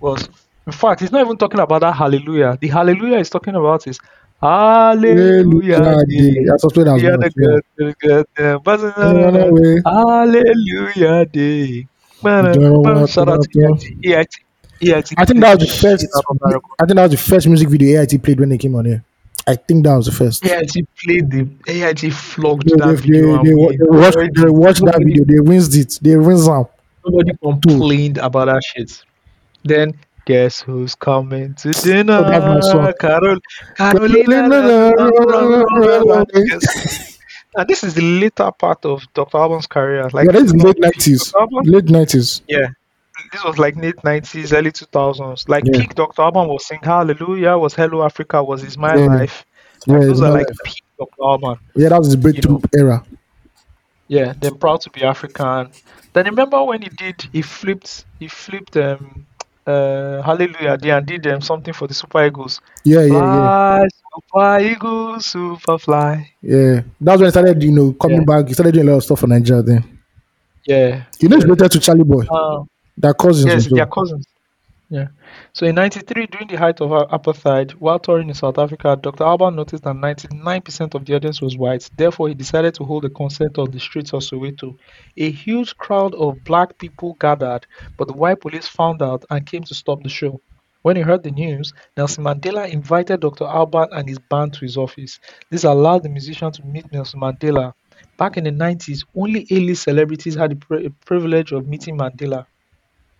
was, 0.00 0.28
in 0.66 0.72
fact, 0.72 1.00
he's 1.00 1.12
not 1.12 1.24
even 1.24 1.36
talking 1.38 1.60
about 1.60 1.80
that 1.80 1.92
hallelujah. 1.94 2.58
The 2.60 2.68
hallelujah 2.68 3.18
he's 3.18 3.30
talking 3.30 3.54
about 3.54 3.86
is 3.86 3.98
hallelujah. 4.42 5.76
Hallelujah. 5.76 6.06
day. 6.06 6.46
I 6.52 6.56
suspect 6.58 6.84
that's 6.86 7.02
Yeah, 7.02 7.10
much. 7.12 7.20
the 7.20 7.30
good, 7.36 7.62
the 7.78 7.94
good, 8.00 8.26
the 8.36 8.60
buzzing, 8.64 8.92
Run 8.96 9.36
away. 9.36 9.76
Hallelujah 9.86 11.24
day. 11.26 11.86
Man, 12.22 12.52
Don't 12.52 12.82
man, 12.82 13.06
shout 13.06 13.28
out 13.28 13.42
to 13.42 13.48
to- 13.48 13.66
AIT. 13.66 13.84
AIT. 14.04 14.34
AIT. 14.82 15.12
I 15.18 15.24
think 15.24 15.40
that 15.40 15.58
was 15.58 15.68
the 15.68 15.74
first. 15.74 16.06
out. 16.16 16.62
I 16.80 16.86
think 16.86 16.96
that 16.96 17.02
was 17.02 17.10
the 17.12 17.16
first 17.16 17.46
music 17.46 17.68
video 17.68 18.00
AIT 18.00 18.22
played 18.22 18.40
when 18.40 18.48
they 18.48 18.58
came 18.58 18.74
on 18.74 18.84
here. 18.86 19.04
I 19.46 19.56
think 19.56 19.84
that 19.84 19.94
was 19.96 20.06
the 20.06 20.12
first. 20.12 20.44
AIT 20.44 20.72
played 21.02 21.30
the 21.30 21.48
AIT 21.66 22.12
flogged 22.12 22.68
They, 22.68 22.76
that 22.76 22.86
they, 22.86 22.94
video. 22.94 23.42
they, 23.42 23.76
they 23.76 23.84
watched, 23.84 24.16
they 24.36 24.50
watched 24.50 24.84
that 24.84 24.98
video. 25.04 25.24
They 25.24 25.38
rinsed 25.40 25.74
it. 25.76 25.98
They 26.02 26.16
rinsed 26.16 26.46
them. 26.46 26.66
Nobody 27.06 27.32
complained 27.42 28.18
about 28.18 28.46
that 28.46 28.62
shit. 28.62 29.02
Then 29.64 29.94
guess 30.26 30.60
who's 30.60 30.94
coming 30.94 31.54
to 31.54 31.70
dinner? 31.72 32.18
Oh, 32.18 32.22
that's 32.24 32.44
my 32.44 32.60
song. 32.60 32.92
Carol, 33.00 33.38
Carolina. 33.76 34.94
And 37.56 37.68
this 37.68 37.82
is 37.84 37.94
the 37.94 38.02
later 38.02 38.50
part 38.52 38.84
of 38.84 39.02
Dr. 39.14 39.36
Alban's 39.38 39.66
career. 39.66 40.08
Like 40.12 40.26
yeah, 40.26 40.32
this 40.32 40.44
is 40.44 40.54
late 40.54 40.78
nineties. 40.78 41.32
Late 41.64 41.88
nineties. 41.90 42.42
Yeah. 42.48 42.68
This 43.32 43.44
was 43.44 43.58
like 43.58 43.76
late 43.76 44.02
nineties, 44.02 44.52
early 44.52 44.72
two 44.72 44.86
thousands. 44.86 45.48
Like 45.48 45.64
Yeah. 45.66 45.80
peak 45.80 45.94
Dr. 45.94 46.22
Alban 46.22 46.48
was 46.48 46.66
Sing 46.66 46.80
Hallelujah, 46.82 47.58
was 47.58 47.74
Hello 47.74 48.02
Africa, 48.04 48.42
was 48.42 48.62
Is 48.64 48.78
My 48.78 48.96
Yeah. 48.96 49.06
Life. 49.06 49.44
Yeah, 49.86 49.94
Like, 49.98 50.02
those 50.08 50.20
are 50.22 50.30
like 50.30 50.46
like- 50.48 50.56
peak 50.64 50.82
Dr. 50.98 51.22
Alban. 51.22 51.56
yeah, 51.76 51.88
that 51.90 51.98
was 51.98 52.10
the 52.10 52.16
breakthrough 52.16 52.60
era. 52.76 53.04
Yeah, 54.08 54.32
they're 54.40 54.54
proud 54.54 54.80
to 54.82 54.90
be 54.90 55.02
African. 55.04 55.70
Then 56.12 56.24
remember 56.26 56.62
when 56.64 56.82
he 56.82 56.88
did 56.88 57.28
he 57.32 57.42
flipped 57.42 58.04
he 58.18 58.26
flipped 58.28 58.76
um 58.76 59.26
uh 59.70 60.22
Hallelujah 60.22 60.76
there 60.78 60.96
and 60.98 61.06
did 61.06 61.26
um, 61.26 61.40
something 61.40 61.74
for 61.74 61.86
the 61.88 61.94
Super 61.94 62.24
Eagles. 62.26 62.60
Yeah, 62.84 63.02
yeah, 63.02 63.12
yeah, 63.12 63.78
Fly, 63.80 63.88
Super 64.14 64.72
Eagles, 64.72 65.26
super 65.26 65.78
fly. 65.78 66.30
yeah. 66.42 66.82
That's 67.00 67.18
when 67.20 67.26
he 67.28 67.30
started, 67.30 67.62
you 67.62 67.72
know, 67.72 67.92
coming 67.92 68.18
Yeah. 68.18 68.24
back. 68.36 68.48
He 68.48 68.54
started 68.54 68.74
doing 68.74 68.88
a 68.88 68.90
lot 68.90 68.96
of 68.98 69.04
stuff 69.04 69.20
for 69.20 69.26
Nigeria 69.28 69.62
then. 69.62 69.82
Yeah. 70.66 71.04
You 71.20 71.28
know, 71.28 71.36
it's 71.36 71.44
related 71.44 71.70
to 71.72 71.78
Charly 71.80 72.04
Boy. 72.04 72.24
Uh, 72.30 72.64
Their 72.96 73.14
cousins. 73.14 73.46
yes, 73.46 73.66
they're 73.72 73.86
cousins. 73.86 74.26
Yeah. 74.90 75.08
So 75.52 75.66
in 75.66 75.74
'93, 75.74 76.26
during 76.26 76.46
the 76.46 76.56
height 76.56 76.80
of 76.80 76.90
apartheid, 76.90 77.72
while 77.72 77.98
touring 77.98 78.28
in 78.28 78.34
South 78.34 78.56
Africa, 78.56 78.96
Dr. 79.00 79.24
Alban 79.24 79.56
noticed 79.56 79.82
that 79.82 79.96
99% 79.96 80.94
of 80.94 81.04
the 81.04 81.14
audience 81.16 81.42
was 81.42 81.56
white. 81.56 81.90
Therefore, 81.96 82.28
he 82.28 82.34
decided 82.34 82.74
to 82.74 82.84
hold 82.84 83.04
a 83.04 83.10
concert 83.10 83.58
on 83.58 83.70
the 83.70 83.80
streets 83.80 84.12
of 84.12 84.22
Soweto. 84.22 84.76
A 85.16 85.30
huge 85.30 85.76
crowd 85.76 86.14
of 86.14 86.44
black 86.44 86.78
people 86.78 87.16
gathered, 87.20 87.66
but 87.98 88.06
the 88.06 88.14
white 88.14 88.40
police 88.40 88.68
found 88.68 89.02
out 89.02 89.24
and 89.28 89.44
came 89.44 89.64
to 89.64 89.74
stop 89.74 90.02
the 90.02 90.08
show. 90.08 90.40
When 90.82 90.96
he 90.96 91.02
heard 91.02 91.24
the 91.24 91.32
news, 91.32 91.72
Nelson 91.96 92.24
Mandela 92.24 92.70
invited 92.70 93.20
Dr. 93.20 93.44
Alban 93.44 93.88
and 93.92 94.08
his 94.08 94.18
band 94.18 94.54
to 94.54 94.60
his 94.60 94.76
office. 94.76 95.18
This 95.50 95.64
allowed 95.64 96.04
the 96.04 96.08
musician 96.08 96.52
to 96.52 96.64
meet 96.64 96.90
Nelson 96.92 97.20
Mandela. 97.20 97.74
Back 98.16 98.36
in 98.36 98.44
the 98.44 98.50
90s, 98.50 99.04
only 99.16 99.46
A-list 99.50 99.82
celebrities 99.82 100.36
had 100.36 100.52
the 100.52 100.56
pri- 100.56 100.88
privilege 101.04 101.52
of 101.52 101.66
meeting 101.66 101.98
Mandela. 101.98 102.46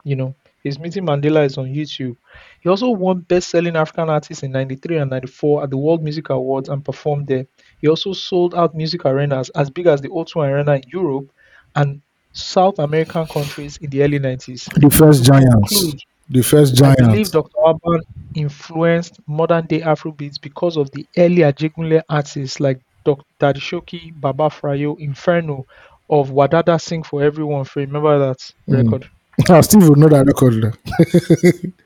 You 0.04 0.16
know, 0.16 0.34
his 0.62 0.78
meeting 0.78 1.04
Mandela 1.06 1.44
is 1.44 1.56
on 1.58 1.66
YouTube. 1.66 2.16
He 2.60 2.68
also 2.68 2.90
won 2.90 3.20
Best 3.20 3.48
Selling 3.50 3.76
African 3.76 4.10
Artist 4.10 4.42
in 4.42 4.52
93 4.52 4.98
and 4.98 5.10
94 5.10 5.64
at 5.64 5.70
the 5.70 5.76
World 5.78 6.02
Music 6.02 6.28
Awards 6.30 6.68
and 6.68 6.84
performed 6.84 7.26
there. 7.28 7.46
He 7.80 7.88
also 7.88 8.12
sold 8.12 8.54
out 8.54 8.74
music 8.74 9.04
arenas 9.04 9.50
as 9.50 9.70
big 9.70 9.86
as 9.86 10.00
the 10.00 10.08
O2 10.08 10.36
Arena 10.42 10.74
in 10.76 10.82
Europe 10.88 11.30
and 11.76 12.02
South 12.32 12.78
American 12.78 13.26
countries 13.26 13.78
in 13.78 13.90
the 13.90 14.02
early 14.02 14.18
90s. 14.18 14.68
The 14.76 14.90
first 14.90 15.24
giants. 15.24 16.04
The 16.28 16.42
first 16.42 16.74
giants. 16.76 17.02
I 17.02 17.06
believe. 17.06 17.30
Dr. 17.30 17.58
Alban 17.64 18.00
influenced 18.34 19.18
modern 19.26 19.66
day 19.66 19.80
Afrobeats 19.80 20.40
because 20.40 20.76
of 20.76 20.90
the 20.92 21.06
early 21.16 21.38
Ajegunle 21.38 22.02
artists 22.08 22.60
like 22.60 22.80
Dr. 23.04 23.24
Daddy 23.38 23.60
Showkey, 23.60 24.12
Baba 24.20 24.44
Fryo, 24.50 24.96
Inferno, 25.00 25.64
of 26.08 26.30
Wadada 26.30 26.80
Sing 26.80 27.02
for 27.02 27.22
Everyone. 27.22 27.62
If 27.62 27.74
you 27.76 27.82
remember 27.82 28.18
that 28.18 28.38
Mm. 28.68 28.84
record. 28.84 29.10
Ah, 29.48 29.60
Steve 29.60 29.88
would 29.88 29.98
not 29.98 30.10
know 30.10 30.16
that 30.18 30.26
record. 30.26 30.76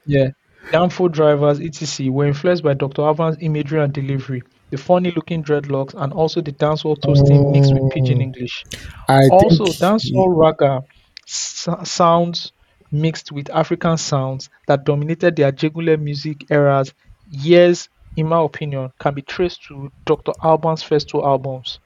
Yeah. 0.05 0.28
Danfo 0.72 1.11
Drivers, 1.12 1.61
etc., 1.61 2.11
were 2.11 2.26
influenced 2.26 2.62
by 2.64 2.74
Dr. 2.74 3.02
Alban's 3.02 3.36
imagery 3.40 3.80
and 3.82 3.92
delivery, 3.92 4.42
the 4.70 4.76
funny 4.78 5.12
looking 5.12 5.42
dreadlocks, 5.44 5.94
and 5.94 6.12
also 6.12 6.40
the 6.40 6.52
dancehall 6.52 7.00
toasting 7.00 7.50
mixed 7.52 7.74
with 7.74 7.88
pidgin 7.90 8.20
English. 8.20 8.66
I 9.09 9.28
Also, 9.30 9.66
think 9.66 9.78
dancehall 9.78 10.36
raga 10.36 10.82
s- 11.28 11.68
sounds 11.84 12.52
mixed 12.90 13.30
with 13.32 13.50
African 13.50 13.96
sounds 13.98 14.48
that 14.66 14.84
dominated 14.84 15.36
the 15.36 15.42
Ajegunle 15.44 16.00
music 16.00 16.50
eras 16.50 16.92
years, 17.28 17.88
in 18.16 18.26
my 18.28 18.42
opinion, 18.42 18.90
can 18.98 19.14
be 19.14 19.22
traced 19.22 19.64
to 19.68 19.90
Dr. 20.07 20.32
Alban's 20.42 20.82
first 20.82 21.09
two 21.09 21.22
albums. 21.22 21.78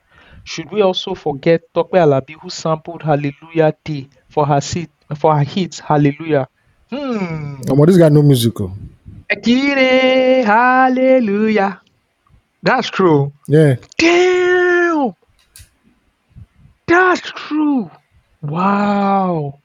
Should 0.45 0.71
we 0.73 0.81
also 0.83 1.14
forget 1.14 1.62
Tope 1.75 1.93
Alabi, 1.93 2.35
who 2.41 2.49
sampled 2.51 3.03
Hallelujah 3.03 3.75
Day 3.85 4.09
for 4.29 4.47
her, 4.47 4.61
seat, 4.61 4.91
for 5.17 5.37
her 5.37 5.45
hit 5.45 5.77
Hallelujah? 5.77 6.49
Hmm. 6.91 7.61
oh, 7.69 7.77
but 7.77 7.87
this 7.87 7.99
guy 7.99 8.09
no 8.09 8.23
musical. 8.23 8.73
Ekire, 9.31 10.45
hallelujah. 10.45 11.81
That's 12.63 12.89
true. 12.89 13.33
Yeah. 13.47 13.77
Damn. 13.99 15.15
That's 16.87 17.21
true. 17.21 17.91
Wow. 18.41 19.59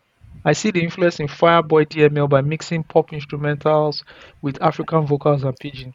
I 0.46 0.54
see 0.54 0.72
the 0.72 0.84
influence 0.84 1.20
in 1.22 1.28
Fireboy 1.28 1.88
DML 1.88 2.30
by 2.30 2.42
mixing 2.42 2.84
pop 2.84 3.12
instrumentals 3.12 4.04
with 4.42 4.62
African 4.62 5.06
vocals 5.08 5.44
and 5.44 5.58
pidgin. 5.58 5.94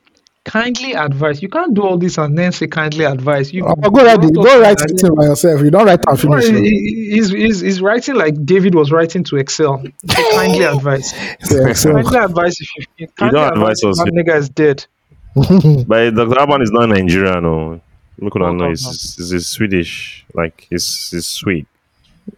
Kindly 0.49 0.93
advise. 0.95 1.43
You 1.43 1.49
can't 1.49 1.75
do 1.75 1.83
all 1.83 1.99
this 1.99 2.17
and 2.19 2.37
then 2.37 2.53
say 2.53 2.67
kindly 2.67 3.05
advise. 3.05 3.53
You 3.53 3.67
Oh, 3.67 3.75
go 3.91 4.05
write 4.05 4.19
it. 4.25 4.25
you 4.25 4.43
Go 4.43 4.61
write 4.61 4.79
don't- 4.79 5.05
it 5.05 5.15
by 5.17 5.25
yourself. 5.25 5.61
You 5.63 5.71
don't 5.71 5.87
write 5.87 6.01
and 6.07 6.25
No, 6.25 6.41
finish. 6.41 6.47
he- 6.49 6.69
he- 6.71 7.11
He's, 7.17 7.29
he's, 7.31 7.61
he's 7.61 7.81
writing 7.83 8.15
like 8.15 8.35
David 8.45 8.75
was 8.75 8.91
writing 8.91 9.23
to 9.25 9.37
Excel. 9.37 9.83
Say 10.09 10.31
kindly 10.33 10.65
advise. 10.75 11.13
Yeah, 11.51 11.73
so- 11.75 11.93
Kindly 11.93 12.19
advise 12.19 12.55
if 12.61 12.69
you, 12.77 12.85
you 12.99 13.09
kindly 13.09 13.39
don't 13.41 13.53
advise 13.53 13.83
advise 13.83 13.83
if 13.83 13.89
us. 13.91 13.99
that 13.99 14.13
nigga 14.15 14.37
is 14.37 14.49
dead. 14.49 14.87
But 15.87 16.15
Dr. 16.15 16.39
Alban 16.41 16.63
is 16.63 16.71
not 16.73 16.89
Nigerian, 16.89 17.43
no. 17.43 17.81
Look 18.21 18.35
Oh, 18.37 18.47
at 18.49 18.53
know. 18.53 18.65
no, 18.65 18.69
He's, 18.71 18.85
he's, 19.17 19.31
he's 19.31 19.47
Swedish. 19.47 20.25
Like, 20.35 20.67
he's, 20.71 21.11
he's 21.11 21.27
sweet. 21.27 21.67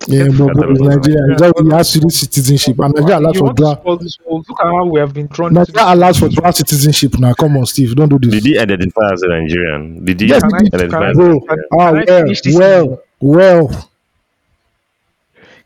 Yeah, 0.09 0.27
but, 0.29 0.55
but 0.55 0.69
Nigeria. 0.71 0.97
Nigeria, 0.97 1.27
Nigeria 1.29 1.77
has 1.77 1.93
Swedish 1.93 2.15
citizenship, 2.15 2.79
and 2.79 2.95
Nigeria 2.95 3.19
allows 3.19 3.35
You 3.35 3.39
for 3.41 3.45
want 3.47 3.57
to 3.57 3.63
dual. 3.63 3.75
spoil 3.77 3.97
this 3.99 4.19
look 4.29 4.47
at 4.61 4.67
how 4.67 4.87
we 4.87 5.01
have 5.01 5.13
been 5.15 5.27
drawn 5.29 5.49
into 5.57 5.61
Nigeria 5.73 5.95
allows 5.95 6.19
for 6.19 6.29
dual 6.29 6.53
citizenship. 6.53 7.19
Now, 7.19 7.35
come 7.35 7.57
on, 7.57 7.67
Steve, 7.67 7.95
don't 7.97 8.09
do 8.09 8.19
this. 8.19 8.31
Did 8.31 8.43
this. 8.45 8.53
he 8.53 8.59
identify 8.59 9.13
as 9.13 9.23
a 9.23 9.29
Nigerian? 9.29 10.05
Did 10.05 10.21
he 10.21 10.27
Yes, 10.29 10.43
Can 10.43 10.55
I- 10.55 10.59
identify 10.59 11.11
as 11.11 11.19
a 11.19 11.21
can- 11.21 11.65
ah, 11.79 11.93
well, 11.93 12.25
well, 12.55 13.03
well. 13.21 13.91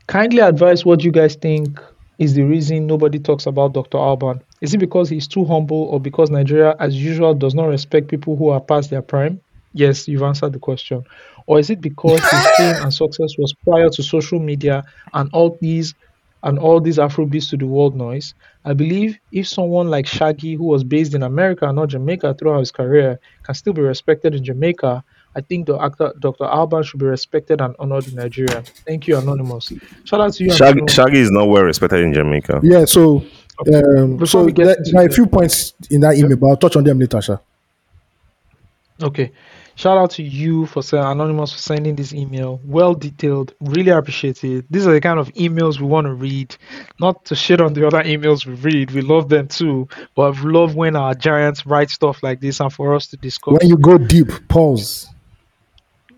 Kindly 0.07 0.41
advise 0.41 0.85
what 0.85 1.03
you 1.03 1.11
guys 1.11 1.35
think 1.35 1.81
is 2.19 2.35
the 2.35 2.43
reason 2.43 2.87
nobody 2.87 3.19
talks 3.19 3.47
about 3.47 3.73
Dr. 3.73 3.99
Alban. 3.99 4.41
Is 4.61 4.75
it 4.75 4.79
because 4.79 5.09
he's 5.09 5.27
too 5.27 5.45
humble 5.45 5.85
or 5.85 5.99
because 6.01 6.31
Nigeria, 6.31 6.77
as 6.79 6.95
usual, 6.95 7.35
does 7.35 7.55
not 7.55 7.67
respect 7.67 8.09
people 8.09 8.37
who 8.37 8.49
are 8.51 8.61
past 8.61 8.91
their 8.91 9.03
prime? 9.03 9.41
Yes, 9.73 10.07
you've 10.07 10.23
answered 10.23 10.53
the 10.53 10.59
question. 10.59 11.05
Or 11.47 11.59
is 11.59 11.71
it 11.71 11.81
because 11.81 12.21
his 12.21 12.47
fame 12.57 12.83
and 12.83 12.93
success 12.93 13.37
was 13.39 13.53
prior 13.65 13.91
to 13.91 14.03
social 14.03 14.39
media 14.39 14.85
and 15.13 15.31
all 15.33 15.59
these 15.61 15.95
and 16.43 16.59
all 16.59 16.79
these 16.79 16.99
Afrobeats 16.99 17.51
to 17.51 17.57
the 17.57 17.67
world 17.67 17.95
noise? 17.97 18.35
I 18.65 18.73
believe 18.73 19.19
if 19.33 19.47
someone 19.49 19.89
like 19.89 20.07
Shaggy, 20.07 20.55
who 20.55 20.65
was 20.65 20.85
based 20.85 21.15
in 21.15 21.23
America 21.23 21.67
and 21.67 21.77
not 21.77 21.89
Jamaica 21.89 22.35
throughout 22.35 22.61
his 22.61 22.71
career, 22.71 23.19
can 23.43 23.55
still 23.55 23.73
be 23.73 23.83
respected 23.83 24.35
in 24.35 24.43
Jamaica, 24.45 25.05
I 25.37 25.41
think 25.41 25.67
the 25.67 25.81
actor 25.81 26.13
Dr. 26.19 26.45
Alban 26.45 26.83
should 26.83 27.01
be 27.01 27.07
respected 27.07 27.61
and 27.61 27.75
honored 27.79 28.07
in 28.09 28.15
Nigeria. 28.15 28.63
Thank 28.87 29.09
you, 29.09 29.19
Anonymous. 29.19 29.73
Shout 30.05 30.21
out 30.21 30.33
to 30.35 30.45
you, 30.45 30.53
Shaggy, 30.53 30.81
Shaggy 30.89 31.19
is 31.19 31.31
not 31.31 31.49
well 31.49 31.63
respected 31.63 32.01
in 32.01 32.15
Jamaica. 32.15 32.61
Yeah, 32.63 32.85
so 32.85 33.25
um, 33.73 34.25
so 34.27 34.45
we 34.45 34.53
get 34.53 34.65
there, 34.65 34.77
there 34.93 35.03
are 35.03 35.07
a 35.07 35.13
few 35.13 35.27
points 35.27 35.75
in 35.91 36.01
that 36.01 36.17
email, 36.17 36.37
but 36.37 36.47
I'll 36.49 36.57
touch 36.57 36.77
on 36.77 36.85
them 36.85 36.99
later, 36.99 37.21
Sha. 37.21 37.37
Okay. 39.03 39.33
Shout 39.77 39.99
out 39.99 40.11
to 40.13 40.23
you 40.23 40.67
for 40.67 40.83
saying 40.83 41.05
anonymous 41.05 41.53
for 41.53 41.59
sending 41.59 41.97
this 41.97 42.15
email. 42.15 42.61
Well 42.65 42.95
detailed. 42.95 43.55
Really 43.61 43.91
appreciate 43.91 44.45
it. 44.45 44.67
These 44.71 44.87
are 44.87 44.93
the 44.93 45.01
kind 45.01 45.19
of 45.19 45.33
emails 45.35 45.81
we 45.81 45.87
want 45.87 46.07
to 46.07 46.15
read. 46.15 46.57
Not 47.01 47.25
to 47.27 47.35
shit 47.35 47.61
on 47.61 47.75
the 47.75 47.87
other 47.87 48.03
emails 48.05 48.47
we 48.47 48.55
read. 48.55 48.93
We 48.93 49.01
love 49.01 49.29
them 49.29 49.49
too. 49.49 49.89
But 50.15 50.37
I 50.37 50.43
love 50.43 50.77
when 50.77 50.95
our 50.95 51.15
giants 51.15 51.67
write 51.67 51.91
stuff 51.91 52.23
like 52.23 52.41
this 52.41 52.61
and 52.61 52.73
for 52.73 52.95
us 52.95 53.09
to 53.09 53.17
discuss. 53.17 53.59
When 53.59 53.69
you 53.69 53.77
go 53.77 53.99
deep, 53.99 54.29
pause. 54.49 55.09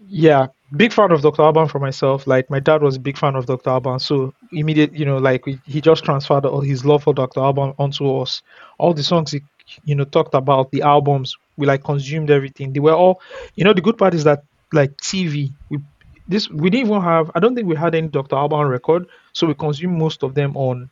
Yeah, 0.08 0.48
big 0.76 0.92
fan 0.92 1.10
of 1.10 1.22
Dr. 1.22 1.42
Alban 1.42 1.68
for 1.68 1.78
myself. 1.78 2.26
Like 2.26 2.50
my 2.50 2.60
dad 2.60 2.82
was 2.82 2.96
a 2.96 3.00
big 3.00 3.16
fan 3.16 3.36
of 3.36 3.46
Dr. 3.46 3.70
Alban, 3.70 3.98
so 3.98 4.34
immediate, 4.52 4.92
you 4.92 5.04
know, 5.04 5.16
like 5.16 5.46
we, 5.46 5.58
he 5.64 5.80
just 5.80 6.04
transferred 6.04 6.44
all 6.44 6.60
his 6.60 6.84
love 6.84 7.04
for 7.04 7.14
Dr. 7.14 7.40
Alban 7.40 7.74
onto 7.78 8.18
us. 8.18 8.42
All 8.78 8.92
the 8.92 9.02
songs 9.02 9.32
he, 9.32 9.40
you 9.84 9.94
know, 9.94 10.04
talked 10.04 10.34
about, 10.34 10.70
the 10.70 10.82
albums, 10.82 11.36
we 11.56 11.66
like 11.66 11.84
consumed 11.84 12.30
everything. 12.30 12.72
They 12.72 12.80
were 12.80 12.92
all, 12.94 13.20
you 13.54 13.64
know, 13.64 13.72
the 13.72 13.80
good 13.80 13.98
part 13.98 14.14
is 14.14 14.24
that 14.24 14.44
like 14.72 14.96
TV, 14.98 15.52
we 15.70 15.78
this 16.28 16.48
we 16.50 16.70
didn't 16.70 16.88
even 16.88 17.00
have. 17.02 17.30
I 17.34 17.40
don't 17.40 17.54
think 17.54 17.68
we 17.68 17.76
had 17.76 17.94
any 17.94 18.08
Dr. 18.08 18.36
Alban 18.36 18.66
record, 18.66 19.06
so 19.32 19.46
we 19.46 19.54
consumed 19.54 19.96
most 19.98 20.22
of 20.22 20.34
them 20.34 20.56
on 20.56 20.90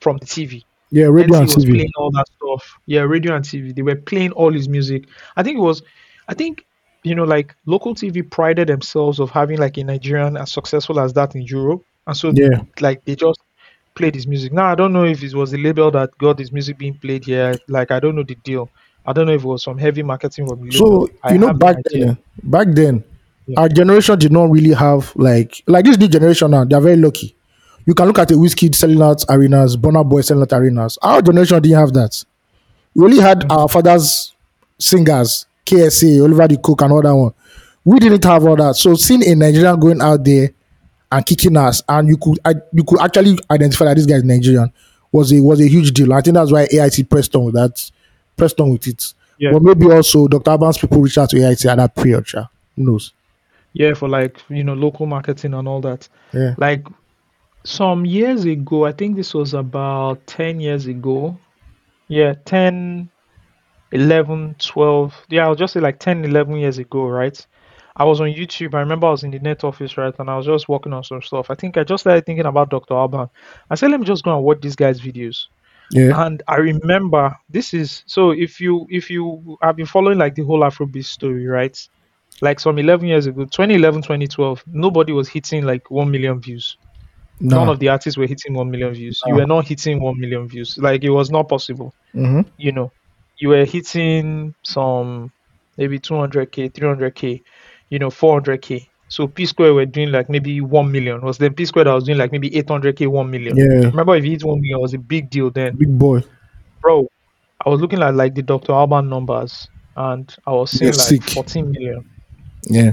from 0.00 0.18
the 0.18 0.26
TV. 0.26 0.64
Yeah, 0.90 1.06
radio 1.06 1.36
NT 1.36 1.40
and 1.40 1.54
was 1.54 1.64
TV. 1.64 1.72
playing 1.74 1.92
all 1.98 2.10
that 2.12 2.26
stuff. 2.36 2.78
Yeah, 2.86 3.00
radio 3.02 3.34
and 3.34 3.44
TV. 3.44 3.74
They 3.74 3.82
were 3.82 3.96
playing 3.96 4.32
all 4.32 4.52
his 4.52 4.68
music. 4.68 5.08
I 5.36 5.42
think 5.42 5.58
it 5.58 5.60
was, 5.62 5.82
I 6.28 6.34
think, 6.34 6.64
you 7.02 7.14
know, 7.14 7.24
like 7.24 7.56
local 7.66 7.94
TV 7.94 8.22
prided 8.22 8.68
themselves 8.68 9.18
of 9.18 9.30
having 9.30 9.58
like 9.58 9.76
a 9.78 9.84
Nigerian 9.84 10.36
as 10.36 10.52
successful 10.52 11.00
as 11.00 11.12
that 11.14 11.34
in 11.34 11.42
Europe, 11.42 11.82
and 12.06 12.16
so 12.16 12.30
Yeah. 12.32 12.62
like 12.80 13.04
they 13.04 13.16
just 13.16 13.40
played 13.96 14.14
his 14.14 14.26
music. 14.26 14.52
Now 14.52 14.66
I 14.66 14.74
don't 14.76 14.92
know 14.92 15.04
if 15.04 15.22
it 15.22 15.34
was 15.34 15.50
the 15.50 15.58
label 15.58 15.90
that 15.90 16.16
got 16.18 16.38
his 16.38 16.52
music 16.52 16.78
being 16.78 16.94
played 16.98 17.24
here. 17.24 17.58
Like 17.68 17.90
I 17.90 17.98
don't 17.98 18.14
know 18.14 18.22
the 18.22 18.36
deal. 18.36 18.70
I 19.06 19.12
don't 19.12 19.26
know 19.26 19.34
if 19.34 19.42
it 19.42 19.46
was 19.46 19.62
from 19.64 19.78
heavy 19.78 20.02
marketing 20.02 20.46
from. 20.48 20.70
So 20.72 21.08
I 21.22 21.32
you 21.32 21.38
know, 21.38 21.52
back 21.52 21.76
then, 21.90 22.18
back 22.42 22.68
then, 22.70 23.04
Yeah. 23.46 23.60
our 23.60 23.68
generation 23.68 24.18
did 24.18 24.32
not 24.32 24.50
really 24.50 24.72
have 24.74 25.12
like 25.16 25.62
like 25.66 25.84
this 25.84 25.96
new 25.98 26.08
generation 26.08 26.50
now. 26.50 26.64
They 26.64 26.74
are 26.74 26.80
very 26.80 26.96
lucky. 26.96 27.34
You 27.86 27.94
can 27.94 28.06
look 28.06 28.18
at 28.18 28.28
the 28.28 28.34
Wizkid 28.34 28.74
selling 28.74 29.00
out 29.00 29.24
arenas, 29.28 29.76
Burna 29.76 30.08
Boy 30.08 30.20
selling 30.22 30.42
out 30.42 30.52
arenas. 30.52 30.98
Our 31.02 31.22
generation 31.22 31.62
didn't 31.62 31.78
have 31.78 31.92
that. 31.92 32.24
We 32.94 33.04
only 33.04 33.20
had 33.20 33.40
Mm-hmm. 33.40 33.52
our 33.52 33.68
fathers' 33.68 34.34
singers, 34.78 35.46
KSA, 35.64 36.22
Oliver 36.22 36.48
De 36.48 36.56
Coque, 36.56 36.82
and 36.82 36.92
all 36.92 37.02
that 37.02 37.14
one. 37.14 37.32
We 37.84 37.98
didn't 38.00 38.24
have 38.24 38.44
all 38.44 38.56
that. 38.56 38.74
So 38.76 38.94
seeing 38.94 39.22
a 39.26 39.34
Nigerian 39.36 39.78
going 39.78 40.00
out 40.00 40.24
there 40.24 40.50
and 41.12 41.24
kicking 41.24 41.56
us, 41.56 41.82
and 41.88 42.08
you 42.08 42.16
could 42.16 42.38
you 42.72 42.82
could 42.84 43.00
actually 43.00 43.38
identify 43.48 43.84
that 43.84 43.96
this 43.96 44.06
guy 44.06 44.16
is 44.16 44.24
Nigerian 44.24 44.72
was 45.12 45.32
a 45.32 45.40
was 45.40 45.60
a 45.60 45.68
huge 45.68 45.92
deal. 45.92 46.12
I 46.12 46.20
think 46.20 46.34
that's 46.34 46.50
why 46.50 46.66
AIT 46.72 47.08
pressed 47.08 47.36
on 47.36 47.44
with 47.44 47.54
that, 47.54 47.90
pressed 48.36 48.60
on 48.60 48.70
with 48.70 48.86
it. 48.86 49.14
Yeah. 49.38 49.52
But 49.52 49.62
maybe 49.62 49.90
also 49.90 50.28
Dr. 50.28 50.50
Alban's 50.50 50.78
people 50.78 51.00
reach 51.00 51.18
out 51.18 51.30
to 51.30 51.42
AIT 51.42 51.64
at 51.66 51.76
that 51.76 51.94
period. 51.94 52.26
Sha. 52.26 52.46
Who 52.76 52.84
knows? 52.84 53.12
Yeah, 53.72 53.94
for 53.94 54.08
like 54.08 54.42
you 54.48 54.64
know 54.64 54.74
local 54.74 55.06
marketing 55.06 55.54
and 55.54 55.68
all 55.68 55.80
that. 55.82 56.08
Yeah. 56.32 56.54
Like 56.56 56.86
some 57.64 58.06
years 58.06 58.44
ago, 58.44 58.86
I 58.86 58.92
think 58.92 59.16
this 59.16 59.34
was 59.34 59.52
about 59.52 60.26
10 60.26 60.60
years 60.60 60.86
ago. 60.86 61.36
Yeah, 62.08 62.34
10, 62.44 63.10
11, 63.90 64.56
12. 64.60 65.14
Yeah, 65.28 65.46
I'll 65.46 65.56
just 65.56 65.72
say 65.72 65.80
like 65.80 65.98
10, 65.98 66.24
11 66.24 66.56
years 66.56 66.78
ago, 66.78 67.06
right? 67.08 67.44
I 67.96 68.04
was 68.04 68.20
on 68.20 68.28
YouTube. 68.28 68.74
I 68.74 68.80
remember 68.80 69.08
I 69.08 69.10
was 69.10 69.24
in 69.24 69.32
the 69.32 69.40
net 69.40 69.64
office, 69.64 69.96
right? 69.98 70.14
And 70.18 70.30
I 70.30 70.36
was 70.36 70.46
just 70.46 70.68
working 70.68 70.92
on 70.92 71.02
some 71.02 71.22
stuff. 71.22 71.50
I 71.50 71.54
think 71.54 71.76
I 71.76 71.82
just 71.82 72.02
started 72.02 72.24
thinking 72.24 72.46
about 72.46 72.70
Dr. 72.70 72.94
Alban. 72.94 73.28
I 73.70 73.74
said, 73.74 73.90
let 73.90 73.98
me 73.98 74.06
just 74.06 74.22
go 74.22 74.36
and 74.36 74.44
watch 74.44 74.60
this 74.60 74.76
guy's 74.76 75.00
videos. 75.00 75.46
Yeah. 75.90 76.14
And 76.14 76.42
I 76.48 76.56
remember 76.56 77.36
this 77.48 77.74
is 77.74 78.02
so 78.06 78.30
if 78.30 78.60
you 78.60 78.86
if 78.90 79.10
you 79.10 79.56
have 79.62 79.76
been 79.76 79.86
following 79.86 80.18
like 80.18 80.34
the 80.34 80.44
whole 80.44 80.60
Afrobeat 80.62 81.04
story, 81.04 81.46
right? 81.46 81.76
Like 82.40 82.60
some 82.60 82.78
11 82.78 83.06
years 83.08 83.26
ago, 83.26 83.44
2011, 83.46 84.02
2012, 84.02 84.62
nobody 84.66 85.12
was 85.12 85.28
hitting 85.28 85.64
like 85.64 85.90
1 85.90 86.10
million 86.10 86.40
views. 86.40 86.76
None 87.40 87.68
No. 87.68 87.70
of 87.70 87.78
the 87.80 87.88
artists 87.88 88.16
were 88.18 88.26
hitting 88.26 88.54
1 88.54 88.70
million 88.70 88.92
views. 88.94 89.22
You 89.24 89.34
No. 89.34 89.40
were 89.40 89.46
not 89.46 89.66
hitting 89.68 90.00
1 90.02 90.18
million 90.20 90.48
views. 90.48 90.76
Like 90.78 91.04
it 91.04 91.10
was 91.10 91.30
not 91.30 91.48
possible. 91.48 91.94
hmm 92.14 92.40
You 92.56 92.72
know, 92.72 92.92
you 93.38 93.50
were 93.50 93.64
hitting 93.64 94.54
some 94.64 95.32
maybe 95.76 95.98
200k, 95.98 96.68
300k, 96.68 97.42
you 97.90 97.98
know, 97.98 98.10
400k. 98.10 98.90
So 99.16 99.26
P 99.26 99.46
Square 99.46 99.72
were 99.72 99.86
doing 99.86 100.12
like 100.12 100.28
maybe 100.28 100.60
1 100.60 100.92
million. 100.92 101.22
Was 101.22 101.38
then 101.38 101.54
P 101.54 101.64
Square 101.64 101.84
that 101.84 101.94
was 101.94 102.04
doing 102.04 102.18
like 102.18 102.32
maybe 102.32 102.50
800k, 102.50 103.06
1 103.06 103.30
million. 103.30 103.56
Yeah. 103.56 103.88
Remember, 103.88 104.14
if 104.14 104.26
you 104.26 104.32
hit 104.32 104.44
1 104.44 104.60
million, 104.60 104.78
it 104.78 104.82
was 104.82 104.92
a 104.92 104.98
big 104.98 105.30
deal 105.30 105.48
then 105.50 105.74
Big 105.74 105.98
boy. 105.98 106.20
bro, 106.82 107.08
I 107.64 107.70
was 107.70 107.80
looking 107.80 108.02
at 108.02 108.14
like 108.14 108.34
the 108.34 108.42
Dr. 108.42 108.72
Alban 108.72 109.08
numbers 109.08 109.68
and 109.96 110.36
I 110.46 110.50
was 110.50 110.70
seeing 110.70 110.90
They're 110.90 110.98
like 110.98 111.08
sick. 111.08 111.22
14 111.30 111.70
million. 111.70 112.10
Yeah. 112.64 112.92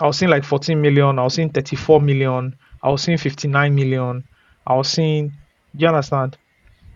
I 0.00 0.06
was 0.08 0.18
seeing 0.18 0.30
like 0.32 0.42
14 0.42 0.82
million. 0.82 1.20
I 1.20 1.22
was 1.22 1.34
seeing 1.34 1.50
34 1.50 2.00
million. 2.00 2.56
I 2.82 2.88
was 2.88 3.02
seeing 3.02 3.16
59 3.16 3.72
million. 3.72 4.24
I 4.66 4.74
was 4.74 4.88
seeing, 4.88 5.28
do 5.28 5.82
you 5.82 5.86
understand? 5.86 6.36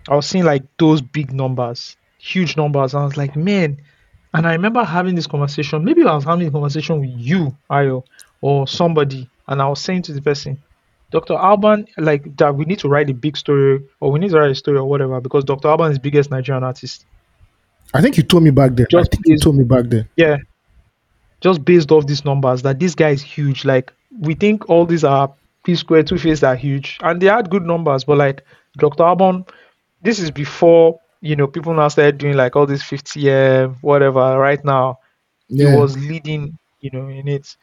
I 0.08 0.16
was 0.16 0.26
seeing 0.26 0.44
like 0.44 0.64
those 0.80 1.00
big 1.00 1.32
numbers, 1.32 1.96
huge 2.18 2.56
numbers. 2.56 2.92
I 2.92 3.04
was 3.04 3.16
like, 3.16 3.36
man. 3.36 3.80
And 4.34 4.48
I 4.48 4.52
remember 4.52 4.82
having 4.82 5.14
this 5.14 5.28
conversation. 5.28 5.84
Maybe 5.84 6.02
I 6.02 6.14
was 6.14 6.24
having 6.24 6.48
a 6.48 6.50
conversation 6.50 7.00
with 7.00 7.10
you, 7.10 7.56
Ayo, 7.70 8.02
or 8.40 8.66
somebody. 8.66 9.30
And 9.46 9.62
I 9.62 9.68
was 9.68 9.80
saying 9.80 10.02
to 10.02 10.12
the 10.12 10.20
person, 10.20 10.60
Dr. 11.12 11.34
Alban, 11.34 11.86
like 11.96 12.36
that 12.38 12.56
we 12.56 12.64
need 12.64 12.80
to 12.80 12.88
write 12.88 13.08
a 13.08 13.14
big 13.14 13.36
story 13.36 13.80
or 14.00 14.10
we 14.10 14.18
need 14.18 14.30
to 14.30 14.38
write 14.38 14.50
a 14.50 14.54
story 14.54 14.78
or 14.78 14.88
whatever 14.88 15.20
because 15.20 15.44
Dr. 15.44 15.68
Alban 15.68 15.92
is 15.92 15.98
the 15.98 16.02
biggest 16.02 16.32
Nigerian 16.32 16.64
artist. 16.64 17.06
I 17.94 18.02
think 18.02 18.16
you 18.16 18.24
told 18.24 18.42
me 18.42 18.50
back 18.50 18.74
then. 18.74 18.86
Just 18.90 19.08
I 19.08 19.14
think 19.14 19.26
you 19.26 19.38
told 19.38 19.56
me 19.56 19.62
back 19.62 19.84
then. 19.84 20.08
Yeah. 20.16 20.38
Just 21.40 21.64
based 21.64 21.92
off 21.92 22.08
these 22.08 22.24
numbers, 22.24 22.62
that 22.62 22.80
this 22.80 22.96
guy 22.96 23.10
is 23.10 23.22
huge. 23.22 23.64
Like 23.64 23.92
we 24.18 24.34
think 24.34 24.68
all 24.68 24.84
these 24.84 25.04
are 25.04 25.32
P 25.62 25.76
square, 25.76 26.02
two 26.02 26.18
face 26.18 26.42
are 26.42 26.56
huge, 26.56 26.98
and 27.02 27.22
they 27.22 27.26
had 27.26 27.50
good 27.50 27.64
numbers, 27.64 28.02
but 28.02 28.18
like 28.18 28.42
Dr. 28.78 29.04
Alban, 29.04 29.44
this 30.02 30.18
is 30.18 30.32
before 30.32 30.98
you 31.24 31.34
know 31.36 31.46
people 31.46 31.72
now 31.72 31.88
started 31.88 32.18
doing 32.18 32.36
like 32.36 32.54
all 32.54 32.66
this 32.66 32.82
50 32.82 33.30
m 33.30 33.76
whatever. 33.80 34.38
Right 34.38 34.62
now, 34.64 34.98
Yeah. 35.48 35.70
he 35.70 35.76
was 35.76 35.96
leading, 35.96 36.58
you 36.80 36.90
know, 36.92 37.08
in 37.08 37.26
it, 37.28 37.56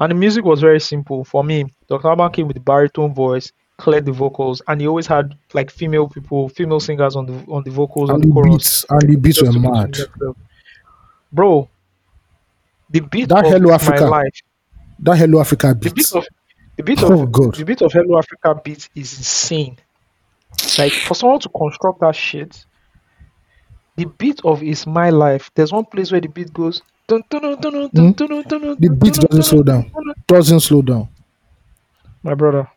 and 0.00 0.10
the 0.10 0.14
music 0.16 0.44
was 0.44 0.60
very 0.60 0.80
simple 0.80 1.24
for 1.24 1.44
me. 1.44 1.64
Dr. 1.88 2.08
Alban 2.08 2.32
came 2.32 2.48
with 2.48 2.54
the 2.56 2.60
baritone 2.72 3.14
voice, 3.14 3.52
cleared 3.78 4.04
the 4.06 4.12
vocals, 4.12 4.62
and 4.66 4.80
he 4.80 4.88
always 4.88 5.06
had 5.06 5.36
like 5.52 5.70
female 5.70 6.08
people, 6.08 6.48
female 6.48 6.80
singers 6.80 7.14
on 7.14 7.26
the 7.26 7.34
on 7.52 7.62
the 7.62 7.70
vocals 7.70 8.10
and 8.10 8.22
the 8.22 8.26
the 8.26 8.32
chorus 8.34 8.52
beats 8.52 8.84
and 8.90 9.00
the 9.10 9.16
beats 9.16 9.42
were 9.42 9.52
mad. 9.52 9.96
level. 9.96 10.28
Um, 10.28 10.36
bro, 11.32 11.68
the 12.90 13.00
beat 13.00 13.28
That 13.28 13.44
of 13.46 13.52
Hello 13.52 13.72
Africa 13.72 14.06
My 14.06 14.18
Life, 14.22 14.42
That 14.98 15.16
Hello 15.18 15.40
Africa 15.40 15.68
the 15.68 15.74
beat. 15.90 15.94
beat 15.94 16.12
of 16.14 16.26
the 16.76 16.82
beat 16.82 17.02
Oh, 17.04 17.22
of 17.22 17.30
God. 17.32 17.54
the 17.54 17.64
beat 17.64 17.82
of 17.82 17.92
Hello 17.92 18.18
Africa 18.18 18.60
beat 18.64 18.88
is 18.96 19.18
insane. 19.18 19.76
Like 20.78 20.92
for 20.92 21.14
someone 21.14 21.38
to 21.40 21.48
construct 21.48 22.00
that 22.00 22.16
shit, 22.16 22.64
the 23.96 24.06
beat 24.18 24.40
of 24.44 24.62
Is 24.62 24.86
My 24.86 25.10
Life. 25.10 25.50
There's 25.54 25.72
one 25.72 25.84
place 25.84 26.10
where 26.10 26.20
the 26.20 26.28
beat 26.28 26.52
goes. 26.52 26.82
Dun, 27.06 27.22
dun, 27.28 27.42
dun, 27.42 27.60
dun, 27.60 27.72
dun, 27.72 27.88
hmm? 27.88 28.10
dun, 28.12 28.28
dun, 28.28 28.42
dun, 28.48 28.60
dun, 28.62 28.76
The 28.78 28.88
beat 28.88 29.14
doesn't 29.14 29.42
slow 29.42 29.62
down. 29.62 29.90
Doesn't 30.26 30.60
slow 30.60 30.82
down. 30.82 31.08
My 32.22 32.34
brother. 32.34 32.68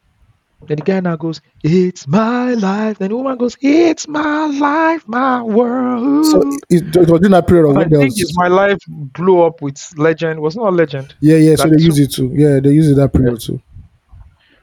Then 0.67 0.77
the 0.77 0.83
guy 0.83 0.99
now 0.99 1.15
goes, 1.15 1.39
It's 1.63 2.07
my 2.07 2.53
life. 2.55 2.97
Then 2.97 3.09
the 3.09 3.15
woman 3.15 3.37
goes, 3.37 3.55
It's 3.61 4.07
my 4.07 4.47
life, 4.47 5.07
my 5.07 5.41
world. 5.41 6.25
So 6.25 6.41
it, 6.69 6.95
it 6.95 7.09
was 7.09 7.23
in 7.23 7.31
that 7.31 7.47
period 7.47 7.69
of 7.69 7.77
I 7.77 7.83
think 7.85 8.13
It's 8.17 8.35
My 8.35 8.47
Life 8.47 8.79
blew 8.87 9.43
up 9.43 9.61
with 9.61 9.79
Legend. 9.97 10.39
Was 10.39 10.55
not 10.55 10.73
Legend. 10.73 11.13
yeah 11.21 11.37
yeah. 11.37 11.55
So 11.55 11.69
they 11.69 11.81
use 11.81 11.99
it 11.99 12.11
too. 12.11 12.31
Yeah, 12.33 12.59
they 12.59 12.71
use 12.71 12.89
it 12.89 12.95
that 12.95 13.13
period 13.13 13.39
too. 13.39 13.61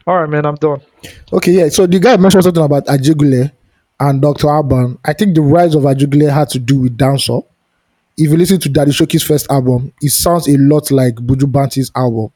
All 0.06 0.20
right, 0.20 0.28
man, 0.28 0.44
I'm 0.44 0.56
done. 0.56 0.82
Okay, 1.32 1.52
yeah. 1.52 1.68
So 1.68 1.86
the 1.86 1.98
guy 1.98 2.16
mentioned 2.16 2.44
something 2.44 2.62
about 2.62 2.84
Ajegunle 2.86 3.52
and 4.00 4.20
Dr. 4.20 4.48
Alban. 4.48 4.98
I 5.04 5.12
think 5.12 5.34
the 5.34 5.42
rise 5.42 5.74
of 5.74 5.82
Ajegunle 5.82 6.32
had 6.32 6.48
to 6.50 6.58
do 6.58 6.80
with 6.80 6.96
dancehall. 6.96 7.46
If 8.16 8.30
you 8.30 8.36
listen 8.36 8.60
to 8.60 8.68
Daddy 8.68 8.92
Showkey's 8.92 9.22
first 9.22 9.50
album, 9.50 9.92
it 10.00 10.10
sounds 10.10 10.48
a 10.48 10.56
lot 10.56 10.90
like 10.90 11.14
Buju 11.16 11.50
Banton's 11.50 11.90
album. 11.96 12.30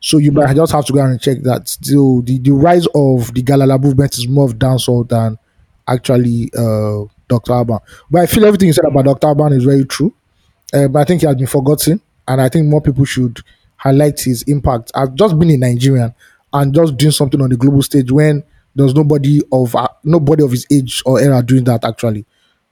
So 0.00 0.18
you 0.18 0.32
might 0.32 0.54
just 0.54 0.72
have 0.72 0.84
to 0.86 0.92
go 0.92 1.04
and 1.04 1.20
check 1.20 1.38
that. 1.42 1.68
Still, 1.68 2.22
the, 2.22 2.38
the 2.38 2.50
rise 2.52 2.86
of 2.88 3.32
the 3.34 3.42
Galala 3.42 3.80
movement 3.80 4.18
is 4.18 4.28
more 4.28 4.46
of 4.46 4.58
dancehall 4.58 5.08
than 5.08 5.38
actually 5.86 6.50
uh, 6.56 7.04
Dr. 7.28 7.52
Alban. 7.52 7.78
But 8.10 8.22
I 8.22 8.26
feel 8.26 8.44
everything 8.44 8.68
you 8.68 8.72
said 8.72 8.84
about 8.84 9.04
Dr. 9.04 9.28
Alban 9.28 9.52
is 9.52 9.64
very 9.64 9.84
true. 9.84 10.12
Uh, 10.74 10.88
but 10.88 11.00
I 11.00 11.04
think 11.04 11.20
he 11.20 11.26
has 11.26 11.36
been 11.36 11.46
forgotten, 11.46 12.00
and 12.26 12.40
I 12.40 12.48
think 12.48 12.66
more 12.66 12.80
people 12.80 13.04
should 13.04 13.40
highlight 13.76 14.20
his 14.20 14.42
impact. 14.44 14.90
I've 14.94 15.14
just 15.14 15.38
been 15.38 15.50
in 15.50 15.60
Nigerian 15.60 16.14
and 16.52 16.74
just 16.74 16.96
doing 16.96 17.12
something 17.12 17.40
on 17.40 17.50
the 17.50 17.56
global 17.56 17.82
stage 17.82 18.10
when 18.10 18.42
there's 18.74 18.94
nobody 18.94 19.40
of 19.52 19.74
uh, 19.76 19.88
nobody 20.04 20.42
of 20.44 20.50
his 20.50 20.66
age 20.70 21.02
or 21.06 21.20
era 21.20 21.42
doing 21.42 21.64
that 21.64 21.84
actually. 21.84 22.24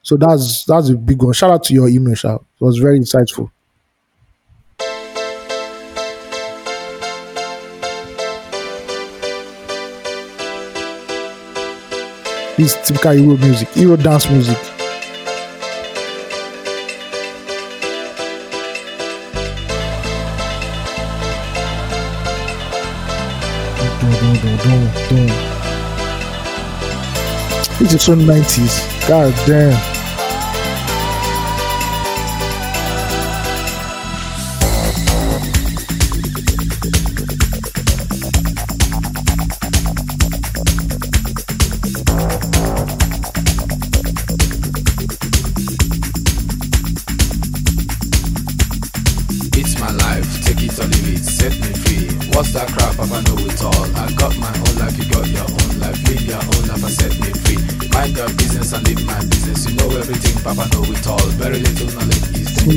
So 0.02 0.16
that's 0.16 0.64
that's 0.64 0.88
a 0.90 0.96
big 0.96 1.22
one. 1.22 1.32
Shout 1.32 1.50
out 1.50 1.64
to 1.64 1.74
your 1.74 1.88
email, 1.88 2.14
Sha. 2.14 2.36
It 2.36 2.40
was 2.60 2.78
very 2.78 2.98
insightful. 2.98 3.50
This 12.56 12.76
typical 12.86 13.14
Euro 13.14 13.36
music, 13.38 13.68
Euro 13.76 13.96
dance 13.96 14.28
music. 14.28 14.58
Dun, 24.00 24.36
dun, 24.42 24.88
dun, 25.08 25.59
so 27.88 28.14
90s. 28.14 29.08
God 29.08 29.34
damn. 29.46 29.99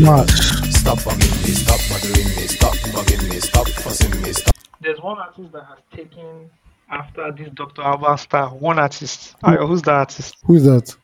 Much. 0.03 0.29
Stop 0.29 0.99
bugging 0.99 1.43
me, 1.43 1.53
stop 1.53 1.79
bothering 1.89 2.27
me, 2.35 2.47
stop 2.47 2.75
bugging 2.93 3.29
me, 3.29 3.39
stop 3.39 3.67
forcing 3.69 4.21
me, 4.21 4.33
stop. 4.33 4.53
There's 4.81 4.99
one 4.99 5.17
artist 5.17 5.51
that 5.53 5.65
has 5.65 5.79
taken 5.95 6.49
after 6.89 7.31
this 7.31 7.49
Dr. 7.53 7.81
Alban 7.81 8.17
star. 8.17 8.49
One 8.49 8.79
artist. 8.79 9.35
Ayo, 9.43 9.67
who's 9.67 9.81
that 9.83 9.93
artist? 9.93 10.35
Who 10.45 10.55
is 10.55 10.63
that? 10.65 10.95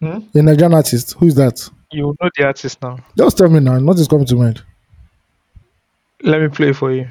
Hmm? 0.00 0.18
A 0.34 0.42
Nigerian 0.42 0.74
artist. 0.74 1.14
Who 1.18 1.26
is 1.26 1.34
that? 1.36 1.68
You 1.90 2.14
know 2.20 2.30
the 2.36 2.44
artist 2.44 2.82
now. 2.82 2.98
Just 3.16 3.38
tell 3.38 3.48
me 3.48 3.60
now. 3.60 3.78
Nothing's 3.78 4.08
coming 4.08 4.26
to 4.26 4.36
mind. 4.36 4.62
Let 6.22 6.42
me 6.42 6.48
play 6.48 6.72
for 6.72 6.92
you. 6.92 7.08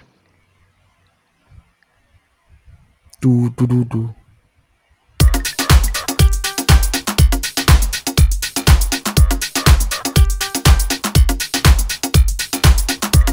Do 3.21 3.49
do 3.51 3.65
do 3.65 3.85
do. 3.85 4.15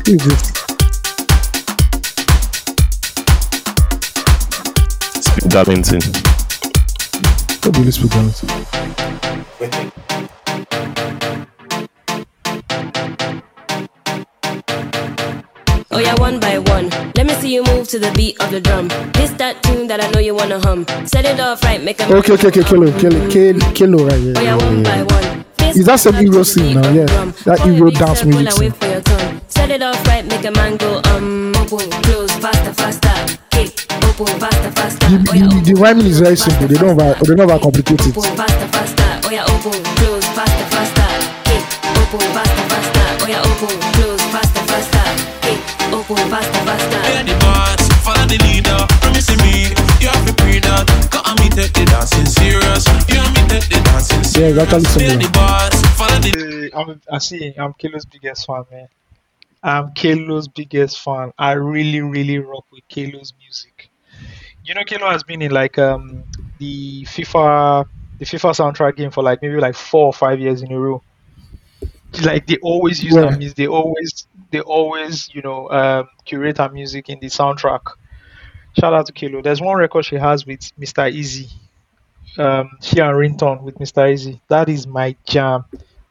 Speak 0.04 0.20
Darlington. 5.48 6.00
What 7.62 7.72
do 7.72 7.82
you 7.82 7.90
speak 7.90 8.14
on? 8.16 8.30
Oh 15.90 15.98
yeah, 15.98 16.14
one 16.20 16.38
by 16.38 16.58
one. 16.58 16.90
Let 17.16 17.24
me 17.26 17.32
see 17.36 17.54
you 17.54 17.64
move 17.64 17.88
to 17.88 17.98
the 17.98 18.12
beat 18.12 18.38
of 18.42 18.50
the 18.50 18.60
drum. 18.60 18.88
This 19.14 19.30
that 19.32 19.62
tune 19.62 19.86
that 19.86 20.02
I 20.04 20.10
know 20.10 20.20
you 20.20 20.34
wanna 20.34 20.60
hum. 20.60 20.84
Set 21.06 21.24
it 21.24 21.40
off 21.40 21.62
right, 21.64 21.82
make 21.82 21.98
a 22.00 22.14
Okay, 22.14 22.34
okay, 22.34 22.48
okay, 22.48 22.62
Kilo, 22.62 22.92
Kilo, 23.00 23.30
Kilo, 23.30 23.72
Kilo, 23.72 24.06
right? 24.06 24.20
Yeah, 24.20 24.34
Oh 24.36 24.42
yeah, 24.42 24.42
yeah, 24.42 24.56
one 24.56 24.84
yeah. 24.84 25.04
by 25.04 25.14
one. 25.14 25.44
This 25.74 25.76
Is 25.78 25.86
that 25.86 25.98
some 25.98 26.16
Euro 26.20 26.42
scene 26.44 26.80
now? 26.80 26.90
Yeah. 26.92 27.06
That 27.46 27.64
Euro 27.66 27.90
dance 27.90 28.18
circle, 28.20 28.40
music 28.42 28.74
scene. 28.74 28.93
For. 29.64 29.68
Set 29.68 29.70
it 29.70 29.82
off 29.82 30.06
right, 30.06 30.24
make 30.26 30.44
a 30.44 30.50
man 30.50 30.76
go 30.76 31.00
um 31.12 31.52
open, 31.56 31.90
close, 32.02 32.30
faster, 32.36 32.72
faster. 32.74 33.38
Kick, 33.50 33.86
open, 34.04 34.26
faster, 34.40 34.70
faster. 34.72 35.06
The, 35.08 35.16
Oh 35.30 35.60
the, 35.64 35.72
the 35.72 35.80
rhyming 35.80 36.06
is 36.06 36.20
very 36.20 36.36
simple. 36.36 36.68
They 36.68 36.74
don't 36.76 37.00
over, 37.00 37.14
they 37.24 37.34
don't 37.34 37.50
over 37.50 37.58
complicate 37.58 38.00
it. 38.00 38.16
Open, 38.16 38.36
faster, 38.36 38.68
faster. 38.68 39.10
Oh 39.24 39.30
yeah, 39.30 39.44
open, 39.48 39.82
close, 39.96 40.26
faster, 40.36 40.66
faster. 40.68 41.08
Kick, 41.48 41.64
open, 41.96 42.20
faster, 42.36 42.64
faster. 42.68 43.06
Oh 43.24 43.28
yeah, 43.28 43.40
open, 43.40 43.76
close, 43.96 44.22
faster, 44.28 44.64
faster. 44.68 45.06
Kick, 45.40 45.60
open, 45.92 46.16
faster, 46.28 46.62
faster. 46.68 47.00
Hear 47.08 47.24
the 47.24 47.36
boss, 47.40 47.80
follow 48.04 48.26
the 48.28 48.38
leader. 48.44 48.80
Promising 49.00 49.40
me, 49.40 49.72
you 50.04 50.08
have 50.12 50.24
to 50.28 50.34
pre 50.36 50.60
that. 50.60 50.84
Got 51.10 51.40
me 51.40 51.48
take 51.48 51.72
the 51.72 51.84
dancing 51.88 52.26
serious. 52.28 52.84
You 53.08 53.16
and 53.16 53.32
me 53.32 53.42
take 53.48 53.68
the 53.72 53.80
dancing 53.80 54.20
Yeah, 54.28 54.52
serious. 54.52 54.60
it's 54.60 54.72
actually 54.76 55.04
Hear 55.08 55.16
the 55.16 55.24
similar. 55.24 55.32
boss, 55.32 55.74
follow 55.96 56.18
the 56.20 56.32
Uh, 56.74 56.78
I'm, 56.80 57.00
I 57.10 57.18
see. 57.18 57.54
I'm 57.56 57.72
Kilo's 57.74 58.04
biggest 58.04 58.46
fan, 58.46 58.64
man. 58.70 58.88
I'm 59.64 59.92
Kilo's 59.94 60.48
biggest 60.48 61.00
fan. 61.00 61.32
I 61.38 61.52
really, 61.52 62.00
really 62.02 62.38
rock 62.38 62.66
with 62.70 62.86
Kilo's 62.88 63.32
music. 63.40 63.90
You 64.64 64.74
know, 64.74 64.82
Kilo 64.84 65.10
has 65.10 65.24
been 65.24 65.42
in 65.42 65.50
like 65.52 65.78
um 65.78 66.24
the 66.58 67.04
FIFA, 67.04 67.86
the 68.18 68.24
FIFA 68.24 68.52
soundtrack 68.54 68.96
game 68.96 69.10
for 69.10 69.22
like 69.22 69.42
maybe 69.42 69.56
like 69.56 69.74
four 69.74 70.06
or 70.06 70.12
five 70.12 70.38
years 70.40 70.62
in 70.62 70.70
a 70.72 70.78
row. 70.78 71.02
Like 72.22 72.46
they 72.46 72.58
always 72.62 73.02
use 73.02 73.14
Yeah. 73.14 73.30
her 73.30 73.36
music. 73.36 73.56
They 73.56 73.66
always, 73.66 74.26
they 74.50 74.60
always, 74.60 75.28
you 75.34 75.42
know, 75.42 75.68
um, 75.70 76.08
curate 76.24 76.58
her 76.58 76.68
music 76.68 77.08
in 77.08 77.18
the 77.20 77.26
soundtrack. 77.26 77.80
Shout 78.78 78.92
out 78.94 79.06
to 79.06 79.12
Kilo. 79.12 79.42
There's 79.42 79.60
one 79.60 79.76
record 79.78 80.04
she 80.04 80.16
has 80.16 80.46
with 80.46 80.60
Mr. 80.78 81.10
Eazi. 81.12 81.50
Um, 82.38 82.70
she 82.82 82.98
and 83.00 83.16
Ringtone 83.16 83.62
with 83.62 83.76
Mr. 83.78 84.08
Eazi. 84.12 84.40
That 84.48 84.68
is 84.68 84.86
my 84.86 85.16
jam. 85.24 85.64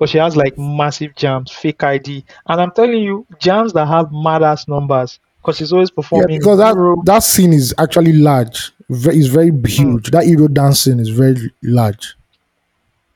But 0.03 0.09
she 0.09 0.17
has 0.17 0.35
like 0.35 0.57
massive 0.57 1.15
jams, 1.15 1.49
fake 1.49 1.81
ID, 1.81 2.25
and 2.49 2.59
I'm 2.59 2.71
telling 2.71 3.01
you, 3.01 3.25
jams 3.39 3.71
that 3.71 3.87
have 3.87 4.11
mad 4.11 4.43
ass 4.43 4.67
numbers 4.67 5.17
because 5.37 5.55
she's 5.55 5.71
always 5.71 5.91
Yeah, 5.91 5.95
performing. 5.95 6.39
because 6.39 6.57
that 6.57 6.75
Euro- 6.75 7.01
that 7.05 7.23
scene 7.23 7.53
is 7.53 7.73
actually 7.77 8.11
large. 8.11 8.73
It's 8.89 9.27
very 9.27 9.51
hmm. 9.51 9.63
huge. 9.63 10.11
That 10.11 10.27
Euro 10.27 10.49
dancing 10.49 10.99
is 10.99 11.07
very 11.07 11.53
large. 11.63 12.17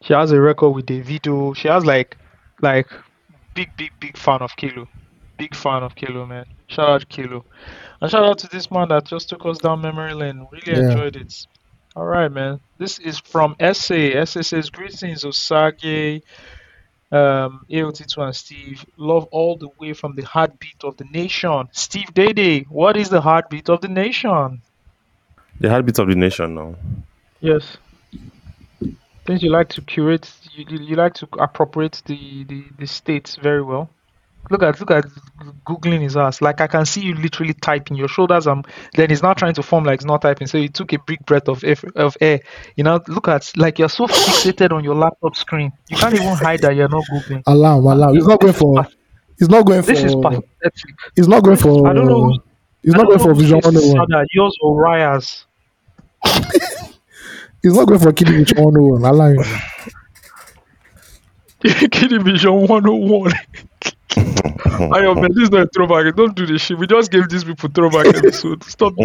She 0.01 0.13
has 0.13 0.31
a 0.31 0.39
record 0.39 0.69
with 0.75 0.85
Davido. 0.85 1.53
She 1.57 1.67
has 1.67 1.83
like, 1.83 2.15
like, 2.61 2.87
big, 3.53 3.67
big, 3.75 3.91
big 3.99 4.15
fan 4.15 4.41
of 4.41 4.55
Kilo. 4.55 4.87
Big 5.37 5.55
fan 5.55 5.83
of 5.83 5.93
Kilo, 5.95 6.25
man. 6.25 6.45
Shout 6.67 6.87
out 6.89 7.01
to 7.01 7.07
Kilo. 7.07 7.43
And 7.99 8.09
shout 8.09 8.23
out 8.23 8.37
to 8.37 8.47
this 8.47 8.71
man 8.71 8.87
that 8.87 9.03
just 9.03 9.27
took 9.27 9.45
us 9.45 9.57
down 9.57 9.81
memory 9.81 10.13
lane. 10.13 10.47
Really 10.53 10.71
Yeah. 10.71 10.91
enjoyed 10.91 11.17
it. 11.17 11.47
All 11.97 12.05
right, 12.05 12.31
man. 12.31 12.61
This 12.77 12.97
is 12.99 13.19
from 13.19 13.57
SA. 13.59 14.23
SA 14.23 14.41
says, 14.41 14.69
Greetings, 14.69 15.25
Osagie, 15.25 16.21
um, 17.11 17.65
AOT2 17.69 18.17
and 18.17 18.35
Steve. 18.35 18.85
Love 18.97 19.27
all 19.31 19.55
the 19.55 19.69
way 19.79 19.93
from 19.93 20.15
the 20.15 20.23
heartbeat 20.23 20.83
of 20.83 20.97
the 20.97 21.05
nation. 21.05 21.67
Steve 21.71 22.13
Dede, 22.13 22.65
what 22.69 22.97
is 22.97 23.09
the 23.09 23.21
heartbeat 23.21 23.69
of 23.69 23.81
the 23.81 23.87
nation? 23.87 24.61
The 25.59 25.69
heartbeat 25.69 25.99
of 25.99 26.07
the 26.07 26.15
nation 26.15 26.55
now. 26.55 26.75
Yes. 27.39 27.77
Things 29.25 29.43
you 29.43 29.49
like 29.49 29.69
to 29.69 29.81
curate, 29.81 30.31
you, 30.53 30.65
you, 30.69 30.79
you 30.79 30.95
like 30.95 31.13
to 31.15 31.27
appropriate 31.39 32.01
the, 32.05 32.43
the, 32.45 32.63
the 32.79 32.87
states 32.87 33.35
very 33.35 33.61
well. 33.61 33.89
Look 34.49 34.63
at 34.63 34.79
look 34.79 34.91
at 34.91 35.05
googling 35.65 36.01
his 36.01 36.15
ass. 36.17 36.41
Like 36.41 36.61
I 36.61 36.67
can 36.67 36.85
see 36.85 37.01
you 37.01 37.15
literally 37.15 37.53
typing. 37.53 37.97
Your 37.97 38.07
shoulders 38.07 38.47
um 38.47 38.63
then 38.93 39.09
he's 39.09 39.23
now 39.23 39.33
trying 39.33 39.53
to 39.55 39.63
form 39.63 39.83
like 39.83 39.95
it's 39.95 40.05
not 40.05 40.21
typing. 40.21 40.47
So 40.47 40.57
you 40.57 40.69
took 40.69 40.93
a 40.93 40.99
big 41.05 41.25
breath 41.25 41.47
of 41.47 41.63
air, 41.63 41.75
of 41.95 42.17
air. 42.21 42.39
You 42.75 42.83
know, 42.83 43.01
look 43.07 43.27
at 43.27 43.51
like 43.57 43.79
you're 43.79 43.89
so 43.89 44.07
fixated 44.07 44.71
on 44.71 44.83
your 44.83 44.95
laptop 44.95 45.35
screen. 45.35 45.71
You 45.89 45.97
can't 45.97 46.13
even 46.13 46.27
hide 46.27 46.61
that 46.61 46.75
you're 46.75 46.89
not 46.89 47.03
googling. 47.11 47.43
Alarm, 47.45 47.85
alarm. 47.85 48.15
It's 48.17 48.27
not 48.27 48.39
going 48.39 48.53
for. 48.53 48.87
It's 49.39 49.49
not 49.49 49.65
going 49.65 49.81
for. 49.81 49.87
This 49.87 50.03
is 50.03 50.15
pathetic. 50.15 50.95
It's 51.15 51.27
not 51.27 51.43
going 51.43 51.57
for. 51.57 51.87
I 51.87 51.93
don't 51.93 52.07
know. 52.07 52.37
It's 52.83 52.95
not 52.95 53.07
going 53.07 53.19
for 53.19 53.33
Vision 53.33 53.55
101. 53.55 54.07
sadder, 54.09 54.25
Yours 54.31 54.55
or 54.61 54.81
Raya's? 54.81 55.45
It's 57.63 57.75
not 57.75 57.87
going 57.87 57.99
for 57.99 58.13
Kiddie 58.13 58.37
Vision 58.37 58.63
101. 58.63 59.03
Alarm. 59.03 59.37
Kidding 61.91 62.23
Vision 62.23 62.67
101. 62.67 63.31
Ayo, 64.95 65.15
man, 65.19 65.31
this 65.33 65.43
is 65.43 65.51
not 65.51 65.61
a 65.63 65.69
throwback. 65.73 66.15
Don't 66.15 66.35
do 66.35 66.45
this 66.45 66.61
shit. 66.61 66.77
We 66.77 66.87
just 66.87 67.11
gave 67.11 67.29
these 67.29 67.43
people 67.43 67.69
throwback 67.69 68.07
episode. 68.07 68.63
Stop. 68.63 68.93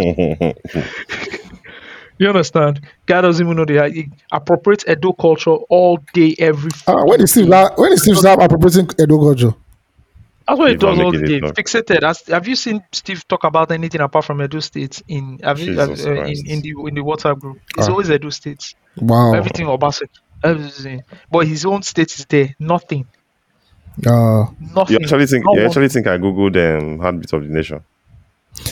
You 2.18 2.28
understand? 2.28 2.80
Guy 3.06 3.20
doesn't 3.22 3.44
even 3.44 3.56
know 3.56 3.64
they 3.64 3.78
are 3.78 3.89
he 3.89 4.09
appropriates 4.30 4.84
Edo 4.89 5.12
culture 5.12 5.51
all 5.51 5.98
day, 6.12 6.36
every. 6.39 6.70
Uh, 6.86 7.02
when 7.05 7.20
is 7.20 7.32
Steve? 7.32 7.48
La- 7.48 7.70
when 7.74 7.93
is 7.93 8.02
Steve 8.02 8.16
start 8.18 8.40
appropriating 8.40 8.84
Edo 9.01 9.16
Gojo? 9.18 9.56
That's 10.47 10.59
what 10.59 10.70
he 10.70 10.76
does 10.76 10.98
all 11.01 11.10
Aoki 11.10 11.20
the 11.20 11.26
did 11.26 11.40
day. 11.40 11.40
talk. 11.40 11.56
Fixated. 11.56 12.02
As, 12.05 12.20
have 12.28 12.47
you 12.47 12.55
seen 12.55 12.84
Steve 12.93 13.26
talk 13.26 13.43
about 13.44 13.72
anything 13.72 14.01
apart 14.02 14.24
from 14.24 14.40
Edo 14.43 14.60
States 14.60 15.02
in 15.09 15.40
have 15.43 15.59
you, 15.59 15.80
uh, 15.80 15.86
in, 15.86 16.47
in 16.47 16.60
the 16.60 16.74
in 16.86 16.94
the 16.94 17.01
WhatsApp 17.02 17.40
group? 17.40 17.59
It's 17.76 17.89
Ah. 17.89 17.90
always 17.90 18.09
Edo 18.10 18.30
States. 18.30 18.74
Wow. 18.98 19.32
Everything 19.34 19.66
Obasa. 19.66 20.02
Everything. 20.44 21.02
But 21.30 21.48
his 21.48 21.64
own 21.66 21.82
state 21.82 22.12
is 22.12 22.26
there. 22.26 22.55
Nothing. 22.60 23.06
Uh, 24.06 24.47
Nothing. 24.74 24.97
You 24.97 24.98
actually 25.02 25.27
think 25.27 25.44
Not 25.44 25.55
you 25.55 25.60
one- 25.60 25.66
actually 25.69 25.89
think 25.89 26.06
I 26.06 26.19
googled 26.19 26.56
um, 26.78 26.98
heartbeat 26.98 27.32
of 27.32 27.43
the 27.43 27.48
nation? 27.48 27.81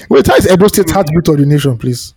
wait, 0.08 0.26
how 0.26 0.36
is 0.36 0.50
Edo 0.50 0.66
State 0.68 0.90
heartbeat 0.90 1.28
of 1.28 1.38
the 1.38 1.46
nation, 1.46 1.76
please? 1.78 2.14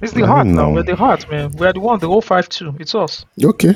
It's 0.00 0.12
the 0.12 0.24
I 0.24 0.26
heart 0.26 0.46
now. 0.46 0.72
We're 0.72 0.82
the 0.82 0.94
heart, 0.96 1.28
man. 1.30 1.50
We're 1.52 1.72
the 1.72 1.80
one, 1.80 1.98
the 1.98 2.06
whole 2.08 2.20
five 2.20 2.48
two. 2.48 2.74
It's 2.78 2.94
us. 2.94 3.24
Okay. 3.42 3.74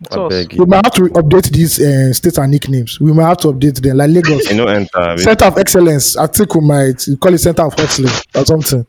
It's 0.00 0.16
I 0.16 0.20
us. 0.20 0.46
We 0.50 0.56
you. 0.56 0.66
might 0.66 0.84
have 0.84 0.94
to 0.94 1.02
update 1.04 1.50
these 1.52 1.80
uh, 1.80 2.12
states 2.12 2.38
and 2.38 2.50
nicknames. 2.50 3.00
We 3.00 3.12
might 3.12 3.28
have 3.28 3.36
to 3.38 3.48
update 3.48 3.80
them, 3.80 3.96
like 3.98 4.10
Lagos. 4.10 4.50
You 4.50 4.56
know, 4.56 4.66
enter. 4.66 4.98
I 4.98 5.16
Center 5.16 5.44
of 5.46 5.58
Excellence. 5.58 6.16
I 6.16 6.26
think 6.26 6.54
we 6.54 6.60
might 6.60 7.06
call 7.20 7.32
it 7.32 7.38
Center 7.38 7.62
of 7.66 7.74
Excellence 7.78 8.22
or 8.34 8.44
something. 8.44 8.86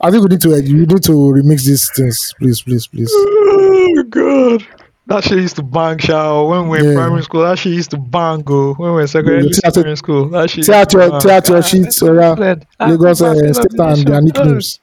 I 0.00 0.10
think 0.10 0.22
we 0.24 0.28
need 0.30 0.40
to 0.42 0.52
uh, 0.54 0.56
you 0.56 0.84
need 0.84 1.02
to 1.04 1.12
remix 1.12 1.64
these 1.64 1.88
things, 1.94 2.34
please, 2.38 2.60
please, 2.60 2.86
please. 2.88 3.10
Oh 3.14 4.04
god. 4.10 4.66
That 5.06 5.24
shit 5.24 5.38
used 5.38 5.56
to 5.56 5.62
bang 5.62 5.98
shower 5.98 6.48
when 6.48 6.68
we 6.68 6.80
were 6.80 6.90
in 6.90 6.94
primary 6.96 7.22
school. 7.24 7.42
That 7.42 7.58
shit 7.58 7.72
used 7.72 7.90
to 7.90 7.98
bang 7.98 8.40
go 8.42 8.74
when 8.74 8.90
we 8.90 8.94
were 8.94 9.00
in 9.02 9.08
secondary 9.08 9.44
Yeah, 9.64 9.94
school. 9.96 10.28
That 10.28 10.48
shit. 10.50 10.64
tear 10.64 10.78
used 10.78 10.90
to 10.90 10.98
bang. 10.98 11.42
your 11.48 11.56
Ah, 11.58 11.60
sheets, 11.60 11.86
it's 11.88 12.02
Ora. 12.02 12.30
excellent. 12.30 12.66
Ah, 12.78 12.86
Lagos 12.86 13.20
uh, 13.20 13.52
state 13.52 13.80
and 13.80 14.06
their 14.06 14.20
nicknames. 14.22 14.80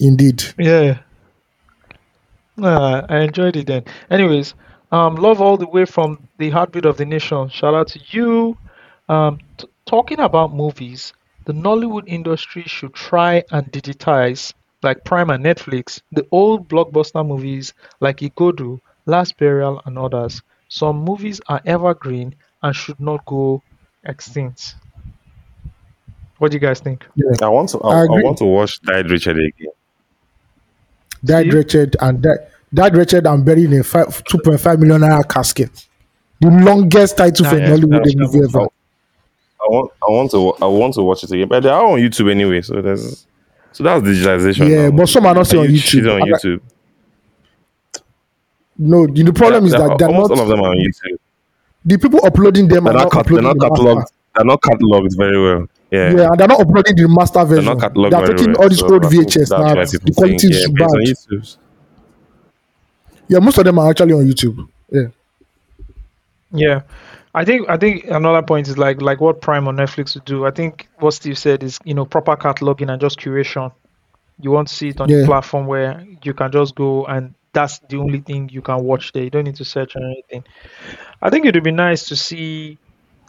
Indeed. 0.00 0.42
Yeah. 0.58 0.98
Nah, 2.56 3.04
I 3.08 3.18
enjoyed 3.20 3.56
it 3.56 3.66
then. 3.66 3.84
Anyways, 4.10 4.54
um, 4.90 5.16
love 5.16 5.40
all 5.40 5.56
the 5.56 5.68
way 5.68 5.84
from 5.84 6.28
the 6.38 6.50
heartbeat 6.50 6.84
of 6.86 6.96
the 6.96 7.04
nation. 7.04 7.48
Shout 7.50 7.74
out 7.74 7.88
to 7.88 8.00
you. 8.10 8.56
Um, 9.08 9.38
t- 9.58 9.66
talking 9.86 10.20
about 10.20 10.54
movies, 10.54 11.12
the 11.44 11.52
Nollywood 11.52 12.04
industry 12.06 12.62
should 12.66 12.94
try 12.94 13.42
and 13.50 13.66
digitize, 13.70 14.52
like 14.82 15.04
Prime 15.04 15.30
and 15.30 15.44
Netflix, 15.44 16.00
the 16.12 16.26
old 16.32 16.68
blockbuster 16.68 17.26
movies 17.26 17.72
like 18.00 18.18
Igodo, 18.18 18.80
Last 19.06 19.36
Burial, 19.38 19.80
and 19.86 19.98
others. 19.98 20.42
Some 20.68 20.98
movies 21.04 21.40
are 21.48 21.60
evergreen 21.66 22.34
and 22.62 22.74
should 22.74 22.98
not 23.00 23.24
go 23.26 23.62
extinct. 24.04 24.74
What 26.38 26.50
do 26.50 26.56
you 26.56 26.60
guys 26.60 26.80
think? 26.80 27.06
I 27.42 27.48
want 27.48 27.68
to. 27.70 27.78
I, 27.80 28.00
I 28.00 28.02
I 28.02 28.06
want 28.22 28.38
to 28.38 28.44
watch 28.44 28.80
Died 28.82 29.10
Wretched 29.10 29.38
again. 29.38 29.68
Died 31.24 31.42
Steve? 31.42 31.54
wretched 31.54 31.96
and 32.00 32.20
died, 32.22 32.38
died 32.74 32.96
wretched 32.96 33.26
and 33.26 33.44
buried 33.44 33.72
in 33.72 33.80
a 33.80 33.84
five, 33.84 34.08
2.5 34.24 34.78
million 34.80 35.00
naira 35.02 35.28
casket. 35.28 35.86
The 36.40 36.48
longest 36.50 37.16
title 37.16 37.46
for 37.46 37.54
Ah, 37.54 37.58
a 37.58 37.60
yes, 37.60 37.80
movie 38.16 38.38
ever. 38.44 38.60
I 39.60 39.66
want. 39.68 39.92
I 40.02 40.10
want 40.10 40.30
to. 40.32 40.52
I 40.64 40.66
want 40.66 40.94
to 40.94 41.02
watch 41.02 41.22
it 41.22 41.30
again, 41.30 41.46
but 41.46 41.62
they 41.62 41.68
are 41.68 41.84
on 41.84 42.00
YouTube 42.00 42.28
anyway. 42.30 42.60
So 42.62 42.82
there's. 42.82 43.26
So 43.72 43.84
that's 43.84 44.02
digitalization. 44.02 44.68
Yeah, 44.68 44.88
now. 44.88 44.96
but 44.96 45.08
some 45.08 45.26
are 45.26 45.34
not 45.34 45.46
still 45.46 45.60
on 45.60 45.70
You- 45.70 45.76
she's 45.78 46.02
YouTube. 46.04 46.20
on 46.22 46.28
YouTube. 46.28 46.60
No, 48.78 49.06
the, 49.06 49.22
the 49.22 49.32
problem 49.32 49.64
is 49.66 49.72
They're- 49.72 49.80
that 49.88 49.98
they're 49.98 50.08
almost 50.08 50.30
not 50.30 50.38
all 50.38 50.42
of 50.44 50.48
them 50.48 50.60
are 50.60 50.70
on 50.70 50.76
YouTube. 50.78 51.16
the 51.84 51.98
people 51.98 52.20
uploading 52.24 52.68
them 52.68 52.84
They're 52.84 52.92
are 52.92 53.04
not, 53.04 53.14
not 53.14 53.26
they're 53.26 53.42
not 53.42 53.58
the 53.58 53.66
cataloged. 53.68 53.96
master. 53.96 54.14
They're 54.34 54.44
not 54.44 54.60
cataloged 54.62 55.16
very 55.16 55.42
well. 55.42 55.66
Yeah. 55.90 56.14
Yeah, 56.14 56.28
and 56.30 56.40
they're 56.40 56.48
not 56.48 56.60
uploading 56.60 56.96
the 56.96 57.08
master 57.08 57.44
version. 57.44 57.64
They're 57.66 57.74
not 57.74 57.82
cataloged 57.94 58.10
They're 58.10 58.20
very 58.26 58.38
taking 58.38 58.52
well. 58.54 58.62
all 58.62 58.68
these 58.68 58.78
So 58.78 58.92
old 58.92 59.02
VHS 59.04 59.48
that's 59.48 59.50
now. 59.50 59.74
The 59.74 60.12
quality 60.14 60.38
think, 60.38 60.44
is 60.54 60.60
yeah, 60.60 60.66
too 60.66 60.74
but 60.78 60.88
it's 61.02 61.26
bad. 61.26 61.48
Yeah, 63.28 63.38
most 63.38 63.58
of 63.58 63.64
them 63.64 63.78
are 63.78 63.90
actually 63.90 64.12
on 64.14 64.24
YouTube. 64.26 64.68
Yeah. 64.90 65.08
Yeah. 66.52 66.80
I 67.34 67.44
think 67.44 67.68
I 67.68 67.76
think 67.78 68.04
another 68.04 68.42
point 68.42 68.68
is 68.68 68.76
like 68.76 69.00
like 69.00 69.20
what 69.20 69.40
Prime 69.40 69.66
on 69.68 69.76
Netflix 69.76 70.14
would 70.14 70.24
do. 70.24 70.44
I 70.44 70.50
think 70.50 70.88
what 70.98 71.12
Steve 71.12 71.38
said 71.38 71.62
is 71.62 71.78
you 71.84 71.94
know 71.94 72.04
proper 72.04 72.36
cataloging 72.36 72.90
and 72.92 73.00
just 73.00 73.18
curation. 73.18 73.72
You 74.40 74.50
want 74.50 74.68
to 74.68 74.74
see 74.74 74.88
it 74.88 75.00
on 75.00 75.08
Yeah. 75.08 75.22
a 75.22 75.26
platform 75.26 75.66
where 75.66 76.04
you 76.24 76.34
can 76.34 76.50
just 76.52 76.74
go 76.74 77.06
and 77.06 77.34
that's 77.54 77.78
the 77.88 77.96
only 77.98 78.20
thing 78.20 78.48
you 78.50 78.62
can 78.62 78.82
watch 78.84 79.12
there. 79.12 79.22
You 79.24 79.30
don't 79.30 79.44
need 79.44 79.56
to 79.56 79.64
search 79.64 79.94
or 79.96 80.02
anything. 80.04 80.44
I 81.20 81.30
think 81.30 81.46
it 81.46 81.54
would 81.54 81.64
be 81.64 81.70
nice 81.70 82.06
to 82.08 82.16
see. 82.16 82.78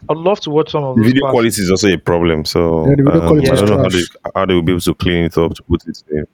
I'd 0.10 0.18
love 0.18 0.40
to 0.42 0.50
watch 0.50 0.72
some 0.72 0.84
of 0.84 0.98
The 0.98 1.04
video 1.04 1.22
classes. 1.22 1.34
quality 1.34 1.62
is 1.62 1.72
also 1.72 1.88
a 1.90 1.98
problem. 1.98 2.46
So 2.46 2.90
Yeah, 2.90 2.96
the 2.98 3.04
video 3.04 3.22
um, 3.22 3.28
quality 3.28 3.50
I 3.50 3.54
is 3.54 3.60
don't 3.62 3.70
know 3.70 3.78
how 3.84 3.90
they, 3.90 4.04
how 4.36 4.46
they 4.46 4.54
will 4.54 4.62
be 4.64 4.72
able 4.74 4.82
to 4.82 4.94
clean 4.96 5.24
it 5.26 5.38
up 5.38 5.54
to 5.54 5.64
put 5.64 5.86
it 5.88 6.04
there. 6.10 6.28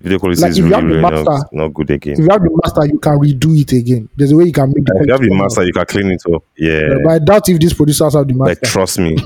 Video 0.00 0.18
quality 0.18 0.40
Like, 0.40 0.50
is 0.52 0.58
if 0.58 0.64
you 0.64 0.70
really, 0.70 0.80
have 0.80 0.88
the 0.88 0.96
really 0.96 1.02
not, 1.02 1.24
master- 1.26 1.48
not 1.52 1.68
good 1.74 1.90
again. 1.90 2.12
If 2.14 2.18
you 2.20 2.28
have 2.30 2.42
the 2.42 2.60
master, 2.64 2.86
you 2.86 2.98
can 2.98 3.18
redo 3.18 3.60
it 3.60 3.72
again. 3.72 4.08
There's 4.16 4.32
a 4.32 4.36
way 4.36 4.44
you 4.44 4.52
can 4.52 4.72
make 4.72 4.84
the 4.86 4.94
If 4.98 5.06
you 5.06 5.12
have 5.12 5.18
quality 5.20 5.28
the 5.28 5.34
master, 5.42 5.64
you 5.64 5.72
can 5.74 5.86
clean 5.86 6.10
it 6.10 6.22
up. 6.34 6.42
Yeah. 6.56 6.72
Yeah, 6.72 6.94
but 7.04 7.10
I 7.12 7.18
doubt 7.18 7.48
if 7.50 7.60
these 7.60 7.74
producers 7.74 8.14
have 8.14 8.26
the 8.26 8.32
master. 8.34 8.50
Like 8.50 8.62
trust 8.62 8.98
me. 8.98 9.16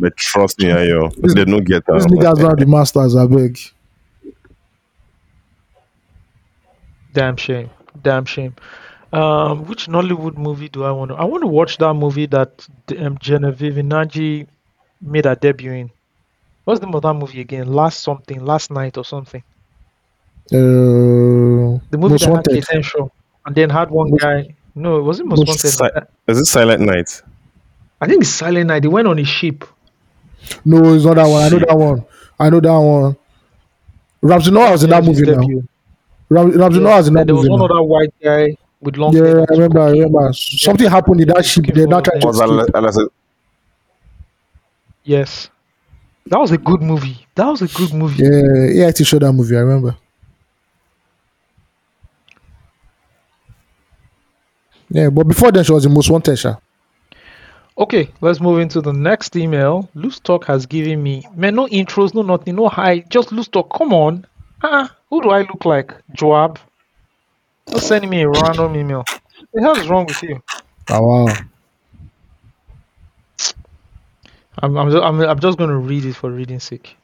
like 0.00 0.16
trust 0.16 0.58
me, 0.60 0.66
Ayo. 0.66 1.14
They 1.34 1.44
don't 1.44 1.64
get 1.64 1.84
These 1.86 2.04
that. 2.04 2.10
niggas 2.10 2.36
don't 2.38 2.48
have 2.50 2.58
the 2.58 2.66
masters, 2.66 3.16
I 3.16 3.26
beg. 3.26 3.58
Damn 7.12 7.36
shame. 7.36 7.70
Damn 8.02 8.24
shame. 8.24 8.54
Um, 9.12 9.66
which 9.66 9.86
Nollywood 9.86 10.36
movie 10.36 10.68
do 10.68 10.82
I 10.84 10.90
want 10.90 11.10
to? 11.10 11.16
I 11.16 11.24
want 11.24 11.42
to 11.42 11.46
watch 11.46 11.78
that 11.78 11.94
movie 11.94 12.26
that 12.26 12.66
um, 12.98 13.16
Genevieve 13.18 13.74
Nnaji 13.74 14.48
made 15.00 15.24
her 15.26 15.36
debut 15.36 15.70
in. 15.72 15.90
What's 16.64 16.80
the 16.80 16.86
name 16.86 16.94
of 16.96 17.02
that 17.02 17.14
movie 17.14 17.40
again? 17.40 17.72
Last 17.72 18.00
something, 18.02 18.44
last 18.44 18.70
night 18.72 18.96
or 18.98 19.04
something. 19.04 19.42
Uh, 20.52 21.78
The 21.90 21.98
movie 21.98 22.12
most 22.12 22.20
that 22.20 22.26
had 22.26 22.30
wanted. 22.32 22.54
Kate 22.54 22.68
Henshaw, 22.70 23.08
and 23.46 23.54
then 23.54 23.70
had 23.70 23.90
one 23.90 24.10
Most- 24.10 24.20
guy. 24.22 24.54
No, 24.74 24.98
it 24.98 25.02
wasn't 25.02 25.28
Most 25.28 25.38
Most 25.46 25.64
Wanted. 25.64 26.02
Si- 26.02 26.06
is 26.28 26.38
it 26.40 26.44
Silent 26.46 26.80
Night? 26.82 27.22
I 28.00 28.06
think 28.08 28.22
it's 28.22 28.30
Silent 28.30 28.66
Night. 28.68 28.82
They 28.82 28.88
went 28.88 29.06
on 29.08 29.18
a 29.18 29.24
ship. 29.24 29.64
No, 30.64 30.94
it's 30.94 31.04
not 31.04 31.14
that 31.14 31.26
one. 31.28 31.42
I 31.44 31.48
know 31.48 31.58
that 31.60 31.76
one. 31.78 32.04
I 32.38 32.50
know 32.50 32.60
that 32.60 32.78
one. 32.78 33.16
Ramsey 34.20 34.50
Nouah 34.50 34.72
was 34.72 34.82
in 34.84 34.90
that 34.90 35.04
His 35.04 35.20
movie 35.20 35.30
now. 35.32 35.40
debut. 35.40 35.68
Ram- 36.28 36.50
Ramsey 36.58 36.80
Nouah 36.80 36.96
was 36.96 37.08
in 37.08 37.14
Then 37.14 37.20
that 37.20 37.26
there 37.26 37.34
was 37.36 37.44
movie 37.44 37.50
one 37.52 37.58
now. 37.60 37.64
other 37.76 37.82
white 37.82 38.14
guy 38.22 38.56
with 38.80 38.96
long 38.96 39.14
Yeah, 39.14 39.22
hair. 39.22 39.40
I 39.40 39.52
remember. 39.52 39.80
I 39.80 39.90
remember. 39.90 40.32
Something 40.32 40.90
happened 40.90 41.20
in 41.20 41.28
that 41.28 41.44
ship. 41.44 41.64
They're 41.72 41.86
not 41.86 42.04
trying 42.04 42.20
to 42.20 42.26
Was 42.26 42.38
that, 42.38 42.48
escape. 42.50 42.74
and 42.74 42.86
I 42.86 42.90
said, 42.90 43.06
Yes, 45.04 45.50
that 46.26 46.38
was 46.40 46.50
a 46.50 46.58
good 46.58 46.82
movie. 46.82 47.26
That 47.34 47.46
was 47.46 47.62
a 47.62 47.68
good 47.68 47.92
movie. 47.94 48.22
Yeah, 48.24 48.66
yeah, 48.82 48.86
I 48.88 48.92
to 48.92 49.04
show 49.04 49.18
that 49.18 49.32
movie. 49.32 49.56
I 49.56 49.60
remember. 49.60 49.96
Yeah, 54.94 55.10
but 55.10 55.26
before 55.26 55.50
then, 55.50 55.64
she 55.64 55.72
was 55.72 55.82
the 55.82 55.90
most 55.90 56.08
wanted. 56.08 56.36
Sha. 56.36 56.54
Okay, 57.76 58.08
let's 58.20 58.40
move 58.40 58.60
into 58.60 58.80
the 58.80 58.92
next 58.92 59.34
email. 59.34 59.90
Loose 59.96 60.20
Talk 60.20 60.44
has 60.44 60.66
given 60.66 61.02
me 61.02 61.26
man, 61.34 61.56
no 61.56 61.66
intros, 61.66 62.14
no 62.14 62.22
nothing, 62.22 62.54
no 62.54 62.68
hi, 62.68 63.00
just 63.08 63.32
Loose 63.32 63.48
Talk. 63.48 63.76
Come 63.76 63.92
on, 63.92 64.24
ah, 64.62 64.94
who 65.10 65.20
do 65.20 65.30
I 65.30 65.40
look 65.40 65.64
like? 65.64 65.92
Joab? 66.12 66.60
Just 67.68 67.88
sending 67.88 68.08
me 68.08 68.22
a 68.22 68.28
random 68.28 68.76
email. 68.76 68.98
What 68.98 69.48
the 69.52 69.60
hell 69.62 69.76
is 69.76 69.88
wrong 69.88 70.06
with 70.06 70.22
you? 70.22 70.40
Oh, 70.90 71.02
wow. 71.02 71.34
I'm 74.62 74.76
I'm 74.76 74.90
just, 74.92 75.02
I'm, 75.02 75.20
I'm 75.20 75.40
just 75.40 75.58
going 75.58 75.70
to 75.70 75.76
read 75.76 76.04
it 76.04 76.14
for 76.14 76.30
reading 76.30 76.60
sake. 76.60 76.96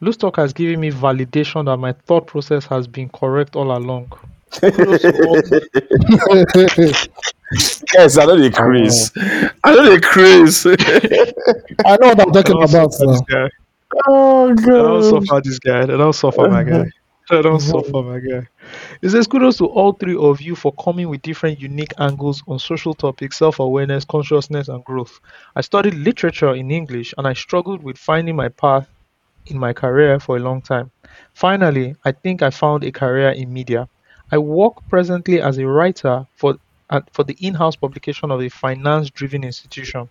Loose 0.00 0.16
Talk 0.16 0.36
has 0.36 0.54
given 0.54 0.80
me 0.80 0.90
validation 0.90 1.66
that 1.66 1.76
my 1.76 1.92
thought 1.92 2.26
process 2.26 2.64
has 2.64 2.86
been 2.86 3.10
correct 3.10 3.56
all 3.56 3.76
along. 3.76 4.10
Kudos 4.52 5.02
to 5.02 5.22
all- 5.26 5.42
Yes, 7.94 8.18
I 8.18 8.24
know 8.26 8.36
the 8.38 8.50
craze. 8.50 9.10
I 9.64 9.74
know 9.74 9.90
the 9.94 10.00
craze. 10.00 10.66
I 11.86 11.96
know 11.96 12.08
what 12.08 12.20
I'm 12.20 12.32
talking 12.32 12.62
about. 12.62 12.92
suffer 12.92 13.04
Now. 13.04 13.12
Oh, 13.12 13.18
this 13.18 13.20
guy. 13.22 13.48
oh 14.08 14.50
I 14.78 14.82
don't 14.82 15.00
god. 15.00 15.26
suffer 15.26 15.40
this 15.44 15.58
guy. 15.58 15.82
I 15.82 15.86
don't 15.86 16.12
suffer 16.12 16.48
my 16.48 16.64
guy. 16.64 16.84
I 17.30 17.42
don't 17.42 17.60
suffer 17.60 18.02
my 18.02 18.18
guy. 18.20 18.46
It 19.02 19.10
says 19.10 19.26
kudos 19.26 19.58
to 19.58 19.66
all 19.66 19.92
three 19.92 20.16
of 20.16 20.40
you 20.40 20.54
for 20.54 20.72
coming 20.72 21.08
with 21.08 21.22
different 21.22 21.60
unique 21.60 21.92
angles 21.98 22.42
on 22.48 22.58
social 22.58 22.94
topics, 22.94 23.38
self-awareness, 23.38 24.04
consciousness, 24.04 24.68
and 24.68 24.84
growth. 24.84 25.20
I 25.56 25.60
studied 25.62 25.94
literature 25.94 26.54
in 26.54 26.70
English 26.70 27.14
and 27.18 27.26
I 27.26 27.32
struggled 27.34 27.82
with 27.82 27.98
finding 27.98 28.36
my 28.36 28.48
path 28.48 28.88
in 29.46 29.58
my 29.58 29.72
career 29.72 30.18
for 30.20 30.36
a 30.36 30.40
long 30.40 30.62
time. 30.62 30.90
Finally, 31.34 31.94
I 32.04 32.12
think 32.12 32.42
I 32.42 32.50
found 32.50 32.84
a 32.84 32.92
career 32.92 33.30
in 33.30 33.52
media. 33.52 33.88
I 34.32 34.38
work 34.38 34.88
presently 34.88 35.40
as 35.40 35.58
a 35.58 35.66
writer 35.66 36.26
for 36.36 36.58
for 37.12 37.24
the 37.24 37.36
in-house 37.40 37.74
publication 37.74 38.30
of 38.30 38.40
a 38.40 38.48
finance-driven 38.48 39.42
institution. 39.42 40.08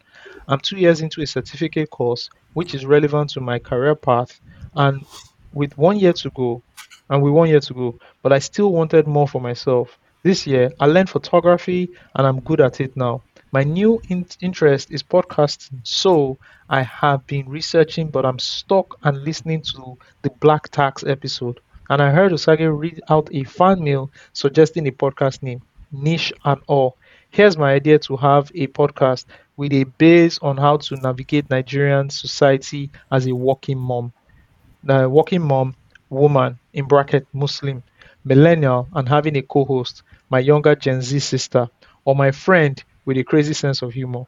I'm 0.47 0.59
two 0.59 0.77
years 0.77 0.99
into 1.01 1.21
a 1.21 1.27
certificate 1.27 1.89
course, 1.89 2.29
which 2.53 2.75
is 2.75 2.85
relevant 2.85 3.29
to 3.31 3.39
my 3.39 3.59
career 3.59 3.95
path, 3.95 4.39
and 4.75 5.05
with 5.53 5.77
one 5.77 5.97
year 5.97 6.11
to 6.13 6.29
go, 6.31 6.61
and 7.09 7.23
with 7.23 7.31
one 7.31 7.47
year 7.47 7.61
to 7.61 7.73
go, 7.73 7.95
but 8.21 8.33
I 8.33 8.39
still 8.39 8.71
wanted 8.73 9.07
more 9.07 9.27
for 9.27 9.39
myself. 9.39 9.97
This 10.23 10.45
year, 10.45 10.73
I 10.79 10.87
learned 10.87 11.09
photography, 11.09 11.89
and 12.13 12.27
I'm 12.27 12.41
good 12.41 12.59
at 12.59 12.81
it 12.81 12.97
now. 12.97 13.21
My 13.51 13.63
new 13.63 14.01
in- 14.09 14.27
interest 14.41 14.91
is 14.91 15.01
podcasting, 15.01 15.79
so 15.83 16.37
I 16.69 16.81
have 16.81 17.25
been 17.27 17.47
researching, 17.47 18.09
but 18.09 18.25
I'm 18.25 18.39
stuck 18.39 18.97
and 19.03 19.23
listening 19.23 19.61
to 19.61 19.97
the 20.23 20.29
Black 20.41 20.69
Tax 20.69 21.03
episode. 21.05 21.59
And 21.89 22.01
I 22.01 22.11
heard 22.11 22.31
Osagie 22.31 22.69
read 22.79 23.01
out 23.09 23.27
a 23.31 23.43
fan 23.43 23.83
mail 23.83 24.11
suggesting 24.33 24.87
a 24.87 24.91
podcast 24.91 25.41
name, 25.43 25.61
Niche 25.91 26.31
and 26.43 26.61
All. 26.67 26.97
Here's 27.31 27.57
my 27.57 27.73
idea 27.73 27.97
to 27.99 28.15
have 28.17 28.51
a 28.55 28.67
podcast 28.67 29.25
with 29.57 29.73
a 29.73 29.83
base 29.85 30.37
on 30.39 30.57
how 30.57 30.77
to 30.77 30.95
navigate 30.97 31.49
Nigerian 31.49 32.09
society 32.09 32.91
as 33.11 33.27
a 33.27 33.35
working 33.35 33.77
mom. 33.79 34.13
The 34.83 35.09
working 35.09 35.41
mom, 35.41 35.75
woman, 36.09 36.59
in 36.73 36.85
bracket 36.85 37.27
Muslim, 37.33 37.83
millennial, 38.23 38.87
and 38.93 39.07
having 39.09 39.35
a 39.37 39.41
co-host, 39.41 40.03
my 40.29 40.39
younger 40.39 40.75
Gen 40.75 41.01
Z 41.01 41.19
sister, 41.19 41.69
or 42.05 42.15
my 42.15 42.31
friend 42.31 42.81
with 43.05 43.17
a 43.17 43.23
crazy 43.23 43.53
sense 43.53 43.81
of 43.81 43.93
humor. 43.93 44.23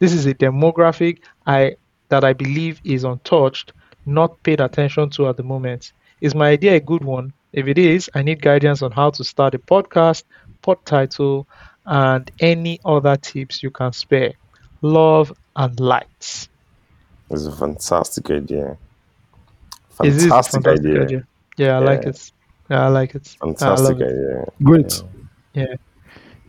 This 0.00 0.12
is 0.12 0.26
a 0.26 0.34
demographic 0.34 1.20
I 1.46 1.76
that 2.08 2.24
I 2.24 2.32
believe 2.32 2.80
is 2.84 3.04
untouched, 3.04 3.72
not 4.04 4.42
paid 4.42 4.60
attention 4.60 5.10
to 5.10 5.28
at 5.28 5.36
the 5.36 5.42
moment. 5.44 5.92
Is 6.20 6.34
my 6.34 6.48
idea 6.48 6.74
a 6.76 6.80
good 6.80 7.04
one? 7.04 7.32
If 7.52 7.66
it 7.66 7.78
is, 7.78 8.10
I 8.14 8.22
need 8.22 8.42
guidance 8.42 8.82
on 8.82 8.92
how 8.92 9.10
to 9.10 9.24
start 9.24 9.54
a 9.54 9.58
podcast, 9.58 10.24
pod 10.62 10.84
title, 10.84 11.46
and 11.86 12.30
any 12.40 12.80
other 12.84 13.16
tips 13.16 13.62
you 13.62 13.70
can 13.70 13.92
spare. 13.92 14.32
Love 14.82 15.32
and 15.56 15.78
lights. 15.80 16.48
It's 17.30 17.46
a 17.46 17.52
fantastic 17.52 18.30
idea. 18.30 18.76
Is 20.04 20.14
this 20.14 20.22
Fantastic, 20.24 20.62
fantastic 20.62 20.86
idea. 20.90 21.02
idea? 21.02 21.26
Yeah, 21.56 21.76
I 21.76 21.78
like 21.80 22.04
it. 22.04 22.32
Yeah, 22.70 22.84
I 22.84 22.88
like 22.88 23.14
it. 23.14 23.26
Fantastic 23.40 23.88
love 23.88 24.00
it. 24.00 24.04
idea. 24.06 24.44
Great. 24.62 25.02
Yeah. 25.54 25.74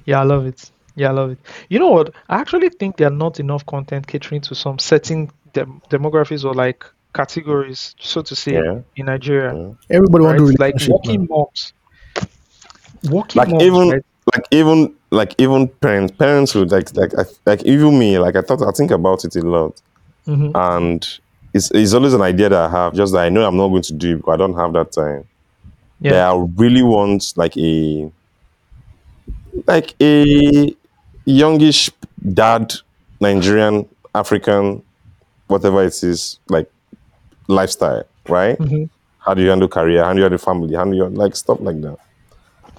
Yeah, 0.06 0.20
I 0.22 0.24
love 0.24 0.46
it. 0.46 0.70
Yeah, 0.96 1.10
I 1.10 1.12
love 1.12 1.32
it. 1.32 1.40
You 1.70 1.80
know 1.80 1.90
what? 1.90 2.14
I 2.28 2.40
actually 2.40 2.70
think 2.70 2.98
there 2.98 3.08
are 3.08 3.12
not 3.26 3.40
enough 3.40 3.66
content 3.66 4.06
catering 4.08 4.42
to 4.42 4.56
some 4.56 4.78
certain 4.80 5.32
dem- 5.54 5.82
demographics 5.90 6.44
or 6.46 6.54
like 6.54 6.84
categories, 7.14 7.96
so 8.00 8.22
to 8.22 8.36
say, 8.36 8.54
Yeah. 8.54 8.80
in 8.96 9.06
Nigeria. 9.08 9.54
Yeah. 9.56 9.72
Everybody 9.98 10.26
Right? 10.26 10.40
want 10.42 10.56
to 10.58 10.62
Like 10.64 10.74
relationship. 10.76 10.94
working 10.94 11.28
moms. 11.30 11.74
Working 13.10 13.40
Like 13.40 13.50
moms, 13.50 13.64
even 13.64 13.90
right? 13.90 14.06
like 14.36 14.46
even 14.52 14.94
like 15.12 15.34
even 15.40 15.68
parents 15.68 16.14
parents 16.18 16.54
would 16.54 16.72
like 16.72 16.96
like 16.96 17.14
like 17.46 17.64
even 17.66 17.98
me 17.98 18.20
like 18.20 18.36
I 18.36 18.42
thought 18.42 18.62
I 18.62 18.72
think 18.72 18.92
about 18.92 19.26
it 19.26 19.36
a 19.36 19.42
lot 19.42 19.82
Mhm. 20.28 20.52
and 20.54 21.20
it's 21.54 21.72
it's 21.72 21.94
always 21.94 22.14
an 22.14 22.22
idea 22.22 22.50
that 22.50 22.70
I 22.70 22.70
have 22.70 22.94
just 22.94 23.14
that 23.14 23.22
I 23.26 23.30
know 23.30 23.44
I'm 23.48 23.58
not 23.58 23.70
going 23.70 23.82
to 23.84 23.94
do 23.94 24.12
it 24.14 24.16
because 24.18 24.34
I 24.34 24.38
don't 24.38 24.54
have 24.56 24.74
that 24.74 24.92
time. 24.92 25.24
Yeah. 26.02 26.12
that 26.12 26.28
I 26.30 26.48
really 26.58 26.84
want 26.84 27.34
like 27.38 27.58
a 27.58 28.12
like 29.68 29.96
a 30.02 30.76
youngish 31.26 31.90
dad, 32.34 32.74
Nigerian, 33.20 33.88
African, 34.14 34.84
whatever 35.48 35.84
it 35.84 36.04
is, 36.04 36.40
like 36.50 36.70
lifestyle, 37.50 38.04
right? 38.28 38.58
Mhm. 38.60 38.90
How 39.20 39.34
do 39.34 39.42
you 39.42 39.50
handle 39.50 39.68
career? 39.68 40.04
How 40.04 40.14
do 40.14 40.18
you 40.20 40.24
handle 40.24 40.38
family? 40.40 40.76
How 40.76 40.86
do 40.86 40.96
you 40.96 41.06
like 41.10 41.36
stuff 41.36 41.60
like 41.60 41.82
that? 41.82 41.98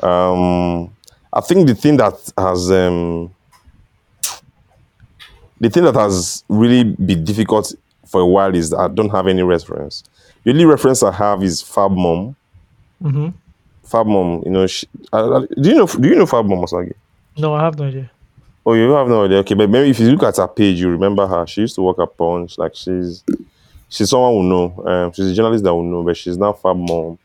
Um, 0.06 0.90
I 1.32 1.40
think 1.40 1.66
the 1.66 1.74
thing 1.74 1.96
that 1.98 2.14
has 2.38 2.70
um, 2.70 3.30
the 5.60 5.68
thing 5.68 5.84
that 5.84 5.94
has 5.94 6.42
really 6.48 6.84
been 6.84 7.24
difficult 7.24 7.74
for 8.06 8.20
a 8.22 8.26
while 8.26 8.54
is 8.54 8.70
that 8.70 8.78
I 8.78 8.88
don't 8.88 9.10
have 9.10 9.26
any 9.26 9.42
reference. 9.42 10.02
The 10.44 10.50
only 10.52 10.64
reference 10.64 11.02
I 11.02 11.12
have 11.12 11.42
is 11.42 11.60
Fab 11.60 11.90
Mom. 11.92 12.34
Mhm. 13.02 13.34
Fab 13.84 14.06
Mom, 14.06 14.42
you 14.44 14.50
know, 14.50 14.66
she, 14.66 14.86
uh, 15.12 15.40
do 15.60 15.68
you 15.70 15.74
know 15.76 15.86
do 15.86 16.08
you 16.08 16.14
know 16.14 16.26
Fab 16.26 16.46
Mom 16.46 16.60
Osagie? 16.64 16.94
No, 17.36 17.54
I 17.54 17.60
have 17.64 17.78
no 17.78 17.84
idea. 17.86 18.10
Oh, 18.64 18.74
you 18.74 18.90
have 18.92 19.08
no 19.08 19.24
idea. 19.24 19.38
Okay, 19.38 19.54
but 19.54 19.68
maybe 19.70 19.90
if 19.90 19.98
you 20.00 20.10
look 20.10 20.22
at 20.22 20.36
her 20.36 20.46
page, 20.48 20.80
you 20.80 20.88
remember 20.90 21.26
her. 21.26 21.46
She 21.46 21.62
used 21.62 21.74
to 21.76 21.82
work 21.82 21.98
at 21.98 22.16
Punch. 22.16 22.56
Like 22.58 22.74
she's 22.74 23.22
she's 23.90 24.08
someone 24.10 24.32
who 24.32 24.42
know. 24.48 24.86
Um, 24.86 25.12
she's 25.12 25.26
a 25.30 25.34
journalist 25.34 25.64
that 25.64 25.74
will 25.74 25.82
know, 25.84 26.02
but 26.02 26.16
she's 26.16 26.38
now 26.38 26.52
Fab 26.54 26.76
Mom. 26.78 27.18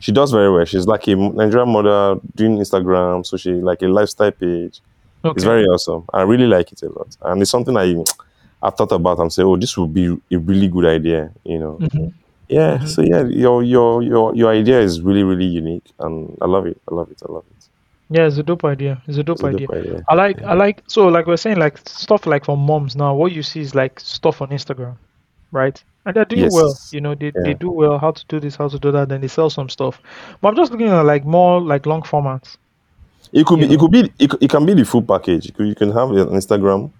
She 0.00 0.10
does 0.12 0.30
very 0.32 0.50
well. 0.52 0.64
She's 0.64 0.86
like 0.86 1.06
a 1.08 1.14
Nigerian 1.14 1.68
mother 1.70 2.20
doing 2.34 2.58
Instagram, 2.58 3.24
so 3.24 3.36
she 3.36 3.52
like 3.52 3.80
a 3.82 3.86
lifestyle 3.88 4.32
page. 4.32 4.80
Okay. 5.24 5.34
It's 5.36 5.44
very 5.44 5.64
awesome. 5.66 6.04
I 6.12 6.22
really 6.22 6.46
like 6.46 6.70
it 6.72 6.82
a 6.82 6.88
lot, 6.88 7.16
and 7.22 7.40
it's 7.40 7.50
something 7.50 7.76
I 7.76 7.94
I've 8.62 8.74
thought 8.74 8.92
about 8.92 9.18
and 9.20 9.32
say, 9.32 9.42
oh, 9.42 9.56
this 9.56 9.76
would 9.78 9.94
be 9.94 10.06
a 10.32 10.38
really 10.38 10.68
good 10.68 10.84
idea. 10.86 11.30
You 11.44 11.58
know, 11.58 11.78
Mhm. 11.80 12.12
yeah. 12.48 12.84
So 12.84 13.02
yeah, 13.02 13.24
your 13.24 13.62
your 13.62 14.02
your 14.02 14.34
your 14.34 14.50
idea 14.50 14.80
is 14.80 15.00
really 15.00 15.22
really 15.22 15.46
unique, 15.46 15.86
and 15.98 16.36
I 16.42 16.46
love 16.46 16.66
it. 16.66 16.78
I 16.90 16.94
love 16.94 17.10
it. 17.10 17.20
I 17.26 17.32
love 17.32 17.44
it. 17.50 17.68
Yeah, 18.08 18.26
it's 18.26 18.36
a 18.36 18.42
dope 18.42 18.64
idea. 18.64 19.02
It's 19.08 19.18
a 19.18 19.22
dope 19.24 19.36
It's 19.36 19.42
a 19.44 19.46
idea. 19.48 19.66
dope 19.66 19.76
idea. 19.76 20.04
I 20.08 20.14
like 20.14 20.42
I 20.42 20.54
like 20.54 20.82
so 20.86 21.08
like 21.08 21.26
we're 21.26 21.36
saying 21.38 21.56
like 21.58 21.78
stuff 21.88 22.26
like 22.26 22.44
for 22.44 22.56
moms 22.56 22.94
now. 22.94 23.14
What 23.14 23.32
you 23.32 23.42
see 23.42 23.60
is 23.60 23.74
like 23.74 23.98
stuff 23.98 24.40
on 24.42 24.48
Instagram, 24.50 24.96
right? 25.52 25.82
And 26.06 26.14
they're 26.16 26.24
doing 26.24 26.48
well. 26.52 26.74
You 26.92 27.00
know, 27.02 27.14
they, 27.14 27.26
Yeah. 27.26 27.42
they 27.42 27.54
do 27.54 27.70
well. 27.70 27.98
How 27.98 28.12
to 28.12 28.24
do 28.28 28.40
this, 28.40 28.56
how 28.56 28.68
to 28.68 28.78
do 28.78 28.90
that. 28.92 29.08
Then 29.10 29.20
they 29.20 29.28
sell 29.28 29.50
some 29.50 29.68
stuff. 29.68 30.00
But 30.40 30.48
I'm 30.48 30.56
just 30.56 30.70
looking 30.72 30.88
at 30.88 31.02
like 31.02 31.24
more 31.24 31.60
like 31.60 31.84
long 31.84 32.02
formats. 32.02 32.56
It 33.32 33.44
could 33.44 33.58
be. 33.60 33.66
It 33.74 33.78
could 33.80 33.90
be. 33.90 34.10
It, 34.18 34.32
it 34.40 34.48
can 34.50 34.64
be 34.64 34.72
the 34.74 34.84
full 34.84 35.02
package. 35.02 35.46
You, 35.46 35.52
could, 35.52 35.66
you 35.66 35.74
can 35.74 35.90
have 35.92 36.10
an 36.12 36.28
Instagram 36.28 36.90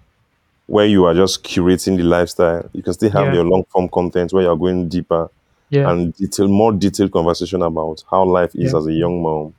where 0.67 0.85
you 0.85 1.05
are 1.05 1.13
just 1.13 1.41
curating 1.43 1.95
the 1.95 2.03
lifestyle. 2.03 2.69
You 2.73 2.83
can 2.83 2.93
still 2.93 3.09
have 3.11 3.27
Yeah. 3.27 3.35
your 3.35 3.45
long 3.45 3.63
form 3.69 3.87
content 3.87 4.33
where 4.33 4.43
you 4.43 4.49
are 4.49 4.57
going 4.57 4.89
deeper 4.89 5.29
Yeah. 5.69 5.89
and 5.89 6.13
detail 6.17 6.49
more 6.49 6.73
detailed 6.73 7.13
conversation 7.13 7.61
about 7.61 8.03
how 8.11 8.25
life 8.25 8.53
is 8.55 8.75
as 8.75 8.85
a 8.87 8.91
young 8.91 9.21
mom, 9.21 9.53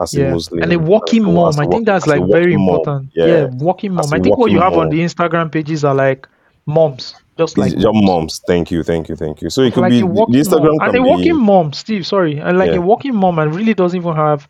as 0.00 0.14
a. 0.14 0.30
Muslim, 0.30 0.62
And 0.62 0.72
a 0.72 0.78
working 0.78 1.26
as 1.28 1.34
mom. 1.34 1.48
as 1.50 1.58
a 1.58 1.62
I 1.62 1.66
think 1.66 1.84
that's 1.84 2.06
like 2.06 2.22
very 2.26 2.56
working 2.56 2.64
mom. 2.64 2.68
important. 2.76 3.10
Yeah, 3.14 3.44
working 3.58 3.92
mom. 3.92 4.06
I 4.10 4.18
think 4.18 4.38
what 4.38 4.50
you 4.50 4.60
have 4.60 4.72
on 4.78 4.88
the 4.88 5.00
Instagram 5.00 5.52
pages 5.52 5.84
are 5.84 5.94
like 5.94 6.26
moms. 6.64 7.14
Just 7.38 7.56
like 7.56 7.72
young 7.78 8.04
moms. 8.04 8.40
Thank 8.46 8.70
you, 8.70 8.82
thank 8.82 9.08
you, 9.08 9.14
thank 9.16 9.40
you. 9.42 9.48
So 9.50 9.62
it 9.62 9.72
could 9.72 9.82
like 9.82 9.90
be 9.90 10.00
the 10.00 10.06
Instagram 10.06 10.76
mom. 10.78 10.88
and 10.88 10.96
a 10.96 11.02
working 11.02 11.34
be 11.38 11.42
mom, 11.44 11.72
Steve. 11.72 12.06
Sorry, 12.06 12.38
and 12.38 12.58
like 12.58 12.70
Yeah. 12.72 12.78
a 12.78 12.80
working 12.80 13.14
mom, 13.14 13.38
and 13.38 13.54
really 13.54 13.74
doesn't 13.74 13.96
even 14.00 14.16
have 14.16 14.48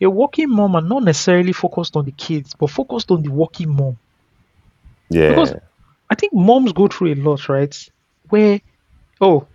a 0.00 0.08
working 0.08 0.50
mom, 0.50 0.76
and 0.76 0.88
not 0.88 1.02
necessarily 1.02 1.52
focused 1.52 1.96
on 1.96 2.04
the 2.04 2.12
kids, 2.12 2.54
but 2.54 2.70
focused 2.70 3.10
on 3.10 3.22
the 3.22 3.30
working 3.30 3.74
mom. 3.74 3.98
yeah, 5.10 5.30
Because 5.30 5.54
I 6.10 6.14
think 6.14 6.32
moms 6.34 6.72
go 6.72 6.86
through 6.86 7.14
a 7.14 7.16
lot, 7.16 7.48
right? 7.48 7.76
Where, 8.28 8.60
oh, 9.20 9.48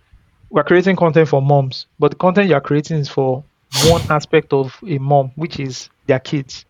we're 0.50 0.64
creating 0.64 0.96
content 0.96 1.28
for 1.28 1.40
moms, 1.40 1.86
but 1.98 2.10
the 2.10 2.16
content 2.16 2.48
you're 2.48 2.60
creating 2.60 2.98
is 2.98 3.08
for 3.08 3.44
one 3.72 4.02
aspect 4.10 4.52
of 4.52 4.76
a 4.86 4.98
mom, 4.98 5.32
which 5.36 5.60
is 5.60 5.88
their 6.06 6.18
kids. 6.20 6.66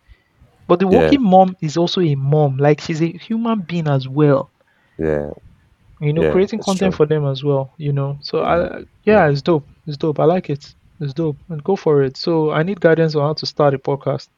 But 0.67 0.79
the 0.79 0.87
Yeah. 0.87 1.17
mom 1.19 1.57
is 1.61 1.75
also 1.77 1.99
a 2.01 2.15
mom, 2.15 2.57
like 2.57 2.79
she's 2.79 3.01
a 3.01 3.11
human 3.11 3.61
being 3.61 3.87
as 3.87 4.07
well. 4.07 4.51
yeah. 4.97 5.31
You 6.01 6.13
know, 6.13 6.23
Yeah, 6.23 6.31
creating 6.31 6.59
content 6.61 6.93
true. 6.93 6.97
for 6.97 7.05
them 7.07 7.25
as 7.25 7.43
well. 7.43 7.73
You 7.77 7.93
know, 7.93 8.19
so 8.21 8.43
I, 8.43 8.57
mm. 8.57 8.87
yeah, 9.05 9.29
it's 9.29 9.41
dope. 9.41 9.67
It's 9.87 9.97
dope. 9.97 10.19
I 10.19 10.25
like 10.25 10.49
it. 10.49 10.73
It's 10.99 11.13
dope, 11.13 11.37
and 11.49 11.63
go 11.63 11.75
for 11.77 12.03
it. 12.03 12.17
So 12.17 12.51
I 12.51 12.63
need 12.63 12.81
guidance 12.81 13.15
on 13.15 13.23
how 13.23 13.33
to 13.35 13.47
start 13.47 13.73
a 13.75 13.79
podcast. 13.79 14.29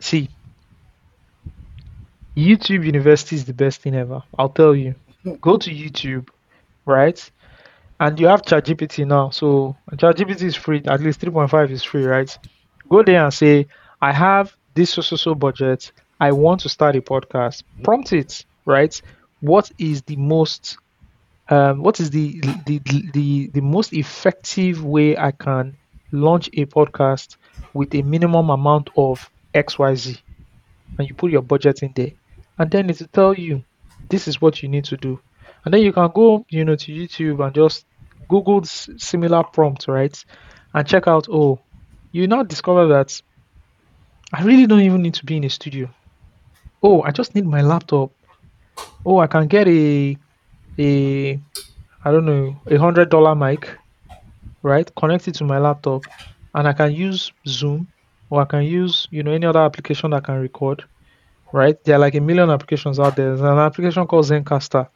See, 0.00 0.30
YouTube 2.36 2.84
University 2.84 3.36
is 3.36 3.44
the 3.44 3.54
best 3.54 3.82
thing 3.82 3.94
ever. 3.94 4.22
I'll 4.38 4.50
tell 4.50 4.74
you. 4.74 4.94
Go 5.40 5.56
to 5.58 5.70
YouTube, 5.70 6.28
right? 6.86 7.30
And 8.00 8.18
you 8.20 8.26
have 8.28 8.42
ChatGPT 8.42 9.06
now. 9.06 9.30
So 9.30 9.76
ChatGPT 9.92 10.42
is 10.42 10.56
free. 10.56 10.82
At 10.86 11.00
least 11.00 11.20
3.5 11.20 11.70
is 11.70 11.84
free, 11.84 12.04
right? 12.04 12.36
Go 12.88 13.02
there 13.02 13.24
and 13.24 13.34
say, 13.34 13.68
I 14.02 14.12
have 14.12 14.56
this 14.74 14.90
so 14.90 15.02
so 15.02 15.16
so 15.16 15.34
budget. 15.34 15.92
I 16.20 16.32
want 16.32 16.60
to 16.62 16.70
start 16.70 16.96
a 16.96 17.02
podcast. 17.02 17.64
Prompt 17.82 18.12
it, 18.12 18.44
right? 18.66 19.00
What 19.46 19.70
is 19.78 20.02
the 20.02 20.16
most 20.16 20.76
um, 21.48 21.80
what 21.80 22.00
is 22.00 22.10
the, 22.10 22.40
the 22.66 22.80
the 23.12 23.46
the 23.54 23.60
most 23.60 23.92
effective 23.92 24.84
way 24.84 25.16
I 25.16 25.30
can 25.30 25.76
launch 26.10 26.48
a 26.54 26.66
podcast 26.66 27.36
with 27.72 27.94
a 27.94 28.02
minimum 28.02 28.50
amount 28.50 28.90
of 28.96 29.30
XYZ? 29.54 30.18
And 30.98 31.08
you 31.08 31.14
put 31.14 31.30
your 31.30 31.42
budget 31.42 31.84
in 31.84 31.92
there. 31.94 32.10
And 32.58 32.70
then 32.72 32.90
it 32.90 32.98
will 32.98 33.06
tell 33.12 33.34
you 33.34 33.62
this 34.08 34.26
is 34.26 34.40
what 34.40 34.62
you 34.62 34.68
need 34.68 34.84
to 34.86 34.96
do. 34.96 35.20
And 35.64 35.72
then 35.72 35.82
you 35.82 35.92
can 35.92 36.10
go, 36.12 36.44
you 36.48 36.64
know, 36.64 36.74
to 36.74 36.92
YouTube 36.92 37.44
and 37.44 37.54
just 37.54 37.86
Google 38.28 38.64
similar 38.64 39.44
prompts, 39.44 39.86
right? 39.86 40.24
And 40.74 40.88
check 40.88 41.06
out, 41.06 41.28
oh, 41.30 41.60
you 42.10 42.26
now 42.26 42.42
discover 42.42 42.88
that 42.88 43.22
I 44.32 44.42
really 44.42 44.66
don't 44.66 44.80
even 44.80 45.02
need 45.02 45.14
to 45.14 45.24
be 45.24 45.36
in 45.36 45.44
a 45.44 45.50
studio. 45.50 45.88
Oh, 46.82 47.02
I 47.02 47.12
just 47.12 47.36
need 47.36 47.46
my 47.46 47.60
laptop. 47.60 48.10
Oh, 49.04 49.18
I 49.18 49.26
can 49.26 49.46
get 49.46 49.68
a 49.68 50.16
a 50.78 51.40
I 52.04 52.12
don't 52.12 52.26
know, 52.26 52.56
a 52.66 52.76
hundred 52.76 53.08
dollar 53.10 53.34
mic, 53.34 53.76
right? 54.62 54.90
Connect 54.94 55.26
it 55.28 55.34
to 55.36 55.44
my 55.44 55.58
laptop 55.58 56.04
and 56.54 56.68
I 56.68 56.72
can 56.72 56.92
use 56.92 57.32
Zoom 57.46 57.88
or 58.30 58.42
I 58.42 58.44
can 58.44 58.62
use, 58.62 59.08
you 59.10 59.22
know, 59.22 59.32
any 59.32 59.46
other 59.46 59.60
application 59.60 60.10
that 60.10 60.24
can 60.24 60.40
record, 60.40 60.84
right? 61.52 61.82
There 61.84 61.96
are 61.96 61.98
like 61.98 62.14
a 62.14 62.20
million 62.20 62.50
applications 62.50 63.00
out 63.00 63.16
there. 63.16 63.28
There's 63.28 63.40
an 63.40 63.58
application 63.58 64.06
called 64.06 64.26
Zencastr 64.26 64.88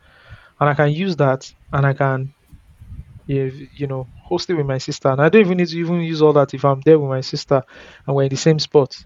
and 0.60 0.68
I 0.68 0.74
can 0.74 0.90
use 0.92 1.16
that 1.16 1.52
and 1.72 1.86
I 1.86 1.94
can 1.94 2.32
you 3.30 3.86
know, 3.86 4.06
host 4.22 4.50
it 4.50 4.54
with 4.54 4.66
my 4.66 4.78
sister. 4.78 5.08
And 5.08 5.20
I 5.20 5.28
don't 5.28 5.42
even 5.42 5.58
need 5.58 5.68
to 5.68 5.78
even 5.78 6.00
use 6.00 6.20
all 6.20 6.32
that 6.32 6.52
if 6.52 6.64
I'm 6.64 6.80
there 6.80 6.98
with 6.98 7.08
my 7.08 7.20
sister 7.20 7.62
and 8.06 8.16
we're 8.16 8.24
in 8.24 8.28
the 8.28 8.36
same 8.36 8.58
spot. 8.58 8.96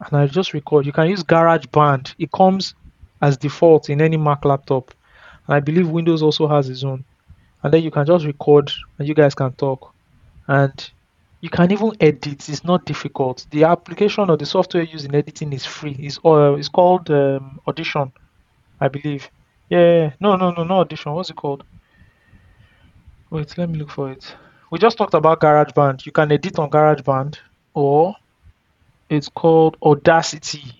And 0.00 0.16
I 0.18 0.26
just 0.26 0.54
record. 0.54 0.86
You 0.86 0.92
can 0.92 1.08
use 1.08 1.22
GarageBand. 1.22 2.14
It 2.18 2.32
comes 2.32 2.74
as 3.20 3.36
default 3.36 3.90
in 3.90 4.00
any 4.00 4.16
Mac 4.16 4.44
laptop. 4.44 4.92
And 5.46 5.56
I 5.56 5.60
believe 5.60 5.88
Windows 5.88 6.22
also 6.22 6.46
has 6.48 6.68
its 6.68 6.84
own. 6.84 7.04
And 7.62 7.72
then 7.72 7.82
you 7.82 7.90
can 7.90 8.06
just 8.06 8.24
record 8.24 8.72
and 8.98 9.06
you 9.06 9.14
guys 9.14 9.34
can 9.34 9.52
talk. 9.52 9.92
And 10.48 10.90
you 11.40 11.50
can 11.50 11.70
even 11.72 11.92
edit. 12.00 12.48
It's 12.48 12.64
not 12.64 12.84
difficult. 12.84 13.46
The 13.50 13.64
application 13.64 14.28
or 14.30 14.36
the 14.36 14.46
software 14.46 14.82
used 14.82 15.06
in 15.06 15.14
editing 15.14 15.52
is 15.52 15.64
free. 15.64 15.96
It's 15.98 16.18
uh, 16.24 16.54
it's 16.54 16.68
called 16.68 17.10
um, 17.10 17.60
Audition, 17.66 18.12
I 18.80 18.88
believe. 18.88 19.30
Yeah, 19.68 20.12
no, 20.20 20.36
no, 20.36 20.50
no, 20.50 20.64
no 20.64 20.80
Audition. 20.80 21.12
What's 21.12 21.30
it 21.30 21.36
called? 21.36 21.64
Wait, 23.30 23.56
let 23.56 23.70
me 23.70 23.78
look 23.78 23.90
for 23.90 24.10
it. 24.10 24.34
We 24.70 24.78
just 24.78 24.98
talked 24.98 25.14
about 25.14 25.40
GarageBand. 25.40 26.04
You 26.04 26.12
can 26.12 26.30
edit 26.32 26.58
on 26.58 26.70
GarageBand, 26.70 27.38
or 27.74 28.14
it's 29.08 29.28
called 29.28 29.76
Audacity. 29.82 30.79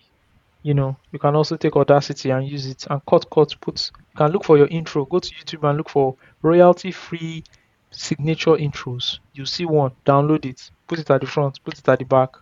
You 0.62 0.74
know, 0.74 0.96
you 1.10 1.18
can 1.18 1.34
also 1.34 1.56
take 1.56 1.76
Audacity 1.76 2.30
and 2.30 2.46
use 2.46 2.66
it 2.66 2.86
and 2.90 3.00
cut, 3.06 3.28
cut, 3.30 3.54
put. 3.60 3.90
You 3.96 4.16
can 4.16 4.30
look 4.30 4.44
for 4.44 4.58
your 4.58 4.66
intro. 4.66 5.06
Go 5.06 5.18
to 5.18 5.34
YouTube 5.34 5.68
and 5.68 5.78
look 5.78 5.88
for 5.88 6.16
royalty-free 6.42 7.44
signature 7.90 8.52
intros. 8.52 9.20
You 9.32 9.46
see 9.46 9.64
one, 9.64 9.92
download 10.04 10.44
it, 10.44 10.70
put 10.86 10.98
it 10.98 11.10
at 11.10 11.22
the 11.22 11.26
front, 11.26 11.64
put 11.64 11.78
it 11.78 11.88
at 11.88 11.98
the 11.98 12.04
back. 12.04 12.34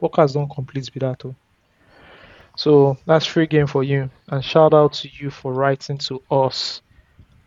Podcast 0.00 0.34
don't 0.34 0.50
complete 0.50 0.90
with 0.92 1.00
that. 1.00 1.18
Too. 1.20 1.34
So 2.56 2.98
that's 3.06 3.24
free 3.24 3.46
game 3.46 3.66
for 3.66 3.82
you. 3.82 4.10
And 4.28 4.44
shout 4.44 4.74
out 4.74 4.92
to 4.94 5.08
you 5.10 5.30
for 5.30 5.54
writing 5.54 5.96
to 5.98 6.22
us. 6.30 6.82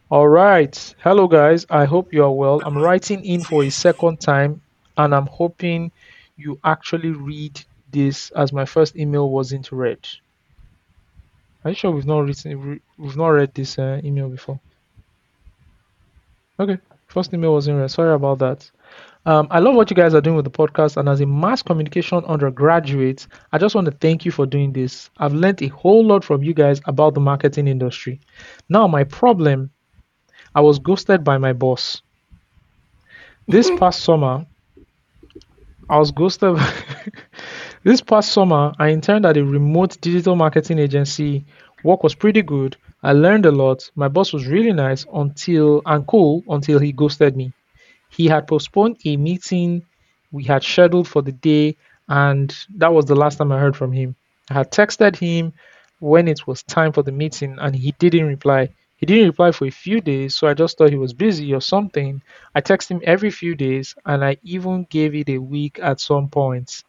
All 0.09 0.27
right. 0.27 0.95
Hello, 0.99 1.27
guys. 1.27 1.65
I 1.69 1.85
hope 1.85 2.11
you 2.11 2.23
are 2.23 2.31
well. 2.31 2.61
I'm 2.65 2.77
writing 2.77 3.23
in 3.23 3.41
for 3.41 3.63
a 3.63 3.69
second 3.69 4.19
time, 4.19 4.61
and 4.97 5.13
I'm 5.13 5.27
hoping 5.27 5.91
you 6.37 6.59
actually 6.63 7.11
read 7.11 7.63
this 7.91 8.31
as 8.31 8.53
my 8.53 8.65
first 8.65 8.95
email 8.95 9.29
wasn't 9.29 9.71
read. 9.71 10.07
Are 11.63 11.71
you 11.71 11.75
sure 11.75 11.91
we've 11.91 12.05
not 12.05 12.21
written, 12.21 12.81
we've 12.97 13.17
not 13.17 13.29
read 13.29 13.53
this 13.53 13.77
uh, 13.77 14.01
email 14.03 14.29
before? 14.29 14.59
Okay, 16.59 16.77
first 17.07 17.33
email 17.33 17.53
wasn't 17.53 17.79
read. 17.79 17.91
Sorry 17.91 18.13
about 18.13 18.39
that. 18.39 18.69
Um, 19.25 19.47
I 19.51 19.59
love 19.59 19.75
what 19.75 19.89
you 19.91 19.95
guys 19.95 20.15
are 20.15 20.21
doing 20.21 20.35
with 20.35 20.45
the 20.45 20.51
podcast, 20.51 20.97
and 20.97 21.07
as 21.07 21.21
a 21.21 21.25
mass 21.27 21.61
communication 21.61 22.23
undergraduate, 22.25 23.27
I 23.51 23.59
just 23.59 23.75
want 23.75 23.85
to 23.85 23.91
thank 23.91 24.25
you 24.25 24.31
for 24.31 24.47
doing 24.47 24.73
this. 24.73 25.11
I've 25.17 25.33
learned 25.33 25.61
a 25.61 25.67
whole 25.67 26.03
lot 26.03 26.23
from 26.23 26.41
you 26.41 26.55
guys 26.55 26.81
about 26.85 27.13
the 27.13 27.19
marketing 27.19 27.67
industry. 27.67 28.19
Now, 28.67 28.87
my 28.87 29.03
problem 29.03 29.69
I 30.55 30.61
was 30.61 30.79
ghosted 30.79 31.23
by 31.23 31.37
my 31.37 31.53
boss. 31.53 32.01
This 33.47 33.69
past 33.79 34.03
summer, 34.03 34.45
I 35.89 35.99
was 35.99 36.11
ghosted. 36.11 36.57
this 37.83 38.01
past 38.01 38.31
summer, 38.31 38.73
I 38.79 38.89
interned 38.89 39.25
at 39.25 39.37
a 39.37 39.43
remote 39.43 39.99
digital 40.01 40.35
marketing 40.35 40.79
agency. 40.79 41.45
Work 41.83 42.03
was 42.03 42.15
pretty 42.15 42.41
good. 42.43 42.77
I 43.01 43.13
learned 43.13 43.45
a 43.45 43.51
lot. 43.51 43.89
My 43.95 44.07
boss 44.07 44.33
was 44.33 44.45
really 44.47 44.71
nice 44.73 45.05
until 45.13 45.81
and 45.85 46.05
cool 46.05 46.43
until 46.47 46.79
he 46.79 46.91
ghosted 46.91 47.35
me. 47.35 47.53
He 48.09 48.27
had 48.27 48.47
postponed 48.47 48.97
a 49.05 49.17
meeting 49.17 49.83
we 50.31 50.43
had 50.43 50.63
scheduled 50.63 51.07
for 51.07 51.21
the 51.21 51.31
day, 51.31 51.75
and 52.07 52.55
that 52.75 52.93
was 52.93 53.05
the 53.05 53.15
last 53.15 53.37
time 53.37 53.51
I 53.51 53.59
heard 53.59 53.75
from 53.75 53.91
him. 53.91 54.15
I 54.49 54.53
had 54.55 54.71
texted 54.71 55.15
him 55.15 55.53
when 55.99 56.27
it 56.27 56.45
was 56.47 56.63
time 56.63 56.91
for 56.93 57.03
the 57.03 57.11
meeting, 57.11 57.57
and 57.59 57.75
he 57.75 57.93
didn't 57.99 58.27
reply. 58.27 58.69
He 58.97 59.05
didn't 59.05 59.27
reply 59.27 59.51
for 59.51 59.65
a 59.65 59.71
few 59.71 60.01
days, 60.01 60.35
so 60.35 60.47
I 60.47 60.53
just 60.53 60.77
thought 60.77 60.91
he 60.91 60.97
was 60.97 61.13
busy 61.13 61.53
or 61.53 61.61
something. 61.61 62.21
I 62.53 62.61
text 62.61 62.89
him 62.89 63.01
every 63.03 63.31
few 63.31 63.55
days, 63.55 63.95
and 64.05 64.23
I 64.23 64.37
even 64.43 64.85
gave 64.89 65.15
it 65.15 65.29
a 65.29 65.39
week 65.39 65.79
at 65.81 65.99
some 65.99 66.29
points. 66.29 66.83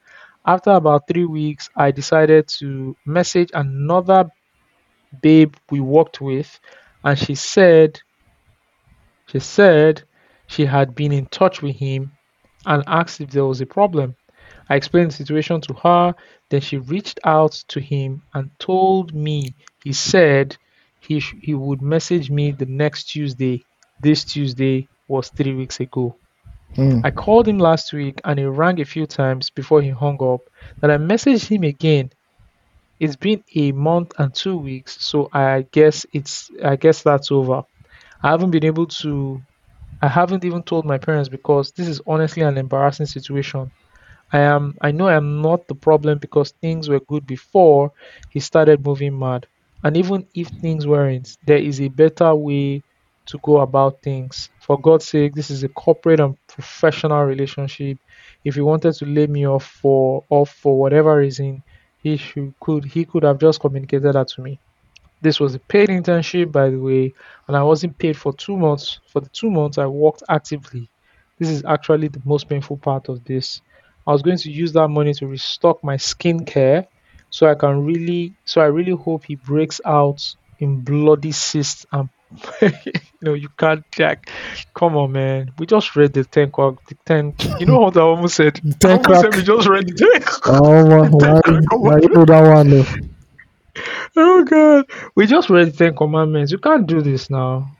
After 0.47 0.71
about 0.73 1.09
three 1.09 1.25
weeks, 1.27 1.69
I 1.77 1.91
decided 1.91 2.49
to 2.61 2.97
message 3.07 3.51
another 3.55 4.31
babe 5.23 5.55
we 5.71 5.81
worked 5.81 6.21
with, 6.21 6.61
and 7.05 7.19
she 7.19 7.35
said 7.35 8.01
she 9.27 9.41
said 9.41 10.05
she 10.47 10.65
had 10.67 10.95
been 10.95 11.13
in 11.13 11.27
touch 11.27 11.63
with 11.63 11.77
him 11.77 12.13
and 12.67 12.85
asked 12.87 13.21
if 13.21 13.31
there 13.31 13.47
was 13.47 13.61
a 13.61 13.67
problem. 13.67 14.15
I 14.69 14.77
explained 14.77 15.11
the 15.11 15.17
situation 15.17 15.61
to 15.63 15.75
her. 15.75 16.15
Then 16.51 16.61
she 16.61 16.77
reached 16.79 17.21
out 17.25 17.53
to 17.69 17.81
him 17.81 18.23
and 18.35 18.51
told 18.59 19.15
me 19.15 19.57
he 19.83 19.93
said 19.93 20.57
he, 21.01 21.21
sh- 21.21 21.35
he 21.41 21.55
would 21.55 21.83
message 21.83 22.31
me 22.31 22.53
the 22.53 22.67
next 22.67 23.05
Tuesday. 23.05 23.65
This 24.01 24.25
Tuesday 24.25 24.89
was 25.09 25.31
three 25.31 25.55
weeks 25.55 25.81
ago. 25.81 26.22
Mm. 26.77 27.03
I 27.05 27.11
called 27.11 27.49
him 27.49 27.59
last 27.59 27.93
week 27.93 28.21
and 28.25 28.39
he 28.39 28.45
rang 28.47 28.81
a 28.81 28.85
few 28.85 29.07
times 29.07 29.51
before 29.51 29.83
he 29.83 29.91
hung 29.91 30.23
up. 30.23 30.41
Then 30.81 30.91
I 30.91 30.99
messaged 30.99 31.49
him 31.49 31.65
again. 31.65 32.11
It's 33.01 33.17
been 33.17 33.45
a 33.55 33.73
month 33.73 34.13
and 34.19 34.35
two 34.35 34.57
weeks, 34.57 34.97
so 35.05 35.29
I 35.33 35.67
guess 35.73 36.07
it's 36.13 36.51
I 36.65 36.77
guess 36.77 37.03
that's 37.03 37.31
over. 37.33 37.63
I 38.23 38.31
haven't 38.31 38.51
been 38.53 38.65
able 38.65 38.87
to 39.03 39.43
I 40.03 40.09
haven't 40.09 40.45
even 40.45 40.63
told 40.63 40.87
my 40.87 40.99
parents 40.99 41.29
because 41.29 41.73
this 41.73 41.89
is 41.89 42.01
honestly 42.07 42.43
an 42.43 42.59
embarrassing 42.59 43.07
situation. 43.07 43.73
I 44.33 44.39
am 44.41 44.77
I 44.81 44.91
know 44.93 45.09
I'm 45.09 45.43
not 45.43 45.69
the 45.69 45.75
problem 45.77 46.19
because 46.19 46.53
things 46.61 46.89
were 46.89 47.01
good 47.01 47.27
before 47.27 47.93
he 48.29 48.41
started 48.41 48.85
moving 48.85 49.19
mad. 49.19 49.47
And 49.85 49.97
even 49.97 50.27
if 50.35 50.49
things 50.61 50.87
weren't, 50.87 51.37
there 51.43 51.59
is 51.59 51.81
a 51.81 51.89
better 51.89 52.35
way 52.35 52.85
to 53.27 53.39
go 53.43 53.61
about 53.61 54.03
things. 54.03 54.51
For 54.61 54.81
God's 54.81 55.07
sake, 55.09 55.35
this 55.35 55.51
is 55.51 55.63
a 55.65 55.69
corporate 55.69 56.21
and 56.21 56.37
professional 56.55 57.25
relationship. 57.25 57.99
If 58.45 58.55
he 58.55 58.61
wanted 58.61 58.95
to 58.95 59.07
lay 59.07 59.27
me 59.27 59.47
off 59.47 59.67
for 59.67 60.25
off 60.31 60.51
for 60.51 60.79
whatever 60.79 61.17
reason, 61.17 61.63
he 62.03 62.17
should 62.17 62.55
could 62.61 62.85
he 62.85 63.05
could 63.05 63.23
have 63.25 63.39
just 63.39 63.61
communicated 63.61 64.13
that 64.13 64.29
to 64.29 64.43
me. 64.43 64.59
This 65.23 65.41
was 65.41 65.55
a 65.55 65.59
paid 65.61 65.89
internship, 65.89 66.53
by 66.53 66.69
the 66.71 66.79
way, 66.79 67.15
and 67.47 67.57
I 67.57 67.63
wasn't 67.63 67.99
paid 67.99 68.17
for 68.17 68.33
two 68.33 68.57
months. 68.57 68.99
For 69.07 69.21
the 69.21 69.29
two 69.31 69.51
months 69.51 69.79
I 69.79 69.87
worked 69.87 70.23
actively. 70.29 70.89
This 71.39 71.49
is 71.49 71.65
actually 71.65 72.09
the 72.09 72.23
most 72.25 72.49
painful 72.49 72.77
part 72.77 73.09
of 73.09 73.25
this. 73.25 73.61
I 74.07 74.13
was 74.13 74.23
going 74.23 74.39
to 74.39 74.51
use 74.51 74.73
that 74.73 74.89
money 74.89 75.15
to 75.15 75.27
restock 75.27 75.83
my 75.85 75.97
skincare 75.97 76.87
so 77.31 77.47
I 77.49 77.55
can 77.55 77.85
really 77.85 78.35
so 78.45 78.61
I 78.61 78.67
really 78.67 78.93
hope 78.93 79.25
he 79.25 79.37
breaks 79.37 79.81
out 79.85 80.35
in 80.59 80.81
bloody 80.81 81.33
cysts 81.33 81.87
and 81.93 82.09
no 83.23 83.35
you 83.35 83.49
can't 83.57 83.85
jack. 83.93 84.29
Come 84.75 84.97
on 84.97 85.13
man. 85.13 85.53
We 85.59 85.67
just 85.67 85.95
read 85.97 86.13
the 86.13 86.25
10 86.25 86.51
quack 86.51 86.75
the 86.89 86.97
10 87.07 87.35
you 87.61 87.67
know 87.67 87.81
what 87.81 87.97
I 87.97 88.01
almost 88.01 88.35
said? 88.37 88.61
I 88.65 88.71
10 88.81 88.91
almost 89.07 89.21
said 89.23 89.35
we 89.37 89.43
just 89.43 89.69
read 89.69 89.87
the 89.89 89.95
10 89.95 90.55
Oh, 90.55 90.87
man, 90.87 91.13
why, 91.13 91.41
why 91.77 91.99
you 91.99 92.09
know 92.09 92.25
that 92.25 92.55
one? 92.55 92.71
though? 92.71 92.85
oh 94.17 94.45
god. 94.45 94.85
We 95.15 95.27
just 95.27 95.49
read 95.51 95.69
the 95.73 95.77
10 95.77 95.97
commandments. 95.97 96.53
You 96.53 96.59
can't 96.59 96.87
do 96.87 97.01
this 97.01 97.31
now. 97.31 97.71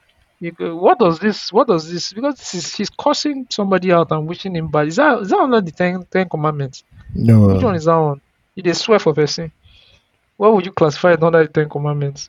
You 0.41 0.51
what 0.77 0.99
does 0.99 1.19
this 1.21 1.53
what 1.53 1.69
does 1.69 1.91
this 1.93 2.13
because 2.13 2.37
this 2.37 2.55
is 2.55 2.75
he's 2.75 2.91
cursing 2.91 3.47
somebody 3.51 3.93
out 3.93 4.11
and 4.11 4.27
wishing 4.27 4.57
him 4.57 4.69
bad. 4.69 4.89
Is 4.89 4.97
that 4.97 5.21
is 5.23 5.29
that 5.31 5.39
under 5.39 5.61
the 5.61 5.71
10, 5.71 6.05
10 6.11 6.29
commandments? 6.29 6.83
Which 7.15 7.27
one 7.29 7.61
No. 7.61 7.71
is 7.75 7.85
that 7.85 7.97
one? 7.97 8.21
You 8.55 8.63
dey 8.63 8.73
swear 8.73 8.99
for 8.99 9.15
person. 9.15 9.53
What 10.37 10.55
would 10.55 10.67
you 10.67 10.73
classify 10.73 11.13
it 11.13 11.23
under 11.23 11.43
the 11.47 11.53
10 11.53 11.69
commandments 11.69 12.29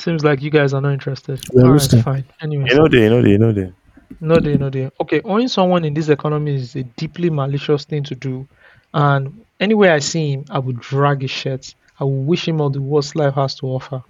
seems 0.00 0.24
like 0.24 0.42
you 0.42 0.50
guys 0.50 0.72
are 0.74 0.80
not 0.80 0.92
interested 0.92 1.40
We 1.52 1.62
are 1.62 1.66
all 1.66 1.72
right 1.72 1.94
fine 2.04 2.24
anyways 2.40 2.72
You 2.72 2.78
know 2.78 2.88
they, 2.88 3.02
you 3.04 3.10
know 3.10 3.22
they, 3.22 3.30
you 3.30 3.38
know 3.38 3.52
they. 3.52 3.72
no 4.20 4.36
day, 4.38 4.56
no 4.56 4.70
day. 4.70 4.90
Okay, 5.00 5.20
owning 5.24 5.48
someone 5.48 5.84
in 5.84 5.94
this 5.94 6.08
economy 6.08 6.54
is 6.54 6.76
a 6.76 6.82
deeply 6.82 7.30
malicious 7.30 7.84
thing 7.84 8.04
to 8.04 8.14
do. 8.14 8.46
And 8.94 9.44
anywhere 9.60 9.92
I 9.92 9.98
see 9.98 10.32
him, 10.32 10.44
I 10.50 10.58
would 10.58 10.80
drag 10.80 11.22
his 11.22 11.30
shirt. 11.30 11.74
I 12.00 12.04
will 12.04 12.22
wish 12.24 12.46
him 12.46 12.60
all 12.60 12.70
the 12.70 12.80
worst 12.80 13.16
life 13.16 13.34
has 13.34 13.54
to 13.56 13.66
offer. 13.66 14.02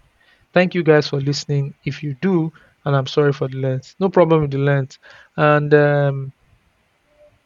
Thank 0.52 0.74
you 0.74 0.82
guys 0.82 1.08
for 1.08 1.20
listening. 1.20 1.74
If 1.84 2.02
you 2.02 2.16
do, 2.20 2.52
and 2.84 2.94
I'm 2.96 3.06
sorry 3.06 3.32
for 3.32 3.48
the 3.48 3.56
length. 3.58 3.94
No 3.98 4.08
problem 4.08 4.42
with 4.42 4.50
the 4.50 4.58
length. 4.58 4.98
And 5.36 5.72
um 5.74 6.32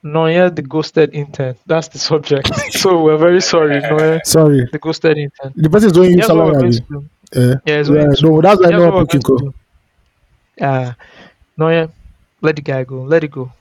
Noya 0.05 0.55
the 0.55 0.63
ghosted 0.63 1.11
intent. 1.15 1.59
That's 1.67 1.89
the 1.89 1.99
subject. 1.99 2.51
so 2.73 3.03
we're 3.03 3.19
very 3.19 3.41
sorry, 3.41 3.81
Noya 3.83 4.21
Sorry. 4.25 4.67
the 4.73 4.79
ghosted 4.79 5.19
intent. 5.19 5.55
The 5.57 5.69
person 5.69 5.89
is 5.89 5.93
doing 5.93 6.13
you 6.13 6.19
Here's 6.19 6.29
what 6.29 6.53
we're 6.55 6.73
salary. 6.73 7.09
Going 7.31 7.51
abi? 7.53 7.61
to 7.61 7.61
do. 7.63 7.71
Eh? 7.71 7.73
Yeah, 7.73 7.83
Yeah, 7.91 8.15
going 8.21 8.21
no, 8.23 8.41
that's 8.43 8.61
why 8.61 8.69
I 8.69 8.73
Here's 8.73 8.73
know 8.73 8.85
what 8.87 8.95
we're 8.95 9.05
picking 9.05 9.21
going 9.21 9.23
to 9.23 9.23
call. 9.23 9.39
do. 9.39 9.55
Uh, 10.61 10.93
let 12.41 12.57
the 12.57 12.63
guy 12.63 12.85
go. 12.85 13.03
Let 13.03 13.25
it 13.25 13.31
go. 13.31 13.53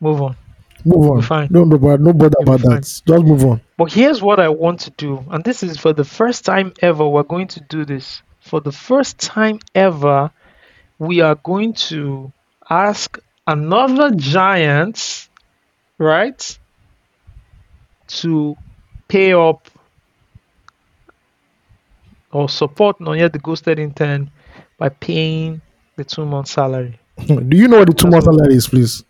Move 0.00 0.22
on. 0.22 0.36
Move 0.84 1.10
on. 1.10 1.22
fine. 1.22 1.50
No, 1.50 1.64
no, 1.64 1.78
but 1.78 2.00
no 2.00 2.12
bother 2.12 2.36
about 2.40 2.60
that. 2.62 2.82
Just 2.82 3.06
move 3.08 3.44
on. 3.44 3.60
But 3.76 3.92
here's 3.92 4.22
what 4.22 4.40
I 4.40 4.48
want 4.48 4.80
to 4.80 4.90
do, 4.90 5.24
and 5.30 5.44
this 5.44 5.62
is 5.62 5.76
for 5.78 5.92
the 5.92 6.04
first 6.04 6.44
time 6.44 6.72
ever. 6.80 7.06
We're 7.06 7.22
going 7.22 7.48
to 7.48 7.60
do 7.60 7.84
this. 7.84 8.22
For 8.40 8.60
the 8.60 8.72
first 8.72 9.18
time 9.18 9.60
ever, 9.74 10.30
we 10.98 11.20
are 11.20 11.34
going 11.36 11.74
to 11.90 12.32
ask 12.70 13.18
another 13.46 14.10
giant, 14.14 15.28
right, 15.98 16.58
to 18.08 18.56
pay 19.08 19.32
up 19.32 19.68
or 22.32 22.48
support 22.48 22.98
Nonya 22.98 23.32
the 23.32 23.38
ghosted 23.38 23.78
intern 23.78 24.30
by 24.78 24.88
paying 24.88 25.60
the 25.96 26.04
two 26.04 26.26
month 26.26 26.48
salary. 26.48 26.98
Do 27.26 27.56
you 27.56 27.68
know 27.68 27.78
what 27.78 27.88
the 27.88 27.94
two 27.94 28.08
month 28.08 28.24
salary 28.24 28.54
is, 28.54 28.68
please? 28.68 29.04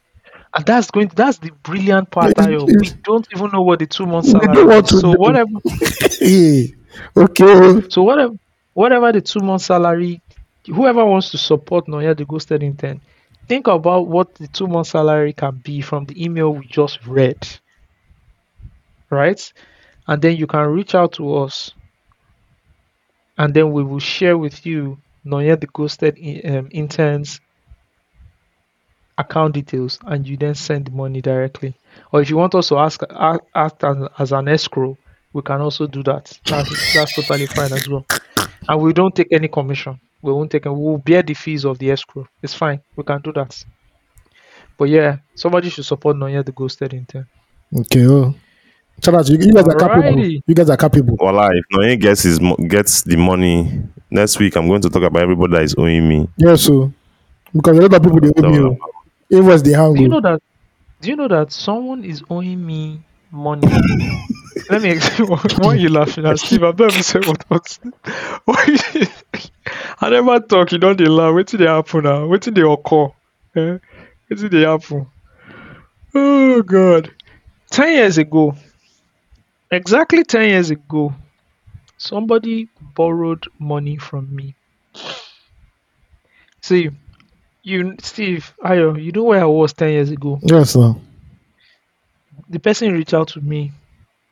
And 0.54 0.64
that's 0.64 0.90
going. 0.90 1.08
To, 1.08 1.16
That's 1.16 1.38
the 1.38 1.50
brilliant 1.62 2.10
part. 2.10 2.30
It's- 2.30 2.46
Ayo. 2.46 2.68
it's- 2.68 2.94
We 2.94 3.00
don't 3.04 3.26
even 3.34 3.50
know 3.52 3.62
what 3.62 3.78
the 3.80 3.86
two 3.86 4.06
month 4.06 4.26
We 4.26 4.32
don't 4.34 4.42
salary 4.44 4.64
want 4.64 4.84
is. 4.86 4.90
to 4.92 4.98
So 5.00 5.12
know. 5.12 5.18
whatever. 5.18 5.50
Okay. 7.16 7.82
So 7.90 8.02
whatever, 8.02 8.34
whatever 8.72 9.12
the 9.12 9.20
two 9.20 9.40
month 9.40 9.60
salary, 9.62 10.22
whoever 10.66 11.04
wants 11.04 11.30
to 11.32 11.38
support 11.38 11.86
Noya 11.86 12.16
the 12.16 12.24
ghosted 12.24 12.62
intern, 12.62 13.02
think 13.48 13.66
about 13.66 14.06
what 14.08 14.34
the 14.36 14.48
two 14.48 14.66
month 14.66 14.86
salary 14.86 15.32
can 15.34 15.56
be 15.62 15.82
from 15.82 16.06
the 16.06 16.22
email 16.24 16.54
we 16.54 16.64
just 16.66 17.04
read, 17.06 17.36
right? 19.10 19.52
And 20.08 20.22
then 20.22 20.36
you 20.36 20.46
can 20.46 20.66
reach 20.68 20.94
out 20.94 21.12
to 21.14 21.36
us, 21.36 21.72
and 23.38 23.54
then 23.54 23.72
we 23.72 23.82
will 23.82 23.98
share 24.00 24.36
with 24.38 24.64
you 24.66 24.98
Noya 25.24 25.60
the 25.60 25.66
ghosted 25.66 26.18
um, 26.44 26.68
interns 26.70 27.40
account 29.18 29.54
details, 29.54 29.98
and 30.06 30.26
you 30.26 30.36
then 30.36 30.54
send 30.54 30.86
the 30.86 30.90
money 30.90 31.20
directly. 31.20 31.74
Or 32.12 32.20
if 32.20 32.30
you 32.30 32.36
want 32.36 32.54
us 32.54 32.68
to 32.68 32.78
ask 32.78 33.00
act, 33.10 33.82
as, 33.82 34.08
as 34.18 34.32
an 34.32 34.48
escrow, 34.48 34.96
we 35.32 35.42
can 35.42 35.60
also 35.60 35.86
do 35.86 36.02
that. 36.02 36.38
That's 36.44 36.94
that's 36.94 37.14
totally 37.14 37.46
fine 37.46 37.72
as 37.72 37.88
well. 37.88 38.06
And 38.68 38.80
we 38.80 38.92
don't 38.92 39.14
take 39.14 39.28
any 39.32 39.48
commission. 39.48 40.00
We 40.22 40.32
won't 40.32 40.50
take. 40.50 40.64
We'll 40.64 40.98
bear 40.98 41.22
the 41.22 41.34
fees 41.34 41.64
of 41.64 41.78
the 41.78 41.90
escrow. 41.90 42.26
It's 42.42 42.54
fine. 42.54 42.80
We 42.96 43.04
can 43.04 43.20
do 43.20 43.32
that. 43.32 43.64
But 44.78 44.88
yeah, 44.90 45.18
somebody 45.34 45.70
should 45.70 45.84
support 45.84 46.16
Nonya 46.16 46.44
the 46.44 46.52
ghosted 46.52 46.92
intern. 46.92 47.26
Okay. 47.74 48.06
Oh. 48.06 48.34
Shout 49.04 49.14
out 49.14 49.26
to 49.26 49.32
you. 49.32 49.38
You 49.38 49.52
guys 49.52 49.66
are 49.66 49.74
capable. 49.74 50.02
Alrighty. 50.02 50.42
You 50.46 50.54
guys 50.54 50.70
are 50.70 50.76
capable. 50.76 51.16
Voila, 51.16 51.48
if 51.52 51.64
Noye 51.72 52.00
gets 52.00 52.22
his 52.22 52.40
mo- 52.40 52.56
gets 52.56 53.02
the 53.02 53.16
money 53.16 53.82
next 54.10 54.38
week, 54.38 54.56
I'm 54.56 54.66
going 54.68 54.82
to 54.82 54.90
talk 54.90 55.02
about 55.02 55.22
everybody 55.22 55.52
that 55.54 55.62
is 55.62 55.74
owing 55.76 56.08
me. 56.08 56.28
Yes, 56.36 56.62
so 56.62 56.92
because 57.54 57.78
a 57.78 57.82
lot 57.82 57.94
of 57.94 58.02
people 58.02 58.20
they 58.20 58.32
owe 58.42 58.50
me. 58.50 58.56
So, 58.56 58.78
oh. 58.80 59.36
Invoice 59.38 59.62
they 59.62 59.72
hang. 59.72 59.94
Do 59.94 60.00
you 60.00 60.06
oh. 60.06 60.10
know 60.10 60.20
that? 60.20 60.42
Do 61.00 61.10
you 61.10 61.16
know 61.16 61.28
that 61.28 61.52
someone 61.52 62.04
is 62.04 62.22
owing 62.30 62.64
me 62.64 63.00
money? 63.30 63.66
Let 64.70 64.82
me 64.82 64.90
explain. 64.90 65.28
Why 65.28 65.42
why 65.58 65.68
are 65.68 65.76
you 65.76 65.88
laughing 65.90 66.26
at 66.26 66.38
Steve? 66.38 66.62
I've 66.64 66.78
never 66.78 67.02
said 67.02 67.26
what 67.26 67.48
was. 67.50 67.78
Why 68.46 68.78
I 70.00 70.10
never 70.10 70.40
talk. 70.40 70.72
You 70.72 70.78
don't 70.78 70.96
dey 70.96 71.06
laugh. 71.06 71.34
What 71.34 71.46
did 71.46 71.60
they 71.60 71.66
happen 71.66 72.04
now? 72.04 72.26
Wait 72.26 72.42
till 72.42 72.52
they 72.54 72.62
occur? 72.62 73.06
Eh? 73.54 73.78
What 74.28 74.38
did 74.40 74.50
they 74.50 74.62
happen? 74.62 75.06
Oh 76.14 76.62
God! 76.62 77.12
Ten 77.70 77.92
years 77.92 78.18
ago, 78.18 78.56
exactly 79.70 80.24
ten 80.24 80.48
years 80.48 80.70
ago, 80.70 81.14
somebody 81.98 82.68
borrowed 82.94 83.46
money 83.58 83.96
from 83.96 84.34
me. 84.34 84.54
See, 86.60 86.90
you, 87.62 87.96
Steve, 88.00 88.52
Ayo, 88.64 89.02
you 89.02 89.12
know 89.12 89.24
where 89.24 89.42
I 89.42 89.46
was 89.46 89.72
ten 89.72 89.90
years 89.90 90.10
ago. 90.10 90.38
Yes, 90.42 90.70
sir. 90.72 90.94
the 92.48 92.58
person 92.58 92.92
reached 92.92 93.14
out 93.14 93.28
to 93.28 93.40
me 93.40 93.72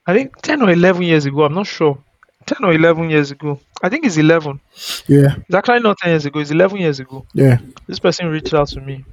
i 0.06 0.14
think 0.14 0.40
10 0.42 0.62
or 0.62 0.70
11 0.70 1.02
years 1.02 1.26
ago 1.26 1.44
i'm 1.44 1.54
not 1.54 1.66
sure 1.66 1.98
10 2.46 2.64
or 2.64 2.72
11 2.72 3.10
years 3.10 3.30
ago 3.30 3.58
i 3.82 3.88
think 3.88 4.04
it's 4.04 4.16
11 4.16 4.60
Yeah, 5.08 5.36
it's 5.46 5.54
actually 5.54 5.80
not 5.80 5.98
10 5.98 6.10
years 6.10 6.26
ago 6.26 6.40
it's 6.40 6.50
11 6.50 6.78
years 6.78 7.00
ago 7.00 7.26
yeah. 7.34 7.58
this 7.86 7.98
person 7.98 8.28
reached 8.28 8.54
out 8.54 8.68
to 8.68 8.80
me 8.80 9.04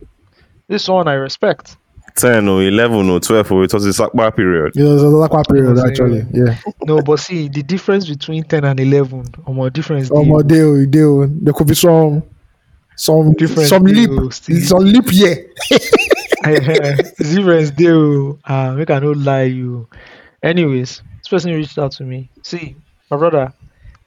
this 0.68 0.81
is 0.81 0.85
someone 0.85 1.07
i 1.07 1.14
respect 1.14 1.77
10 2.15 2.47
or 2.47 2.63
11 2.63 3.09
or 3.09 3.19
12 3.19 3.51
or 3.51 3.63
it 3.63 3.73
was 3.73 3.85
a 3.85 3.89
Sakpa 3.89 4.35
period. 4.35 4.73
You 4.75 4.85
know, 4.85 4.93
it's 4.93 5.03
another 5.03 5.27
quite 5.27 5.47
period 5.47 5.77
uh, 5.77 5.88
actually. 5.88 6.25
Yeah. 6.31 6.57
No, 6.83 7.01
but 7.01 7.19
see 7.19 7.47
the 7.47 7.63
difference 7.63 8.07
between 8.07 8.43
ten 8.43 8.65
and 8.65 8.79
eleven. 8.79 9.25
Or 9.45 9.53
more 9.53 9.69
difference. 9.69 10.09
Oh 10.11 10.23
dey 10.23 10.29
my 10.29 10.35
o. 10.35 10.41
day, 10.43 10.61
oh, 10.61 10.85
day, 10.85 11.01
oh. 11.01 11.27
there 11.27 11.53
could 11.53 11.67
be 11.67 11.75
some 11.75 12.23
some 12.95 13.33
Different 13.33 13.69
some 13.69 13.83
leap 13.83 14.09
deals, 14.09 14.35
still. 14.35 14.61
some 14.61 14.83
leap 14.83 15.11
year. 15.11 15.49
difference 17.17 17.71
dey 17.71 17.91
o. 17.91 18.39
Ah, 18.45 18.73
make 18.73 18.89
I 18.89 18.99
no 18.99 19.11
lie 19.11 19.43
you. 19.43 19.88
Anyways, 20.43 21.01
this 21.19 21.27
person 21.29 21.53
reached 21.53 21.77
out 21.77 21.91
to 21.93 22.03
me. 22.03 22.29
See, 22.43 22.75
my 23.09 23.17
brother, 23.17 23.53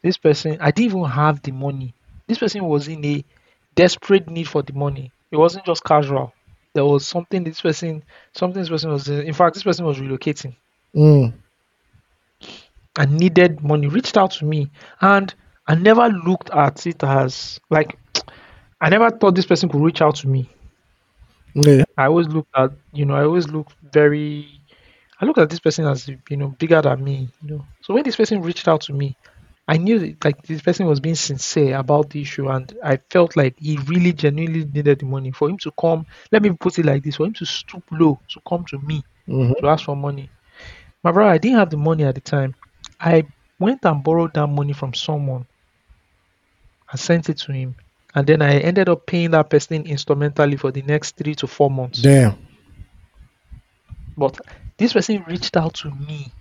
this 0.03 0.19
person, 0.19 0.59
I 0.61 0.71
didn't 0.71 0.91
even 0.91 1.05
have 1.05 1.41
the 1.43 1.53
money. 1.53 1.95
This 2.27 2.39
person 2.39 2.65
was 2.65 2.89
in 2.89 3.05
a 3.05 3.25
desperate 3.75 4.29
need 4.29 4.49
for 4.49 4.63
the 4.63 4.75
money. 4.75 5.11
It 5.31 5.37
wasn't 5.39 5.65
just 5.65 5.83
casual. 5.85 6.34
There 6.75 6.85
was 6.85 7.07
something 7.07 7.45
this 7.45 7.61
person, 7.63 8.03
something 8.35 8.61
this 8.61 8.69
person 8.69 8.91
was. 8.91 9.09
In 9.09 9.33
fact, 9.33 9.55
this 9.55 9.63
person 9.65 9.87
was 9.87 9.99
relocating 9.99 10.55
Mm. 10.95 11.33
and 12.99 13.17
needed 13.19 13.63
money. 13.63 13.87
Reached 13.89 14.17
out 14.17 14.33
to 14.33 14.45
me, 14.45 14.71
and 15.01 15.35
I 15.67 15.75
never 15.75 16.09
looked 16.09 16.51
at 16.51 16.87
it 16.87 17.03
as 17.03 17.61
like. 17.71 17.99
I 18.81 18.91
never 18.91 19.11
thought 19.11 19.35
this 19.35 19.47
person 19.47 19.69
could 19.71 19.81
reach 19.83 20.03
out 20.03 20.17
to 20.17 20.29
me. 20.29 20.51
Yeah. 21.55 21.85
I 21.97 22.07
always 22.07 22.29
look 22.29 22.47
at, 22.57 22.71
you 22.93 23.05
know, 23.05 23.15
I 23.15 23.25
always 23.25 23.49
look 23.49 23.69
very, 23.93 24.61
I 25.21 25.25
look 25.25 25.39
at 25.39 25.51
this 25.51 25.61
person 25.61 25.87
as, 25.87 26.09
you 26.09 26.37
know, 26.37 26.49
bigger 26.59 26.81
than 26.83 27.03
me, 27.05 27.29
you 27.43 27.51
know. 27.57 27.67
So 27.83 27.95
when 27.95 28.05
this 28.05 28.17
person 28.17 28.43
reached 28.43 28.69
out 28.69 28.81
to 28.83 28.93
me, 28.93 29.17
I 29.67 29.79
knew 29.79 29.99
that, 29.99 30.25
like 30.25 30.43
this 30.43 30.61
person 30.61 30.87
was 30.87 31.01
being 31.01 31.15
sincere 31.15 31.77
about 31.77 32.11
the 32.11 32.21
issue, 32.21 32.49
and 32.49 32.73
I 32.85 32.99
felt 33.11 33.37
like 33.37 33.57
he 33.59 33.79
really 33.87 34.13
genuinely 34.13 34.65
needed 34.67 34.99
the 34.99 35.07
money 35.07 35.31
for 35.31 35.49
him 35.49 35.57
to 35.59 35.71
come. 35.81 36.07
Let 36.31 36.43
me 36.43 36.51
put 36.51 36.79
it 36.79 36.85
like 36.85 37.03
this: 37.03 37.17
for 37.17 37.27
him 37.27 37.33
to 37.35 37.47
stoop 37.47 37.83
low 37.91 38.21
to 38.29 38.41
come 38.47 38.65
to 38.67 38.79
me 38.79 39.03
Mhm. 39.27 39.59
to 39.61 39.69
ask 39.69 39.85
for 39.87 39.97
money. 39.97 40.29
My 41.03 41.13
brother, 41.13 41.31
I 41.31 41.39
didn't 41.39 41.59
have 41.59 41.71
the 41.71 41.79
money 41.79 42.05
at 42.05 42.15
the 42.15 42.21
time. 42.21 42.55
I 43.01 43.25
went 43.59 43.85
and 43.85 44.03
borrowed 44.05 44.35
that 44.35 44.47
money 44.49 44.75
from 44.75 44.93
someone. 44.93 45.47
I 46.93 46.97
sent 46.97 47.31
it 47.31 47.39
to 47.39 47.53
him, 47.53 47.75
and 48.15 48.27
then 48.27 48.43
I 48.43 48.59
ended 48.59 48.89
up 48.89 49.07
paying 49.07 49.31
that 49.31 49.49
person 49.49 49.87
instrumentally 49.87 50.57
for 50.57 50.71
the 50.71 50.83
next 50.83 51.17
three 51.17 51.35
to 51.37 51.47
four 51.47 51.71
months. 51.71 52.03
Damn. 52.03 52.37
But 54.17 54.39
this 54.77 54.93
person 54.93 55.25
reached 55.27 55.57
out 55.57 55.75
to 55.75 55.91
me 55.91 56.33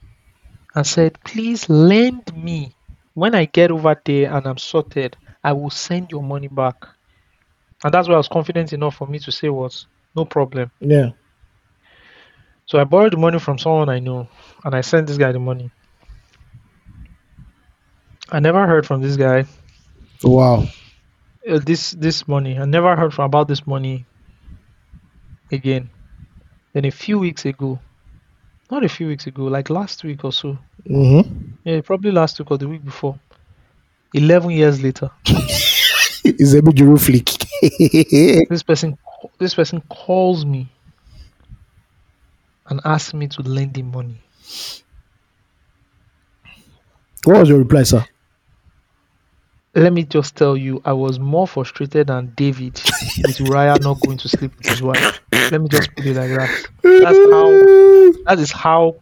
and 0.76 0.86
said, 0.86 1.18
please 1.24 1.70
lend 1.70 2.36
me. 2.36 2.74
When 3.16 3.36
I 3.36 3.46
get 3.46 3.72
over 3.72 3.96
there 4.06 4.32
and 4.34 4.46
I'm 4.48 4.58
sorted, 4.58 5.18
I 5.44 5.54
will 5.54 5.70
send 5.70 6.12
your 6.12 6.24
money 6.24 6.48
back. 6.48 6.76
And 7.84 7.94
that's 7.94 8.08
why 8.08 8.16
I 8.16 8.18
was 8.18 8.28
confident 8.28 8.74
enough 8.74 8.96
for 8.96 9.08
me 9.08 9.20
to 9.20 9.32
say 9.32 9.50
was 9.50 9.88
no 10.16 10.26
problem. 10.26 10.72
Yeah. 10.80 11.12
So 12.66 12.80
I 12.80 12.84
borrowed 12.86 13.14
the 13.14 13.18
money 13.18 13.40
from 13.40 13.58
someone 13.58 13.90
I 13.90 14.00
know 14.00 14.28
and 14.64 14.76
I 14.76 14.82
sent 14.82 15.08
this 15.08 15.18
guy 15.18 15.32
the 15.32 15.40
money. 15.40 15.72
I 18.32 18.40
never 18.40 18.66
heard 18.68 18.86
from 18.86 19.02
this 19.02 19.18
guy 19.18 19.46
Wow. 20.24 20.66
uh, 21.50 21.60
this 21.60 21.92
this 21.92 22.28
money. 22.28 22.58
I 22.58 22.66
never 22.66 22.96
heard 22.96 23.14
from 23.14 23.26
about 23.26 23.48
this 23.48 23.66
money 23.68 24.06
again. 25.52 25.90
Then 26.74 26.86
a 26.86 26.92
few 26.92 27.20
weeks 27.20 27.46
ago, 27.46 27.80
not 28.74 28.84
a 28.84 28.90
few 28.90 29.08
weeks 29.08 29.28
ago, 29.28 29.44
like 29.44 29.70
last 29.70 30.04
week 30.04 30.24
or 30.26 30.32
so, 30.34 30.58
Mm-hmm. 30.90 31.30
yeah, 31.64 31.82
probably 31.82 32.12
last 32.12 32.40
week 32.40 32.50
or 32.52 32.58
the 32.58 32.68
week 32.68 32.84
before. 32.84 33.18
Eleven 34.14 34.50
years 34.52 34.82
later, 34.84 35.10
It's 36.26 36.54
a 36.54 36.62
bit 36.62 36.76
Juru 36.76 37.00
flick. 37.00 37.30
this 38.50 38.64
person 38.64 38.98
this 39.40 39.54
person 39.56 39.82
calls 39.90 40.46
me 40.46 40.68
and 42.70 42.82
asks 42.86 43.14
me 43.14 43.28
to 43.28 43.42
lend 43.44 43.78
him 43.78 43.92
money. 43.92 44.20
what 47.26 47.40
was 47.40 47.50
your 47.50 47.60
reply, 47.60 47.84
sir? 47.84 48.06
Let 49.76 49.92
me 49.92 50.04
just 50.04 50.36
tell 50.36 50.56
you, 50.56 50.82
I 50.86 50.94
was 50.94 51.20
more 51.20 51.48
frustrated 51.48 52.08
than 52.08 52.32
David 52.36 52.80
with 53.26 53.40
Uriah 53.40 53.80
not 53.80 54.00
going 54.02 54.18
to 54.20 54.30
sleep 54.30 54.56
with 54.58 54.68
his 54.68 54.82
wife. 54.84 55.20
Let 55.32 55.62
me 55.62 55.68
just 55.68 55.96
put 55.96 56.06
it 56.06 56.16
like 56.16 56.30
that. 56.30 56.68
That's 56.84 57.18
how 57.32 58.26
that 58.36 58.40
is 58.40 58.52
how 58.52 58.96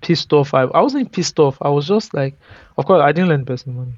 pissed 0.00 0.32
off 0.32 0.54
I 0.54 0.62
I 0.62 0.80
wasn't 0.80 1.12
pissed 1.12 1.38
off. 1.38 1.58
I 1.60 1.68
was 1.68 1.86
just 1.86 2.14
like 2.14 2.38
of 2.78 2.86
course 2.86 3.02
I 3.02 3.12
didn't 3.12 3.28
lend 3.28 3.46
person 3.46 3.76
money. 3.76 3.92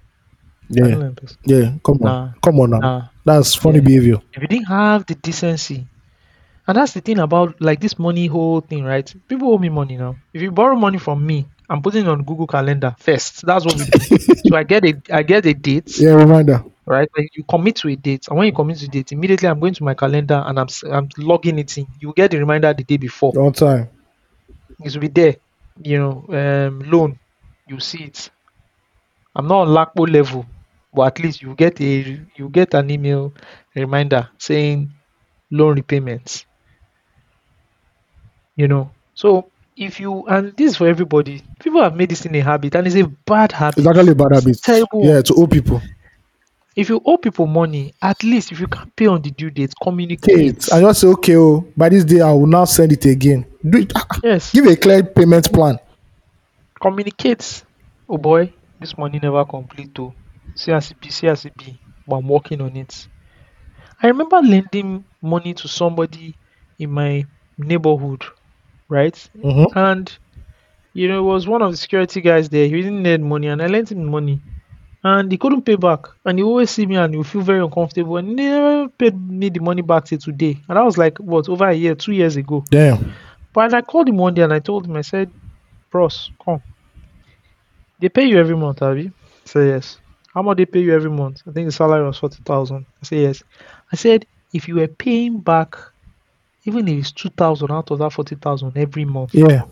Yeah. 0.68 1.10
person. 1.14 1.38
Yeah. 1.44 1.72
Come 1.84 1.98
on. 2.02 2.04
Nah. 2.04 2.32
Come 2.42 2.58
on 2.60 2.70
now. 2.70 2.78
Nah. 2.80 3.02
That's 3.24 3.54
funny 3.54 3.78
Yeah. 3.78 3.84
behavior. 3.84 4.18
if 4.32 4.42
you 4.42 4.48
didn't 4.48 4.66
have 4.66 5.06
the 5.06 5.14
decency 5.14 5.86
and 6.66 6.76
that's 6.76 6.92
the 6.94 7.00
thing 7.00 7.18
about 7.20 7.60
like 7.60 7.80
this 7.80 7.98
money 7.98 8.26
whole 8.26 8.60
thing 8.60 8.82
right 8.84 9.14
people 9.28 9.52
owe 9.52 9.58
me 9.58 9.68
money 9.68 9.96
now 9.96 10.16
if 10.32 10.42
you 10.42 10.50
borrow 10.50 10.74
money 10.76 10.98
from 10.98 11.24
me 11.24 11.46
i'm 11.72 11.80
putting 11.82 12.04
it 12.04 12.08
on 12.08 12.22
google 12.22 12.46
calendar 12.46 12.94
first. 12.98 13.44
That's 13.46 13.64
what 13.64 13.76
we 13.76 13.84
do. 13.84 14.18
So 14.46 14.56
i 14.56 14.62
get 14.64 14.84
a 14.84 14.92
i 15.10 15.22
get 15.22 15.46
a 15.46 15.54
date. 15.54 15.98
Yeah, 15.98 16.14
reminder. 16.14 16.62
right? 16.84 17.08
Like 17.16 17.30
you 17.34 17.44
commit 17.44 17.76
to 17.76 17.88
a 17.88 17.96
date 17.96 18.28
and 18.28 18.36
when 18.36 18.46
you 18.46 18.52
commit 18.52 18.76
to 18.78 18.84
a 18.84 18.88
date 18.88 19.12
immediately 19.12 19.48
i'm 19.48 19.58
going 19.58 19.72
to 19.74 19.84
my 19.84 19.94
calendar 19.94 20.42
and 20.46 20.58
i'm 20.60 20.68
i'm 20.90 21.08
logging 21.16 21.58
it 21.58 21.78
in. 21.78 21.86
You 22.00 22.12
get 22.14 22.30
the 22.30 22.38
reminder 22.38 22.74
the 22.74 22.84
day 22.84 22.98
before. 22.98 23.32
On 23.38 23.52
time. 23.52 23.88
it 24.84 24.92
will 24.92 25.00
be 25.00 25.08
there 25.08 25.36
you 25.82 25.98
know 25.98 26.14
um 26.38 26.80
loan. 26.80 27.18
You 27.66 27.80
see 27.80 28.04
it. 28.04 28.30
I'm 29.34 29.48
not 29.48 29.62
on 29.62 29.68
lakpo 29.68 30.12
level 30.12 30.44
but 30.92 31.06
at 31.06 31.24
least 31.24 31.40
you 31.40 31.54
get 31.54 31.80
a 31.80 32.20
you 32.36 32.48
get 32.50 32.74
an 32.74 32.90
email 32.90 33.32
reminder 33.74 34.28
saying 34.36 34.90
loan 35.50 35.76
repayments. 35.76 36.44
You 38.56 38.68
know? 38.68 38.90
So 39.14 39.51
if 39.84 40.00
you 40.00 40.26
and 40.26 40.56
this 40.56 40.72
is 40.72 40.76
for 40.76 40.86
everybody. 40.86 41.42
People 41.60 41.82
have 41.82 41.96
made 41.96 42.10
this 42.10 42.26
in 42.26 42.34
a 42.34 42.40
habit 42.40 42.74
and 42.74 42.86
it's 42.86 42.96
a 42.96 43.06
bad 43.06 43.52
habit. 43.52 43.78
It's 43.78 43.86
actually 43.86 44.12
a 44.12 44.14
bad 44.14 44.34
habit. 44.34 44.60
terrible. 44.62 45.04
Yeah, 45.04 45.22
to 45.22 45.34
owe 45.34 45.46
people. 45.46 45.80
if 46.74 46.88
you 46.88 47.00
owe 47.04 47.18
people 47.18 47.46
money 47.46 47.92
at 48.00 48.22
least 48.24 48.50
if 48.50 48.58
you 48.58 48.66
can't 48.66 48.94
pay 48.96 49.06
on 49.06 49.20
the 49.22 49.30
due 49.30 49.50
date 49.50 49.74
communicate. 49.82 50.72
I 50.72 50.80
just 50.80 51.00
say, 51.00 51.06
okay, 51.08 51.36
oh, 51.36 51.66
by 51.76 51.88
this 51.88 52.04
day, 52.04 52.20
I 52.20 52.32
will 52.32 52.46
now 52.46 52.64
send 52.64 52.92
it 52.92 53.04
again. 53.04 53.44
Do 53.68 53.78
it. 53.78 53.92
ah, 53.94 54.06
ah, 54.10 54.20
yes. 54.24 54.52
Give 54.52 54.66
a 54.66 54.76
clear 54.76 55.02
payment 55.02 55.52
plan. 55.52 55.78
communicate. 56.80 57.64
Oh 58.08 58.18
boy 58.18 58.52
this 58.82 58.98
money 58.98 59.18
never 59.22 59.44
complete 59.44 59.96
see 60.54 60.72
as 60.72 60.90
it 60.90 61.00
be 61.00 61.08
see 61.08 61.28
as 61.28 61.44
it 61.46 61.56
be. 61.56 61.78
But 62.06 62.16
i'm 62.16 62.28
working 62.28 62.60
on 62.60 62.76
it. 62.76 63.06
I 64.02 64.08
remember 64.08 64.40
lending 64.42 65.04
money 65.22 65.54
to 65.54 65.68
somebody 65.68 66.34
in 66.78 66.90
my 66.90 67.24
neighborhood 67.56 68.24
right 68.92 69.18
Mm-hmm. 69.36 69.76
and 69.78 70.06
you 70.94 71.08
know 71.08 71.18
it 71.20 71.28
was 71.34 71.46
one 71.48 71.62
of 71.62 71.70
the 71.70 71.76
security 71.76 72.20
guys 72.20 72.48
there 72.48 72.66
he 72.66 72.76
didn't 72.82 73.02
need 73.02 73.20
money 73.20 73.48
and 73.48 73.62
i 73.62 73.66
lent 73.66 73.90
him 73.92 74.04
money 74.18 74.40
and 75.04 75.32
he 75.32 75.38
couldn't 75.38 75.62
pay 75.62 75.76
back 75.76 76.00
and 76.26 76.38
he 76.38 76.44
always 76.44 76.70
see 76.70 76.86
me 76.86 76.96
and 76.96 77.14
he 77.14 77.22
feel 77.22 77.40
very 77.42 77.62
uncomfortable 77.64 78.16
and 78.18 78.36
never 78.36 78.88
paid 78.88 79.14
me 79.40 79.48
the 79.48 79.60
money 79.60 79.82
back 79.82 80.04
till 80.04 80.18
today 80.18 80.54
and 80.68 80.78
I 80.78 80.82
was 80.82 80.96
like 80.96 81.18
what 81.18 81.48
over 81.48 81.66
a 81.68 81.74
year 81.74 81.94
two 81.96 82.12
years 82.12 82.36
ago 82.36 82.62
Damn. 82.70 83.12
but 83.52 83.74
I 83.74 83.80
called 83.82 84.08
him 84.08 84.18
one 84.18 84.34
day 84.34 84.42
and 84.42 84.52
I 84.52 84.60
told 84.60 84.86
him, 84.86 84.94
I 84.96 85.00
said, 85.02 85.28
Bros, 85.90 86.30
come. 86.44 86.62
They 88.00 88.08
pay 88.08 88.24
you 88.24 88.38
every 88.38 88.56
month, 88.56 88.80
Abby? 88.82 89.08
I 89.08 89.46
said, 89.46 89.66
yes. 89.68 89.98
How 90.34 90.42
much 90.42 90.56
they 90.56 90.66
pay 90.66 90.80
you 90.80 90.94
every 90.94 91.10
month? 91.10 91.42
I 91.48 91.52
think 91.52 91.66
the 91.66 91.72
salary 91.72 92.06
was 92.06 92.18
40,000. 92.18 92.86
I 93.02 93.04
said, 93.04 93.18
yes. 93.18 93.42
I 93.92 93.96
said, 93.96 94.26
if 94.54 94.68
you 94.68 94.76
were 94.76 94.88
paying 94.88 95.38
back, 95.40 95.76
even 96.64 96.86
if 96.88 96.98
it's 96.98 97.12
2,000 97.12 97.70
out 97.70 97.90
of 97.90 97.98
that 97.98 98.12
40,000 98.12 98.76
every 98.76 99.04
month, 99.04 99.34
Yeah. 99.34 99.62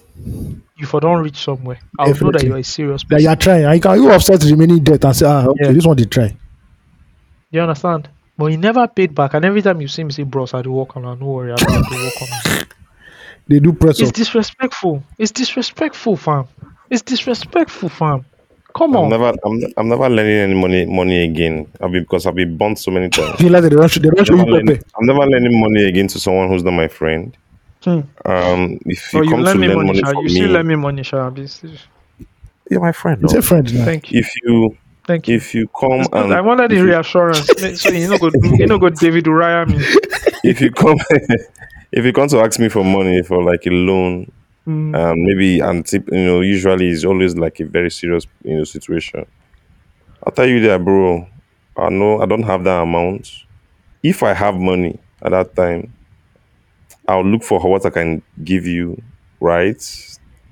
if 0.78 0.94
I 0.94 0.98
don't 0.98 1.22
reach 1.22 1.36
somewhere, 1.44 1.78
I'll 1.98 2.08
know 2.14 2.32
that 2.32 2.42
you're 2.42 2.56
a 2.58 2.64
serious 2.64 3.04
person. 3.04 3.22
you 3.24 3.28
are 3.30 3.36
trying. 3.36 3.72
You 3.74 3.80
can 3.80 4.02
you 4.02 4.10
offset 4.10 4.40
the 4.40 4.50
remaining 4.50 4.82
debt 4.82 5.04
and 5.04 5.14
say, 5.16 5.26
ah, 5.26 5.46
okay, 5.46 5.64
Yeah. 5.66 5.72
this 5.72 5.86
one 5.86 5.96
they 5.96 6.04
try. 6.04 6.36
you 7.50 7.60
understand? 7.60 8.08
But 8.38 8.46
he 8.46 8.56
never 8.56 8.86
paid 8.88 9.14
back. 9.14 9.34
And 9.34 9.44
every 9.44 9.60
time 9.62 9.80
you 9.80 9.88
see 9.88 10.02
me 10.04 10.12
say, 10.12 10.22
Bros, 10.22 10.54
I 10.54 10.62
do 10.62 10.72
work 10.72 10.96
on 10.96 11.04
it. 11.04 11.20
No 11.20 11.26
worry, 11.26 11.52
I 11.52 11.56
do 11.56 11.66
work 11.74 12.22
on. 12.22 12.64
They 13.48 13.58
do 13.58 13.72
press 13.72 13.98
It's 13.98 14.10
up. 14.10 14.14
disrespectful. 14.14 15.02
It's 15.18 15.32
disrespectful, 15.32 16.16
fam. 16.16 16.44
It's 16.88 17.02
disrespectful, 17.02 17.88
fam. 17.88 18.24
Come 18.74 18.96
on. 18.96 18.96
I'm 18.96 19.04
on. 19.04 19.10
never, 19.10 19.38
I'm, 19.44 19.62
I'm 19.76 19.88
never 19.88 20.08
lending 20.08 20.36
any 20.36 20.54
money, 20.54 20.86
money 20.86 21.24
again. 21.24 21.66
I've 21.80 21.92
been 21.92 22.02
because 22.02 22.26
I've 22.26 22.34
been 22.34 22.56
burnt 22.56 22.78
so 22.78 22.90
many 22.90 23.08
times. 23.08 23.40
You 23.40 23.48
like 23.50 23.62
that 23.62 23.70
they 23.70 23.76
rush, 23.76 23.96
they 23.98 24.08
rush 24.08 24.30
I'm 24.30 24.38
you 24.38 24.44
never, 24.44 24.50
lending. 24.52 24.82
I'm 24.98 25.06
never 25.06 25.26
lending 25.26 25.60
money 25.60 25.84
again 25.88 26.08
to 26.08 26.20
someone 26.20 26.48
who's 26.48 26.62
not 26.64 26.72
my 26.72 26.88
friend. 26.88 27.36
Hmm. 27.84 28.00
Um, 28.24 28.78
if 28.86 29.12
you 29.12 29.20
Oh, 29.20 29.22
you 29.22 29.30
come 29.30 29.38
to 29.40 29.44
lend 29.44 29.60
me 29.60 29.68
lend 29.68 29.76
money, 29.78 29.86
money 29.86 30.00
Sha. 30.00 30.10
from 30.12 30.22
You 30.24 30.28
still 30.28 30.46
me, 30.48 30.52
lend 30.52 30.68
me 30.68 30.76
money, 30.76 31.02
Sha. 31.02 31.30
This- 31.30 31.62
you're 32.70 32.80
my 32.80 32.92
friend. 32.92 33.22
It's 33.24 33.32
no? 33.32 33.38
a 33.40 33.42
friend 33.42 33.74
now. 33.74 33.84
Thank 33.84 34.12
you. 34.12 34.20
If 34.20 34.30
you, 34.44 34.76
Thank 35.06 35.26
you. 35.26 35.36
if 35.36 35.54
you 35.54 35.66
come 35.68 36.00
It's 36.00 36.08
and 36.12 36.32
I 36.32 36.40
wanted 36.40 36.70
the 36.70 36.76
if 36.76 36.80
you- 36.82 36.86
reassurance. 36.88 37.46
so 37.80 37.88
you 37.90 38.08
know, 38.08 38.18
go, 38.18 38.30
you 38.42 38.66
know, 38.66 38.78
go 38.78 38.90
David 38.90 39.26
Uriah 39.26 39.66
me. 39.66 39.76
if 40.44 40.60
you 40.60 40.70
come 40.70 40.96
if 41.92 42.04
you 42.04 42.12
come 42.12 42.28
to 42.28 42.38
ask 42.40 42.60
me 42.60 42.68
for 42.68 42.84
money 42.84 43.22
for 43.22 43.42
like 43.42 43.66
a 43.66 43.70
loan 43.70 44.30
Mm. 44.70 44.94
um 44.96 45.16
maybe 45.24 45.60
and 45.60 45.84
tip, 45.86 46.08
you 46.12 46.24
know 46.24 46.40
usually 46.40 46.88
it's 46.90 47.04
always 47.04 47.36
like 47.36 47.58
a 47.60 47.64
very 47.64 47.90
serious 47.90 48.26
you 48.44 48.56
know 48.56 48.64
situation 48.64 49.26
i'll 50.22 50.32
tell 50.32 50.46
you 50.46 50.60
that 50.60 50.84
bro 50.84 51.26
i 51.76 51.88
know 51.88 52.20
i 52.22 52.26
don't 52.26 52.42
have 52.44 52.62
that 52.64 52.82
amount 52.82 53.24
if 54.02 54.22
i 54.22 54.32
have 54.32 54.56
money 54.56 54.98
at 55.22 55.30
that 55.32 55.54
time 55.56 55.92
I'll 57.08 57.24
look 57.24 57.42
for 57.42 57.58
what 57.60 57.84
I 57.86 57.90
can 57.90 58.22
give 58.44 58.66
you, 58.66 59.00
right? 59.40 59.82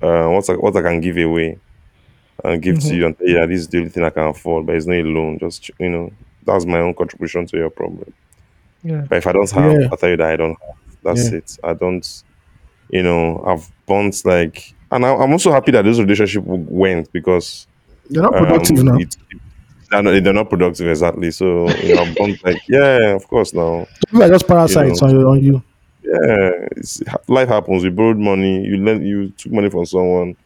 Uh, 0.02 0.26
what 0.28 0.48
I, 0.50 0.54
what 0.54 0.74
I 0.76 0.82
can 0.82 1.00
give 1.00 1.16
away 1.16 1.56
and 2.42 2.60
give 2.62 2.80
to 2.80 2.94
you 2.96 3.06
and 3.06 3.16
yeah, 3.20 3.46
this 3.46 3.60
is 3.60 3.68
the 3.68 3.78
only 3.78 3.90
thing 3.90 4.02
I 4.04 4.10
can 4.10 4.24
afford, 4.26 4.66
but 4.66 4.74
it's 4.74 4.86
not 4.86 4.96
a 4.96 5.02
loan. 5.02 5.38
Just 5.38 5.70
you 5.78 5.88
know, 5.88 6.10
that's 6.44 6.66
my 6.66 6.80
own 6.80 6.94
contribution 6.94 7.46
to 7.46 7.56
your 7.56 7.70
problem. 7.70 8.12
Yeah. 8.82 9.02
But 9.08 9.18
if 9.18 9.26
I 9.26 9.32
don't 9.32 9.50
have, 9.50 9.72
Yeah. 9.72 9.88
I'll 9.90 9.96
tell 9.98 10.10
you 10.10 10.16
that 10.16 10.30
I 10.32 10.36
don't 10.36 10.56
have. 10.66 10.76
That's 11.04 11.30
Yeah. 11.30 11.38
it. 11.38 11.58
I 11.62 11.74
don't, 11.74 12.22
you 12.90 13.02
know, 13.02 13.42
I've 13.46 13.70
bonds 13.86 14.24
like, 14.24 14.74
and 14.90 15.04
I, 15.04 15.14
I'm 15.14 15.32
also 15.32 15.52
happy 15.52 15.72
that 15.72 15.84
this 15.84 15.98
relationship 15.98 16.42
went 16.44 17.12
because 17.12 17.66
they're 18.10 18.22
not 18.22 18.34
um, 18.34 18.46
productive 18.46 18.84
now. 18.84 18.96
it- 18.96 19.16
they're 19.90 20.02
not, 20.02 20.22
they're 20.22 20.32
not 20.34 20.50
productive 20.50 20.86
exactly. 20.86 21.30
So 21.30 21.68
you 21.70 21.94
know, 21.94 22.12
bonds 22.16 22.42
like, 22.44 22.60
yeah, 22.68 23.14
of 23.14 23.26
course 23.26 23.54
now. 23.54 23.86
People 24.06 24.22
are 24.22 24.28
just 24.28 24.46
parasites 24.46 25.00
You 25.00 25.06
know. 25.08 25.14
on, 25.14 25.20
your, 25.20 25.28
on 25.30 25.42
you. 25.44 25.62
Yeah, 26.02 26.68
it's, 26.76 27.02
life 27.26 27.48
happens. 27.48 27.84
You 27.84 27.90
borrowed 27.90 28.18
money. 28.18 28.64
You 28.66 28.76
lent. 28.84 29.02
You 29.02 29.30
took 29.30 29.52
money 29.52 29.70
from 29.70 29.86
someone. 29.86 30.36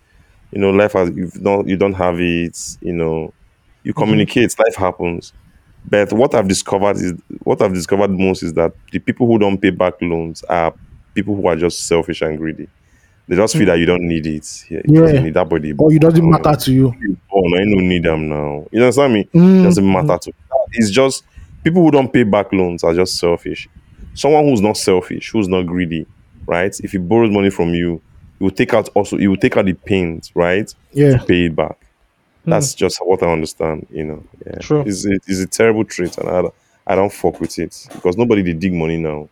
You 0.53 0.61
know, 0.61 0.71
life 0.71 0.93
has. 0.93 1.11
You 1.11 1.29
don't. 1.43 1.67
You 1.69 1.77
don't 1.77 1.93
have 1.95 2.21
it. 2.21 2.77
You 2.81 2.93
know, 2.93 3.33
you 3.83 3.93
communicate. 3.93 4.57
Life 4.59 4.77
happens. 4.77 5.33
But 5.89 6.13
what 6.13 6.35
I've 6.37 6.47
discovered 6.47 6.97
is 6.97 7.15
what 7.43 7.61
I've 7.63 7.75
discovered 7.75 8.11
most 8.11 8.45
is 8.45 8.53
that 8.55 8.73
the 8.93 9.01
people 9.01 9.27
who 9.27 9.39
don't 9.41 9.59
pay 9.59 9.71
back 9.71 9.95
loans 10.01 10.45
are 10.45 10.73
people 11.15 11.35
who 11.35 11.47
are 11.47 11.57
just 11.57 11.87
selfish 11.87 12.23
and 12.23 12.39
greedy. 12.39 12.69
They 13.29 13.37
just 13.37 13.57
feel 13.57 13.67
that 13.67 13.79
you 13.79 13.87
don't 13.87 14.03
need 14.03 14.27
it. 14.27 14.65
Yeah, 14.69 14.81
you 14.85 15.05
Yeah. 15.07 15.13
don't 15.13 15.25
need 15.25 15.35
that 15.35 15.49
body. 15.49 15.73
Or 15.79 15.93
it 15.93 16.01
doesn't 16.01 16.29
matter 16.29 16.55
to 16.57 16.73
you. 16.73 16.95
Oh 17.33 17.41
no, 17.41 17.57
I 17.57 17.61
don't 17.61 17.89
need 17.89 18.03
them 18.03 18.29
now. 18.29 18.67
You 18.73 18.83
understand 18.83 19.15
me? 19.15 19.29
Mm. 19.35 19.61
It 19.61 19.65
doesn't 19.65 19.93
matter 19.93 20.19
to 20.19 20.33
it's 20.75 20.91
just 20.91 21.25
people 21.63 21.83
who 21.83 21.91
don't 21.91 22.13
pay 22.13 22.23
back 22.25 22.53
loans 22.53 22.83
are 22.83 22.95
just 22.95 23.19
selfish. 23.19 23.69
Someone 24.15 24.45
who's 24.45 24.61
not 24.61 24.77
selfish, 24.77 25.31
who's 25.31 25.49
not 25.49 25.67
greedy, 25.67 26.07
right? 26.47 26.79
If 26.81 26.93
he 26.93 26.99
borrows 26.99 27.31
money 27.31 27.51
from 27.51 27.75
you, 27.75 28.01
he 28.39 28.45
will 28.45 28.51
take 28.51 28.75
out 28.75 28.89
also 28.95 29.17
he 29.17 29.29
will 29.29 29.37
take 29.37 29.57
out 29.57 29.67
the 29.67 29.75
pains, 29.75 30.33
right? 30.35 30.73
Yeah. 30.93 31.19
To 31.19 31.25
pay 31.25 31.47
it 31.47 31.57
back. 31.57 31.79
That's 32.45 32.75
just 32.75 32.99
what 33.05 33.23
I 33.23 33.31
understand, 33.33 33.87
you 33.91 34.05
know. 34.05 34.25
Yeah. 34.45 34.59
True. 34.59 34.83
It's 34.85 35.07
a, 35.07 35.13
it's 35.13 35.41
a 35.41 35.47
terrible 35.47 35.85
trait 35.85 36.19
and 36.19 36.29
I, 36.29 36.43
I 36.87 36.97
don't 36.97 37.13
fuck 37.13 37.41
with 37.41 37.57
it 37.59 37.87
because 37.93 38.17
nobody 38.17 38.43
they 38.43 38.53
dig 38.55 38.75
money 38.75 38.97
now. 38.99 39.29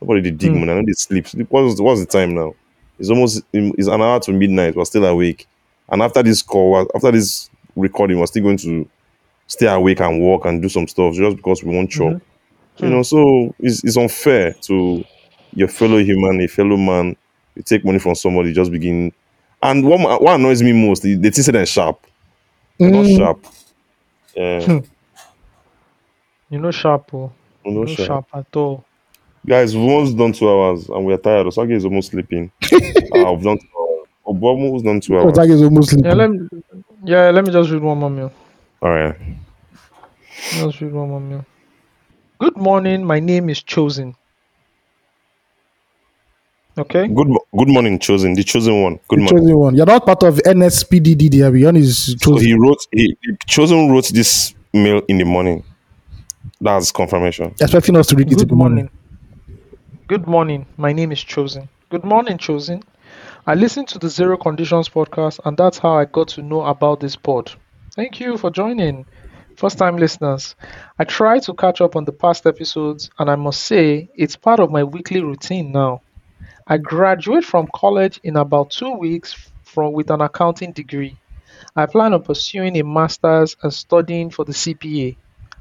Nobody 0.00 0.20
they 0.20 0.30
dig 0.30 0.52
hmm. 0.52 0.60
money. 0.60 0.72
I 0.72 0.74
know 0.76 0.86
they 0.86 0.92
sleep. 0.92 1.26
Sleep- 1.26 1.50
What's, 1.50 1.80
what's 1.80 2.00
the 2.00 2.06
time 2.06 2.34
now? 2.34 2.54
It's 2.98 3.10
almost 3.10 3.42
it's 3.52 3.88
an 3.88 4.02
hour 4.02 4.20
to 4.20 4.32
midnight. 4.32 4.74
We're 4.74 4.84
still 4.84 5.04
awake. 5.04 5.46
And 5.88 6.02
after 6.02 6.22
this 6.22 6.42
call, 6.42 6.86
after 6.94 7.12
this 7.12 7.48
recording, 7.76 8.18
we're 8.18 8.26
still 8.26 8.42
going 8.42 8.58
to 8.58 8.88
stay 9.46 9.66
awake 9.66 10.00
and 10.00 10.20
work 10.20 10.44
and 10.44 10.60
do 10.60 10.68
some 10.68 10.86
stuff 10.88 11.14
just 11.14 11.36
because 11.36 11.62
we 11.62 11.74
want 11.74 11.90
chop. 11.90 12.12
Mm-hmm. 12.12 12.84
You 12.84 12.90
know, 12.90 12.96
hmm. 12.98 13.02
so 13.02 13.54
it's, 13.58 13.82
it's 13.84 13.96
unfair 13.96 14.52
to 14.62 15.04
your 15.54 15.68
fellow 15.68 15.98
human, 15.98 16.40
a 16.40 16.46
fellow 16.46 16.76
man. 16.76 17.16
You 17.54 17.62
take 17.62 17.84
money 17.84 17.98
from 17.98 18.14
somebody, 18.14 18.52
just 18.52 18.70
begin. 18.70 19.12
And 19.62 19.84
what, 19.84 20.22
what 20.22 20.34
annoys 20.34 20.62
me 20.62 20.72
most, 20.72 21.02
they, 21.02 21.14
they 21.14 21.30
they're 21.30 21.66
sharp. 21.66 22.06
They're 22.78 22.90
not 22.90 23.06
Mm. 23.06 23.16
sharp. 23.16 23.46
Yeah, 24.36 24.64
hmm. 24.64 24.78
You 26.50 26.58
know 26.60 26.70
sharp, 26.70 27.12
oh. 27.12 27.32
You 27.64 27.72
not 27.72 27.80
know 27.80 27.94
sharp. 27.94 28.06
sharp 28.06 28.26
at 28.34 28.56
all. 28.56 28.84
Guys, 29.46 29.74
we've 29.74 29.84
almost 29.88 30.16
done 30.16 30.32
two 30.32 30.48
hours 30.48 30.88
and 30.88 31.04
we're 31.06 31.16
tired. 31.16 31.46
Osagie 31.46 31.72
is 31.74 31.84
almost 31.84 32.10
sleeping. 32.10 32.50
uh, 32.62 33.32
we've 33.32 33.42
done 33.44 33.58
two 33.58 33.68
hours. 33.80 34.06
Obomo 34.26 34.82
done 34.84 35.00
two 35.00 35.18
hours. 35.18 35.32
Osagie 35.38 35.50
is 35.52 35.62
almost 35.62 35.90
Yeah, 35.92 36.12
sleeping. 36.12 36.18
let 36.18 36.30
me 36.30 36.48
yeah, 37.04 37.30
let 37.30 37.44
me 37.44 37.52
just 37.52 37.70
read 37.70 37.82
one 37.82 37.98
more 37.98 38.10
mail. 38.10 38.32
All 38.82 38.90
right. 38.90 39.16
Let's 40.62 40.80
read 40.80 40.92
one 40.92 41.08
more 41.08 41.20
mail. 41.20 41.46
Good 42.38 42.56
morning, 42.56 43.04
my 43.04 43.20
name 43.20 43.48
is 43.48 43.62
Chosen. 43.62 44.14
Okay? 46.76 47.08
Good 47.08 47.28
good 47.56 47.68
morning, 47.68 47.98
chosen. 47.98 48.34
The 48.34 48.44
chosen 48.44 48.82
one. 48.82 49.00
Good 49.08 49.18
The 49.18 49.24
morning. 49.24 49.42
chosen 49.42 49.58
one. 49.58 49.74
You're 49.74 49.86
not 49.86 50.06
part 50.06 50.22
of 50.22 50.36
NSPDD. 50.36 51.30
There, 51.30 51.56
Your 51.56 51.74
is 51.76 52.14
So 52.20 52.32
chosen. 52.32 52.46
he 52.46 52.54
wrote 52.54 52.78
he 52.92 53.16
he- 53.20 53.36
chosen 53.46 53.90
wrote 53.90 54.08
this 54.08 54.54
mail 54.72 55.02
in 55.08 55.18
the 55.18 55.24
morning. 55.24 55.64
That's 56.60 56.92
confirmation. 56.92 57.54
expecting 57.60 57.96
us 57.96 58.06
to 58.08 58.16
read 58.16 58.30
it 58.32 58.40
in 58.42 58.48
the 58.48 58.54
morning. 58.54 58.76
morning. 58.76 58.97
Good 60.08 60.26
morning. 60.26 60.66
My 60.76 60.92
name 60.92 61.12
is 61.12 61.22
Chosen. 61.22 61.68
Good 61.90 62.04
morning, 62.04 62.38
Chosen. 62.38 62.82
I 63.46 63.54
listened 63.54 63.88
to 63.88 63.98
the 63.98 64.08
Zero 64.08 64.36
Conditions 64.36 64.88
podcast, 64.88 65.40
and 65.44 65.56
that's 65.56 65.78
how 65.78 65.92
I 65.94 66.04
got 66.06 66.28
to 66.28 66.42
know 66.42 66.62
about 66.62 67.00
this 67.00 67.16
pod. 67.16 67.52
Thank 67.94 68.20
you 68.20 68.36
for 68.38 68.50
joining. 68.50 69.06
First 69.56 69.78
time 69.78 69.96
listeners, 69.96 70.54
I 70.98 71.04
try 71.04 71.38
to 71.40 71.54
catch 71.54 71.80
up 71.80 71.96
on 71.96 72.04
the 72.04 72.12
past 72.12 72.46
episodes, 72.46 73.10
and 73.18 73.30
I 73.30 73.36
must 73.36 73.62
say 73.62 74.08
it's 74.14 74.36
part 74.36 74.60
of 74.60 74.70
my 74.70 74.84
weekly 74.84 75.20
routine 75.20 75.72
now. 75.72 76.02
I 76.66 76.78
graduate 76.78 77.44
from 77.44 77.68
college 77.74 78.20
in 78.22 78.36
about 78.36 78.70
two 78.70 78.92
weeks 78.92 79.50
from 79.64 79.92
with 79.92 80.10
an 80.10 80.20
accounting 80.20 80.72
degree. 80.72 81.16
I 81.74 81.86
plan 81.86 82.14
on 82.14 82.22
pursuing 82.22 82.76
a 82.78 82.84
master's 82.84 83.56
and 83.62 83.72
studying 83.72 84.30
for 84.30 84.44
the 84.44 84.52
CPA. 84.52 85.16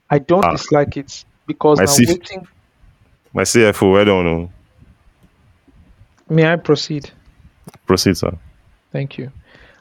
I 0.10 0.20
don't 0.20 0.46
Ah. 0.46 0.52
dislike 0.52 0.96
it 0.98 1.26
because 1.48 1.80
I'm 1.80 2.06
waiting 2.08 2.48
My 3.38 3.44
CFO, 3.44 4.02
I 4.02 4.04
don't 4.04 4.26
know. 4.26 4.52
May 6.28 6.52
I 6.52 6.56
proceed? 6.56 7.12
Proceed, 7.86 8.18
sir. 8.18 8.36
Thank 8.92 9.20
you. 9.20 9.32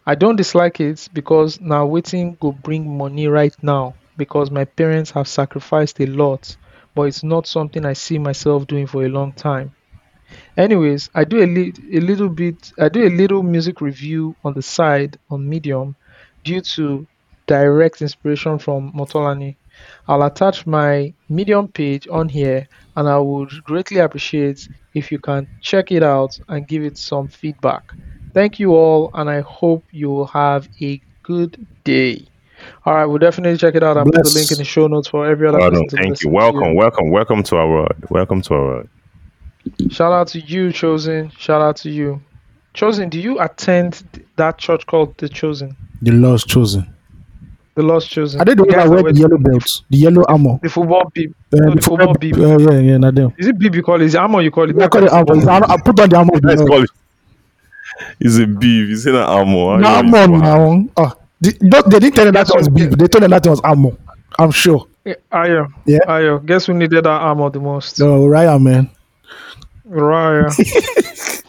I 0.05 0.15
don't 0.15 0.37
dislike 0.37 0.78
it 0.78 1.09
because 1.15 1.59
now 1.59 1.87
waiting 1.87 2.37
go 2.39 2.53
bring 2.53 2.99
money 2.99 3.28
right 3.28 3.57
now 3.62 3.95
because 4.19 4.51
my 4.51 4.66
parents 4.66 5.11
have 5.12 5.27
sacrificed 5.27 5.99
a 6.01 6.07
lot, 6.07 6.55
but 6.95 7.05
it's 7.05 7.24
not 7.24 7.47
something 7.47 7.87
I 7.87 7.95
see 7.95 8.19
myself 8.19 8.66
doing 8.66 8.87
for 8.87 9.07
a 9.07 9.09
long 9.09 9.33
time. 9.33 9.74
Anyways, 10.59 11.09
I 11.15 11.24
do 11.24 11.43
a, 11.43 11.47
li- 11.47 11.73
a 11.95 12.01
little 12.01 12.28
bit, 12.28 12.74
I 12.78 12.91
do 12.91 13.07
a 13.07 13.16
little 13.16 13.43
music 13.43 13.81
review 13.81 14.37
on 14.45 14.53
the 14.53 14.61
side 14.61 15.19
on 15.31 15.49
Medium 15.49 15.97
due 16.45 16.61
to 16.61 17.07
direct 17.47 18.03
inspiration 18.03 18.59
from 18.59 18.93
Motolani. 18.93 19.57
I'll 20.09 20.23
attach 20.23 20.66
my 20.66 21.12
Medium 21.28 21.69
page 21.69 22.07
on 22.09 22.28
here 22.28 22.69
and 22.97 23.09
I 23.09 23.19
would 23.19 23.51
greatly 23.65 23.98
appreciate 23.98 24.69
if 24.94 25.12
you 25.12 25.19
can 25.19 25.47
check 25.61 25.93
it 25.93 26.03
out 26.03 26.39
and 26.48 26.66
give 26.66 26.82
it 26.82 26.97
some 26.97 27.28
feedback. 27.28 27.93
Thank 28.32 28.59
you 28.59 28.74
all, 28.74 29.11
and 29.15 29.31
I 29.31 29.40
hope 29.40 29.85
you 29.93 30.11
will 30.11 30.27
have 30.27 30.69
a 30.81 31.01
good 31.23 31.66
day. 31.85 32.27
All 32.85 32.94
right, 32.94 33.05
we'll 33.05 33.19
definitely 33.19 33.59
check 33.59 33.74
it 33.74 33.82
out. 33.82 33.97
I'll 33.97 34.05
put 34.05 34.24
the 34.24 34.32
link 34.35 34.51
in 34.51 34.59
the 34.59 34.65
show 34.65 34.86
notes 34.86 35.09
for 35.09 35.27
every 35.27 35.48
other 35.48 35.59
person 35.59 35.74
no, 35.74 35.89
to 35.89 35.97
thank 35.97 36.11
listen 36.11 36.28
you. 36.28 36.32
to. 36.32 36.36
Welcome, 36.36 36.74
welcome, 36.74 37.11
welcome 37.11 37.43
to 37.44 37.57
our 37.57 37.69
world. 37.69 37.94
Welcome 38.11 38.43
to 38.43 38.55
our 38.55 38.65
world. 38.65 38.89
Shout 39.90 40.12
out 40.12 40.28
to 40.28 40.40
you, 40.40 40.73
Chosen. 40.73 41.31
Shout 41.31 41.61
out 41.61 41.77
to 41.78 41.90
you. 41.90 42.20
Chosen, 42.74 43.09
do 43.09 43.19
you 43.19 43.40
attend 43.40 44.27
that 44.36 44.59
church 44.59 44.86
called 44.86 45.16
The 45.19 45.28
Chosen? 45.28 45.77
The 46.03 46.12
Lord's 46.12 46.44
chosen. 46.44 46.94
The 47.77 47.82
Lost 47.82 48.09
Chosen? 48.11 48.40
I 48.40 48.44
did 48.44 48.57
the 48.59 48.65
one 48.65 48.73
that 48.74 48.89
wear 48.89 49.03
wear 49.05 49.12
the 49.12 49.20
yellow 49.20 49.36
belt, 49.36 49.82
the 49.90 49.97
yellow 49.98 50.24
armor? 50.28 50.59
The 50.62 50.70
football 50.70 51.11
beep. 51.12 51.31
Uh, 51.53 51.57
no, 51.57 51.70
the 51.70 51.77
the 51.77 51.82
football 51.82 52.15
football- 52.15 52.15
beep. 52.15 52.36
uh, 52.36 52.59
yeah, 52.73 52.78
yeah, 52.81 52.97
not 52.97 53.15
them. 53.15 53.35
Is 53.36 53.47
it 53.48 53.59
beep 53.59 53.74
you 53.74 53.82
call 53.82 54.01
it? 54.01 54.07
Is 54.07 54.15
it 54.15 54.19
armor 54.19 54.40
you 54.40 54.51
call 54.51 54.69
it? 54.70 54.81
I 54.82 54.89
call 54.89 55.05
it 55.05 55.11
armor. 55.12 55.36
It's 55.36 55.47
armor- 55.47 55.66
I 55.69 55.77
put 55.77 56.01
on 56.01 56.09
the 56.09 56.16
armor. 56.16 56.32
Of 56.36 56.44
Let's 56.44 56.62
call 56.62 56.82
it. 56.85 56.90
It's 58.19 58.39
a 58.39 58.47
beef. 58.47 58.90
It's 58.90 59.05
in 59.05 59.15
an 59.15 59.23
armor. 59.23 59.78
No, 59.78 59.89
armor 59.89 60.27
know 60.27 60.74
now. 60.74 60.89
Oh, 60.97 61.12
they, 61.40 61.51
they 61.61 61.98
didn't 62.01 62.15
tell 62.15 62.24
them 62.24 62.35
that 62.35 62.48
it 62.48 62.57
was 62.57 62.69
beef. 62.70 62.90
They 62.93 63.09
told 63.09 63.23
them 63.23 63.31
that 63.31 63.44
it 63.44 63.51
was 63.51 63.61
armor. 63.61 63.93
I'm 64.39 64.51
sure. 64.51 64.86
Ayo. 65.32 65.69
Yeah. 65.85 65.98
Ayo. 66.09 66.44
Guess 66.47 66.66
who 66.66 66.73
needed 66.74 67.05
that 67.05 67.11
armor 67.11 67.51
the 67.51 67.61
most? 67.61 68.01
No, 68.01 68.27
Ryan, 68.27 68.65
man. 68.65 68.90
Raya. 69.89 70.48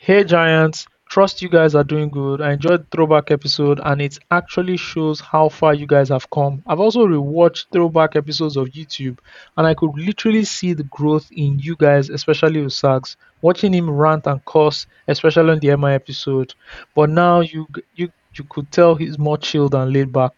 hey 0.00 0.24
Giants, 0.24 0.86
trust 1.08 1.42
you 1.42 1.48
guys 1.48 1.74
are 1.74 1.84
doing 1.84 2.10
good. 2.10 2.40
I 2.40 2.52
enjoyed 2.52 2.86
throwback 2.90 3.30
episode 3.30 3.80
and 3.82 4.00
it 4.00 4.18
actually 4.30 4.76
shows 4.76 5.20
how 5.20 5.48
far 5.48 5.74
you 5.74 5.86
guys 5.86 6.08
have 6.10 6.30
come. 6.30 6.62
I've 6.66 6.80
also 6.80 7.06
rewatched 7.06 7.66
throwback 7.72 8.16
episodes 8.16 8.56
of 8.56 8.68
YouTube 8.68 9.18
and 9.56 9.66
I 9.66 9.74
could 9.74 9.90
literally 9.96 10.44
see 10.44 10.74
the 10.74 10.84
growth 10.84 11.30
in 11.32 11.58
you 11.58 11.76
guys, 11.76 12.10
especially 12.10 12.62
with 12.62 12.72
Sags, 12.72 13.16
Watching 13.40 13.72
him 13.72 13.88
rant 13.88 14.26
and 14.26 14.44
cuss, 14.46 14.86
especially 15.06 15.50
on 15.52 15.60
the 15.60 15.76
MI 15.76 15.92
episode. 15.92 16.54
But 16.96 17.08
now 17.08 17.40
you 17.40 17.68
you 17.94 18.10
you 18.34 18.44
could 18.50 18.70
tell 18.72 18.96
he's 18.96 19.16
more 19.16 19.38
chilled 19.38 19.76
and 19.76 19.92
laid 19.92 20.12
back. 20.12 20.32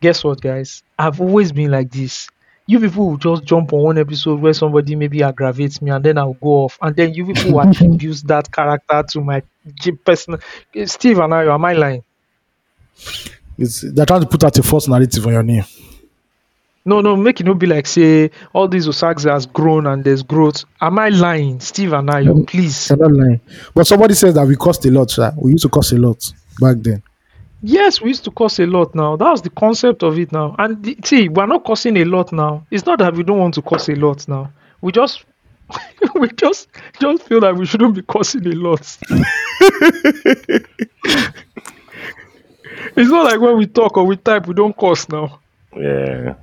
Guess 0.00 0.24
what 0.24 0.40
guys? 0.40 0.82
I've 0.98 1.20
always 1.20 1.52
been 1.52 1.70
like 1.70 1.92
this 1.92 2.28
you 2.72 2.80
people 2.80 3.10
will 3.10 3.16
just 3.18 3.44
jump 3.44 3.72
on 3.72 3.82
one 3.82 3.98
episode 3.98 4.40
where 4.40 4.54
somebody 4.54 4.96
maybe 4.96 5.22
aggravates 5.22 5.82
me 5.82 5.90
and 5.90 6.02
then 6.02 6.16
I'll 6.16 6.32
go 6.32 6.64
off 6.64 6.78
and 6.80 6.96
then 6.96 7.12
you 7.12 7.26
people 7.26 7.52
will 7.52 7.60
attribute 7.68 8.22
that 8.26 8.50
character 8.50 9.04
to 9.10 9.20
my 9.20 9.42
personal 10.04 10.40
Steve 10.86 11.18
and 11.18 11.34
I 11.34 11.54
am 11.54 11.64
I 11.64 11.74
lying? 11.74 12.04
It's, 13.58 13.82
they're 13.92 14.06
trying 14.06 14.22
to 14.22 14.26
put 14.26 14.42
out 14.42 14.58
a 14.58 14.62
false 14.62 14.88
narrative 14.88 15.26
on 15.26 15.32
your 15.34 15.42
name. 15.42 15.64
No, 16.84 17.00
no, 17.00 17.14
make 17.14 17.40
it 17.40 17.44
not 17.44 17.58
be 17.58 17.66
like 17.66 17.86
say 17.86 18.30
all 18.54 18.66
these 18.66 18.88
Osags 18.88 19.30
has 19.30 19.46
grown 19.46 19.86
and 19.86 20.02
there's 20.02 20.22
growth. 20.22 20.64
Am 20.80 20.98
I 20.98 21.10
lying? 21.10 21.60
Steve 21.60 21.92
and 21.92 22.10
I, 22.10 22.24
please. 22.46 22.88
You're 22.90 22.98
not 22.98 23.12
lying. 23.12 23.40
But 23.74 23.86
somebody 23.86 24.14
says 24.14 24.34
that 24.34 24.46
we 24.46 24.56
cost 24.56 24.84
a 24.86 24.90
lot, 24.90 25.10
sir. 25.10 25.32
We 25.36 25.52
used 25.52 25.62
to 25.62 25.68
cost 25.68 25.92
a 25.92 25.98
lot 25.98 26.32
back 26.58 26.78
then. 26.78 27.02
Yes, 27.62 28.00
we 28.00 28.08
used 28.08 28.24
to 28.24 28.32
cost 28.32 28.58
a 28.58 28.66
lot 28.66 28.94
now. 28.94 29.14
That 29.16 29.30
was 29.30 29.42
the 29.42 29.50
concept 29.50 30.02
of 30.02 30.18
it 30.18 30.32
now. 30.32 30.56
And 30.58 30.82
the, 30.82 30.96
see, 31.04 31.28
we're 31.28 31.46
not 31.46 31.64
costing 31.64 31.96
a 31.98 32.04
lot 32.04 32.32
now. 32.32 32.66
It's 32.72 32.84
not 32.86 32.98
that 32.98 33.14
we 33.14 33.22
don't 33.22 33.38
want 33.38 33.54
to 33.54 33.62
cost 33.62 33.88
a 33.88 33.94
lot 33.94 34.26
now. 34.26 34.52
We 34.80 34.90
just 34.90 35.24
we 36.16 36.28
just 36.32 36.68
just 37.00 37.22
feel 37.22 37.40
like 37.40 37.54
we 37.54 37.64
shouldn't 37.64 37.94
be 37.94 38.02
cursing 38.02 38.46
a 38.46 38.50
lot. 38.56 38.80
it's 42.96 43.10
not 43.10 43.24
like 43.24 43.40
when 43.40 43.56
we 43.56 43.66
talk 43.66 43.96
or 43.96 44.04
we 44.06 44.16
type, 44.16 44.48
we 44.48 44.54
don't 44.54 44.76
curse 44.76 45.08
now. 45.08 45.38
Yeah. 45.76 46.34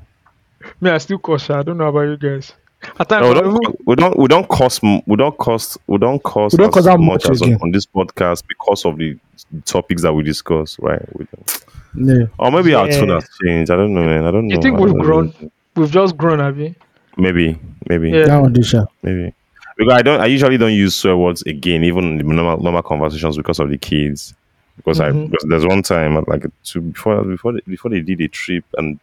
Me, 0.79 0.89
I 0.89 0.97
still 0.99 1.19
curse. 1.19 1.49
I 1.49 1.63
don't 1.63 1.77
know 1.77 1.87
about 1.87 2.01
you 2.01 2.17
guys. 2.17 2.53
At 2.99 3.09
times, 3.09 3.23
No, 3.23 3.29
we 3.29 3.35
don't, 3.35 3.87
we 3.87 3.95
don't 3.95 4.17
we 4.17 4.27
don't 4.27 4.47
cost 4.47 4.81
we 4.83 5.15
don't 5.17 5.37
cost 5.37 5.77
we 5.87 5.97
don't 5.97 6.21
cost 6.23 6.57
We 6.57 6.63
don't 6.63 6.77
as 6.77 6.85
that 6.85 6.99
much 6.99 7.25
much 7.25 7.29
as 7.31 7.41
on, 7.41 7.55
on 7.61 7.71
this 7.71 7.85
podcast 7.85 8.43
because 8.47 8.85
of 8.85 8.97
the 8.97 9.17
topics 9.65 10.01
that 10.03 10.13
we 10.13 10.23
discuss, 10.23 10.79
right? 10.79 11.01
We 11.17 11.25
don't- 11.25 11.65
Yeah. 11.95 12.25
or 12.37 12.51
maybe 12.51 12.73
our 12.73 12.87
tone 12.89 13.09
Yeah. 13.09 13.15
has 13.15 13.27
changed. 13.43 13.71
I 13.71 13.75
don't 13.75 13.93
know, 13.93 14.03
man. 14.05 14.23
I 14.25 14.31
don't 14.31 14.47
know. 14.47 14.55
you 14.55 14.61
think 14.61 14.77
I 14.77 14.81
we've 14.81 14.93
grown? 14.97 15.33
know. 15.41 15.51
We've 15.75 15.91
just 15.91 16.15
grown, 16.17 16.39
have 16.39 16.57
you? 16.57 16.73
Maybe, 17.17 17.59
maybe, 17.89 18.11
Yeah. 18.11 18.25
That 18.27 18.41
one, 18.41 18.53
Disha. 18.53 18.87
maybe. 19.03 19.33
Because 19.77 19.93
I 19.93 20.01
don't. 20.01 20.21
I 20.21 20.25
usually 20.27 20.57
don't 20.57 20.73
use 20.73 20.95
swear 20.95 21.17
words 21.17 21.41
again, 21.43 21.83
even 21.83 22.03
in 22.05 22.17
the 22.17 22.23
normal 22.23 22.61
normal 22.63 22.81
conversations, 22.81 23.35
because 23.37 23.59
of 23.59 23.69
the 23.69 23.77
kids. 23.77 24.33
Because 24.77 24.99
I 25.01 25.09
Mhm. 25.11 25.29
because 25.31 25.45
there's 25.49 25.65
one 25.65 25.81
time 25.83 26.23
like 26.27 26.45
two 26.63 26.79
before 26.81 27.23
before 27.23 27.53
they, 27.53 27.61
before 27.67 27.91
they 27.91 27.99
did 28.01 28.21
a 28.21 28.27
trip 28.29 28.63
and 28.77 28.99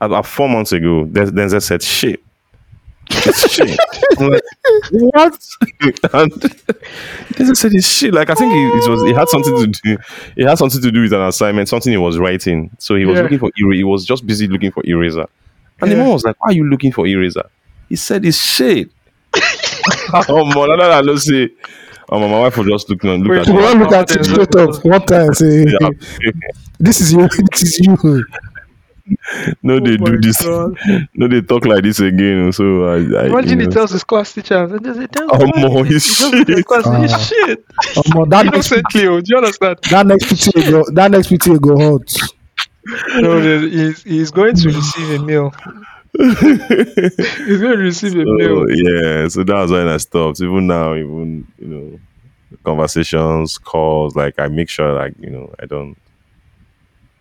about 0.00 0.24
four 0.26 0.48
months 0.48 0.72
ago, 0.72 1.04
then 1.10 1.28
Denzel 1.30 1.62
said 1.62 1.82
shit. 1.82 2.22
It's 3.10 3.52
shit. 3.52 3.68
Like, 4.18 4.42
what? 4.90 5.46
and 6.14 6.32
Denzel 7.34 7.56
said 7.56 7.72
it's 7.74 7.86
shit. 7.88 8.14
Like 8.14 8.30
I 8.30 8.34
think 8.34 8.52
it, 8.52 8.56
it 8.56 8.90
was 8.90 9.02
it 9.02 9.14
had 9.16 9.28
something 9.28 9.54
to 9.56 9.66
do 9.66 9.98
it 10.36 10.46
had 10.48 10.58
something 10.58 10.80
to 10.80 10.90
do 10.90 11.02
with 11.02 11.12
an 11.12 11.22
assignment, 11.22 11.68
something 11.68 11.92
he 11.92 11.96
was 11.98 12.18
writing. 12.18 12.70
So 12.78 12.94
he 12.96 13.04
was 13.04 13.16
Yeah. 13.16 13.22
looking 13.22 13.38
for 13.38 13.50
era- 13.58 13.74
he 13.74 13.84
was 13.84 14.04
just 14.04 14.26
busy 14.26 14.46
looking 14.48 14.70
for 14.70 14.82
eraser. 14.86 15.26
And 15.80 15.90
the 15.90 15.96
Yeah. 15.96 16.02
mom 16.04 16.12
was 16.12 16.24
like, 16.24 16.36
Why 16.42 16.50
are 16.50 16.54
you 16.54 16.64
looking 16.68 16.92
for 16.92 17.06
eraser? 17.06 17.44
He 17.88 17.96
said 17.96 18.24
it's 18.24 18.38
shit. 18.38 18.90
oh 20.28 20.44
man, 20.44 20.54
no, 20.54 20.66
no, 20.66 20.76
no, 20.76 21.00
no, 21.00 21.16
see. 21.16 21.48
Oh, 22.08 22.18
my 22.20 22.40
wife 22.40 22.56
will 22.58 22.64
just 22.64 22.90
look, 22.90 23.02
look 23.04 23.26
Wait, 23.26 23.38
at 23.40 23.46
We 23.46 23.52
me. 23.54 23.58
what? 23.62 23.76
look 23.78 23.92
at 23.92 24.10
it 24.10 24.24
straight 24.24 24.54
up 24.56 24.84
one 24.84 25.06
time. 25.06 25.32
Say, 25.34 25.64
Yeah. 25.66 25.88
this 26.78 27.00
is 27.00 27.12
you. 27.12 27.28
This 27.50 27.62
is 27.62 27.78
you. 27.80 28.24
No, 29.62 29.80
they 29.80 29.96
Oh 30.00 30.06
do 30.06 30.20
this. 30.20 30.42
God. 30.42 30.76
No, 31.14 31.28
they 31.28 31.40
talk 31.42 31.64
like 31.66 31.82
this 31.84 32.00
again. 32.00 32.52
So 32.52 32.84
I, 32.84 32.94
I 32.96 33.26
Imagine 33.26 33.60
he 33.60 33.66
know. 33.66 33.72
tells 33.72 33.90
his 33.92 34.04
class 34.04 34.32
teacher, 34.32 34.64
and 34.64 34.84
they 34.84 34.92
say, 34.94 35.06
"Damn, 35.10 35.28
Oh, 35.30 35.38
why 35.38 35.62
mo, 35.62 35.82
did 35.82 35.92
he's 35.92 36.20
you 36.20 36.30
just 36.30 36.48
look 36.48 36.48
shit. 36.48 36.66
class 36.66 36.86
and 36.86 37.02
he's 37.02 37.12
Ah. 37.12 37.18
shit." 37.18 37.66
Omo, 37.96 38.28
that 38.30 38.44
next 38.46 38.72
Innocently, 38.72 39.06
oh, 39.06 39.20
do 39.20 39.24
you 39.26 39.36
understand? 39.38 39.78
that 39.90 40.06
next 40.06 40.24
PTA 40.26 40.70
go 40.70 40.84
that 40.92 41.10
next 41.10 41.28
PTA 41.28 41.60
go 41.60 41.78
hot. 41.78 42.14
No, 43.22 43.40
he's, 43.60 44.02
he's 44.02 44.30
going 44.32 44.56
to 44.56 44.68
receive 44.68 45.20
a 45.20 45.24
meal. 45.24 45.52
he's 46.18 47.60
going 47.60 47.72
to 47.72 47.76
receive 47.78 48.12
a 48.16 48.24
So, 48.24 48.32
meal. 48.32 48.66
yeah, 48.70 49.28
so 49.28 49.44
that 49.44 49.54
was 49.54 49.70
when 49.70 49.88
I 49.88 49.96
stopped. 49.98 50.40
Even 50.40 50.66
now, 50.66 50.94
even 50.94 51.46
you 51.58 51.66
know, 51.68 52.00
conversations, 52.64 53.56
calls, 53.58 54.16
like 54.16 54.38
I 54.38 54.48
make 54.48 54.68
sure, 54.68 54.92
like 54.94 55.14
you 55.20 55.30
know, 55.30 55.54
I 55.62 55.66
don't, 55.66 55.96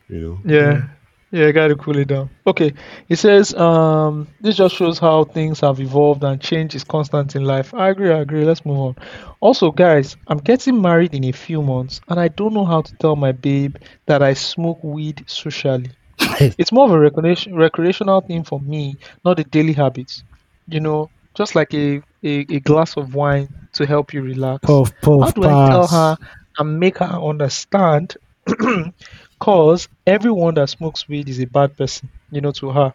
you 0.10 0.20
know. 0.20 0.40
Yeah. 0.52 0.88
Yeah, 1.32 1.48
I 1.48 1.52
gotta 1.54 1.76
cool 1.76 1.98
it 1.98 2.10
down. 2.10 2.30
Okay. 2.46 2.74
It 3.08 3.16
says, 3.16 3.54
um, 3.54 4.28
this 4.42 4.58
just 4.58 4.76
shows 4.76 5.00
how 5.00 5.24
things 5.24 5.62
have 5.62 5.80
evolved 5.80 6.24
and 6.26 6.42
change 6.42 6.76
is 6.76 6.84
constant 6.84 7.36
in 7.38 7.46
life. 7.46 7.74
I 7.74 7.90
agree, 7.90 8.12
I 8.12 8.20
agree. 8.20 8.44
Let's 8.44 8.66
move 8.66 8.80
on. 8.80 8.96
Also, 9.40 9.72
guys, 9.72 10.18
I'm 10.28 10.40
getting 10.40 10.82
married 10.82 11.16
in 11.16 11.24
a 11.24 11.32
few 11.32 11.62
months 11.62 12.02
and 12.10 12.20
I 12.20 12.28
don't 12.28 12.54
know 12.54 12.66
how 12.66 12.82
to 12.82 12.96
tell 12.98 13.16
my 13.16 13.32
babe 13.32 13.78
that 14.08 14.22
I 14.22 14.34
smoke 14.34 14.84
weed 14.84 15.24
socially. 15.26 15.92
it's 16.20 16.74
more 16.74 16.86
of 16.86 16.92
a 16.92 17.00
recreation, 17.00 17.56
recreational 17.56 18.20
thing 18.20 18.44
for 18.44 18.60
me, 18.60 18.98
not 19.24 19.40
a 19.40 19.46
daily 19.46 19.74
habit. 19.74 20.22
You 20.68 20.82
know, 20.82 21.10
just 21.34 21.56
like 21.56 21.74
a, 21.74 22.02
a, 22.24 22.46
a 22.50 22.60
glass 22.60 22.98
of 22.98 23.16
wine 23.16 23.48
to 23.74 23.86
help 23.86 24.14
you 24.14 24.22
relax. 24.22 24.66
Puff, 24.66 24.92
How 25.02 25.20
puff, 25.20 25.34
do 25.34 25.44
I 25.46 25.70
tell 25.70 25.88
her 25.88 26.18
and 26.58 26.78
make 26.78 26.98
her 26.98 27.06
understand? 27.06 28.18
Cause 29.42 29.88
everyone 30.06 30.54
that 30.54 30.70
smokes 30.70 31.08
weed 31.10 31.28
is 31.28 31.40
a 31.40 31.46
bad 31.48 31.76
person, 31.76 32.10
you 32.32 32.42
know, 32.42 32.52
to 32.52 32.70
her. 32.70 32.94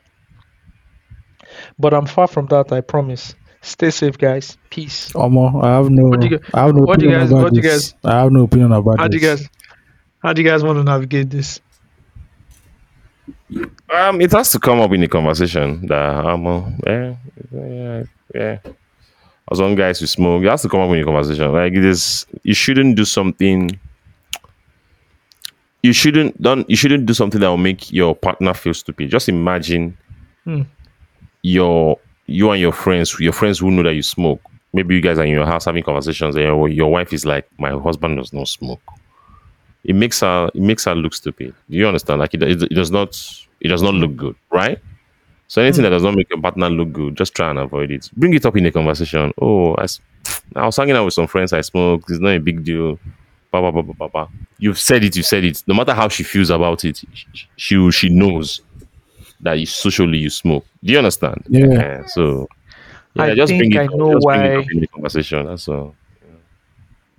But 1.79 1.93
I'm 1.93 2.07
far 2.07 2.29
from 2.29 2.47
that, 2.47 2.71
I 2.73 2.81
promise. 2.83 3.35
Stay 3.63 3.91
safe, 3.91 4.17
guys. 4.17 4.57
Peace. 4.71 5.11
Omo, 5.13 5.65
I 5.65 5.75
have 5.75 5.91
no, 5.91 6.05
What 6.07 6.21
do 6.21 6.29
you- 6.29 6.41
I 6.55 6.61
have 6.61 6.75
no 6.75 6.83
what 6.83 7.01
do 7.01 7.07
you 7.07 7.11
opinion 7.11 7.21
guys- 7.21 7.31
about 7.33 7.43
what 7.43 7.53
do 7.53 7.57
you 7.57 7.63
this. 7.63 7.95
I 8.05 8.21
have 8.21 8.31
no 8.31 8.45
opinion 8.45 8.71
about 8.73 8.99
How 9.01 9.09
do 9.09 9.17
you 9.19 9.23
guys 9.23 9.49
how 10.23 10.33
do 10.33 10.43
you 10.43 10.49
guys 10.49 10.63
want 10.63 10.79
to 10.79 10.85
navigate 10.85 11.31
this? 11.31 11.61
Um, 13.93 14.21
it 14.21 14.31
has 14.33 14.51
to 14.53 14.59
come 14.59 14.81
up 14.81 14.93
in 14.93 15.01
the 15.01 15.09
conversation 15.09 15.87
that 15.87 16.25
um, 16.25 16.47
uh, 16.47 16.63
yeah, 16.87 17.15
yeah, 17.53 18.03
yeah. 18.35 18.59
As 19.51 19.61
one 19.61 19.75
guys 19.77 20.01
who 20.01 20.07
smoke, 20.07 20.43
it 20.43 20.49
has 20.49 20.63
to 20.63 20.69
come 20.69 20.81
up 20.81 20.91
in 20.91 20.99
the 21.01 21.05
conversation. 21.05 21.53
Like 21.53 21.73
it 21.73 21.85
is, 21.85 22.27
you 22.43 22.55
shouldn't 22.55 22.97
do 22.97 23.05
something. 23.05 23.79
You 25.87 25.93
shouldn't 25.93 26.41
don't. 26.47 26.69
You 26.69 26.77
shouldn't 26.77 27.07
do 27.07 27.15
something 27.15 27.41
that 27.41 27.49
will 27.49 27.57
make 27.71 27.93
your 27.93 28.15
partner 28.15 28.53
feel 28.55 28.75
stupid. 28.75 29.11
Just 29.11 29.29
imagine 29.29 29.97
Hmm. 30.45 30.63
your 31.43 31.99
you 32.27 32.51
and 32.51 32.61
your 32.61 32.73
friends, 32.73 33.15
your 33.21 33.33
friends 33.33 33.59
who 33.61 33.71
know 33.71 33.83
that 33.85 33.95
you 33.95 34.03
smoke. 34.03 34.41
Maybe 34.73 34.95
you 34.97 35.01
guys 35.01 35.19
are 35.19 35.25
in 35.25 35.31
your 35.31 35.47
house 35.47 35.65
having 35.65 35.83
conversations, 35.85 36.35
and 36.35 36.45
your, 36.45 36.69
your 36.69 36.91
wife 36.91 37.13
is 37.13 37.25
like, 37.25 37.47
"My 37.59 37.71
husband 37.71 38.17
does 38.19 38.33
not 38.33 38.49
smoke." 38.49 38.83
It 39.85 39.95
makes 39.95 40.21
her 40.21 40.51
it 40.55 40.61
makes 40.61 40.85
her 40.87 40.95
look 40.95 41.15
stupid. 41.15 41.55
Do 41.71 41.77
you 41.77 41.87
understand? 41.87 42.21
Like 42.21 42.35
it, 42.35 42.43
it, 42.43 42.63
it 42.65 42.75
does 42.75 42.91
not 42.91 43.11
it 43.61 43.69
does 43.69 43.83
not 43.83 43.95
look 43.95 44.17
good, 44.17 44.35
right? 44.51 44.79
So 45.49 45.63
anything 45.63 45.85
that 45.85 45.91
does 45.91 46.03
not 46.03 46.17
make 46.17 46.29
your 46.31 46.41
partner 46.41 46.69
look 46.69 46.93
good, 46.93 47.17
just 47.17 47.33
try 47.35 47.51
and 47.51 47.59
avoid 47.61 47.93
it. 47.93 48.11
Bring 48.17 48.35
it 48.35 48.45
up 48.45 48.57
in 48.57 48.67
a 48.67 48.73
conversation. 48.73 49.33
Oh, 49.41 49.77
I 49.77 49.87
was 50.67 50.77
hanging 50.77 50.97
out 50.97 51.05
with 51.05 51.15
some 51.15 51.29
friends. 51.29 51.53
I 51.53 51.61
smoke. 51.61 52.03
It's 52.09 52.19
not 52.19 52.31
a 52.31 52.41
big 52.41 52.65
deal. 52.65 52.99
You've 54.59 54.79
said 54.79 55.05
it. 55.05 55.17
You've 55.17 55.27
said 55.27 55.45
it. 55.45 55.63
No 55.67 55.75
matter 55.75 55.93
how 55.95 56.09
she 56.09 56.23
feels 56.23 56.51
about 56.51 56.85
it, 56.85 56.97
she 57.13 57.27
she, 57.57 57.91
she 57.91 58.09
knows 58.09 58.61
that 59.41 59.59
you, 59.59 59.67
socially 59.67 60.19
you 60.19 60.31
smoke. 60.31 60.65
Do 60.83 60.93
you 60.93 60.99
understand? 60.99 61.45
Yeah. 61.49 62.07
so 62.07 62.49
yeah, 63.15 63.25
I 63.25 63.35
just 63.35 63.51
bring 63.51 63.61
think 63.61 63.75
it. 63.75 63.79
I 63.81 63.85
up. 63.87 63.91
know 63.95 64.13
just 64.15 64.27
bring 64.27 64.41
it 64.41 64.49
why- 64.57 64.57
up 64.57 64.71
in 64.73 64.81
the 64.81 64.87
conversation. 64.87 65.47
That's 65.47 65.69
all. 65.69 65.95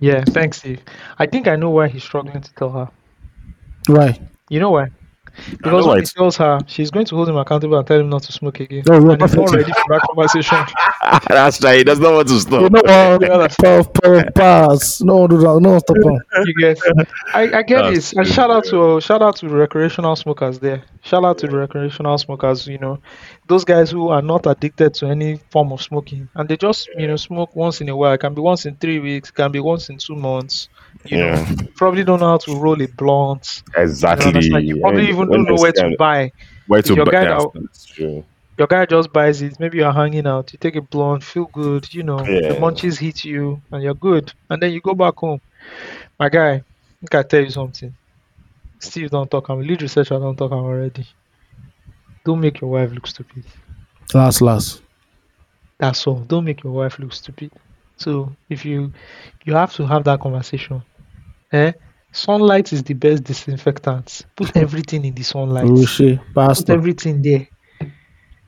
Yeah, 0.00 0.22
thanks, 0.24 0.58
Steve. 0.58 0.80
I 1.18 1.26
think 1.26 1.48
I 1.48 1.56
know 1.56 1.70
why 1.70 1.88
he's 1.88 2.04
struggling 2.04 2.40
to 2.40 2.54
tell 2.54 2.70
her. 2.70 2.88
Why? 3.88 4.20
You 4.48 4.60
know 4.60 4.70
why? 4.70 4.88
Because 5.50 5.86
why 5.86 5.94
when 5.94 6.00
he 6.00 6.06
tells 6.06 6.36
her, 6.36 6.58
she's 6.66 6.90
going 6.90 7.06
to 7.06 7.16
hold 7.16 7.28
him 7.28 7.36
accountable 7.36 7.78
and 7.78 7.86
tell 7.86 8.00
him 8.00 8.08
not 8.08 8.22
to 8.24 8.32
smoke 8.32 8.60
again. 8.60 8.84
Oh, 8.88 8.94
yeah, 8.94 9.12
and 9.12 9.22
he's 9.22 9.34
not 9.34 9.46
perfect. 9.46 9.52
ready 9.52 9.72
for 9.72 9.94
that 9.94 10.00
conversation. 10.02 10.58
That's 11.28 11.62
right. 11.62 11.78
He 11.78 11.84
does 11.84 11.98
not 11.98 12.12
want 12.12 12.28
to 12.28 12.40
stop. 12.40 12.62
You 12.62 12.68
know 12.70 13.18
what? 13.18 13.56
puff, 13.62 13.92
puff, 13.92 14.34
pass. 14.34 15.00
No, 15.00 15.26
do 15.26 15.38
that. 15.38 15.58
No, 15.60 15.78
stop 15.78 15.96
on. 15.96 16.20
you 16.46 16.54
get 16.54 16.78
I, 17.34 17.58
I 17.58 17.62
get 17.62 17.82
That's 17.82 17.94
this 17.94 18.12
and 18.12 18.26
true, 18.26 18.34
shout 18.34 18.50
out 18.50 18.64
to 18.66 19.00
shout 19.00 19.22
out 19.22 19.36
to 19.36 19.48
the 19.48 19.54
recreational 19.54 20.16
smokers 20.16 20.58
there 20.58 20.82
shout 21.02 21.24
out 21.24 21.38
to 21.38 21.46
the 21.46 21.56
recreational 21.56 22.18
smokers 22.18 22.66
you 22.66 22.78
know 22.78 22.98
those 23.48 23.64
guys 23.64 23.90
who 23.90 24.08
are 24.08 24.22
not 24.22 24.46
addicted 24.46 24.94
to 24.94 25.06
any 25.06 25.38
form 25.50 25.72
of 25.72 25.80
smoking 25.82 26.28
and 26.34 26.48
they 26.48 26.56
just 26.56 26.88
you 26.96 27.06
know 27.08 27.16
smoke 27.16 27.54
once 27.56 27.80
in 27.80 27.88
a 27.88 27.96
while. 27.96 28.12
It 28.12 28.18
can 28.18 28.34
be 28.34 28.40
once 28.40 28.66
in 28.66 28.76
three 28.76 28.98
weeks 28.98 29.30
it 29.30 29.34
can 29.34 29.50
be 29.52 29.60
once 29.60 29.88
in 29.90 29.98
two 29.98 30.16
months. 30.16 30.68
You 31.04 31.18
Yeah. 31.18 31.34
know 31.50 31.66
probably 31.76 32.04
don't 32.04 32.20
know 32.20 32.28
how 32.28 32.38
to 32.38 32.56
roll 32.56 32.80
a 32.82 32.86
blunt. 32.88 33.62
You, 33.76 33.82
know, 33.82 33.82
Exactly. 33.84 34.66
you 34.66 34.80
probably 34.80 35.08
even 35.08 35.28
when 35.28 35.44
don't 35.44 35.44
know 35.44 35.56
where 35.62 35.72
to 35.72 35.96
buy. 35.98 36.32
Where 36.66 36.82
to 36.82 36.94
your 36.94 37.06
buy? 37.06 37.12
guy 37.12 37.38
your 38.58 38.66
guy 38.66 38.84
just 38.86 39.12
buys 39.12 39.40
it 39.42 39.58
maybe 39.60 39.78
you're 39.78 39.92
hanging 39.92 40.26
out 40.26 40.52
you 40.52 40.58
take 40.58 40.76
a 40.76 40.82
blunt 40.82 41.22
feel 41.22 41.46
good 41.46 41.92
you 41.94 42.02
know 42.02 42.18
Yeah. 42.24 42.48
the 42.48 42.54
munchies 42.60 42.98
hit 42.98 43.24
you 43.24 43.62
and 43.72 43.82
you're 43.82 43.94
good. 43.94 44.32
And 44.50 44.62
then 44.62 44.72
you 44.72 44.80
go 44.80 44.94
back 44.94 45.16
home. 45.16 45.40
My 46.18 46.28
guy 46.28 46.52
I 46.54 46.62
think 47.00 47.14
I 47.14 47.22
tell 47.22 47.42
you 47.42 47.50
something. 47.50 47.94
Steve 48.80 49.10
don't 49.10 49.30
talk 49.30 49.48
I'm 49.48 49.60
a 49.60 49.62
lead 49.62 49.82
researcher 49.82 50.18
don't 50.18 50.36
talk 50.36 50.52
I'm 50.52 50.58
already 50.64 51.06
don't 52.28 52.40
make 52.46 52.60
your 52.60 52.70
wife 52.76 52.90
look 52.92 53.06
stupid 53.06 53.44
Last, 54.14 54.40
last. 54.40 54.82
that's 55.82 56.06
all 56.06 56.20
don't 56.32 56.44
make 56.44 56.60
your 56.64 56.72
wife 56.80 56.98
look 56.98 57.12
stupid 57.12 57.50
so 57.96 58.10
if 58.54 58.64
you 58.64 58.92
you 59.46 59.52
have 59.54 59.72
to 59.78 59.86
have 59.92 60.02
that 60.04 60.20
conversation 60.20 60.82
eh 61.52 61.72
sunlight 62.12 62.72
is 62.72 62.82
the 62.82 62.94
best 62.94 63.20
disinfectant 63.24 64.08
put 64.36 64.56
everything 64.56 65.04
in 65.04 65.14
the 65.14 65.22
sunlight 65.22 65.68
Rushe, 65.68 66.16
put 66.16 66.34
pastor. 66.34 66.72
everything 66.78 67.22
there 67.22 67.46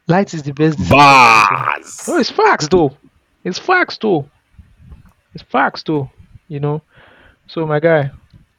light 0.08 0.34
is 0.34 0.42
the 0.42 0.52
best 0.52 0.76
disinfectant. 0.78 2.08
No, 2.08 2.16
it's 2.18 2.30
facts 2.30 2.66
though. 2.68 2.90
It's 3.44 3.58
facts 3.58 3.96
though. 4.02 4.28
It's 5.34 5.44
facts 5.44 5.82
though. 5.84 6.10
You 6.48 6.58
know. 6.60 6.82
So 7.46 7.64
my 7.64 7.78
guy, 7.80 8.10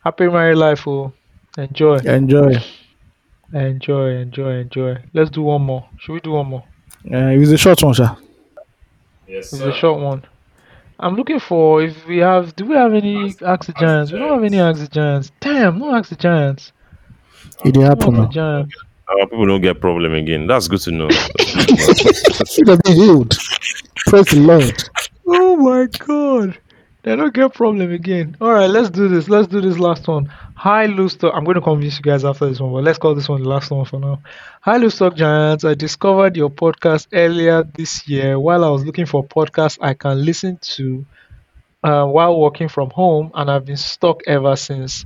happy 0.03 0.27
married 0.29 0.55
life. 0.55 0.87
Oh, 0.87 1.11
enjoy, 1.57 1.97
Enjoy. 2.19 2.53
Enjoy, 3.53 4.11
enjoy, 4.15 4.51
enjoy. 4.59 4.97
Let's 5.13 5.29
do 5.29 5.41
one 5.43 5.61
more. 5.63 5.87
Should 5.99 6.13
we 6.13 6.19
do 6.21 6.31
one 6.31 6.47
more? 6.47 6.63
Uh, 7.11 7.17
it 7.17 7.37
was 7.37 7.51
a 7.51 7.57
short 7.57 7.81
one, 7.83 7.93
sir. 7.93 8.15
Yes, 9.27 9.49
sir. 9.49 9.67
It's 9.67 9.77
a 9.77 9.79
short 9.79 10.01
one. 10.01 10.23
I'm 10.99 11.15
looking 11.15 11.39
for 11.39 11.81
if 11.81 12.05
we 12.05 12.17
have. 12.17 12.55
Do 12.55 12.65
we 12.65 12.75
have 12.75 12.93
any 12.93 13.33
Ask 13.41 13.65
the 13.65 13.73
Giants? 13.73 14.11
We 14.11 14.19
don't 14.19 14.33
have 14.33 14.43
any 14.43 14.59
Ask 14.59 14.91
Giants. 14.91 15.31
Damn, 15.39 15.79
no 15.79 15.95
Ask 15.95 16.09
the 16.09 16.15
Giants. 16.15 16.71
It 17.65 17.73
did 17.73 17.81
No 17.81 17.87
happen 17.87 18.15
Ask 18.15 18.15
the 18.15 18.21
now. 18.21 18.27
Giants. 18.27 18.75
Our 19.09 19.27
people 19.27 19.45
don't 19.45 19.61
get 19.61 19.81
problem 19.81 20.13
again. 20.13 20.47
That's 20.47 20.67
good 20.67 20.79
to 20.81 20.91
know. 20.91 21.07
It 21.39 22.67
has 22.67 22.79
been 22.81 22.95
healed. 22.95 23.37
Praise 24.07 24.25
the 24.27 24.39
Lord. 24.39 24.83
Oh 25.27 25.55
my 25.57 25.87
god. 26.05 26.57
They 27.03 27.15
don't 27.15 27.33
get 27.33 27.53
problem 27.55 27.91
again. 27.91 28.37
All 28.39 28.53
right, 28.53 28.69
let's 28.69 28.89
do 28.89 29.07
this. 29.07 29.27
Let's 29.27 29.47
do 29.47 29.59
this 29.59 29.79
last 29.79 30.07
one. 30.07 30.31
Hi, 30.63 30.85
Loose 30.85 31.15
Talk. 31.15 31.33
I'm 31.35 31.43
going 31.43 31.55
to 31.55 31.61
convince 31.61 31.97
you 31.97 32.03
guys 32.03 32.23
after 32.23 32.47
this 32.47 32.59
one, 32.59 32.71
but 32.73 32.83
let's 32.83 32.99
call 32.99 33.15
this 33.15 33.27
one 33.29 33.41
the 33.41 33.49
last 33.49 33.71
one 33.71 33.85
for 33.85 33.99
now. 33.99 34.21
Hi, 34.61 34.77
Loose 34.77 34.97
Talk 34.97 35.15
Giants. 35.15 35.63
I 35.65 35.73
discovered 35.73 36.35
your 36.37 36.49
podcast 36.49 37.07
earlier 37.13 37.63
this 37.63 38.07
year 38.07 38.39
while 38.39 38.63
I 38.63 38.69
was 38.69 38.85
looking 38.85 39.05
for 39.07 39.27
podcasts 39.27 39.77
I 39.81 39.93
can 39.95 40.23
listen 40.23 40.57
to 40.75 41.05
uh, 41.83 42.05
while 42.05 42.39
working 42.39 42.67
from 42.69 42.91
home, 42.91 43.31
and 43.33 43.49
I've 43.49 43.65
been 43.65 43.77
stuck 43.77 44.21
ever 44.27 44.55
since. 44.55 45.05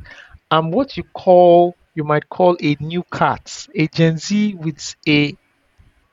I'm 0.52 0.72
what 0.72 0.98
you 0.98 1.04
call, 1.14 1.78
you 1.96 2.04
might 2.04 2.30
call 2.30 2.58
a 2.62 2.76
new 2.82 3.04
cat, 3.14 3.68
a 3.76 3.88
Gen 3.88 4.18
Z 4.18 4.56
with 4.56 4.96
a 5.08 5.38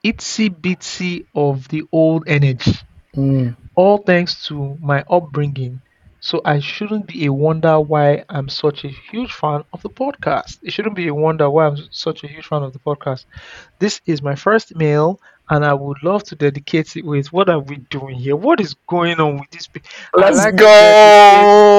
itsy 0.04 0.50
bitsy 0.50 1.26
of 1.34 1.68
the 1.68 1.82
old 1.92 2.24
energy 2.28 2.72
Mm. 3.16 3.56
all 3.74 3.98
thanks 3.98 4.46
to 4.48 4.76
my 4.80 5.04
upbringing. 5.10 5.80
So 6.22 6.40
I 6.44 6.60
shouldn't 6.60 7.06
be 7.08 7.26
a 7.26 7.32
wonder 7.32 7.80
why 7.80 8.24
I'm 8.30 8.48
such 8.48 8.84
a 8.84 8.88
huge 8.88 9.32
fan 9.32 9.64
of 9.74 9.82
the 9.82 9.90
podcast. 9.90 10.58
It 10.62 10.72
shouldn't 10.72 10.96
be 10.96 11.08
a 11.08 11.14
wonder 11.14 11.50
why 11.50 11.66
I'm 11.66 11.76
such 11.90 12.24
a 12.24 12.28
huge 12.28 12.46
fan 12.46 12.62
of 12.62 12.72
the 12.72 12.78
podcast. 12.78 13.26
This 13.80 14.00
is 14.06 14.22
my 14.22 14.36
first 14.36 14.74
mail, 14.76 15.20
and 15.50 15.64
I 15.64 15.74
would 15.74 16.02
love 16.02 16.24
to 16.24 16.36
dedicate 16.36 16.96
it 16.96 17.04
with 17.04 17.32
what 17.32 17.48
are 17.50 17.60
we 17.60 17.76
doing 17.90 18.16
here? 18.16 18.36
What 18.36 18.60
is 18.60 18.74
going 18.88 19.20
on 19.20 19.38
with 19.40 19.50
this? 19.50 19.68
Let's 20.14 20.38
like 20.38 20.56
go. 20.56 20.66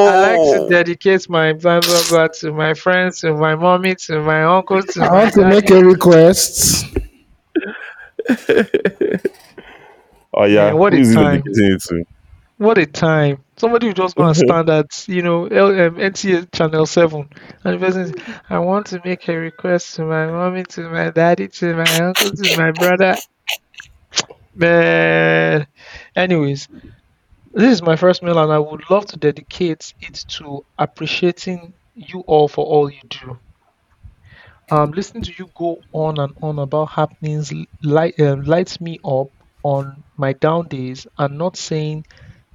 I 0.06 0.15
like 0.18 0.44
to 0.52 0.60
dedicate 0.70 1.30
my 1.30 1.53
blah 1.53 1.82
blah 1.82 2.03
blah 2.10 2.28
to 2.40 2.52
my 2.53 2.74
friends, 2.74 3.22
to 3.22 3.34
my 3.34 3.56
mommy, 3.56 3.95
to 4.07 4.22
my 4.22 4.44
uncle, 4.44 4.84
to 4.84 5.02
I 5.02 5.10
my 5.10 5.11
want 5.11 5.34
to 5.34 5.45
make 5.45 5.70
a 5.72 5.84
request. 5.84 6.86
Oh 10.34 10.45
yeah, 10.45 10.72
Man, 10.72 10.78
what 10.78 10.94
a 10.94 10.98
who 10.98 11.02
is 11.02 11.10
he 11.10 11.15
time. 11.15 11.41
dedicating 11.44 11.74
it 11.76 11.82
to? 11.84 12.06
What 12.64 12.80
a 12.80 12.85
time! 12.88 13.44
Somebody 13.57 13.88
who 13.88 13.94
just 13.94 14.15
gonna 14.15 14.34
stand 14.34 14.69
at 14.69 15.07
you 15.07 15.22
know 15.22 15.45
L- 15.48 15.80
um, 15.88 15.99
NTA 15.99 16.45
channel 16.48 16.85
seven 16.88 17.30
and 17.64 17.76
the 17.76 17.80
person, 17.85 18.02
is, 18.02 18.14
I 18.49 18.57
want 18.60 18.88
to 18.88 19.02
make 19.06 19.27
a 19.27 19.35
request 19.38 19.95
to 19.95 20.06
my 20.06 20.26
mommy, 20.27 20.64
to 20.69 20.90
my 20.90 21.10
daddy, 21.11 21.48
to 21.49 21.76
my 21.76 21.99
uncle, 22.07 22.31
to 22.34 22.49
my 22.56 22.72
brother. 22.72 23.19
Man, 24.56 25.68
anyways, 26.15 26.68
this 27.53 27.73
is 27.73 27.81
my 27.84 27.95
first 27.98 28.23
mail, 28.23 28.40
and 28.40 28.52
I 28.53 28.60
would 28.60 28.90
love 28.90 29.06
to 29.07 29.18
dedicate 29.18 29.94
it 30.02 30.26
to 30.40 30.65
appreciating 30.80 31.73
you 31.95 32.22
all 32.22 32.48
for 32.49 32.65
all 32.65 32.90
you 32.91 33.02
do. 33.10 33.40
Um, 34.69 34.91
listening 34.91 35.23
to 35.23 35.34
you 35.38 35.49
go 35.56 35.84
on 35.94 36.19
and 36.19 36.34
on 36.41 36.60
about 36.60 36.90
happenings 36.91 37.53
light 37.84 38.19
um, 38.19 38.41
lights 38.41 38.81
me 38.81 38.99
up 39.06 39.27
on 39.64 40.03
my 40.18 40.34
down 40.34 40.68
days, 40.68 41.07
and 41.18 41.38
not 41.38 41.56
saying 41.56 42.06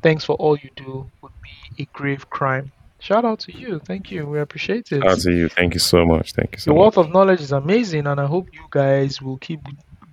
thanks 0.02 0.24
for 0.24 0.34
all 0.36 0.56
you 0.56 0.70
do 0.76 1.10
would 1.22 1.32
be 1.42 1.82
a 1.82 1.86
grave 1.92 2.28
crime. 2.30 2.72
Shout 3.00 3.24
out 3.24 3.38
to 3.40 3.52
you. 3.56 3.78
Thank 3.78 4.10
you. 4.10 4.26
We 4.26 4.40
appreciate 4.40 4.90
it. 4.92 5.02
Shout 5.02 5.06
out 5.06 5.20
to 5.20 5.32
you. 5.32 5.48
Thank 5.48 5.74
you 5.74 5.80
so 5.80 6.04
much. 6.04 6.32
Thank 6.32 6.52
you 6.52 6.58
so 6.58 6.70
Your 6.72 6.84
much. 6.84 6.96
wealth 6.96 7.06
of 7.06 7.12
knowledge 7.12 7.40
is 7.40 7.52
amazing, 7.52 8.06
and 8.08 8.20
I 8.20 8.26
hope 8.26 8.48
you 8.52 8.62
guys 8.70 9.22
will 9.22 9.36
keep 9.38 9.60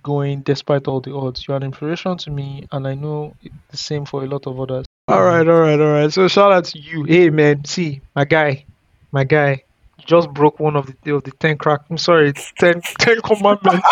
going 0.04 0.42
despite 0.42 0.86
all 0.86 1.00
the 1.00 1.12
odds. 1.12 1.48
You 1.48 1.54
are 1.54 1.56
an 1.56 1.64
inspiration 1.64 2.16
to 2.18 2.30
me, 2.30 2.68
and 2.70 2.86
I 2.86 2.94
know 2.94 3.34
it- 3.42 3.50
the 3.70 3.76
same 3.76 4.04
for 4.04 4.22
a 4.22 4.26
lot 4.26 4.46
of 4.46 4.60
others. 4.60 4.86
All 5.08 5.24
right, 5.24 5.46
all 5.46 5.60
right, 5.60 5.80
all 5.80 5.92
right. 5.92 6.12
So 6.12 6.28
shout 6.28 6.52
out 6.52 6.64
to 6.66 6.78
you. 6.78 7.02
Hey, 7.04 7.28
man. 7.30 7.64
See, 7.64 8.00
my 8.14 8.24
guy, 8.24 8.64
my 9.10 9.24
guy. 9.24 9.62
You 9.98 10.04
just 10.06 10.30
broke 10.30 10.60
one 10.60 10.76
of 10.76 10.92
the 11.02 11.14
of 11.16 11.24
the 11.24 11.30
ten 11.32 11.56
crack. 11.58 11.80
I'm 11.90 11.98
sorry, 11.98 12.28
it's 12.28 12.52
10, 12.60 12.82
10 13.00 13.20
commandments. 13.22 13.86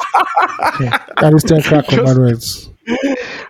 That 1.20 1.32
is 1.34 1.42
10 1.44 1.62
crack 1.62 1.86
Just- 1.88 1.96
commandments. 1.98 2.68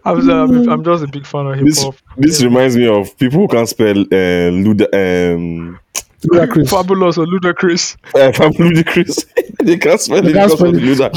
I'm, 0.04 0.28
I'm, 0.30 0.68
I'm 0.68 0.84
just 0.84 1.02
a 1.04 1.06
big 1.08 1.26
fan 1.26 1.46
of 1.46 1.56
hip 1.56 1.64
This 1.66 1.82
hop. 1.82 1.94
this 2.16 2.42
reminds 2.42 2.76
me 2.76 2.86
of 2.86 3.16
people 3.18 3.40
who 3.40 3.48
can't 3.48 3.68
spell 3.68 3.98
uh, 3.98 4.50
Luda, 4.52 4.86
um, 4.92 5.78
Ludacris. 6.22 6.68
Fabulous 6.70 7.16
or 7.18 7.26
ludicrous. 7.26 7.96
uh, 8.14 8.32
from 8.32 8.52
Ludacris. 8.52 9.24
they 9.62 9.76
can't 9.78 10.00
spell 10.00 10.18
it 10.18 10.22
They 10.22 10.32
can't 10.32 10.50
because 10.50 10.52
of 10.52 10.58
spell 10.58 10.72
Luda. 10.72 11.10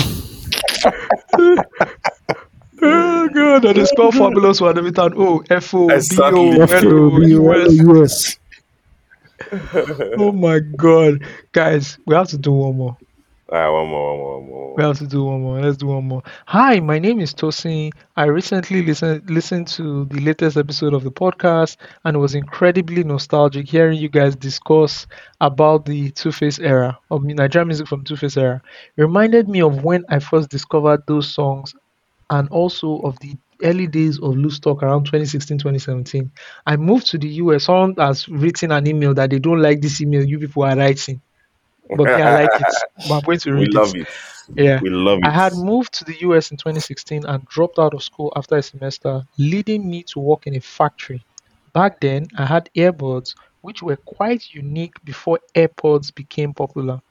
Oh 2.80 3.28
god, 3.34 3.66
and 3.66 3.76
they 3.76 3.86
spell 3.86 4.12
fabulous 4.12 4.62
one 4.62 4.78
every 4.78 4.92
time. 4.92 5.12
Oh, 5.18 5.44
F 5.50 5.74
O 5.74 5.88
B 5.88 5.94
Exactly. 5.96 6.40
O 6.40 6.62
L 6.62 6.94
O 6.94 7.20
U 7.22 7.54
S. 7.66 7.74
US. 7.82 8.38
Oh 10.20 10.32
my 10.32 10.60
god, 10.60 11.24
guys, 11.54 11.98
we 12.06 12.14
have 12.14 12.28
to 12.30 12.38
do 12.38 12.52
one 12.52 12.78
more. 12.78 12.98
Ah, 13.52 13.72
one 13.72 13.88
more, 13.90 14.10
one 14.12 14.18
more, 14.20 14.40
one 14.40 14.50
more. 14.50 14.78
We 14.78 14.84
have 14.84 14.98
to 15.00 15.08
do 15.08 15.24
one 15.26 15.42
more. 15.42 15.60
Let's 15.60 15.78
do 15.78 15.88
one 15.88 16.06
more. 16.08 16.24
Hi, 16.48 16.80
my 16.80 17.00
name 17.00 17.20
is 17.20 17.34
Tosin. 17.34 17.92
I 18.16 18.26
recently 18.26 18.84
listened 18.86 19.30
listened 19.30 19.68
to 19.70 20.06
the 20.06 20.20
latest 20.22 20.56
episode 20.58 20.94
of 20.94 21.04
the 21.04 21.12
podcast, 21.12 21.78
and 22.06 22.20
was 22.20 22.36
incredibly 22.36 23.04
nostalgic 23.04 23.68
hearing 23.68 23.98
you 24.00 24.08
guys 24.10 24.36
discuss 24.36 25.06
about 25.42 25.86
the 25.86 26.12
2face 26.12 26.60
era 26.64 26.98
of 27.12 27.24
Nigerian 27.24 27.68
music 27.68 27.88
from 27.88 28.04
2face 28.06 28.38
era. 28.38 28.62
It 28.96 29.02
reminded 29.02 29.50
me 29.50 29.62
of 29.62 29.84
when 29.84 30.06
I 30.10 30.20
first 30.20 30.50
discovered 30.50 31.04
those 31.08 31.28
songs, 31.34 31.76
and 32.30 32.48
also 32.50 33.00
of 33.00 33.20
the 33.20 33.36
early 33.64 33.88
days 33.88 34.20
of 34.20 34.36
loose 34.38 34.60
talk 34.60 34.84
around 34.84 35.06
2016 35.06 35.58
2017 35.58 36.32
i 36.68 36.76
moved 36.76 37.08
to 37.08 37.18
the 37.18 37.28
us 37.30 37.66
someone 37.66 37.96
has 37.98 38.28
written 38.30 38.72
an 38.72 38.86
email 38.88 39.14
that 39.16 39.32
they 39.32 39.40
don't 39.40 39.62
like 39.62 39.82
this 39.82 40.00
email 40.02 40.24
you 40.24 40.38
people 40.40 40.64
are 40.64 40.76
writing 40.78 41.20
but 41.96 42.10
me, 42.16 42.22
i 42.22 42.30
like 42.30 42.52
it 42.60 42.74
but 43.08 43.16
i'm 43.16 43.22
going 43.22 43.40
to 43.40 43.54
read 43.54 43.68
We 43.68 43.68
love 43.74 43.96
it 43.96 43.96
it. 43.96 44.08
yeah 44.56 44.82
We 44.82 44.90
love 44.90 45.20
it. 45.24 45.24
I 45.24 45.32
had 45.32 45.54
moved 45.56 45.94
to 45.96 46.06
the 46.06 46.16
US 46.22 46.52
in 46.52 46.58
2016 46.58 47.26
and 47.26 47.46
dropped 47.48 47.80
out 47.80 47.94
of 47.94 48.04
school 48.04 48.32
after 48.36 48.58
a 48.58 48.62
semester, 48.64 49.24
leading 49.38 49.90
me 49.90 50.04
to 50.04 50.20
work 50.20 50.48
in 50.48 50.56
a 50.56 50.60
factory. 50.62 51.26
Back 51.74 52.00
then, 52.02 52.28
I 52.38 52.46
had 52.46 52.70
earbuds, 52.76 53.36
which 53.62 53.82
were 53.84 53.98
quite 53.98 54.54
unique 54.54 54.94
before 55.04 55.40
AirPods 55.56 56.14
became 56.14 56.54
popular, 56.54 57.02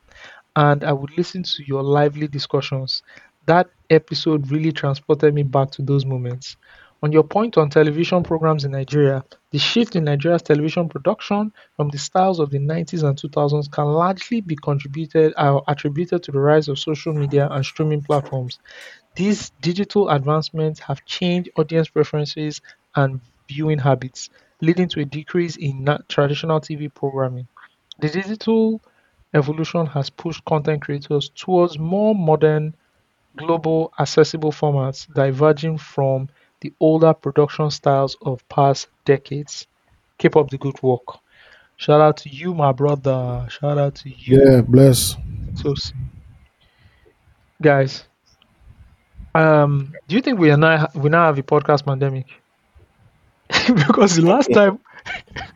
and 0.56 0.84
I 0.84 0.92
would 0.92 1.16
listen 1.16 1.42
to 1.42 1.64
your 1.66 1.82
lively 1.82 2.26
discussions. 2.28 3.02
That 3.46 3.68
episode 3.90 4.50
really 4.50 4.72
transported 4.72 5.34
me 5.34 5.42
back 5.42 5.70
to 5.72 5.82
those 5.82 6.04
moments. 6.06 6.56
On 7.02 7.10
your 7.12 7.24
point 7.24 7.56
on 7.56 7.70
television 7.70 8.22
programs 8.22 8.64
in 8.64 8.72
Nigeria, 8.72 9.24
the 9.50 9.58
shift 9.58 9.96
in 9.96 10.04
Nigeria's 10.04 10.42
television 10.42 10.88
production 10.90 11.52
from 11.76 11.88
the 11.88 11.96
styles 11.98 12.38
of 12.38 12.50
the 12.50 12.58
90s 12.58 13.02
and 13.02 13.16
2000s 13.16 13.68
can 13.68 13.86
largely 13.86 14.40
be 14.42 14.56
contributed 14.56 15.32
or 15.38 15.62
attributed 15.68 16.22
to 16.24 16.32
the 16.32 16.38
rise 16.40 16.68
of 16.68 16.78
social 16.78 17.14
media 17.14 17.48
and 17.50 17.64
streaming 17.64 18.02
platforms. 18.02 18.58
These 19.16 19.50
digital 19.60 20.08
advancements 20.10 20.80
have 20.80 21.04
changed 21.04 21.50
audience 21.56 21.88
preferences 21.88 22.60
and 22.94 23.20
viewing 23.48 23.78
habits, 23.78 24.30
leading 24.62 24.88
to 24.90 25.00
a 25.00 25.04
decrease 25.04 25.56
in 25.56 25.84
na- 25.84 25.98
traditional 26.08 26.60
TV 26.60 26.88
programming. 26.88 27.48
The 27.98 28.08
digital 28.08 28.82
evolution 29.34 29.86
has 29.86 30.10
pushed 30.10 30.44
content 30.46 30.82
creators 30.82 31.30
towards 31.30 31.78
more 31.78 32.14
modern, 32.14 32.76
global, 33.36 33.92
accessible 33.98 34.52
formats, 34.52 35.12
diverging 35.14 35.78
from 35.78 36.28
the 36.60 36.72
older 36.80 37.12
production 37.14 37.70
styles 37.70 38.16
of 38.22 38.46
past 38.48 38.88
decades. 39.04 39.66
Keep 40.18 40.36
up 40.36 40.50
the 40.50 40.58
good 40.58 40.82
work. 40.82 41.04
Shout 41.76 42.00
out 42.00 42.16
to 42.18 42.28
you, 42.30 42.54
my 42.54 42.72
brother. 42.72 43.46
Shout 43.50 43.76
out 43.78 43.94
to 43.96 44.08
you. 44.08 44.40
Yeah, 44.42 44.60
bless. 44.62 45.16
So, 45.54 45.72
s- 45.72 45.92
guys, 47.60 48.04
um, 49.34 49.92
do 50.08 50.16
you 50.16 50.22
think 50.22 50.38
we 50.38 50.50
are 50.50 50.56
now 50.56 50.88
we 50.94 51.10
now 51.10 51.26
have 51.26 51.38
a 51.38 51.42
podcast 51.42 51.84
pandemic? 51.84 52.26
because 53.74 54.16
the 54.16 54.22
last 54.22 54.50
time 54.52 54.78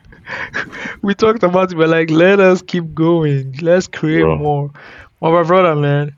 we 1.02 1.14
talked 1.14 1.43
about 1.43 1.72
it, 1.72 1.78
we're 1.78 1.86
like, 1.89 2.10
let 2.10 2.39
us 2.40 2.62
keep 2.62 2.94
going, 2.94 3.56
let's 3.62 3.86
create 3.89 4.22
Bro. 4.22 4.36
more. 4.39 4.70
Oh, 5.22 5.32
my 5.32 5.43
brother, 5.43 5.74
man, 5.74 6.14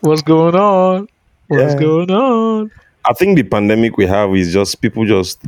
what's 0.00 0.22
going 0.22 0.54
on? 0.54 1.08
What's 1.48 1.74
Yeah. 1.74 1.80
going 1.80 2.10
on? 2.10 2.70
I 3.08 3.12
think 3.14 3.36
the 3.36 3.42
pandemic 3.42 3.96
we 3.96 4.06
have 4.06 4.34
is 4.36 4.52
just 4.52 4.80
people 4.80 5.04
just 5.06 5.42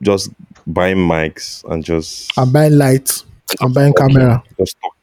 just 0.00 0.30
buying 0.66 0.96
mics 0.98 1.64
and 1.70 1.84
just 1.84 2.30
I'm 2.38 2.52
buying 2.52 2.78
lights. 2.78 3.24
I'm 3.60 3.72
buying 3.72 3.92
camera. 3.94 4.42
just 4.58 4.76
talk, 4.80 4.96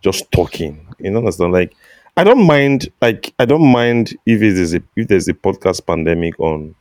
just 0.00 0.32
talking. 0.32 0.86
You 0.98 1.10
know, 1.10 1.18
understand? 1.18 1.52
Like, 1.52 1.74
I 2.16 2.24
don't 2.24 2.44
mind. 2.46 2.88
Like, 3.00 3.32
I 3.38 3.44
don't 3.44 3.70
mind 3.70 4.16
if 4.26 4.42
it 4.42 4.58
is 4.58 4.74
a 4.74 4.82
if 4.96 5.06
there's 5.08 5.28
a 5.28 5.34
podcast 5.34 5.86
pandemic 5.86 6.40
on, 6.40 6.74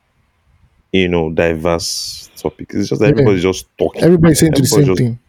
you 0.91 1.07
know, 1.07 1.31
diverse 1.31 2.29
topics. 2.37 2.73
It's 2.75 2.89
just 2.89 3.01
that 3.01 3.07
Yeah. 3.07 3.11
everybody's 3.11 3.43
just 3.43 3.67
talking. 3.77 4.03
Everybody's 4.03 4.39
saying 4.39 4.53
to 4.53 4.61
the 4.61 4.67
same 4.67 4.85
just- 4.85 4.97
thing. 4.97 5.19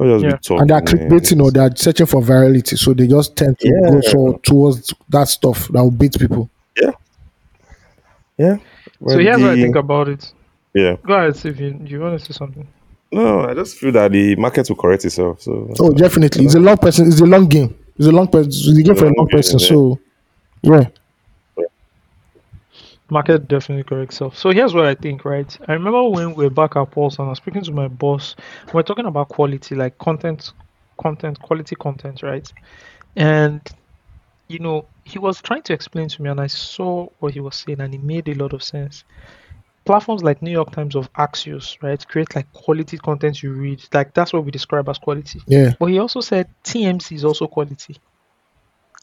everybody 0.00 0.22
just 0.22 0.24
Yeah. 0.24 0.36
be 0.36 0.42
talking. 0.42 0.60
And 0.62 0.70
they're 0.70 0.98
man. 0.98 1.10
clickbaiting 1.20 1.42
or 1.44 1.50
they're 1.52 1.76
searching 1.76 2.06
for 2.06 2.22
virality. 2.22 2.78
So 2.78 2.94
they 2.94 3.06
just 3.06 3.36
tend 3.36 3.58
to 3.60 3.68
go 3.68 3.94
Yeah. 3.94 4.10
so 4.10 4.40
towards 4.42 4.94
that 5.10 5.28
stuff 5.28 5.68
that 5.68 5.82
will 5.82 5.90
beat 5.90 6.18
people. 6.18 6.48
Yeah. 6.80 6.90
So 8.56 8.60
Well, 9.00 9.18
here's 9.18 9.40
what 9.40 9.50
I 9.50 9.54
think 9.56 9.76
about 9.76 10.08
it. 10.08 10.32
Yeah. 10.74 10.96
Go 11.06 11.14
ahead, 11.14 11.36
if 11.44 11.60
you 11.60 11.78
you 11.84 12.00
want 12.00 12.18
to 12.18 12.24
say 12.24 12.32
something. 12.36 12.66
No, 13.10 13.42
I 13.44 13.52
just 13.54 13.76
feel 13.76 13.92
that 13.92 14.10
the 14.10 14.36
market 14.36 14.68
will 14.70 14.76
correct 14.76 15.04
itself. 15.04 15.42
So. 15.42 15.68
Oh, 15.78 15.92
definitely. 15.92 16.46
It's 16.46 16.54
a 16.54 16.60
long 16.60 16.78
person. 16.78 17.08
It's 17.08 17.20
a 17.20 17.26
long 17.26 17.46
game. 17.46 17.76
It's 17.98 18.06
a 18.06 18.12
long 18.12 18.26
person. 18.28 18.48
It's 18.48 18.66
a 18.78 18.82
game 18.82 18.94
for 18.96 19.04
a 19.04 19.08
Long 19.08 19.14
long 19.18 19.26
game, 19.26 19.38
person. 19.38 19.58
yeah. 19.58 19.66
So, 19.66 19.98
yeah. 20.62 20.84
Market 23.10 23.46
definitely 23.48 23.84
corrects 23.84 24.14
itself. 24.14 24.38
So 24.38 24.50
here's 24.50 24.72
what 24.72 24.86
I 24.86 24.94
think, 24.94 25.26
right? 25.26 25.58
I 25.68 25.74
remember 25.74 26.08
when 26.08 26.34
we 26.34 26.44
were 26.44 26.50
back 26.50 26.76
at 26.76 26.90
Pulse 26.90 27.18
and 27.18 27.26
I 27.26 27.30
was 27.30 27.38
speaking 27.38 27.62
to 27.64 27.72
my 27.72 27.88
boss. 27.88 28.34
We 28.72 28.80
are 28.80 28.82
talking 28.82 29.04
about 29.04 29.28
quality, 29.28 29.74
like 29.74 29.98
content, 29.98 30.52
content, 30.98 31.38
quality 31.42 31.76
content, 31.76 32.22
right? 32.22 32.50
And 33.16 33.60
you 34.48 34.58
know, 34.60 34.86
he 35.04 35.18
was 35.18 35.40
trying 35.40 35.62
to 35.62 35.72
explain 35.72 36.08
to 36.08 36.22
me, 36.22 36.30
and 36.30 36.40
I 36.40 36.46
saw 36.46 37.08
what 37.18 37.34
he 37.34 37.40
was 37.40 37.56
saying, 37.56 37.80
and 37.80 37.94
it 37.94 38.02
made 38.02 38.28
a 38.28 38.34
lot 38.34 38.52
of 38.52 38.62
sense. 38.62 39.04
Platforms 39.84 40.22
like 40.22 40.42
New 40.42 40.52
York 40.52 40.70
Times 40.70 40.94
of 40.94 41.12
Axios, 41.14 41.76
right, 41.82 42.06
create 42.06 42.34
like 42.36 42.52
quality 42.52 42.98
content 42.98 43.42
you 43.42 43.52
read. 43.52 43.82
Like 43.92 44.14
that's 44.14 44.32
what 44.32 44.44
we 44.44 44.52
describe 44.52 44.88
as 44.88 44.98
quality. 44.98 45.40
Yeah. 45.46 45.72
But 45.78 45.86
he 45.86 45.98
also 45.98 46.20
said 46.20 46.48
TMZ 46.62 47.12
is 47.12 47.24
also 47.24 47.48
quality. 47.48 47.96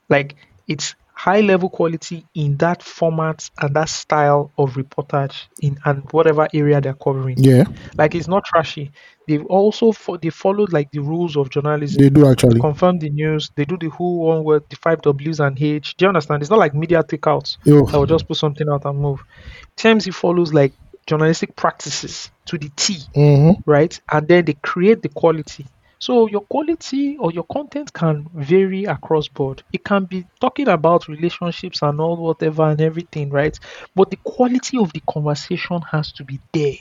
Like 0.08 0.36
it's 0.68 0.96
high 1.20 1.42
level 1.42 1.70
quality 1.70 2.26
in 2.34 2.56
that 2.58 2.82
format 2.82 3.50
and 3.60 3.76
that 3.76 3.90
style 3.90 4.50
of 4.58 4.76
reportage 4.76 5.48
in 5.62 5.78
and 5.84 6.02
whatever 6.12 6.48
area 6.54 6.80
they're 6.80 6.94
covering. 6.94 7.36
Yeah. 7.38 7.66
Like 7.98 8.16
it's 8.16 8.30
not 8.30 8.46
trashy. 8.46 8.92
They've 9.28 9.46
also 9.48 9.92
fo- 9.92 10.16
they 10.16 10.30
followed 10.30 10.72
like 10.72 10.92
the 10.92 11.00
rules 11.00 11.36
of 11.36 11.50
journalism. 11.50 12.02
They 12.02 12.10
do 12.10 12.26
actually. 12.26 12.62
confirm 12.62 13.00
the 13.00 13.10
news. 13.10 13.52
They 13.56 13.66
do 13.66 13.78
the 13.78 13.90
who, 13.90 14.20
one 14.20 14.46
word, 14.46 14.64
the 14.70 14.78
five 14.78 15.02
W's 15.02 15.42
and 15.42 15.62
H. 15.62 15.98
Do 15.98 16.06
you 16.06 16.08
understand? 16.10 16.42
It's 16.42 16.50
not 16.50 16.60
like 16.60 16.74
media 16.74 17.04
takeouts. 17.04 17.58
I 17.94 17.98
will 17.98 18.06
just 18.06 18.26
put 18.26 18.38
something 18.38 18.70
out 18.70 18.86
and 18.86 18.98
move. 18.98 19.22
TMZ 19.76 20.14
follows 20.14 20.54
like 20.54 20.72
journalistic 21.06 21.54
practices 21.58 22.32
to 22.46 22.58
the 22.58 22.70
T, 22.78 22.98
Mm-hmm. 23.16 23.70
right? 23.70 24.00
And 24.10 24.26
then 24.28 24.46
they 24.46 24.54
create 24.54 25.02
the 25.02 25.10
quality. 25.10 25.66
So 26.00 26.28
your 26.28 26.42
quality 26.50 27.18
or 27.18 27.32
your 27.32 27.44
content 27.46 27.94
can 27.94 28.28
vary 28.34 28.86
across 28.86 29.28
board. 29.30 29.64
It 29.72 29.84
can 29.86 30.06
be 30.06 30.26
talking 30.42 30.68
about 30.68 31.08
relationships 31.08 31.82
and 31.82 32.00
all 32.02 32.18
whatever 32.18 32.64
and 32.70 32.82
everything, 32.82 33.30
right? 33.30 33.58
But 33.96 34.10
the 34.12 34.20
quality 34.26 34.78
of 34.78 34.94
the 34.94 35.02
conversation 35.10 35.82
has 35.92 36.12
to 36.14 36.24
be 36.26 36.40
there 36.54 36.76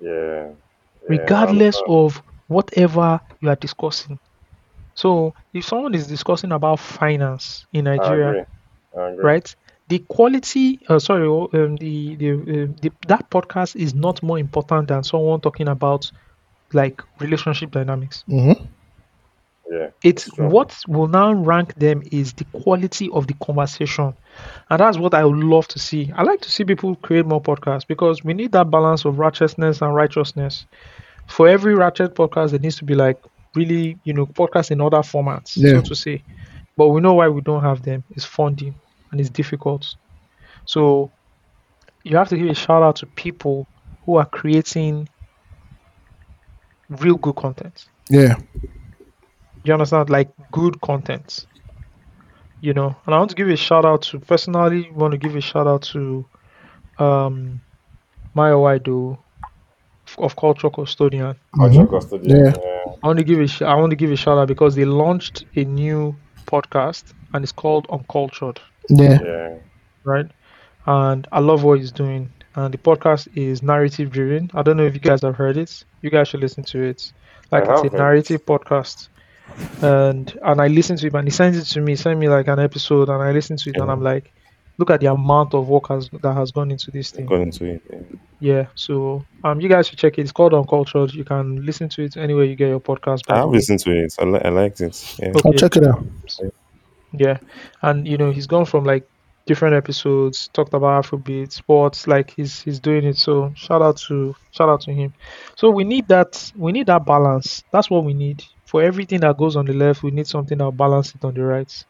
Yeah. 0.00 0.52
regardless 1.08 1.82
of 1.86 2.22
whatever 2.46 3.20
you 3.40 3.48
are 3.48 3.56
discussing. 3.56 4.18
So, 4.94 5.34
if 5.54 5.64
someone 5.64 5.94
is 5.94 6.06
discussing 6.08 6.52
about 6.52 6.80
finance 6.80 7.66
in 7.72 7.84
Nigeria, 7.86 8.36
right, 9.22 9.54
the 9.88 10.00
quality, 10.08 10.80
uh, 10.88 10.98
sorry, 10.98 11.26
oh, 11.28 11.48
um, 11.54 11.76
the 11.76 12.16
the, 12.16 12.30
uh, 12.32 12.66
the 12.82 12.92
that 13.08 13.30
podcast 13.30 13.76
is 13.76 13.94
not 13.94 14.22
more 14.22 14.38
important 14.38 14.88
than 14.88 15.02
someone 15.04 15.40
talking 15.40 15.68
about 15.68 16.10
like 16.72 17.02
relationship 17.20 17.70
dynamics. 17.70 18.24
Mm-hmm. 18.28 18.64
Yeah. 19.70 19.90
It's 20.02 20.34
Sure. 20.34 20.48
what 20.48 20.76
will 20.88 21.06
now 21.06 21.32
rank 21.32 21.74
them 21.74 22.02
is 22.10 22.32
the 22.32 22.44
quality 22.46 23.08
of 23.12 23.28
the 23.28 23.34
conversation, 23.34 24.14
and 24.68 24.80
that's 24.80 24.98
what 24.98 25.14
I 25.14 25.24
would 25.24 25.38
love 25.44 25.68
to 25.68 25.78
see. 25.78 26.10
I 26.16 26.22
like 26.24 26.40
to 26.40 26.50
see 26.50 26.64
people 26.64 26.96
create 26.96 27.24
more 27.24 27.40
podcasts 27.40 27.86
because 27.86 28.24
we 28.24 28.34
need 28.34 28.50
that 28.52 28.70
balance 28.70 29.04
of 29.04 29.18
righteousness 29.20 29.80
and 29.80 29.94
righteousness. 29.94 30.66
For 31.28 31.46
every 31.48 31.74
ratchet 31.76 32.16
podcast, 32.16 32.50
there 32.50 32.58
needs 32.58 32.76
to 32.78 32.84
be 32.84 32.94
like 32.94 33.18
really, 33.54 33.96
you 34.02 34.12
know, 34.12 34.26
podcasts 34.26 34.72
in 34.72 34.80
other 34.80 34.98
formats, 34.98 35.56
Yeah. 35.56 35.74
so 35.74 35.82
to 35.82 35.94
say. 35.94 36.22
But 36.76 36.88
we 36.88 37.00
know 37.00 37.14
why 37.14 37.28
we 37.28 37.40
don't 37.40 37.62
have 37.62 37.82
them. 37.82 38.02
It's 38.10 38.24
funding 38.24 38.74
and 39.12 39.20
it's 39.20 39.30
difficult. 39.30 39.94
So 40.64 41.12
you 42.02 42.16
have 42.16 42.28
to 42.30 42.36
give 42.36 42.48
a 42.48 42.54
shout 42.54 42.82
out 42.82 42.96
to 42.96 43.06
people 43.06 43.68
who 44.04 44.16
are 44.16 44.24
creating 44.24 45.08
real 46.90 47.16
good 47.16 47.36
content 47.36 47.86
Yeah. 48.08 48.34
you 49.64 49.72
understand 49.72 50.10
like 50.10 50.30
good 50.52 50.80
content 50.80 51.46
you 52.60 52.72
know 52.74 52.94
and 53.06 53.14
i 53.14 53.18
want 53.18 53.30
to 53.30 53.36
give 53.36 53.48
a 53.48 53.56
shout 53.56 53.84
out 53.84 54.02
to 54.02 54.18
personally 54.20 54.90
want 54.92 55.12
to 55.12 55.18
give 55.18 55.36
a 55.36 55.40
shout 55.40 55.66
out 55.66 55.82
to 55.82 56.24
um 56.98 57.60
maya 58.34 58.54
waido 58.54 59.16
of 60.18 60.34
culture 60.36 60.68
custodian 60.70 61.36
Culture 61.56 61.86
custodian. 61.86 62.44
Yeah. 62.46 62.52
i 63.02 63.06
want 63.06 63.18
to 63.18 63.24
give 63.24 63.38
a 63.40 63.46
sh- 63.46 63.62
i 63.62 63.74
want 63.74 63.90
to 63.90 63.96
give 63.96 64.10
a 64.10 64.16
shout 64.16 64.38
out 64.38 64.48
because 64.48 64.74
they 64.74 64.84
launched 64.84 65.44
a 65.56 65.64
new 65.64 66.14
podcast 66.46 67.12
and 67.32 67.44
it's 67.44 67.52
called 67.52 67.86
uncultured 67.90 68.60
Yeah. 68.88 69.18
Yeah. 69.22 69.54
right 70.04 70.26
and 70.86 71.26
i 71.30 71.38
love 71.38 71.62
what 71.62 71.78
he's 71.78 71.92
doing 71.92 72.32
and 72.56 72.74
the 72.74 72.78
podcast 72.78 73.28
is 73.36 73.62
narrative 73.62 74.10
driven 74.10 74.50
i 74.54 74.62
don't 74.62 74.76
know 74.76 74.84
if 74.84 74.94
you 74.94 75.00
guys 75.00 75.22
have 75.22 75.36
heard 75.36 75.56
it 75.56 75.84
you 76.02 76.10
guys 76.10 76.28
should 76.28 76.40
listen 76.40 76.62
to 76.64 76.82
it 76.82 77.12
like 77.52 77.64
I 77.68 77.72
it's 77.72 77.80
a 77.80 77.84
heard 77.84 77.94
it. 77.94 77.96
narrative 77.98 78.46
podcast 78.46 79.08
and 79.82 80.38
and 80.42 80.60
i 80.60 80.68
listen 80.68 80.96
to 80.96 81.06
it 81.06 81.14
and 81.14 81.26
he 81.26 81.30
sends 81.30 81.56
it 81.58 81.64
to 81.74 81.80
me 81.80 81.96
send 81.96 82.18
me 82.20 82.28
like 82.28 82.48
an 82.48 82.58
episode 82.58 83.08
and 83.08 83.22
i 83.22 83.32
listen 83.32 83.56
to 83.56 83.70
it 83.70 83.76
and 83.76 83.90
i'm 83.90 84.02
like 84.02 84.32
look 84.78 84.90
at 84.90 85.00
the 85.00 85.06
amount 85.06 85.52
of 85.54 85.68
work 85.68 85.88
has 85.88 86.08
that 86.22 86.32
has 86.32 86.50
gone 86.52 86.70
into 86.70 86.90
this 86.90 87.10
thing 87.10 87.26
Going 87.26 87.42
into 87.42 87.64
it. 87.66 87.82
Yeah. 87.90 87.98
yeah 88.40 88.66
so 88.74 89.24
um 89.44 89.60
you 89.60 89.68
guys 89.68 89.88
should 89.88 89.98
check 89.98 90.16
it 90.18 90.22
it's 90.22 90.32
called 90.32 90.54
uncultured 90.54 91.12
you 91.12 91.24
can 91.24 91.64
listen 91.66 91.88
to 91.90 92.02
it 92.02 92.16
anywhere 92.16 92.44
you 92.44 92.56
get 92.56 92.68
your 92.68 92.80
podcast 92.80 93.26
by 93.26 93.34
I 93.34 93.38
have 93.40 93.50
listened 93.50 93.80
to 93.80 93.90
it. 93.90 94.14
I, 94.18 94.24
li- 94.24 94.40
I 94.42 94.48
liked 94.48 94.80
it. 94.80 95.16
Yeah. 95.18 95.32
I'll 95.44 95.52
check 95.52 95.76
it 95.76 95.84
out. 95.86 96.02
Yeah, 97.12 97.38
and 97.82 98.06
you 98.06 98.16
know 98.16 98.30
he's 98.30 98.46
gone 98.46 98.64
from 98.64 98.84
like 98.84 99.06
different 99.50 99.74
episodes, 99.74 100.48
talked 100.52 100.74
about 100.74 101.04
Afrobeat, 101.04 101.50
sports, 101.50 102.06
like 102.06 102.30
he's 102.30 102.62
he's 102.62 102.78
doing 102.78 103.04
it. 103.04 103.16
So 103.16 103.52
shout 103.56 103.82
out 103.82 103.96
to 104.06 104.36
shout 104.52 104.68
out 104.68 104.80
to 104.82 104.92
him. 104.92 105.12
So 105.56 105.70
we 105.70 105.82
need 105.82 106.06
that 106.06 106.52
we 106.54 106.70
need 106.70 106.86
that 106.86 107.04
balance. 107.04 107.64
That's 107.72 107.90
what 107.90 108.04
we 108.04 108.14
need 108.14 108.44
for 108.64 108.80
everything 108.80 109.22
that 109.22 109.36
goes 109.36 109.56
on 109.56 109.66
the 109.66 109.72
left. 109.72 110.04
We 110.04 110.12
need 110.12 110.28
something 110.28 110.56
that 110.56 110.62
will 110.62 110.70
balance 110.70 111.12
it 111.16 111.24
on 111.24 111.34
the 111.34 111.42
right. 111.42 111.84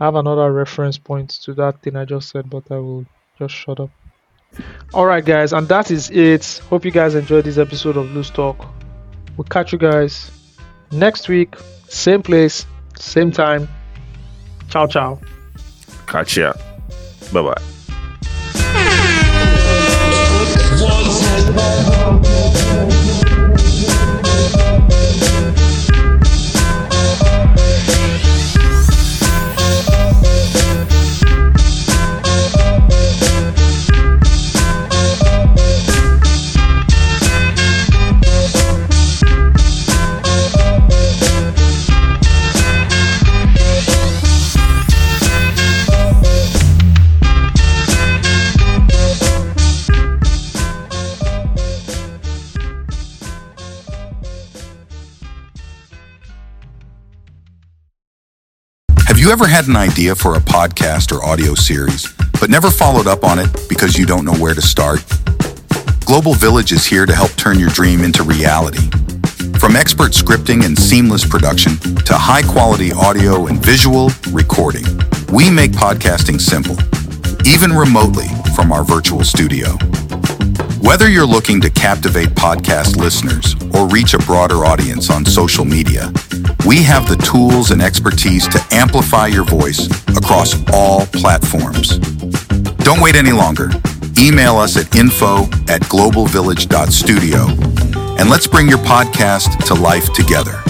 I 0.00 0.06
have 0.06 0.16
another 0.16 0.52
reference 0.52 0.98
point 0.98 1.30
to 1.44 1.54
that 1.54 1.82
thing 1.82 1.94
I 1.94 2.04
just 2.04 2.30
said, 2.30 2.50
but 2.50 2.64
I 2.72 2.78
will 2.78 3.06
just 3.38 3.54
shut 3.54 3.78
up. 3.78 3.90
All 4.92 5.06
right, 5.06 5.24
guys, 5.24 5.52
and 5.52 5.68
that 5.68 5.92
is 5.92 6.10
it. 6.10 6.60
Hope 6.68 6.84
you 6.84 6.90
guys 6.90 7.14
enjoyed 7.14 7.44
this 7.44 7.58
episode 7.58 7.96
of 7.96 8.10
Loose 8.10 8.30
Talk. 8.30 8.66
We'll 9.36 9.44
catch 9.44 9.72
you 9.72 9.78
guys 9.78 10.32
next 10.90 11.28
week, 11.28 11.54
same 11.88 12.22
place, 12.22 12.66
same 12.96 13.30
time. 13.30 13.68
Ciao, 14.68 14.88
ciao. 14.88 15.20
Catch 16.06 16.36
ya. 16.36 16.52
Bye 17.32 17.42
bye. 17.42 17.76
You 59.26 59.32
ever 59.32 59.48
had 59.48 59.66
an 59.66 59.74
idea 59.74 60.14
for 60.14 60.36
a 60.36 60.38
podcast 60.38 61.10
or 61.10 61.24
audio 61.24 61.52
series, 61.52 62.12
but 62.38 62.48
never 62.48 62.70
followed 62.70 63.08
up 63.08 63.24
on 63.24 63.40
it 63.40 63.50
because 63.68 63.98
you 63.98 64.06
don't 64.06 64.24
know 64.24 64.34
where 64.34 64.54
to 64.54 64.62
start? 64.62 65.04
Global 66.04 66.32
Village 66.32 66.70
is 66.70 66.86
here 66.86 67.06
to 67.06 67.12
help 67.12 67.32
turn 67.32 67.58
your 67.58 67.70
dream 67.70 68.04
into 68.04 68.22
reality. 68.22 68.88
From 69.58 69.74
expert 69.74 70.12
scripting 70.12 70.64
and 70.64 70.78
seamless 70.78 71.26
production 71.26 71.74
to 72.04 72.14
high 72.14 72.42
quality 72.42 72.92
audio 72.92 73.46
and 73.46 73.60
visual 73.60 74.10
recording, 74.30 74.84
we 75.32 75.50
make 75.50 75.72
podcasting 75.72 76.40
simple, 76.40 76.76
even 77.44 77.72
remotely 77.72 78.28
from 78.54 78.70
our 78.70 78.84
virtual 78.84 79.24
studio. 79.24 79.76
Whether 80.86 81.10
you're 81.10 81.26
looking 81.26 81.60
to 81.62 81.68
captivate 81.68 82.28
podcast 82.28 82.96
listeners 82.96 83.56
or 83.74 83.88
reach 83.88 84.14
a 84.14 84.18
broader 84.18 84.64
audience 84.64 85.10
on 85.10 85.24
social 85.24 85.64
media, 85.64 86.12
we 86.64 86.80
have 86.84 87.08
the 87.08 87.16
tools 87.16 87.72
and 87.72 87.82
expertise 87.82 88.46
to 88.46 88.64
amplify 88.70 89.26
your 89.26 89.44
voice 89.44 89.86
across 90.16 90.54
all 90.72 91.04
platforms. 91.06 91.98
Don't 92.78 93.00
wait 93.00 93.16
any 93.16 93.32
longer. 93.32 93.70
Email 94.16 94.58
us 94.58 94.76
at 94.76 94.94
info 94.94 95.42
at 95.68 95.82
globalvillage.studio 95.90 97.46
and 98.18 98.30
let's 98.30 98.46
bring 98.46 98.68
your 98.68 98.78
podcast 98.78 99.66
to 99.66 99.74
life 99.74 100.12
together. 100.12 100.62